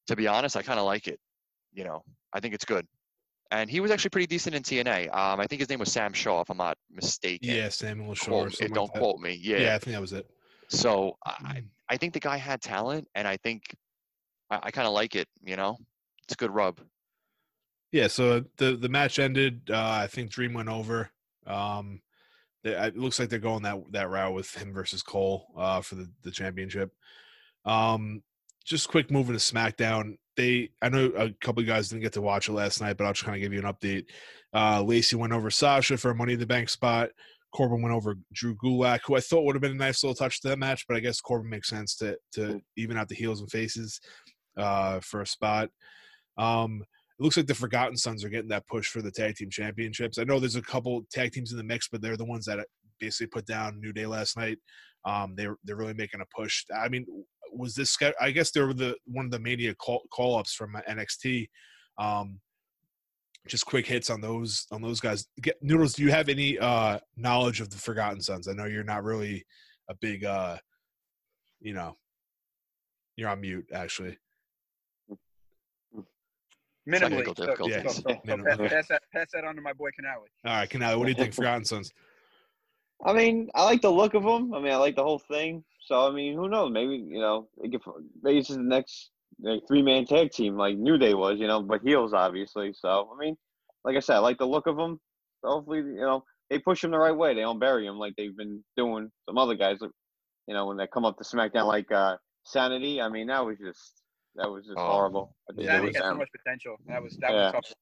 to 0.08 0.16
be 0.16 0.28
honest, 0.28 0.58
I 0.58 0.64
kind 0.64 0.80
of 0.80 0.86
like 0.86 1.08
it. 1.08 1.20
You 1.74 1.84
know, 1.84 2.04
I 2.34 2.40
think 2.40 2.56
it's 2.56 2.66
good 2.66 2.88
and 3.56 3.70
he 3.70 3.80
was 3.80 3.92
actually 3.92 4.10
pretty 4.10 4.28
decent 4.28 4.56
in 4.56 4.64
TNA. 4.64 5.14
Um, 5.16 5.40
I 5.40 5.48
think 5.48 5.60
his 5.60 5.70
name 5.70 5.80
was 5.80 5.92
Sam 5.92 6.14
Shaw, 6.14 6.42
if 6.42 6.50
I'm 6.50 6.58
not 6.58 6.78
mistaken. 6.92 7.50
Yeah, 7.50 7.70
Samuel 7.70 8.14
Shaw. 8.14 8.48
Quote, 8.48 8.58
don't 8.74 8.94
like 8.94 9.02
quote 9.02 9.20
me. 9.20 9.40
Yeah, 9.42 9.58
yeah, 9.58 9.76
I 9.76 9.80
think 9.80 9.94
that 9.94 10.02
was 10.02 10.14
it. 10.14 10.30
So 10.68 11.18
I, 11.26 11.32
mm. 11.32 11.66
I 11.90 11.98
think 11.98 12.14
the 12.14 12.20
guy 12.20 12.38
had 12.38 12.62
talent, 12.62 13.08
and 13.16 13.28
I 13.28 13.38
think 13.38 13.64
I, 14.50 14.60
I 14.64 14.72
kind 14.72 14.88
of 14.88 14.94
like 14.94 15.16
it. 15.16 15.28
You 15.44 15.56
know, 15.56 15.78
it's 16.24 16.34
a 16.34 16.38
good 16.38 16.52
rub. 16.52 16.82
Yeah. 17.92 18.08
So 18.08 18.44
the 18.58 18.76
the 18.76 18.90
match 18.90 19.20
ended. 19.20 19.70
Uh, 19.70 20.00
I 20.02 20.08
think 20.08 20.32
Dream 20.32 20.54
went 20.54 20.70
over. 20.70 21.10
Um, 21.48 22.02
they, 22.64 22.72
it 22.72 22.98
looks 22.98 23.20
like 23.20 23.30
they're 23.30 23.40
going 23.40 23.64
that 23.64 23.80
that 23.92 24.10
route 24.10 24.34
with 24.34 24.54
him 24.56 24.74
versus 24.74 25.04
Cole 25.04 25.48
uh, 25.58 25.82
for 25.82 25.96
the 25.96 26.10
the 26.24 26.32
championship. 26.32 26.92
Um, 27.64 28.22
just 28.64 28.90
quick 28.90 29.12
moving 29.12 29.36
to 29.36 29.40
SmackDown 29.40 30.18
they 30.36 30.70
I 30.82 30.90
know 30.90 31.06
a 31.18 31.32
couple 31.42 31.62
of 31.62 31.68
guys 31.68 31.90
didn't 31.90 32.04
get 32.04 32.14
to 32.14 32.22
watch 32.22 32.50
it 32.50 32.54
last 32.54 32.82
night, 32.82 32.98
but 32.98 33.06
I'll 33.06 33.14
just 33.14 33.26
kind 33.26 33.36
of 33.36 33.42
give 33.42 33.54
you 33.54 33.60
an 33.60 33.74
update. 33.74 34.06
Uh, 34.54 34.82
Lacey 34.82 35.16
went 35.16 35.34
over 35.34 35.50
Sasha 35.50 35.98
for 35.98 36.12
a 36.12 36.16
Money 36.16 36.34
in 36.34 36.40
the 36.40 36.46
Bank 36.46 36.70
spot. 36.70 37.10
Corbin 37.54 37.82
went 37.82 37.96
over 37.96 38.16
Drew 38.34 38.56
Gulak, 38.56 39.00
who 39.06 39.16
I 39.16 39.22
thought 39.22 39.46
would 39.46 39.56
have 39.56 39.62
been 39.62 39.72
a 39.72 39.76
nice 39.76 40.04
little 40.04 40.16
touch 40.16 40.42
to 40.42 40.50
that 40.50 40.60
match, 40.60 40.86
but 40.88 40.98
I 40.98 41.00
guess 41.00 41.22
Corbin 41.22 41.50
makes 41.50 41.70
sense 41.70 41.96
to 41.98 42.18
to 42.34 42.62
even 42.78 42.98
out 42.98 43.08
the 43.08 43.16
heels 43.16 43.40
and 43.40 43.50
faces 43.50 44.00
uh, 44.58 45.00
for 45.00 45.22
a 45.22 45.28
spot. 45.28 45.70
Um, 46.38 46.84
it 47.18 47.24
looks 47.24 47.38
like 47.38 47.48
the 47.48 47.56
Forgotten 47.56 47.96
Sons 47.96 48.26
are 48.26 48.30
getting 48.30 48.50
that 48.50 48.68
push 48.68 48.88
for 48.90 49.02
the 49.02 49.12
tag 49.12 49.36
team 49.36 49.50
championships. 49.50 50.20
I 50.20 50.26
know 50.26 50.38
there's 50.38 50.58
a 50.58 50.62
couple 50.62 51.06
tag 51.12 51.32
teams 51.32 51.52
in 51.52 51.58
the 51.58 51.64
mix, 51.64 51.88
but 51.88 52.02
they're 52.02 52.18
the 52.18 52.26
ones 52.26 52.46
that 52.46 52.66
basically 53.00 53.28
put 53.28 53.46
down 53.46 53.80
New 53.80 53.94
Day 53.94 54.06
last 54.06 54.38
night. 54.38 54.58
Um, 55.06 55.34
they're 55.38 55.56
they're 55.64 55.78
really 55.78 55.94
making 55.94 56.22
a 56.22 56.26
push. 56.36 56.66
I 56.76 56.90
mean, 56.90 57.06
was 57.52 57.76
this? 57.76 57.98
I 58.22 58.32
guess 58.32 58.52
they 58.52 58.62
were 58.62 58.74
the 58.74 58.96
one 59.06 59.26
of 59.26 59.32
the 59.32 59.40
Mania 59.40 59.74
call, 59.76 60.04
call 60.12 60.38
ups 60.38 60.54
from 60.54 60.76
NXT. 60.90 61.48
Um, 61.98 62.40
just 63.48 63.66
quick 63.66 63.86
hits 63.86 64.10
on 64.10 64.22
those 64.22 64.66
on 64.72 64.82
those 64.82 65.00
guys. 65.00 65.28
Get, 65.42 65.56
Noodles, 65.62 65.94
do 65.94 66.04
you 66.04 66.12
have 66.12 66.30
any 66.30 66.58
uh, 66.58 67.00
knowledge 67.16 67.62
of 67.62 67.70
the 67.70 67.78
Forgotten 67.78 68.22
Sons? 68.22 68.48
I 68.48 68.54
know 68.54 68.66
you're 68.66 68.84
not 68.84 69.04
really 69.04 69.46
a 69.90 69.96
big, 69.96 70.26
uh, 70.26 70.58
you 71.62 71.74
know, 71.74 71.96
you're 73.16 73.30
on 73.30 73.42
mute 73.42 73.68
actually. 73.74 74.18
Minimally. 76.88 77.00
Technical 77.00 77.36
So, 77.36 77.46
difficulties. 77.46 77.76
so, 77.84 77.90
so, 77.90 78.02
so 78.02 78.22
Minimally. 78.28 78.58
pass, 78.60 78.70
pass 78.70 78.88
that, 78.90 79.02
pass 79.12 79.28
that 79.34 79.44
on 79.44 79.56
to 79.56 79.62
my 79.62 79.74
boy 79.74 79.90
Canale. 79.96 80.26
All 80.46 80.54
right, 80.54 80.70
Canale, 80.70 80.98
what 81.00 81.06
do 81.06 81.12
you 81.12 81.16
think, 81.18 81.34
Forgotten 81.34 81.66
Sons? 81.66 81.92
I 83.06 83.14
mean, 83.14 83.50
I 83.56 83.64
like 83.64 83.82
the 83.82 83.90
look 83.92 84.14
of 84.14 84.24
them. 84.24 84.54
I 84.54 84.60
mean, 84.60 84.72
I 84.72 84.78
like 84.78 84.96
the 84.96 85.04
whole 85.04 85.20
thing. 85.20 85.64
So 85.86 86.08
I 86.08 86.12
mean, 86.12 86.36
who 86.36 86.50
knows? 86.50 86.72
Maybe 86.72 86.96
you 86.96 87.20
know, 87.20 87.50
they 87.62 87.70
could, 87.70 87.82
maybe 88.22 88.40
this 88.40 88.50
is 88.50 88.58
the 88.58 88.64
next 88.64 89.12
like, 89.42 89.62
three 89.68 89.82
man 89.82 90.06
tag 90.06 90.32
team 90.32 90.58
like 90.58 90.78
New 90.78 90.98
Day 90.98 91.14
was, 91.14 91.40
you 91.40 91.48
know, 91.48 91.62
but 91.62 91.82
heels 91.84 92.14
obviously. 92.14 92.74
So 92.74 93.10
I 93.14 93.18
mean, 93.20 93.36
like 93.84 93.96
I 93.96 94.00
said, 94.00 94.16
I 94.18 94.20
like 94.20 94.38
the 94.38 94.48
look 94.48 94.68
of 94.68 94.78
them. 94.78 95.00
So 95.42 95.50
hopefully, 95.52 95.80
you 95.80 96.02
know, 96.02 96.24
they 96.50 96.60
push 96.60 96.82
them 96.82 96.92
the 96.92 97.00
right 97.00 97.16
way. 97.16 97.34
They 97.34 97.42
don't 97.42 97.60
bury 97.60 97.86
them 97.86 97.98
like 97.98 98.14
they've 98.18 98.36
been 98.36 98.64
doing 98.78 99.12
some 99.28 99.38
other 99.38 99.56
guys. 99.56 99.78
You 100.48 100.54
know, 100.54 100.68
when 100.68 100.78
they 100.78 100.88
come 100.88 101.06
up 101.06 101.18
to 101.18 101.24
SmackDown 101.24 101.68
like 101.68 101.92
uh 101.92 102.18
Sanity. 102.46 103.02
I 103.02 103.10
mean, 103.10 103.28
that 103.28 103.46
was 103.46 103.58
just 103.58 104.02
that 104.36 104.50
was 104.50 104.66
just 104.66 104.78
Oh, 104.78 104.88
horrible. 104.88 105.36
I 105.50 105.54
think 105.54 105.66
Yeah, 105.66 105.78
it 105.78 105.82
Sanity 105.82 105.94
had 105.96 106.04
so 106.04 106.16
much 106.16 106.30
potential. 106.32 106.78
That 106.88 107.02
was 107.02 107.18
that 107.18 107.32
Yeah. 107.32 107.52
was 107.52 107.52
tough. 107.52 107.74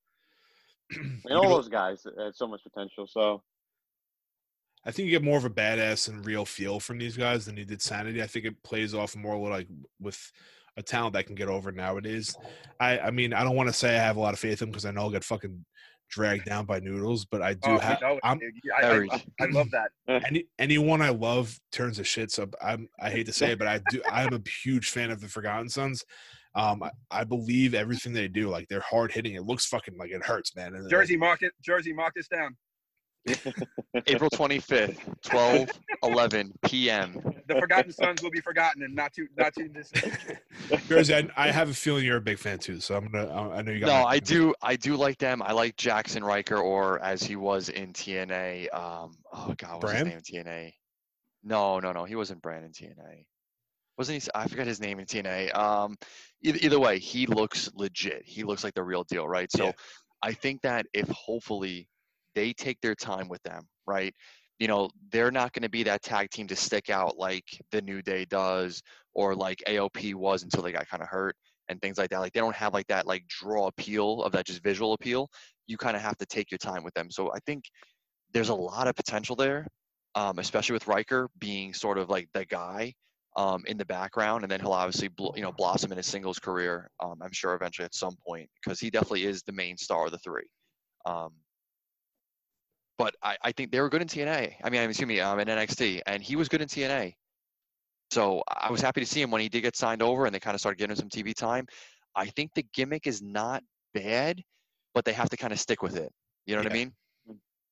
I 1.25 1.29
mean, 1.29 1.37
all 1.37 1.49
those 1.55 1.69
guys 1.69 2.03
had 2.17 2.35
so 2.35 2.47
much 2.47 2.61
potential. 2.63 3.07
So 3.07 3.43
I 4.85 4.91
think 4.91 5.05
you 5.05 5.11
get 5.11 5.23
more 5.23 5.37
of 5.37 5.45
a 5.45 5.49
badass 5.49 6.09
and 6.09 6.25
real 6.25 6.45
feel 6.45 6.79
from 6.79 6.97
these 6.97 7.15
guys 7.15 7.45
than 7.45 7.57
you 7.57 7.65
did 7.65 7.81
Sanity. 7.81 8.21
I 8.21 8.27
think 8.27 8.45
it 8.45 8.61
plays 8.63 8.93
off 8.93 9.15
more 9.15 9.49
like 9.49 9.67
with 9.99 10.19
a 10.75 10.83
talent 10.83 11.13
that 11.13 11.25
can 11.25 11.35
get 11.35 11.47
over 11.47 11.71
nowadays. 11.71 12.35
I, 12.79 12.99
I 12.99 13.11
mean, 13.11 13.33
I 13.33 13.43
don't 13.43 13.55
want 13.55 13.69
to 13.69 13.73
say 13.73 13.95
I 13.95 14.01
have 14.01 14.17
a 14.17 14.19
lot 14.19 14.33
of 14.33 14.39
faith 14.39 14.61
in 14.61 14.67
them 14.67 14.71
because 14.71 14.85
I 14.85 14.91
know 14.91 15.01
I'll 15.01 15.09
get 15.11 15.23
fucking 15.23 15.65
dragged 16.09 16.45
down 16.45 16.65
by 16.65 16.79
noodles, 16.79 17.25
but 17.25 17.41
I 17.41 17.53
do 17.53 17.59
Oh, 17.63 17.79
have. 17.79 17.99
we 18.01 18.19
I'm. 18.23 18.39
I, 18.77 18.85
I, 18.85 18.99
I, 19.09 19.23
I 19.41 19.45
love 19.47 19.69
that. 19.71 19.89
any 20.27 20.45
anyone 20.59 21.01
I 21.01 21.09
love 21.09 21.57
turns 21.71 21.97
to 21.97 22.03
shit. 22.03 22.31
So 22.31 22.49
I'm 22.61 22.89
I 22.99 23.09
hate 23.09 23.25
to 23.27 23.33
say 23.33 23.51
it, 23.51 23.59
but 23.59 23.67
I 23.67 23.79
do 23.89 24.01
I'm 24.11 24.33
a 24.33 24.41
huge 24.63 24.89
fan 24.89 25.11
of 25.11 25.21
the 25.21 25.27
Forgotten 25.27 25.69
Sons. 25.69 26.03
Um, 26.55 26.83
I, 26.83 26.91
I 27.09 27.23
believe 27.23 27.73
everything 27.73 28.13
they 28.13 28.27
do. 28.27 28.49
Like 28.49 28.67
they're 28.67 28.79
hard 28.81 29.11
hitting. 29.11 29.33
It 29.35 29.43
looks 29.43 29.65
fucking 29.65 29.97
like 29.97 30.11
it 30.11 30.23
hurts, 30.23 30.55
man. 30.55 30.75
And, 30.75 30.83
like, 30.83 30.91
Jersey 30.91 31.17
market, 31.17 31.53
Jersey, 31.63 31.93
mark 31.93 32.13
this 32.15 32.27
down. 32.27 32.55
April 34.07 34.29
25th, 34.29 34.97
12, 35.23 35.69
11 36.03 36.53
p.m. 36.65 37.13
The 37.47 37.55
Forgotten 37.59 37.91
Sons 37.91 38.21
will 38.21 38.31
be 38.31 38.41
forgotten 38.41 38.83
and 38.83 38.93
not 38.95 39.13
too 39.13 39.27
not 39.37 39.53
too 39.53 39.67
distant. 39.69 40.13
Jersey, 40.87 41.13
I, 41.15 41.29
I 41.37 41.51
have 41.51 41.69
a 41.69 41.73
feeling 41.73 42.05
you're 42.05 42.17
a 42.17 42.21
big 42.21 42.37
fan 42.39 42.59
too. 42.59 42.79
So 42.79 42.95
I'm 42.95 43.07
gonna. 43.09 43.27
I 43.31 43.57
I 43.57 43.61
know 43.61 43.71
you 43.71 43.79
got. 43.79 43.87
No, 43.87 44.05
I 44.05 44.19
do. 44.19 44.53
I 44.61 44.75
do 44.75 44.95
like 44.95 45.17
them. 45.19 45.41
I 45.41 45.51
like 45.53 45.75
Jaxson 45.77 46.21
Ryker, 46.23 46.57
or 46.57 47.01
as 47.03 47.23
he 47.23 47.35
was 47.35 47.69
in 47.69 47.93
TNA. 47.93 48.73
Um, 48.73 49.15
oh 49.31 49.53
God, 49.57 49.81
what's 49.81 49.93
Bram? 49.93 50.05
his 50.07 50.31
name 50.31 50.41
in 50.41 50.45
TNA? 50.45 50.71
No, 51.43 51.79
no, 51.79 51.91
no. 51.91 52.03
He 52.05 52.15
wasn't 52.15 52.41
Brand 52.41 52.65
in 52.65 52.71
TNA. 52.71 53.25
Wasn't 53.97 54.23
he? 54.23 54.29
I 54.33 54.47
forgot 54.47 54.65
his 54.67 54.81
name 54.81 54.99
in 54.99 55.05
TNA. 55.05 55.55
Um, 55.55 55.95
either, 56.41 56.57
either 56.61 56.79
way, 56.79 56.99
he 56.99 57.27
looks 57.27 57.69
legit. 57.75 58.23
He 58.25 58.43
looks 58.43 58.63
like 58.63 58.73
the 58.73 58.83
real 58.83 59.03
deal, 59.03 59.27
right? 59.27 59.51
So, 59.51 59.65
Yeah. 59.65 59.71
I 60.23 60.33
think 60.33 60.61
that 60.61 60.85
if 60.93 61.07
hopefully 61.09 61.87
they 62.35 62.53
take 62.53 62.79
their 62.81 62.95
time 62.95 63.29
with 63.29 63.41
them, 63.43 63.63
right? 63.85 64.13
You 64.59 64.67
know, 64.67 64.89
they're 65.11 65.31
not 65.31 65.51
going 65.53 65.63
to 65.63 65.69
be 65.69 65.83
that 65.83 66.03
tag 66.03 66.29
team 66.29 66.47
to 66.47 66.55
stick 66.55 66.89
out 66.89 67.17
like 67.17 67.45
the 67.71 67.81
New 67.81 68.01
Day 68.01 68.25
does, 68.25 68.81
or 69.13 69.35
like 69.35 69.63
AOP 69.67 70.15
was 70.15 70.43
until 70.43 70.63
they 70.63 70.71
got 70.71 70.87
kind 70.87 71.03
of 71.03 71.09
hurt 71.09 71.35
and 71.69 71.81
things 71.81 71.97
like 71.97 72.09
that. 72.09 72.19
Like 72.19 72.33
they 72.33 72.39
don't 72.39 72.55
have 72.55 72.73
like 72.73 72.87
that 72.87 73.07
like 73.07 73.27
draw 73.27 73.67
appeal 73.67 74.23
of 74.23 74.31
that 74.33 74.45
just 74.45 74.63
visual 74.63 74.93
appeal. 74.93 75.29
You 75.67 75.77
kind 75.77 75.95
of 75.95 76.01
have 76.01 76.17
to 76.17 76.25
take 76.25 76.51
your 76.51 76.57
time 76.57 76.83
with 76.83 76.93
them. 76.93 77.09
So 77.09 77.31
I 77.33 77.39
think 77.45 77.65
there's 78.33 78.49
a 78.49 78.55
lot 78.55 78.87
of 78.87 78.95
potential 78.95 79.35
there, 79.35 79.67
um, 80.15 80.39
especially 80.39 80.73
with 80.73 80.87
Ryker 80.87 81.29
being 81.39 81.73
sort 81.73 81.97
of 81.97 82.09
like 82.09 82.27
the 82.33 82.45
guy 82.45 82.93
um, 83.35 83.63
in 83.67 83.77
the 83.77 83.85
background, 83.85 84.43
and 84.43 84.51
then 84.51 84.59
he'll 84.59 84.73
obviously 84.73 85.07
bl- 85.07 85.31
you 85.35 85.41
know 85.41 85.51
blossom 85.51 85.91
in 85.91 85.97
his 85.97 86.07
singles 86.07 86.39
career. 86.39 86.89
Um, 87.03 87.15
I'm 87.21 87.31
sure 87.31 87.53
eventually 87.53 87.85
at 87.85 87.95
some 87.95 88.15
point 88.25 88.49
because 88.63 88.79
he 88.79 88.89
definitely 88.89 89.25
is 89.25 89.43
the 89.43 89.51
main 89.51 89.77
star 89.77 90.05
of 90.05 90.11
the 90.11 90.19
three. 90.19 90.45
Um, 91.05 91.31
but 92.97 93.15
I, 93.21 93.37
I 93.43 93.51
think 93.51 93.71
they 93.71 93.81
were 93.81 93.89
good 93.89 94.01
in 94.01 94.07
TNA. 94.07 94.55
I 94.63 94.69
mean, 94.69 94.81
I'm 94.81 94.89
assuming 94.89 95.17
me, 95.17 95.21
um, 95.21 95.39
in 95.39 95.47
NXT, 95.47 96.01
and 96.05 96.21
he 96.21 96.35
was 96.35 96.47
good 96.47 96.61
in 96.61 96.67
TNA. 96.67 97.13
So 98.11 98.43
I 98.47 98.71
was 98.71 98.81
happy 98.81 99.01
to 99.01 99.07
see 99.07 99.21
him 99.21 99.31
when 99.31 99.41
he 99.41 99.49
did 99.49 99.61
get 99.61 99.75
signed 99.75 100.03
over, 100.03 100.25
and 100.25 100.35
they 100.35 100.39
kind 100.39 100.53
of 100.53 100.59
started 100.59 100.77
getting 100.77 100.91
him 100.91 100.97
some 100.97 101.09
TV 101.09 101.33
time. 101.33 101.65
I 102.15 102.27
think 102.27 102.51
the 102.53 102.63
gimmick 102.73 103.07
is 103.07 103.21
not 103.21 103.63
bad, 103.93 104.41
but 104.93 105.05
they 105.05 105.13
have 105.13 105.29
to 105.29 105.37
kind 105.37 105.51
of 105.51 105.59
stick 105.59 105.81
with 105.81 105.97
it. 105.97 106.11
You 106.45 106.55
know 106.55 106.61
what 106.61 106.71
I 106.71 106.75
mean? 106.75 106.93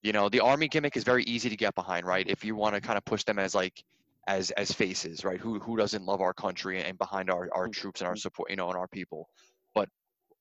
You 0.01 0.13
know, 0.13 0.30
the 0.30 0.39
army 0.39 0.67
gimmick 0.67 0.97
is 0.97 1.03
very 1.03 1.24
easy 1.26 1.49
to 1.49 1.55
get 1.55 1.76
behind, 1.76 2.07
right? 2.07 2.28
If 2.28 2.43
you 2.43 2.55
want 2.55 2.74
to 2.74 2.82
kind 2.82 2.97
of 2.97 3.05
push 3.05 3.24
them 3.24 3.38
as 3.38 3.53
like 3.53 3.84
as 4.28 4.49
as 4.51 4.72
faces, 4.72 5.24
right? 5.24 5.39
Who 5.39 5.59
who 5.59 5.78
doesn't 5.78 6.03
love 6.03 6.22
our 6.22 6.34
country 6.34 6.82
and 6.82 6.97
behind 6.97 7.30
our 7.30 7.49
our 7.53 7.67
troops 7.67 8.01
and 8.01 8.07
our 8.07 8.15
support, 8.15 8.49
you 8.49 8.55
know, 8.55 8.69
and 8.69 8.78
our 8.78 8.88
people? 8.88 9.30
But 9.76 9.89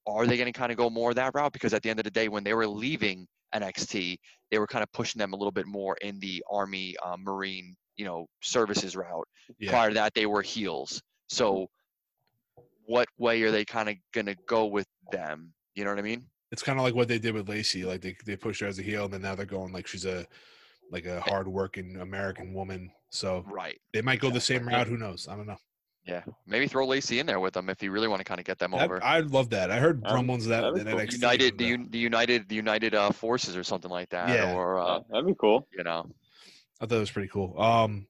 are 0.06 0.26
they 0.26 0.38
going 0.38 0.50
to 0.50 0.58
kind 0.58 0.72
of 0.72 0.78
go 0.78 0.88
more 0.88 1.12
that 1.12 1.34
route? 1.34 1.52
Because 1.52 1.74
at 1.74 1.82
the 1.82 1.90
end 1.90 2.00
of 2.00 2.04
the 2.04 2.10
day, 2.10 2.28
when 2.28 2.42
they 2.42 2.54
were 2.54 2.66
leaving 2.66 3.26
NXT, 3.54 4.18
they 4.50 4.58
were 4.58 4.66
kind 4.66 4.82
of 4.82 4.90
pushing 4.92 5.18
them 5.18 5.32
a 5.32 5.36
little 5.36 5.52
bit 5.52 5.66
more 5.66 5.96
in 6.02 6.18
the 6.20 6.42
Army, 6.50 6.96
uh, 7.04 7.16
Marine, 7.18 7.76
you 7.96 8.04
know, 8.04 8.26
services 8.42 8.96
route. 8.96 9.26
Yeah. 9.58 9.70
Prior 9.70 9.88
to 9.88 9.94
that, 9.94 10.14
they 10.14 10.26
were 10.26 10.42
heels. 10.42 11.02
So, 11.28 11.68
what 12.86 13.08
way 13.18 13.42
are 13.42 13.50
they 13.50 13.64
kind 13.64 13.88
of 13.88 13.96
going 14.12 14.26
to 14.26 14.36
go 14.46 14.66
with 14.66 14.86
them? 15.12 15.52
You 15.74 15.84
know 15.84 15.90
what 15.90 15.98
I 15.98 16.02
mean? 16.02 16.26
It's 16.50 16.62
kind 16.62 16.78
of 16.78 16.84
like 16.84 16.94
what 16.94 17.06
they 17.08 17.18
did 17.18 17.34
with 17.34 17.48
Lacey. 17.48 17.84
Like 17.84 18.00
they 18.00 18.16
they 18.26 18.36
pushed 18.36 18.60
her 18.60 18.66
as 18.66 18.78
a 18.78 18.82
heel, 18.82 19.04
and 19.04 19.14
then 19.14 19.22
now 19.22 19.36
they're 19.36 19.46
going 19.46 19.72
like 19.72 19.86
she's 19.86 20.04
a 20.04 20.26
like 20.90 21.06
a 21.06 21.20
hardworking 21.20 21.96
American 22.00 22.52
woman. 22.52 22.90
So 23.10 23.44
Right. 23.48 23.80
they 23.92 24.02
might 24.02 24.20
go 24.20 24.30
the 24.30 24.40
same 24.40 24.66
route. 24.66 24.88
Who 24.88 24.96
knows? 24.96 25.28
I 25.28 25.36
don't 25.36 25.46
know. 25.46 25.58
Yeah. 26.06 26.22
Maybe 26.46 26.66
throw 26.66 26.86
Lacey 26.86 27.18
in 27.20 27.26
there 27.26 27.40
with 27.40 27.54
them 27.54 27.68
if 27.68 27.82
you 27.82 27.90
really 27.90 28.08
want 28.08 28.20
to 28.20 28.24
kind 28.24 28.40
of 28.40 28.46
get 28.46 28.58
them 28.58 28.70
That- 28.72 28.84
over. 28.84 29.04
I'd 29.04 29.30
love 29.30 29.50
that. 29.50 29.70
I 29.70 29.78
heard 29.78 30.02
Um, 30.06 30.14
rumblings 30.14 30.44
of 30.46 30.50
that 30.50 30.62
that'd 30.62 30.78
in 30.78 30.84
be 30.86 30.90
cool. 30.90 31.00
NXT. 31.00 31.12
United, 31.14 31.58
the, 31.58 31.64
but, 31.72 31.80
Un- 31.80 31.90
the 31.90 31.98
United, 31.98 32.48
the 32.48 32.54
United 32.54 32.94
uh, 32.94 33.10
Forces 33.12 33.56
or 33.56 33.62
something 33.62 33.90
like 33.90 34.08
that, 34.10 34.28
Yeah. 34.30 34.54
or 34.54 34.78
uh, 34.78 35.00
that'd 35.10 35.26
be 35.26 35.34
cool. 35.38 35.68
you 35.76 35.84
know, 35.84 36.10
I 36.80 36.86
thought 36.86 36.96
it 36.96 37.00
was 37.00 37.10
pretty 37.10 37.28
cool. 37.28 37.60
Um, 37.60 38.06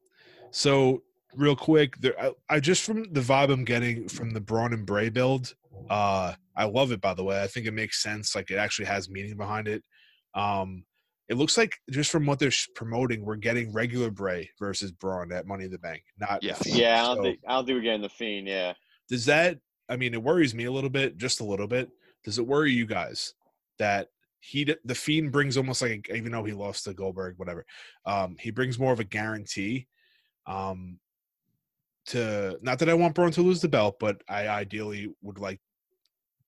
so 0.50 1.02
real 1.34 1.56
quick, 1.56 1.96
there, 1.98 2.18
I, 2.20 2.32
I 2.48 2.60
just 2.60 2.82
from 2.84 3.12
the 3.12 3.20
vibe 3.20 3.52
I'm 3.52 3.64
getting 3.64 4.08
from 4.08 4.30
the 4.30 4.40
Braun 4.40 4.72
and 4.72 4.86
Bray 4.86 5.08
build, 5.10 5.54
uh, 5.90 6.34
I 6.56 6.64
love 6.64 6.92
it. 6.92 7.00
By 7.00 7.14
the 7.14 7.24
way, 7.24 7.42
I 7.42 7.46
think 7.48 7.66
it 7.66 7.72
makes 7.72 8.02
sense. 8.02 8.34
Like 8.34 8.50
it 8.50 8.56
actually 8.56 8.86
has 8.86 9.08
meaning 9.10 9.36
behind 9.36 9.66
it. 9.68 9.82
Um, 10.34 10.84
it 11.30 11.36
looks 11.36 11.56
like 11.56 11.78
just 11.90 12.10
from 12.10 12.26
what 12.26 12.38
they're 12.40 12.50
promoting, 12.74 13.24
we're 13.24 13.36
getting 13.36 13.72
regular 13.72 14.10
Bray 14.10 14.50
versus 14.58 14.90
Braun 14.90 15.30
at 15.32 15.46
Money 15.46 15.64
in 15.66 15.70
the 15.70 15.78
Bank. 15.78 16.02
Not 16.18 16.40
the 16.40 16.48
Yes. 16.48 16.62
Fiend. 16.64 16.76
Yeah, 16.76 17.02
I 17.02 17.06
don't 17.06 17.16
So 17.18 17.22
think 17.22 17.38
I 17.46 17.52
don't 17.54 17.66
think 17.66 17.76
we're 17.76 17.82
getting 17.82 18.02
the 18.02 18.08
fiend. 18.08 18.48
Yeah. 18.48 18.74
does 19.08 19.24
that? 19.26 19.58
I 19.88 19.96
mean, 19.96 20.12
it 20.12 20.22
worries 20.22 20.54
me 20.54 20.64
a 20.64 20.72
little 20.72 20.90
bit, 20.90 21.16
just 21.16 21.40
a 21.40 21.44
little 21.44 21.66
bit. 21.66 21.88
Does 22.24 22.38
it 22.38 22.46
worry 22.46 22.72
you 22.72 22.84
guys 22.84 23.32
that 23.78 24.08
he 24.40 24.64
d- 24.64 24.76
the 24.84 24.94
Fiend 24.94 25.32
brings 25.32 25.56
almost 25.56 25.82
like 25.82 26.08
a, 26.10 26.16
even 26.16 26.32
though 26.32 26.44
he 26.44 26.52
lost 26.52 26.84
to 26.84 26.94
Goldberg, 26.94 27.34
whatever, 27.38 27.64
um, 28.06 28.36
he 28.40 28.50
brings 28.50 28.78
more 28.78 28.92
of 28.92 29.00
a 29.00 29.04
guarantee. 29.04 29.86
Um, 30.46 30.98
to 32.06 32.58
not 32.62 32.78
that 32.80 32.88
I 32.88 32.94
want 32.94 33.14
Braun 33.14 33.30
to 33.32 33.42
lose 33.42 33.60
the 33.60 33.68
belt, 33.68 33.96
but 34.00 34.20
I 34.28 34.48
ideally 34.48 35.12
would 35.22 35.38
like 35.38 35.60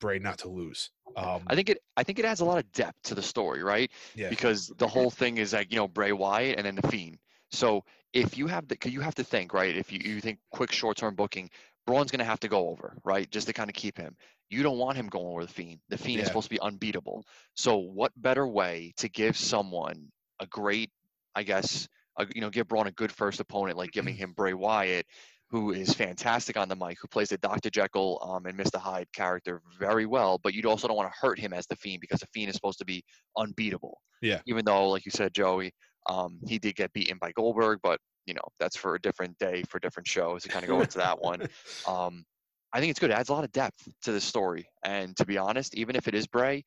Bray 0.00 0.18
not 0.18 0.38
to 0.38 0.48
lose. 0.48 0.90
Um, 1.16 1.46
I 1.46 1.54
think 1.54 1.70
it, 1.70 1.78
I 1.96 2.02
think 2.04 2.18
it 2.18 2.24
adds 2.24 2.40
a 2.40 2.44
lot 2.44 2.58
of 2.58 2.70
depth 2.72 3.02
to 3.04 3.14
the 3.14 3.22
story, 3.22 3.62
right? 3.62 3.90
yeah, 4.14 4.28
because 4.28 4.68
the 4.78 4.88
whole 4.88 5.10
thing 5.10 5.38
is 5.38 5.52
like 5.52 5.70
you 5.70 5.76
know 5.76 5.88
Bray 5.88 6.12
Wyatt 6.12 6.56
and 6.58 6.66
then 6.66 6.74
the 6.76 6.88
Fiend. 6.88 7.18
So 7.50 7.84
if 8.12 8.38
you 8.38 8.46
have 8.46 8.66
the, 8.68 8.76
'cause 8.76 8.92
you 8.92 9.00
have 9.00 9.14
to 9.16 9.24
think 9.24 9.52
right. 9.52 9.76
If 9.76 9.92
you, 9.92 9.98
you 10.02 10.20
think 10.20 10.38
quick 10.50 10.72
short 10.72 10.96
term 10.96 11.14
booking, 11.14 11.50
Braun's 11.86 12.10
gonna 12.10 12.24
have 12.24 12.40
to 12.40 12.48
go 12.48 12.68
over 12.68 12.96
right 13.04 13.30
just 13.30 13.46
to 13.48 13.52
kind 13.52 13.68
of 13.68 13.74
keep 13.74 13.96
him. 13.98 14.16
You 14.50 14.62
don't 14.62 14.78
want 14.78 14.96
him 14.96 15.08
going 15.08 15.26
over 15.26 15.44
the 15.44 15.52
Fiend. 15.52 15.80
The 15.88 15.98
Fiend 15.98 16.20
is 16.20 16.26
supposed 16.26 16.46
to 16.46 16.54
be 16.54 16.60
unbeatable. 16.60 17.24
So 17.54 17.78
what 17.78 18.12
better 18.16 18.46
way 18.46 18.92
to 18.98 19.08
give 19.08 19.36
someone 19.36 20.10
a 20.40 20.46
great, 20.46 20.90
I 21.34 21.42
guess, 21.42 21.88
a, 22.16 22.26
you 22.34 22.40
know, 22.40 22.50
give 22.50 22.68
Braun 22.68 22.86
a 22.86 22.92
good 22.92 23.12
first 23.12 23.40
opponent 23.40 23.76
like 23.78 23.90
giving 23.92 24.14
him 24.16 24.32
Bray 24.32 24.54
Wyatt, 24.54 25.06
who 25.52 25.72
is 25.72 25.92
fantastic 25.92 26.56
on 26.56 26.68
the 26.68 26.74
mic, 26.74 26.96
who 27.00 27.06
plays 27.06 27.28
the 27.28 27.36
Dr. 27.38 27.68
Jekyll 27.68 28.18
um, 28.22 28.46
and 28.46 28.58
Mr. 28.58 28.80
Hyde 28.80 29.06
character 29.14 29.60
very 29.78 30.06
well, 30.06 30.40
but 30.42 30.54
you 30.54 30.62
also 30.68 30.88
don't 30.88 30.96
want 30.96 31.12
to 31.12 31.18
hurt 31.20 31.38
him 31.38 31.52
as 31.52 31.66
the 31.66 31.76
Fiend 31.76 32.00
because 32.00 32.20
the 32.20 32.26
Fiend 32.32 32.48
is 32.48 32.56
supposed 32.56 32.78
to 32.78 32.86
be 32.86 33.04
unbeatable. 33.36 34.00
Yeah. 34.22 34.40
Even 34.46 34.64
though, 34.64 34.88
like 34.88 35.04
you 35.04 35.10
said, 35.10 35.34
Joey, 35.34 35.72
um, 36.08 36.40
he 36.46 36.58
did 36.58 36.74
get 36.74 36.90
beaten 36.94 37.18
by 37.20 37.32
Goldberg, 37.32 37.80
but 37.82 38.00
you 38.26 38.34
know 38.34 38.42
that's 38.58 38.76
for 38.76 38.94
a 38.94 39.00
different 39.00 39.36
day 39.38 39.62
for 39.68 39.78
different 39.78 40.06
shows 40.06 40.44
to 40.44 40.48
kind 40.48 40.64
of 40.64 40.68
go 40.68 40.80
into 40.80 40.98
that 40.98 41.20
one. 41.20 41.46
Um, 41.86 42.24
I 42.72 42.80
think 42.80 42.90
it's 42.90 42.98
good. 42.98 43.10
It 43.10 43.14
adds 43.14 43.28
a 43.28 43.34
lot 43.34 43.44
of 43.44 43.52
depth 43.52 43.86
to 44.04 44.12
the 44.12 44.20
story. 44.20 44.66
And 44.82 45.14
to 45.18 45.26
be 45.26 45.36
honest, 45.36 45.74
even 45.74 45.94
if 45.94 46.08
it 46.08 46.14
is 46.14 46.26
Bray, 46.26 46.64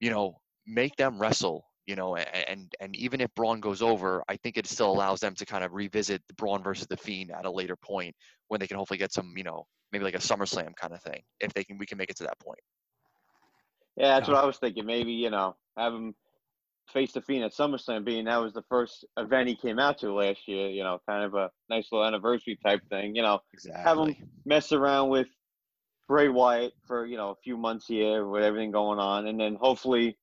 you 0.00 0.10
know, 0.10 0.40
make 0.66 0.96
them 0.96 1.18
wrestle. 1.18 1.64
You 1.88 1.96
know, 1.96 2.16
and 2.16 2.70
and 2.80 2.94
even 2.94 3.22
if 3.22 3.34
Braun 3.34 3.60
goes 3.60 3.80
over, 3.80 4.22
I 4.28 4.36
think 4.36 4.58
it 4.58 4.66
still 4.66 4.92
allows 4.92 5.20
them 5.20 5.34
to 5.36 5.46
kind 5.46 5.64
of 5.64 5.72
revisit 5.72 6.20
the 6.28 6.34
Braun 6.34 6.62
versus 6.62 6.86
the 6.86 6.98
Fiend 6.98 7.30
at 7.30 7.46
a 7.46 7.50
later 7.50 7.76
point 7.76 8.14
when 8.48 8.60
they 8.60 8.66
can 8.66 8.76
hopefully 8.76 8.98
get 8.98 9.10
some, 9.10 9.32
you 9.38 9.42
know, 9.42 9.64
maybe 9.90 10.04
like 10.04 10.14
a 10.14 10.18
SummerSlam 10.18 10.76
kind 10.76 10.92
of 10.92 11.02
thing. 11.02 11.22
If 11.40 11.54
they 11.54 11.64
can, 11.64 11.78
we 11.78 11.86
can 11.86 11.96
make 11.96 12.10
it 12.10 12.16
to 12.18 12.24
that 12.24 12.38
point. 12.40 12.58
Yeah, 13.96 14.18
that's 14.18 14.28
No. 14.28 14.34
what 14.34 14.44
I 14.44 14.46
was 14.46 14.58
thinking. 14.58 14.84
Maybe 14.84 15.12
you 15.12 15.30
know, 15.30 15.56
have 15.78 15.94
him 15.94 16.14
face 16.92 17.12
the 17.12 17.22
Fiend 17.22 17.44
at 17.44 17.52
SummerSlam, 17.54 18.04
being 18.04 18.26
that 18.26 18.36
was 18.36 18.52
the 18.52 18.64
first 18.68 19.06
event 19.16 19.48
he 19.48 19.56
came 19.56 19.78
out 19.78 19.96
to 20.00 20.12
last 20.12 20.46
year. 20.46 20.68
You 20.68 20.84
know, 20.84 20.98
kind 21.08 21.24
of 21.24 21.32
a 21.36 21.50
nice 21.70 21.88
little 21.90 22.06
anniversary 22.06 22.58
type 22.62 22.82
thing. 22.90 23.16
You 23.16 23.22
know, 23.22 23.40
Exactly. 23.54 23.82
Have 23.82 23.98
him 23.98 24.28
mess 24.44 24.72
around 24.72 25.08
with 25.08 25.28
Bray 26.06 26.28
Wyatt 26.28 26.74
for 26.86 27.06
you 27.06 27.16
know 27.16 27.30
a 27.30 27.36
few 27.42 27.56
months 27.56 27.86
here 27.86 28.26
with 28.26 28.42
everything 28.42 28.72
going 28.72 28.98
on, 28.98 29.26
and 29.26 29.40
then 29.40 29.56
hopefully 29.58 30.18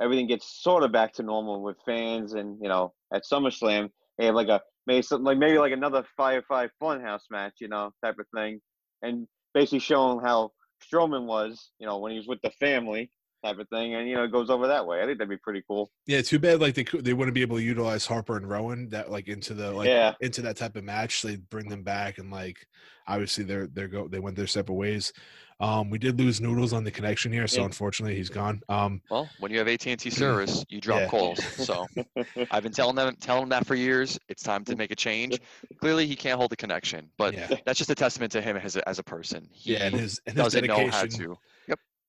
everything 0.00 0.26
gets 0.26 0.62
sort 0.62 0.82
of 0.82 0.92
back 0.92 1.12
to 1.14 1.22
normal 1.22 1.62
with 1.62 1.76
fans, 1.84 2.34
and 2.34 2.58
you 2.62 2.68
know 2.68 2.92
at 3.12 3.22
SummerSlam 3.30 3.90
they 4.18 4.26
have 4.26 4.34
like 4.34 4.48
a 4.48 4.60
maybe 4.86 5.02
something 5.02 5.24
like 5.24 5.38
maybe 5.38 5.58
like 5.58 5.72
another 5.72 6.04
Firefly 6.16 6.68
Funhouse 6.82 7.22
match, 7.30 7.54
you 7.60 7.68
know, 7.68 7.90
type 8.04 8.16
of 8.18 8.26
thing, 8.34 8.60
and 9.02 9.26
basically 9.54 9.78
showing 9.78 10.20
how 10.24 10.50
Strowman 10.82 11.26
was, 11.26 11.70
you 11.78 11.86
know, 11.86 11.98
when 11.98 12.12
he 12.12 12.18
was 12.18 12.26
with 12.26 12.40
the 12.42 12.50
family 12.52 13.10
type 13.44 13.58
of 13.58 13.68
thing, 13.68 13.94
and 13.94 14.08
you 14.08 14.14
know 14.14 14.24
it 14.24 14.32
goes 14.32 14.50
over 14.50 14.66
that 14.66 14.86
way. 14.86 15.00
I 15.00 15.06
think 15.06 15.18
that'd 15.18 15.30
be 15.30 15.36
pretty 15.38 15.62
cool. 15.68 15.90
Yeah, 16.06 16.22
too 16.22 16.38
bad 16.38 16.60
like 16.60 16.74
they 16.74 16.84
could 16.84 17.04
they 17.04 17.14
wouldn't 17.14 17.34
be 17.34 17.42
able 17.42 17.56
to 17.56 17.62
utilize 17.62 18.06
Harper 18.06 18.36
and 18.36 18.48
Rowan 18.48 18.88
that 18.90 19.10
like 19.10 19.28
into 19.28 19.54
the 19.54 19.70
like 19.72 19.88
yeah, 19.88 20.14
into 20.20 20.42
that 20.42 20.56
type 20.56 20.76
of 20.76 20.84
match. 20.84 21.22
They 21.22 21.36
bring 21.36 21.68
them 21.68 21.82
back 21.82 22.18
and 22.18 22.30
like 22.30 22.66
obviously 23.06 23.44
they're 23.44 23.66
they're 23.66 23.88
go 23.88 24.08
they 24.08 24.20
went 24.20 24.36
their 24.36 24.46
separate 24.46 24.74
ways. 24.74 25.12
Um, 25.60 25.90
we 25.90 25.98
did 25.98 26.18
lose 26.18 26.40
Noodles 26.40 26.72
on 26.72 26.84
the 26.84 26.90
connection 26.90 27.30
here, 27.30 27.46
so 27.46 27.60
Yeah. 27.60 27.66
unfortunately 27.66 28.16
he's 28.16 28.30
gone. 28.30 28.62
Um, 28.70 29.02
Well, 29.10 29.30
when 29.38 29.52
you 29.52 29.58
have 29.58 29.68
AT&T 29.68 30.08
service, 30.10 30.64
you 30.70 30.80
drop 30.80 31.00
Yeah. 31.00 31.08
calls. 31.08 31.44
So 31.66 31.86
I've 32.50 32.62
been 32.62 32.72
telling 32.72 32.96
them 32.96 33.14
telling 33.16 33.42
them 33.42 33.50
that 33.50 33.66
for 33.66 33.74
years. 33.74 34.18
It's 34.28 34.42
time 34.42 34.64
to 34.64 34.76
make 34.76 34.90
a 34.90 34.96
change. 34.96 35.38
Clearly, 35.80 36.06
he 36.06 36.16
can't 36.16 36.38
hold 36.38 36.50
the 36.50 36.56
connection, 36.56 37.10
but 37.18 37.34
yeah, 37.34 37.58
that's 37.66 37.78
just 37.78 37.90
a 37.90 37.94
testament 37.94 38.32
to 38.32 38.40
him 38.40 38.56
as 38.56 38.76
a, 38.76 38.88
as 38.88 38.98
a 38.98 39.02
person. 39.02 39.48
He 39.52 39.72
yeah, 39.72 39.84
and 39.84 39.94
his 39.94 40.20
and 40.26 40.36
his 40.36 40.44
doesn't 40.44 40.66
know 40.66 40.76
dedication 40.76 41.20
how 41.20 41.34
to. 41.34 41.38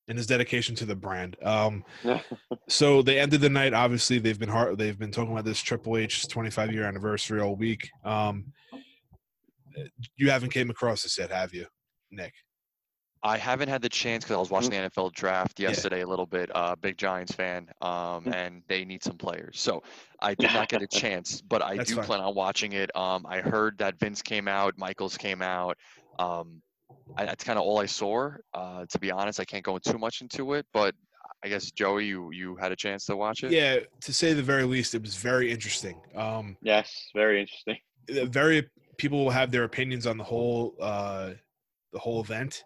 and 0.08 0.18
his 0.18 0.28
dedication 0.28 0.76
to 0.76 0.86
the 0.86 0.96
brand. 0.96 1.36
Um, 1.44 1.84
so 2.70 3.02
they 3.02 3.20
ended 3.20 3.42
the 3.42 3.50
night. 3.50 3.74
Obviously, 3.74 4.20
they've 4.20 4.40
been 4.40 4.50
hard. 4.50 4.78
They've 4.78 4.98
been 4.98 5.12
talking 5.12 5.32
about 5.34 5.46
this 5.46 5.60
Triple 5.62 5.98
H 5.98 6.28
25 6.30 6.72
year 6.74 6.84
anniversary 6.86 7.42
all 7.42 7.56
week. 7.56 7.90
Um, 8.06 8.54
you 10.16 10.30
haven't 10.30 10.52
came 10.52 10.70
across 10.70 11.04
this 11.04 11.18
yet, 11.18 11.32
have 11.32 11.54
you, 11.54 11.66
Nick? 12.12 12.34
I 13.24 13.38
haven't 13.38 13.70
had 13.70 13.82
the 13.82 13.90
chance 13.90 14.24
because 14.24 14.36
I 14.36 14.40
was 14.40 14.50
watching 14.50 14.72
the 14.72 14.78
NFL 14.78 15.12
draft 15.14 15.60
Yeah. 15.60 15.70
yesterday 15.70 16.02
a 16.02 16.08
little 16.08 16.26
bit. 16.26 16.50
Uh, 16.56 16.76
big 16.76 16.98
Giants 16.98 17.32
fan, 17.34 17.68
um, 17.82 18.28
and 18.34 18.64
they 18.68 18.84
need 18.84 19.04
some 19.04 19.18
players, 19.18 19.60
so 19.60 19.84
I 20.20 20.34
did 20.34 20.52
not 20.54 20.70
get 20.70 20.82
a 20.82 20.88
chance. 21.02 21.42
But 21.42 21.62
I 21.62 21.78
That's 21.78 21.90
do 21.90 21.98
fine. 21.98 22.06
plan 22.06 22.20
on 22.22 22.34
watching 22.34 22.74
it. 22.74 22.96
Um, 22.96 23.26
I 23.28 23.42
heard 23.42 23.78
that 23.78 24.00
Vince 24.00 24.22
came 24.24 24.48
out, 24.48 24.78
Michaels 24.78 25.18
came 25.18 25.42
out. 25.42 25.78
Um, 26.18 26.62
I, 27.16 27.26
that's 27.26 27.44
kind 27.44 27.60
of 27.60 27.64
all 27.66 27.80
I 27.80 27.86
saw. 27.86 28.32
Uh, 28.54 28.86
to 28.90 29.00
be 29.00 29.12
honest, 29.12 29.40
I 29.40 29.46
can't 29.46 29.64
go 29.64 29.78
too 29.78 30.00
much 30.00 30.22
into 30.22 30.54
it, 30.54 30.66
but 30.74 30.96
I 31.44 31.48
guess 31.50 31.70
Joey, 31.72 32.06
you 32.06 32.32
you 32.32 32.56
had 32.56 32.72
a 32.72 32.76
chance 32.76 33.06
to 33.06 33.16
watch 33.16 33.44
it. 33.44 33.52
Yeah, 33.52 33.80
to 34.02 34.14
say 34.14 34.34
the 34.34 34.42
very 34.44 34.64
least, 34.64 34.96
it 34.96 35.02
was 35.02 35.16
very 35.16 35.52
interesting. 35.52 36.00
Um, 36.16 36.58
yes, 36.64 37.10
very 37.16 37.42
interesting. 37.42 37.78
uh, 38.20 38.26
very 38.26 38.68
people 38.98 39.24
will 39.24 39.32
have 39.32 39.52
their 39.52 39.64
opinions 39.64 40.08
on 40.08 40.18
the 40.18 40.24
whole 40.24 40.76
uh, 40.82 41.32
the 41.94 42.00
whole 42.00 42.22
event. 42.22 42.64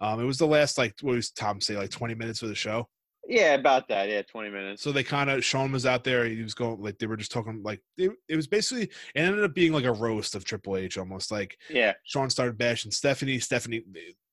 Um, 0.00 0.20
it 0.20 0.24
was 0.24 0.38
the 0.38 0.46
last 0.46 0.78
like 0.78 0.94
what 1.00 1.16
was 1.16 1.30
Tom 1.30 1.60
say 1.60 1.76
like 1.76 1.90
20 1.90 2.14
minutes 2.14 2.42
of 2.42 2.48
the 2.48 2.54
show. 2.54 2.88
Yeah, 3.28 3.54
about 3.54 3.88
that. 3.88 4.08
Yeah, 4.08 4.22
twenty 4.22 4.48
minutes. 4.48 4.82
So 4.82 4.90
they 4.90 5.04
kind 5.04 5.28
of 5.28 5.44
Shawn 5.44 5.70
was 5.70 5.84
out 5.84 6.02
there. 6.02 6.24
He 6.24 6.42
was 6.42 6.54
going 6.54 6.80
like 6.80 6.98
they 6.98 7.06
were 7.06 7.16
just 7.16 7.30
talking 7.30 7.62
like 7.62 7.82
it, 7.98 8.10
it 8.26 8.36
was 8.36 8.46
basically 8.46 8.84
it 8.84 8.92
ended 9.14 9.44
up 9.44 9.52
being 9.52 9.72
like 9.74 9.84
a 9.84 9.92
roast 9.92 10.34
of 10.34 10.46
Triple 10.46 10.78
H 10.78 10.96
almost 10.96 11.30
like 11.30 11.58
Yeah, 11.68 11.92
Shawn 12.04 12.30
started 12.30 12.56
bashing 12.56 12.90
Stephanie. 12.90 13.38
Stephanie 13.38 13.84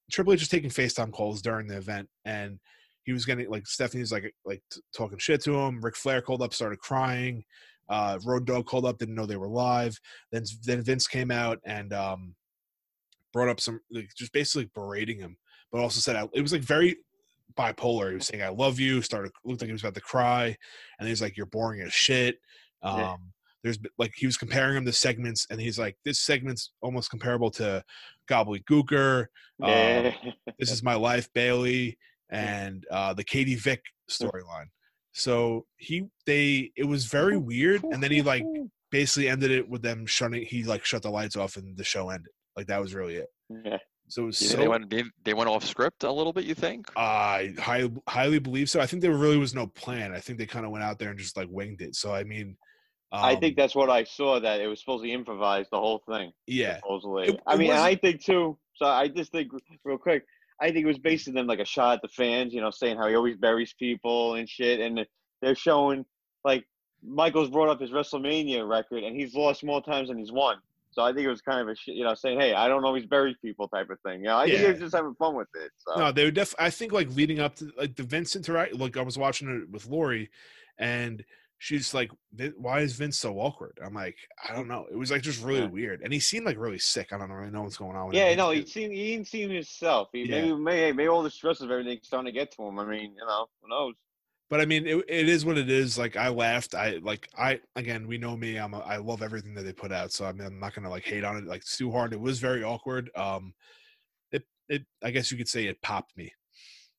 Triple 0.10 0.32
H 0.32 0.40
was 0.40 0.48
taking 0.48 0.70
FaceTime 0.70 1.12
calls 1.12 1.42
during 1.42 1.68
the 1.68 1.76
event 1.76 2.08
and 2.24 2.58
he 3.04 3.12
was 3.12 3.26
getting 3.26 3.50
like 3.50 3.68
Stephanie's 3.68 4.14
like 4.14 4.34
like 4.46 4.64
t- 4.72 4.82
talking 4.96 5.18
shit 5.18 5.42
to 5.44 5.54
him. 5.54 5.82
Ric 5.82 5.98
Flair 5.98 6.22
called 6.22 6.42
up, 6.42 6.54
started 6.54 6.80
crying. 6.80 7.44
Uh, 7.90 8.18
Road 8.26 8.48
Dog 8.48 8.66
called 8.66 8.86
up, 8.86 8.98
didn't 8.98 9.16
know 9.16 9.26
they 9.26 9.36
were 9.36 9.50
live. 9.50 10.00
Then 10.32 10.44
then 10.64 10.84
Vince 10.84 11.08
came 11.08 11.32
out 11.32 11.60
and 11.66 11.92
um, 11.92 12.36
brought 13.34 13.50
up 13.50 13.60
some 13.60 13.82
like, 13.92 14.10
just 14.18 14.32
basically 14.32 14.70
berating 14.74 15.20
him, 15.20 15.38
but 15.72 15.82
also 15.82 16.00
said 16.00 16.16
I- 16.16 16.30
it 16.34 16.42
was 16.42 16.52
like 16.54 16.62
very 16.62 16.98
bipolar. 17.58 18.10
He 18.10 18.16
was 18.16 18.28
saying 18.28 18.44
I 18.44 18.50
love 18.50 18.80
you. 18.80 19.02
Started 19.02 19.32
looked 19.44 19.62
like 19.62 19.68
he 19.68 19.72
was 19.74 19.82
about 19.82 19.96
to 19.96 20.02
cry, 20.02 20.56
and 21.00 21.08
he's 21.08 21.22
like 21.22 21.38
you're 21.38 21.46
boring 21.46 21.82
as 21.82 21.94
shit. 21.94 22.38
Um, 22.82 23.00
Yeah. 23.00 23.16
There's 23.64 23.80
like 23.98 24.12
he 24.16 24.28
was 24.28 24.38
comparing 24.38 24.78
him 24.78 24.86
to 24.86 24.92
segments, 24.94 25.48
and 25.50 25.60
he's 25.60 25.80
like 25.80 25.98
this 26.06 26.20
segment's 26.20 26.72
almost 26.82 27.10
comparable 27.10 27.50
to 27.52 27.84
Gobbledygooker. 28.30 29.26
Um, 29.62 30.14
this 30.60 30.72
is 30.72 30.84
my 30.84 30.94
life, 30.96 31.28
Bailey, 31.34 31.98
and 32.30 32.86
uh, 32.92 33.14
the 33.16 33.24
Katie 33.24 33.56
Vick 33.56 33.82
storyline. 34.10 34.68
So 35.14 35.66
he 35.78 36.04
they 36.28 36.72
it 36.76 36.84
was 36.84 37.06
very 37.06 37.38
weird, 37.38 37.84
and 37.84 38.04
then 38.04 38.12
he 38.12 38.22
like 38.22 38.44
basically 38.92 39.30
ended 39.30 39.50
it 39.50 39.68
with 39.68 39.82
them 39.82 40.06
shutting. 40.06 40.46
He 40.46 40.64
like 40.64 40.86
shut 40.86 41.02
the 41.02 41.10
lights 41.10 41.36
off, 41.36 41.56
and 41.58 41.76
the 41.76 41.84
show 41.84 42.10
ended. 42.10 42.32
Like 42.56 42.68
that 42.68 42.80
was 42.82 42.94
really 42.94 43.16
it. 43.16 43.82
Yeah. 44.06 44.12
So 44.12 44.24
it 44.24 44.26
was 44.26 44.42
You 44.42 44.48
so. 44.50 44.58
they 44.58 44.68
went 44.68 44.90
they, 44.90 45.04
they 45.24 45.34
went 45.34 45.50
off 45.50 45.66
script 45.66 46.04
a 46.04 46.12
little 46.12 46.34
bit. 46.34 46.46
You 46.46 46.56
think? 46.56 46.90
I 46.96 47.54
high, 47.58 47.90
highly 48.08 48.40
believe 48.40 48.70
so. 48.70 48.80
I 48.80 48.86
think 48.86 49.02
there 49.02 49.12
really 49.12 49.38
was 49.38 49.54
no 49.54 49.68
plan. 49.68 50.14
I 50.14 50.20
think 50.20 50.40
they 50.40 50.46
kind 50.46 50.66
of 50.66 50.72
went 50.72 50.84
out 50.84 51.00
there 51.00 51.10
and 51.10 51.20
just 51.20 51.38
like 51.38 51.48
winged 51.50 51.82
it. 51.82 51.96
So 51.96 52.14
I 52.14 52.24
mean, 52.24 52.58
I 53.12 53.34
um, 53.34 53.40
think 53.40 53.56
that's 53.56 53.76
what 53.76 53.90
I 53.90 54.04
saw. 54.04 54.40
That 54.40 54.60
it 54.60 54.68
was 54.68 54.80
supposed 54.80 55.04
to 55.04 55.10
improvise 55.10 55.66
the 55.72 55.80
whole 55.80 56.02
thing. 56.08 56.32
yeah, 56.48 56.78
Supposedly. 56.78 57.28
It- 57.30 57.40
I 57.48 57.54
it 57.56 57.60
mean, 57.60 57.72
and 57.72 57.80
I 57.80 57.96
think 57.96 58.24
too. 58.24 58.58
So 58.76 58.86
I 58.86 59.08
just 59.08 59.32
think 59.32 59.52
real 59.84 59.98
quick. 59.98 60.26
I 60.62 60.68
think 60.68 60.84
it 60.84 60.86
was 60.86 61.00
basically 61.00 61.34
them 61.34 61.48
like 61.48 61.60
a 61.60 61.66
shot 61.66 61.96
at 61.96 62.02
the 62.02 62.08
fans. 62.08 62.54
You 62.54 62.62
know, 62.62 62.72
saying 62.72 62.98
how 62.98 63.08
he 63.08 63.16
always 63.16 63.38
buries 63.38 63.74
people 63.74 64.36
and 64.36 64.48
shit, 64.48 64.80
and 64.80 65.06
they're 65.42 65.56
showing 65.56 66.06
like 66.44 66.66
Michaels 67.04 67.50
brought 67.50 67.70
up 67.70 67.82
his 67.82 67.92
WrestleMania 67.92 68.68
record, 68.68 69.04
and 69.04 69.16
he's 69.16 69.34
lost 69.36 69.64
more 69.64 69.82
times 69.82 70.10
than 70.10 70.18
he's 70.18 70.32
won. 70.32 70.58
So 70.96 71.04
I 71.04 71.12
think 71.14 71.26
it 71.26 71.30
was 71.30 71.42
kind 71.42 71.60
of 71.60 71.68
a 71.68 71.76
shit, 71.76 71.96
you 71.96 72.04
know, 72.06 72.16
saying, 72.16 72.40
"Hey, 72.40 72.54
I 72.54 72.68
don't 72.70 72.86
always 72.86 73.06
bury 73.06 73.36
people" 73.42 73.68
type 73.68 73.90
of 73.90 74.00
thing. 74.02 74.22
You 74.22 74.28
know, 74.28 74.38
I 74.38 74.46
think 74.46 74.60
Yeah. 74.60 74.66
he 74.68 74.72
was 74.72 74.80
just 74.82 74.96
having 74.96 75.14
fun 75.16 75.36
with 75.36 75.50
it. 75.56 75.72
So 75.78 76.00
No, 76.00 76.12
they 76.12 76.24
were 76.24 76.32
def. 76.32 76.56
I 76.58 76.70
think 76.70 76.92
like 76.94 77.10
leading 77.16 77.40
up 77.40 77.56
to 77.58 77.72
like 77.78 77.96
the 77.96 78.04
Vince 78.04 78.36
interact. 78.36 78.74
Like 78.76 78.96
I 78.98 79.02
was 79.02 79.18
watching 79.18 79.50
it 79.64 79.70
with 79.70 79.86
Lori, 79.88 80.30
and 80.78 81.24
she's 81.58 81.94
like, 81.94 82.12
"Why 82.58 82.80
is 82.80 82.94
Vince 82.96 83.18
so 83.18 83.40
awkward?" 83.40 83.78
I'm 83.84 83.94
like, 83.94 84.18
"I 84.48 84.56
don't 84.56 84.68
know." 84.70 84.88
It 84.90 84.96
was 84.96 85.12
like 85.12 85.22
just 85.22 85.44
really 85.44 85.60
Yeah. 85.62 85.68
weird, 85.68 86.02
and 86.02 86.14
he 86.14 86.20
seemed 86.22 86.46
like 86.46 86.58
really 86.58 86.80
sick. 86.80 87.12
I 87.12 87.18
don't 87.18 87.32
really 87.32 87.52
know 87.52 87.64
what's 87.64 87.78
going 87.78 87.96
on. 87.98 88.08
with 88.08 88.16
yeah, 88.16 88.30
him. 88.30 88.38
no, 88.38 88.52
he 88.52 88.66
seemed 88.66 88.94
he 88.94 89.12
didn't 89.16 89.28
seem 89.28 89.50
himself. 89.50 90.10
He, 90.14 90.24
Yeah. 90.24 90.42
Maybe 90.42 90.54
maybe 90.56 90.94
maybe 90.96 91.08
all 91.10 91.24
the 91.24 91.30
stress 91.30 91.60
of 91.62 91.72
everything 91.72 92.00
starting 92.04 92.28
to 92.28 92.32
get 92.40 92.52
to 92.54 92.64
him. 92.64 92.80
I 92.80 92.86
mean, 92.86 93.14
you 93.16 93.26
know, 93.26 93.48
who 93.62 93.70
knows? 93.70 93.96
But 94.50 94.62
I 94.62 94.66
mean, 94.66 94.86
it, 94.86 95.04
it 95.08 95.30
is 95.30 95.46
what 95.46 95.58
it 95.58 95.70
is. 95.70 95.98
Like 95.98 96.16
I 96.16 96.30
laughed. 96.30 96.76
I 96.76 96.98
like 97.02 97.28
I 97.38 97.60
again, 97.76 98.08
we 98.08 98.18
know 98.18 98.36
me. 98.38 98.58
I'm 98.58 98.74
a, 98.74 98.80
I 98.80 98.98
love 98.98 99.22
everything 99.22 99.54
that 99.56 99.64
they 99.64 99.74
put 99.74 99.92
out. 99.92 100.12
So 100.12 100.26
I 100.26 100.32
mean, 100.32 100.46
I'm 100.48 100.60
not 100.60 100.74
gonna 100.76 100.90
like 100.90 101.06
hate 101.06 101.24
on 101.24 101.38
it 101.38 101.46
like 101.46 101.62
it's 101.62 101.78
too 101.78 101.92
hard. 101.92 102.14
It 102.14 102.20
was 102.20 102.40
very 102.40 102.64
awkward. 102.64 103.10
Um, 103.16 103.54
it 104.32 104.44
it 104.70 104.86
I 105.04 105.12
guess 105.12 105.32
you 105.32 105.38
could 105.38 105.50
say 105.50 105.66
it 105.66 105.82
popped 105.82 106.16
me. 106.18 106.32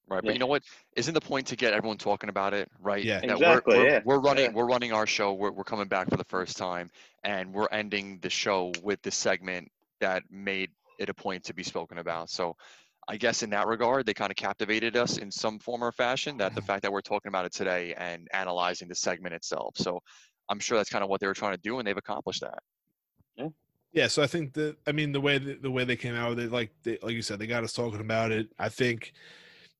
Right, 0.08 0.22
Yeah. 0.22 0.28
but 0.28 0.34
you 0.34 0.38
know 0.38 0.46
what? 0.46 0.62
Isn't 0.96 1.14
the 1.14 1.20
point 1.20 1.48
to 1.48 1.56
get 1.56 1.72
everyone 1.72 1.98
talking 1.98 2.28
about 2.28 2.54
it, 2.54 2.70
right? 2.80 3.02
Yeah. 3.04 3.20
That 3.20 3.30
Exactly, 3.32 3.76
We're, 3.76 3.82
we're, 3.82 3.90
yeah. 3.90 4.00
we're 4.04 4.18
running. 4.20 4.44
Yeah. 4.44 4.52
We're 4.52 4.66
running 4.66 4.92
our 4.92 5.06
show. 5.06 5.32
We're, 5.32 5.50
we're 5.50 5.64
coming 5.64 5.88
back 5.88 6.08
for 6.08 6.16
the 6.16 6.24
first 6.24 6.56
time, 6.56 6.90
and 7.24 7.52
we're 7.52 7.66
ending 7.72 8.20
the 8.22 8.30
show 8.30 8.72
with 8.84 9.02
the 9.02 9.10
segment 9.10 9.68
that 10.00 10.22
made 10.30 10.70
it 11.00 11.08
a 11.08 11.14
point 11.14 11.42
to 11.44 11.54
be 11.54 11.64
spoken 11.64 11.98
about. 11.98 12.30
So, 12.30 12.56
I 13.08 13.16
guess 13.16 13.42
in 13.42 13.50
that 13.50 13.66
regard, 13.68 14.06
they 14.06 14.14
kind 14.14 14.30
of 14.32 14.36
captivated 14.36 14.96
us 14.96 15.18
in 15.18 15.30
some 15.30 15.58
form 15.60 15.82
or 15.84 15.92
fashion. 15.92 16.36
That 16.38 16.54
the 16.54 16.62
fact 16.62 16.82
that 16.82 16.92
we're 16.92 17.02
talking 17.02 17.28
about 17.28 17.44
it 17.46 17.52
today 17.52 17.94
and 17.94 18.28
analyzing 18.32 18.88
the 18.88 18.94
segment 18.96 19.34
itself. 19.34 19.76
So, 19.76 20.00
I'm 20.48 20.60
sure 20.60 20.78
that's 20.78 20.90
kind 20.90 21.04
of 21.04 21.10
what 21.10 21.20
they 21.20 21.26
were 21.26 21.34
trying 21.34 21.52
to 21.54 21.60
do, 21.62 21.78
and 21.78 21.86
they've 21.86 21.96
accomplished 21.96 22.40
that. 22.42 22.58
Yeah, 23.36 23.48
Yeah. 23.92 24.08
so 24.08 24.22
I 24.22 24.26
think 24.26 24.54
that 24.54 24.76
I 24.86 24.92
mean 24.92 25.12
the 25.12 25.20
way 25.20 25.38
the, 25.38 25.54
the 25.54 25.70
way 25.70 25.84
they 25.84 25.96
came 25.96 26.14
out 26.14 26.30
with 26.30 26.40
it, 26.40 26.52
like 26.52 26.72
they, 26.82 26.98
like 27.02 27.14
you 27.14 27.22
said, 27.22 27.38
they 27.38 27.46
got 27.46 27.64
us 27.64 27.72
talking 27.72 28.00
about 28.00 28.32
it. 28.32 28.48
I 28.58 28.68
think 28.68 29.12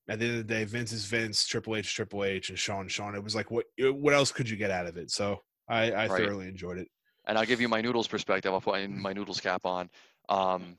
at 0.09 0.19
the 0.19 0.25
end 0.25 0.39
of 0.39 0.47
the 0.47 0.53
day, 0.53 0.63
Vince 0.65 0.91
is 0.91 1.05
Vince, 1.05 1.45
Triple 1.47 1.75
H 1.75 1.87
is 1.87 1.93
Triple 1.93 2.23
H, 2.25 2.49
and 2.49 2.59
Shawn 2.59 2.87
Shawn. 2.87 3.15
It 3.15 3.23
was 3.23 3.35
like 3.35 3.51
what 3.51 3.65
what 3.79 4.13
else 4.13 4.31
could 4.31 4.49
you 4.49 4.57
get 4.57 4.71
out 4.71 4.87
of 4.87 4.97
it? 4.97 5.11
So 5.11 5.39
I, 5.67 5.93
I 5.93 6.07
Right. 6.07 6.27
thoroughly 6.27 6.47
enjoyed 6.47 6.77
it. 6.79 6.89
and 7.25 7.37
I'll 7.37 7.45
give 7.45 7.61
you 7.61 7.69
my 7.69 7.81
noodles 7.81 8.07
perspective. 8.07 8.53
I'll 8.53 8.61
put 8.61 8.89
my 8.89 9.13
noodles 9.13 9.41
cap 9.41 9.65
on. 9.65 9.89
Um, 10.29 10.77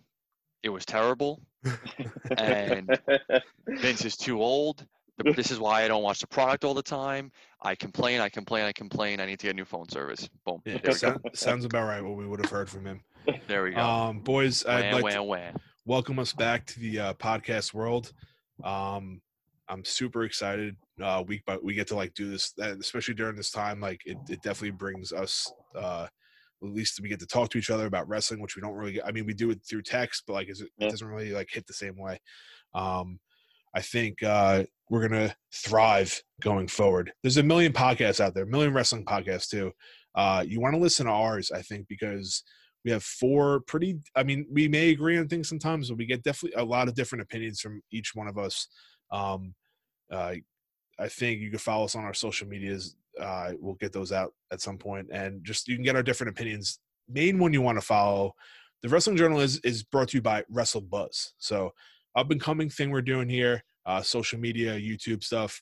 it 0.62 0.70
was 0.70 0.86
terrible. 0.86 1.42
And 2.36 2.98
Vince 3.68 4.04
is 4.04 4.16
too 4.16 4.40
old. 4.42 4.86
This 5.34 5.50
is 5.50 5.58
why 5.58 5.82
I 5.82 5.88
don't 5.88 6.02
watch 6.02 6.20
the 6.20 6.26
product 6.28 6.64
all 6.64 6.74
the 6.74 6.82
time. 6.82 7.32
I 7.62 7.74
complain, 7.74 8.20
I 8.20 8.28
complain, 8.28 8.64
I 8.64 8.72
complain. 8.72 9.20
I 9.20 9.26
need 9.26 9.40
to 9.40 9.46
get 9.48 9.56
new 9.56 9.64
phone 9.64 9.88
service. 9.88 10.28
Boom. 10.46 10.62
Yeah, 10.64 10.74
There 10.74 10.80
we 10.82 10.88
go. 10.88 10.92
sound- 10.92 11.20
sounds 11.34 11.64
about 11.64 11.88
right. 11.88 12.02
What 12.02 12.16
we 12.16 12.26
would 12.26 12.40
have 12.40 12.50
heard 12.50 12.70
from 12.70 12.84
him. 12.86 13.00
There 13.48 13.64
we 13.64 13.72
go. 13.72 13.80
Um, 13.80 14.20
boys, 14.20 14.64
I'd 14.64 14.94
like 14.94 15.12
to, 15.14 15.52
welcome 15.84 16.18
us 16.18 16.32
back 16.32 16.66
to 16.66 16.80
the 16.80 16.98
uh, 17.00 17.14
podcast 17.14 17.74
world. 17.74 18.12
Um, 18.62 19.20
I'm 19.68 19.84
super 19.84 20.24
excited. 20.24 20.76
Uh, 21.02 21.22
week 21.26 21.44
by 21.44 21.56
we 21.62 21.74
get 21.74 21.88
to 21.88 21.96
like 21.96 22.14
do 22.14 22.30
this, 22.30 22.54
especially 22.58 23.14
during 23.14 23.36
this 23.36 23.50
time. 23.50 23.80
Like 23.80 24.00
it, 24.06 24.16
it 24.28 24.40
definitely 24.42 24.70
brings 24.70 25.12
us. 25.12 25.52
Uh, 25.74 26.06
at 26.62 26.68
least 26.70 27.00
we 27.00 27.08
get 27.08 27.20
to 27.20 27.26
talk 27.26 27.50
to 27.50 27.58
each 27.58 27.70
other 27.70 27.86
about 27.86 28.08
wrestling, 28.08 28.40
which 28.40 28.56
we 28.56 28.62
don't 28.62 28.74
really. 28.74 28.92
Get, 28.94 29.06
I 29.06 29.12
mean, 29.12 29.26
we 29.26 29.34
do 29.34 29.50
it 29.50 29.60
through 29.68 29.82
text, 29.82 30.24
but 30.26 30.32
like, 30.34 30.48
it, 30.48 30.58
Yeah. 30.78 30.88
doesn't 30.88 31.06
really 31.06 31.30
like 31.32 31.48
hit 31.50 31.66
the 31.66 31.72
same 31.72 31.96
way. 31.96 32.20
Um, 32.74 33.20
I 33.74 33.82
think 33.82 34.22
uh, 34.22 34.64
we're 34.90 35.06
gonna 35.06 35.36
thrive 35.52 36.20
going 36.40 36.68
forward. 36.68 37.12
There's 37.22 37.36
a 37.36 37.42
million 37.42 37.72
podcasts 37.72 38.20
out 38.20 38.34
there, 38.34 38.44
a 38.44 38.48
million 38.48 38.72
wrestling 38.74 39.04
podcasts 39.04 39.48
too. 39.48 39.72
Uh, 40.14 40.44
you 40.46 40.60
want 40.60 40.74
to 40.74 40.80
listen 40.80 41.06
to 41.06 41.12
ours, 41.12 41.50
I 41.52 41.62
think, 41.62 41.86
because 41.86 42.42
we 42.84 42.90
have 42.90 43.04
four 43.04 43.60
pretty. 43.60 43.98
I 44.16 44.22
mean, 44.22 44.46
we 44.50 44.66
may 44.68 44.90
agree 44.90 45.18
on 45.18 45.28
things 45.28 45.48
sometimes, 45.48 45.90
but 45.90 45.98
we 45.98 46.06
get 46.06 46.22
definitely 46.22 46.60
a 46.60 46.64
lot 46.64 46.88
of 46.88 46.94
different 46.94 47.22
opinions 47.22 47.60
from 47.60 47.82
each 47.92 48.14
one 48.14 48.26
of 48.26 48.38
us. 48.38 48.68
Um, 49.12 49.54
uh, 50.10 50.36
I 50.98 51.08
think 51.08 51.40
you 51.40 51.50
can 51.50 51.58
follow 51.58 51.84
us 51.84 51.94
on 51.94 52.04
our 52.04 52.14
social 52.14 52.48
medias. 52.48 52.96
Uh, 53.20 53.52
we'll 53.60 53.74
get 53.74 53.92
those 53.92 54.12
out 54.12 54.32
at 54.52 54.60
some 54.60 54.78
point, 54.78 55.08
and 55.12 55.44
just 55.44 55.68
you 55.68 55.74
can 55.76 55.84
get 55.84 55.96
our 55.96 56.02
different 56.02 56.30
opinions. 56.30 56.78
Main 57.08 57.38
one 57.38 57.52
you 57.52 57.62
want 57.62 57.78
to 57.78 57.84
follow. 57.84 58.32
The 58.82 58.88
Wrestling 58.88 59.16
Journal 59.16 59.40
is 59.40 59.58
is 59.60 59.82
brought 59.82 60.08
to 60.08 60.18
you 60.18 60.22
by 60.22 60.44
Wrestle 60.48 60.82
Buzz. 60.82 61.34
So 61.38 61.72
up 62.16 62.30
and 62.30 62.40
coming 62.40 62.68
thing 62.70 62.90
we're 62.90 63.02
doing 63.02 63.28
here, 63.28 63.62
uh, 63.86 64.02
social 64.02 64.38
media, 64.38 64.78
YouTube 64.78 65.22
stuff. 65.22 65.60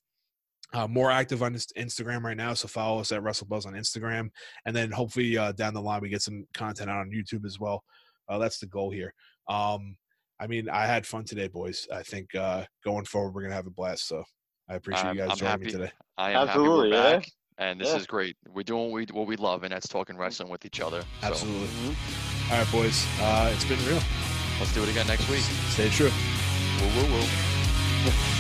Uh, 0.72 0.86
more 0.88 1.12
active 1.12 1.42
on 1.44 1.54
Instagram 1.54 2.24
right 2.24 2.36
now, 2.36 2.52
so 2.52 2.66
follow 2.66 2.98
us 3.00 3.12
at 3.12 3.22
WrestleBuzz 3.22 3.66
on 3.66 3.74
Instagram, 3.74 4.28
and 4.66 4.74
then 4.74 4.90
hopefully 4.90 5.38
uh, 5.38 5.52
down 5.52 5.72
the 5.72 5.80
line 5.80 6.00
we 6.00 6.09
get 6.09 6.22
some 6.22 6.44
content 6.54 6.90
out 6.90 6.98
on 6.98 7.11
YouTube 7.11 7.44
as 7.46 7.61
well. 7.61 7.84
Uh, 8.28 8.36
that's 8.38 8.59
the 8.59 8.66
goal 8.66 8.90
here. 8.90 9.14
Um, 9.48 9.96
I 10.40 10.48
mean, 10.48 10.68
I 10.68 10.86
had 10.86 11.07
fun 11.07 11.24
today, 11.24 11.46
boys. 11.46 11.86
I 11.92 12.02
think 12.02 12.34
uh, 12.34 12.64
going 12.84 13.04
forward 13.04 13.32
we're 13.32 13.42
gonna 13.42 13.54
have 13.54 13.68
a 13.68 13.70
blast. 13.70 14.09
So 14.09 14.24
I 14.68 14.74
appreciate 14.74 15.07
I'm- 15.07 15.16
you 15.16 15.22
guys 15.22 15.30
I'm 15.30 15.36
joining 15.38 15.66
me 15.66 15.70
today. 15.72 15.92
I 16.18 16.32
am 16.32 16.48
Absolutely, 16.48 16.90
happy 16.90 16.96
yeah. 16.96 17.12
we're 17.12 17.20
back, 17.20 17.30
and 17.59 17.80
this 17.80 17.88
Yeah. 17.90 17.96
is 17.96 18.07
great. 18.07 18.36
We're 18.52 18.62
doing 18.62 18.90
what 18.90 18.92
we, 18.92 19.07
what 19.12 19.26
we 19.26 19.36
love, 19.36 19.62
and 19.64 19.72
that's 19.72 19.88
talking 19.88 20.16
wrestling 20.16 20.48
with 20.48 20.64
each 20.64 20.80
other. 20.80 21.02
So 21.20 21.26
Absolutely. 21.28 21.68
Mhm. 21.68 22.50
All 22.52 22.59
right, 22.59 22.72
boys. 22.72 23.07
Uh, 23.20 23.50
it's 23.54 23.64
been 23.64 23.84
real. 23.86 24.02
let's 24.59 24.72
do 24.72 24.82
it 24.82 24.88
again 24.88 25.07
next 25.07 25.28
week. 25.28 25.44
Stay 25.70 25.88
true. 25.90 26.11
Woo 26.80 26.88
woo 27.02 27.12
woo. 27.12 27.24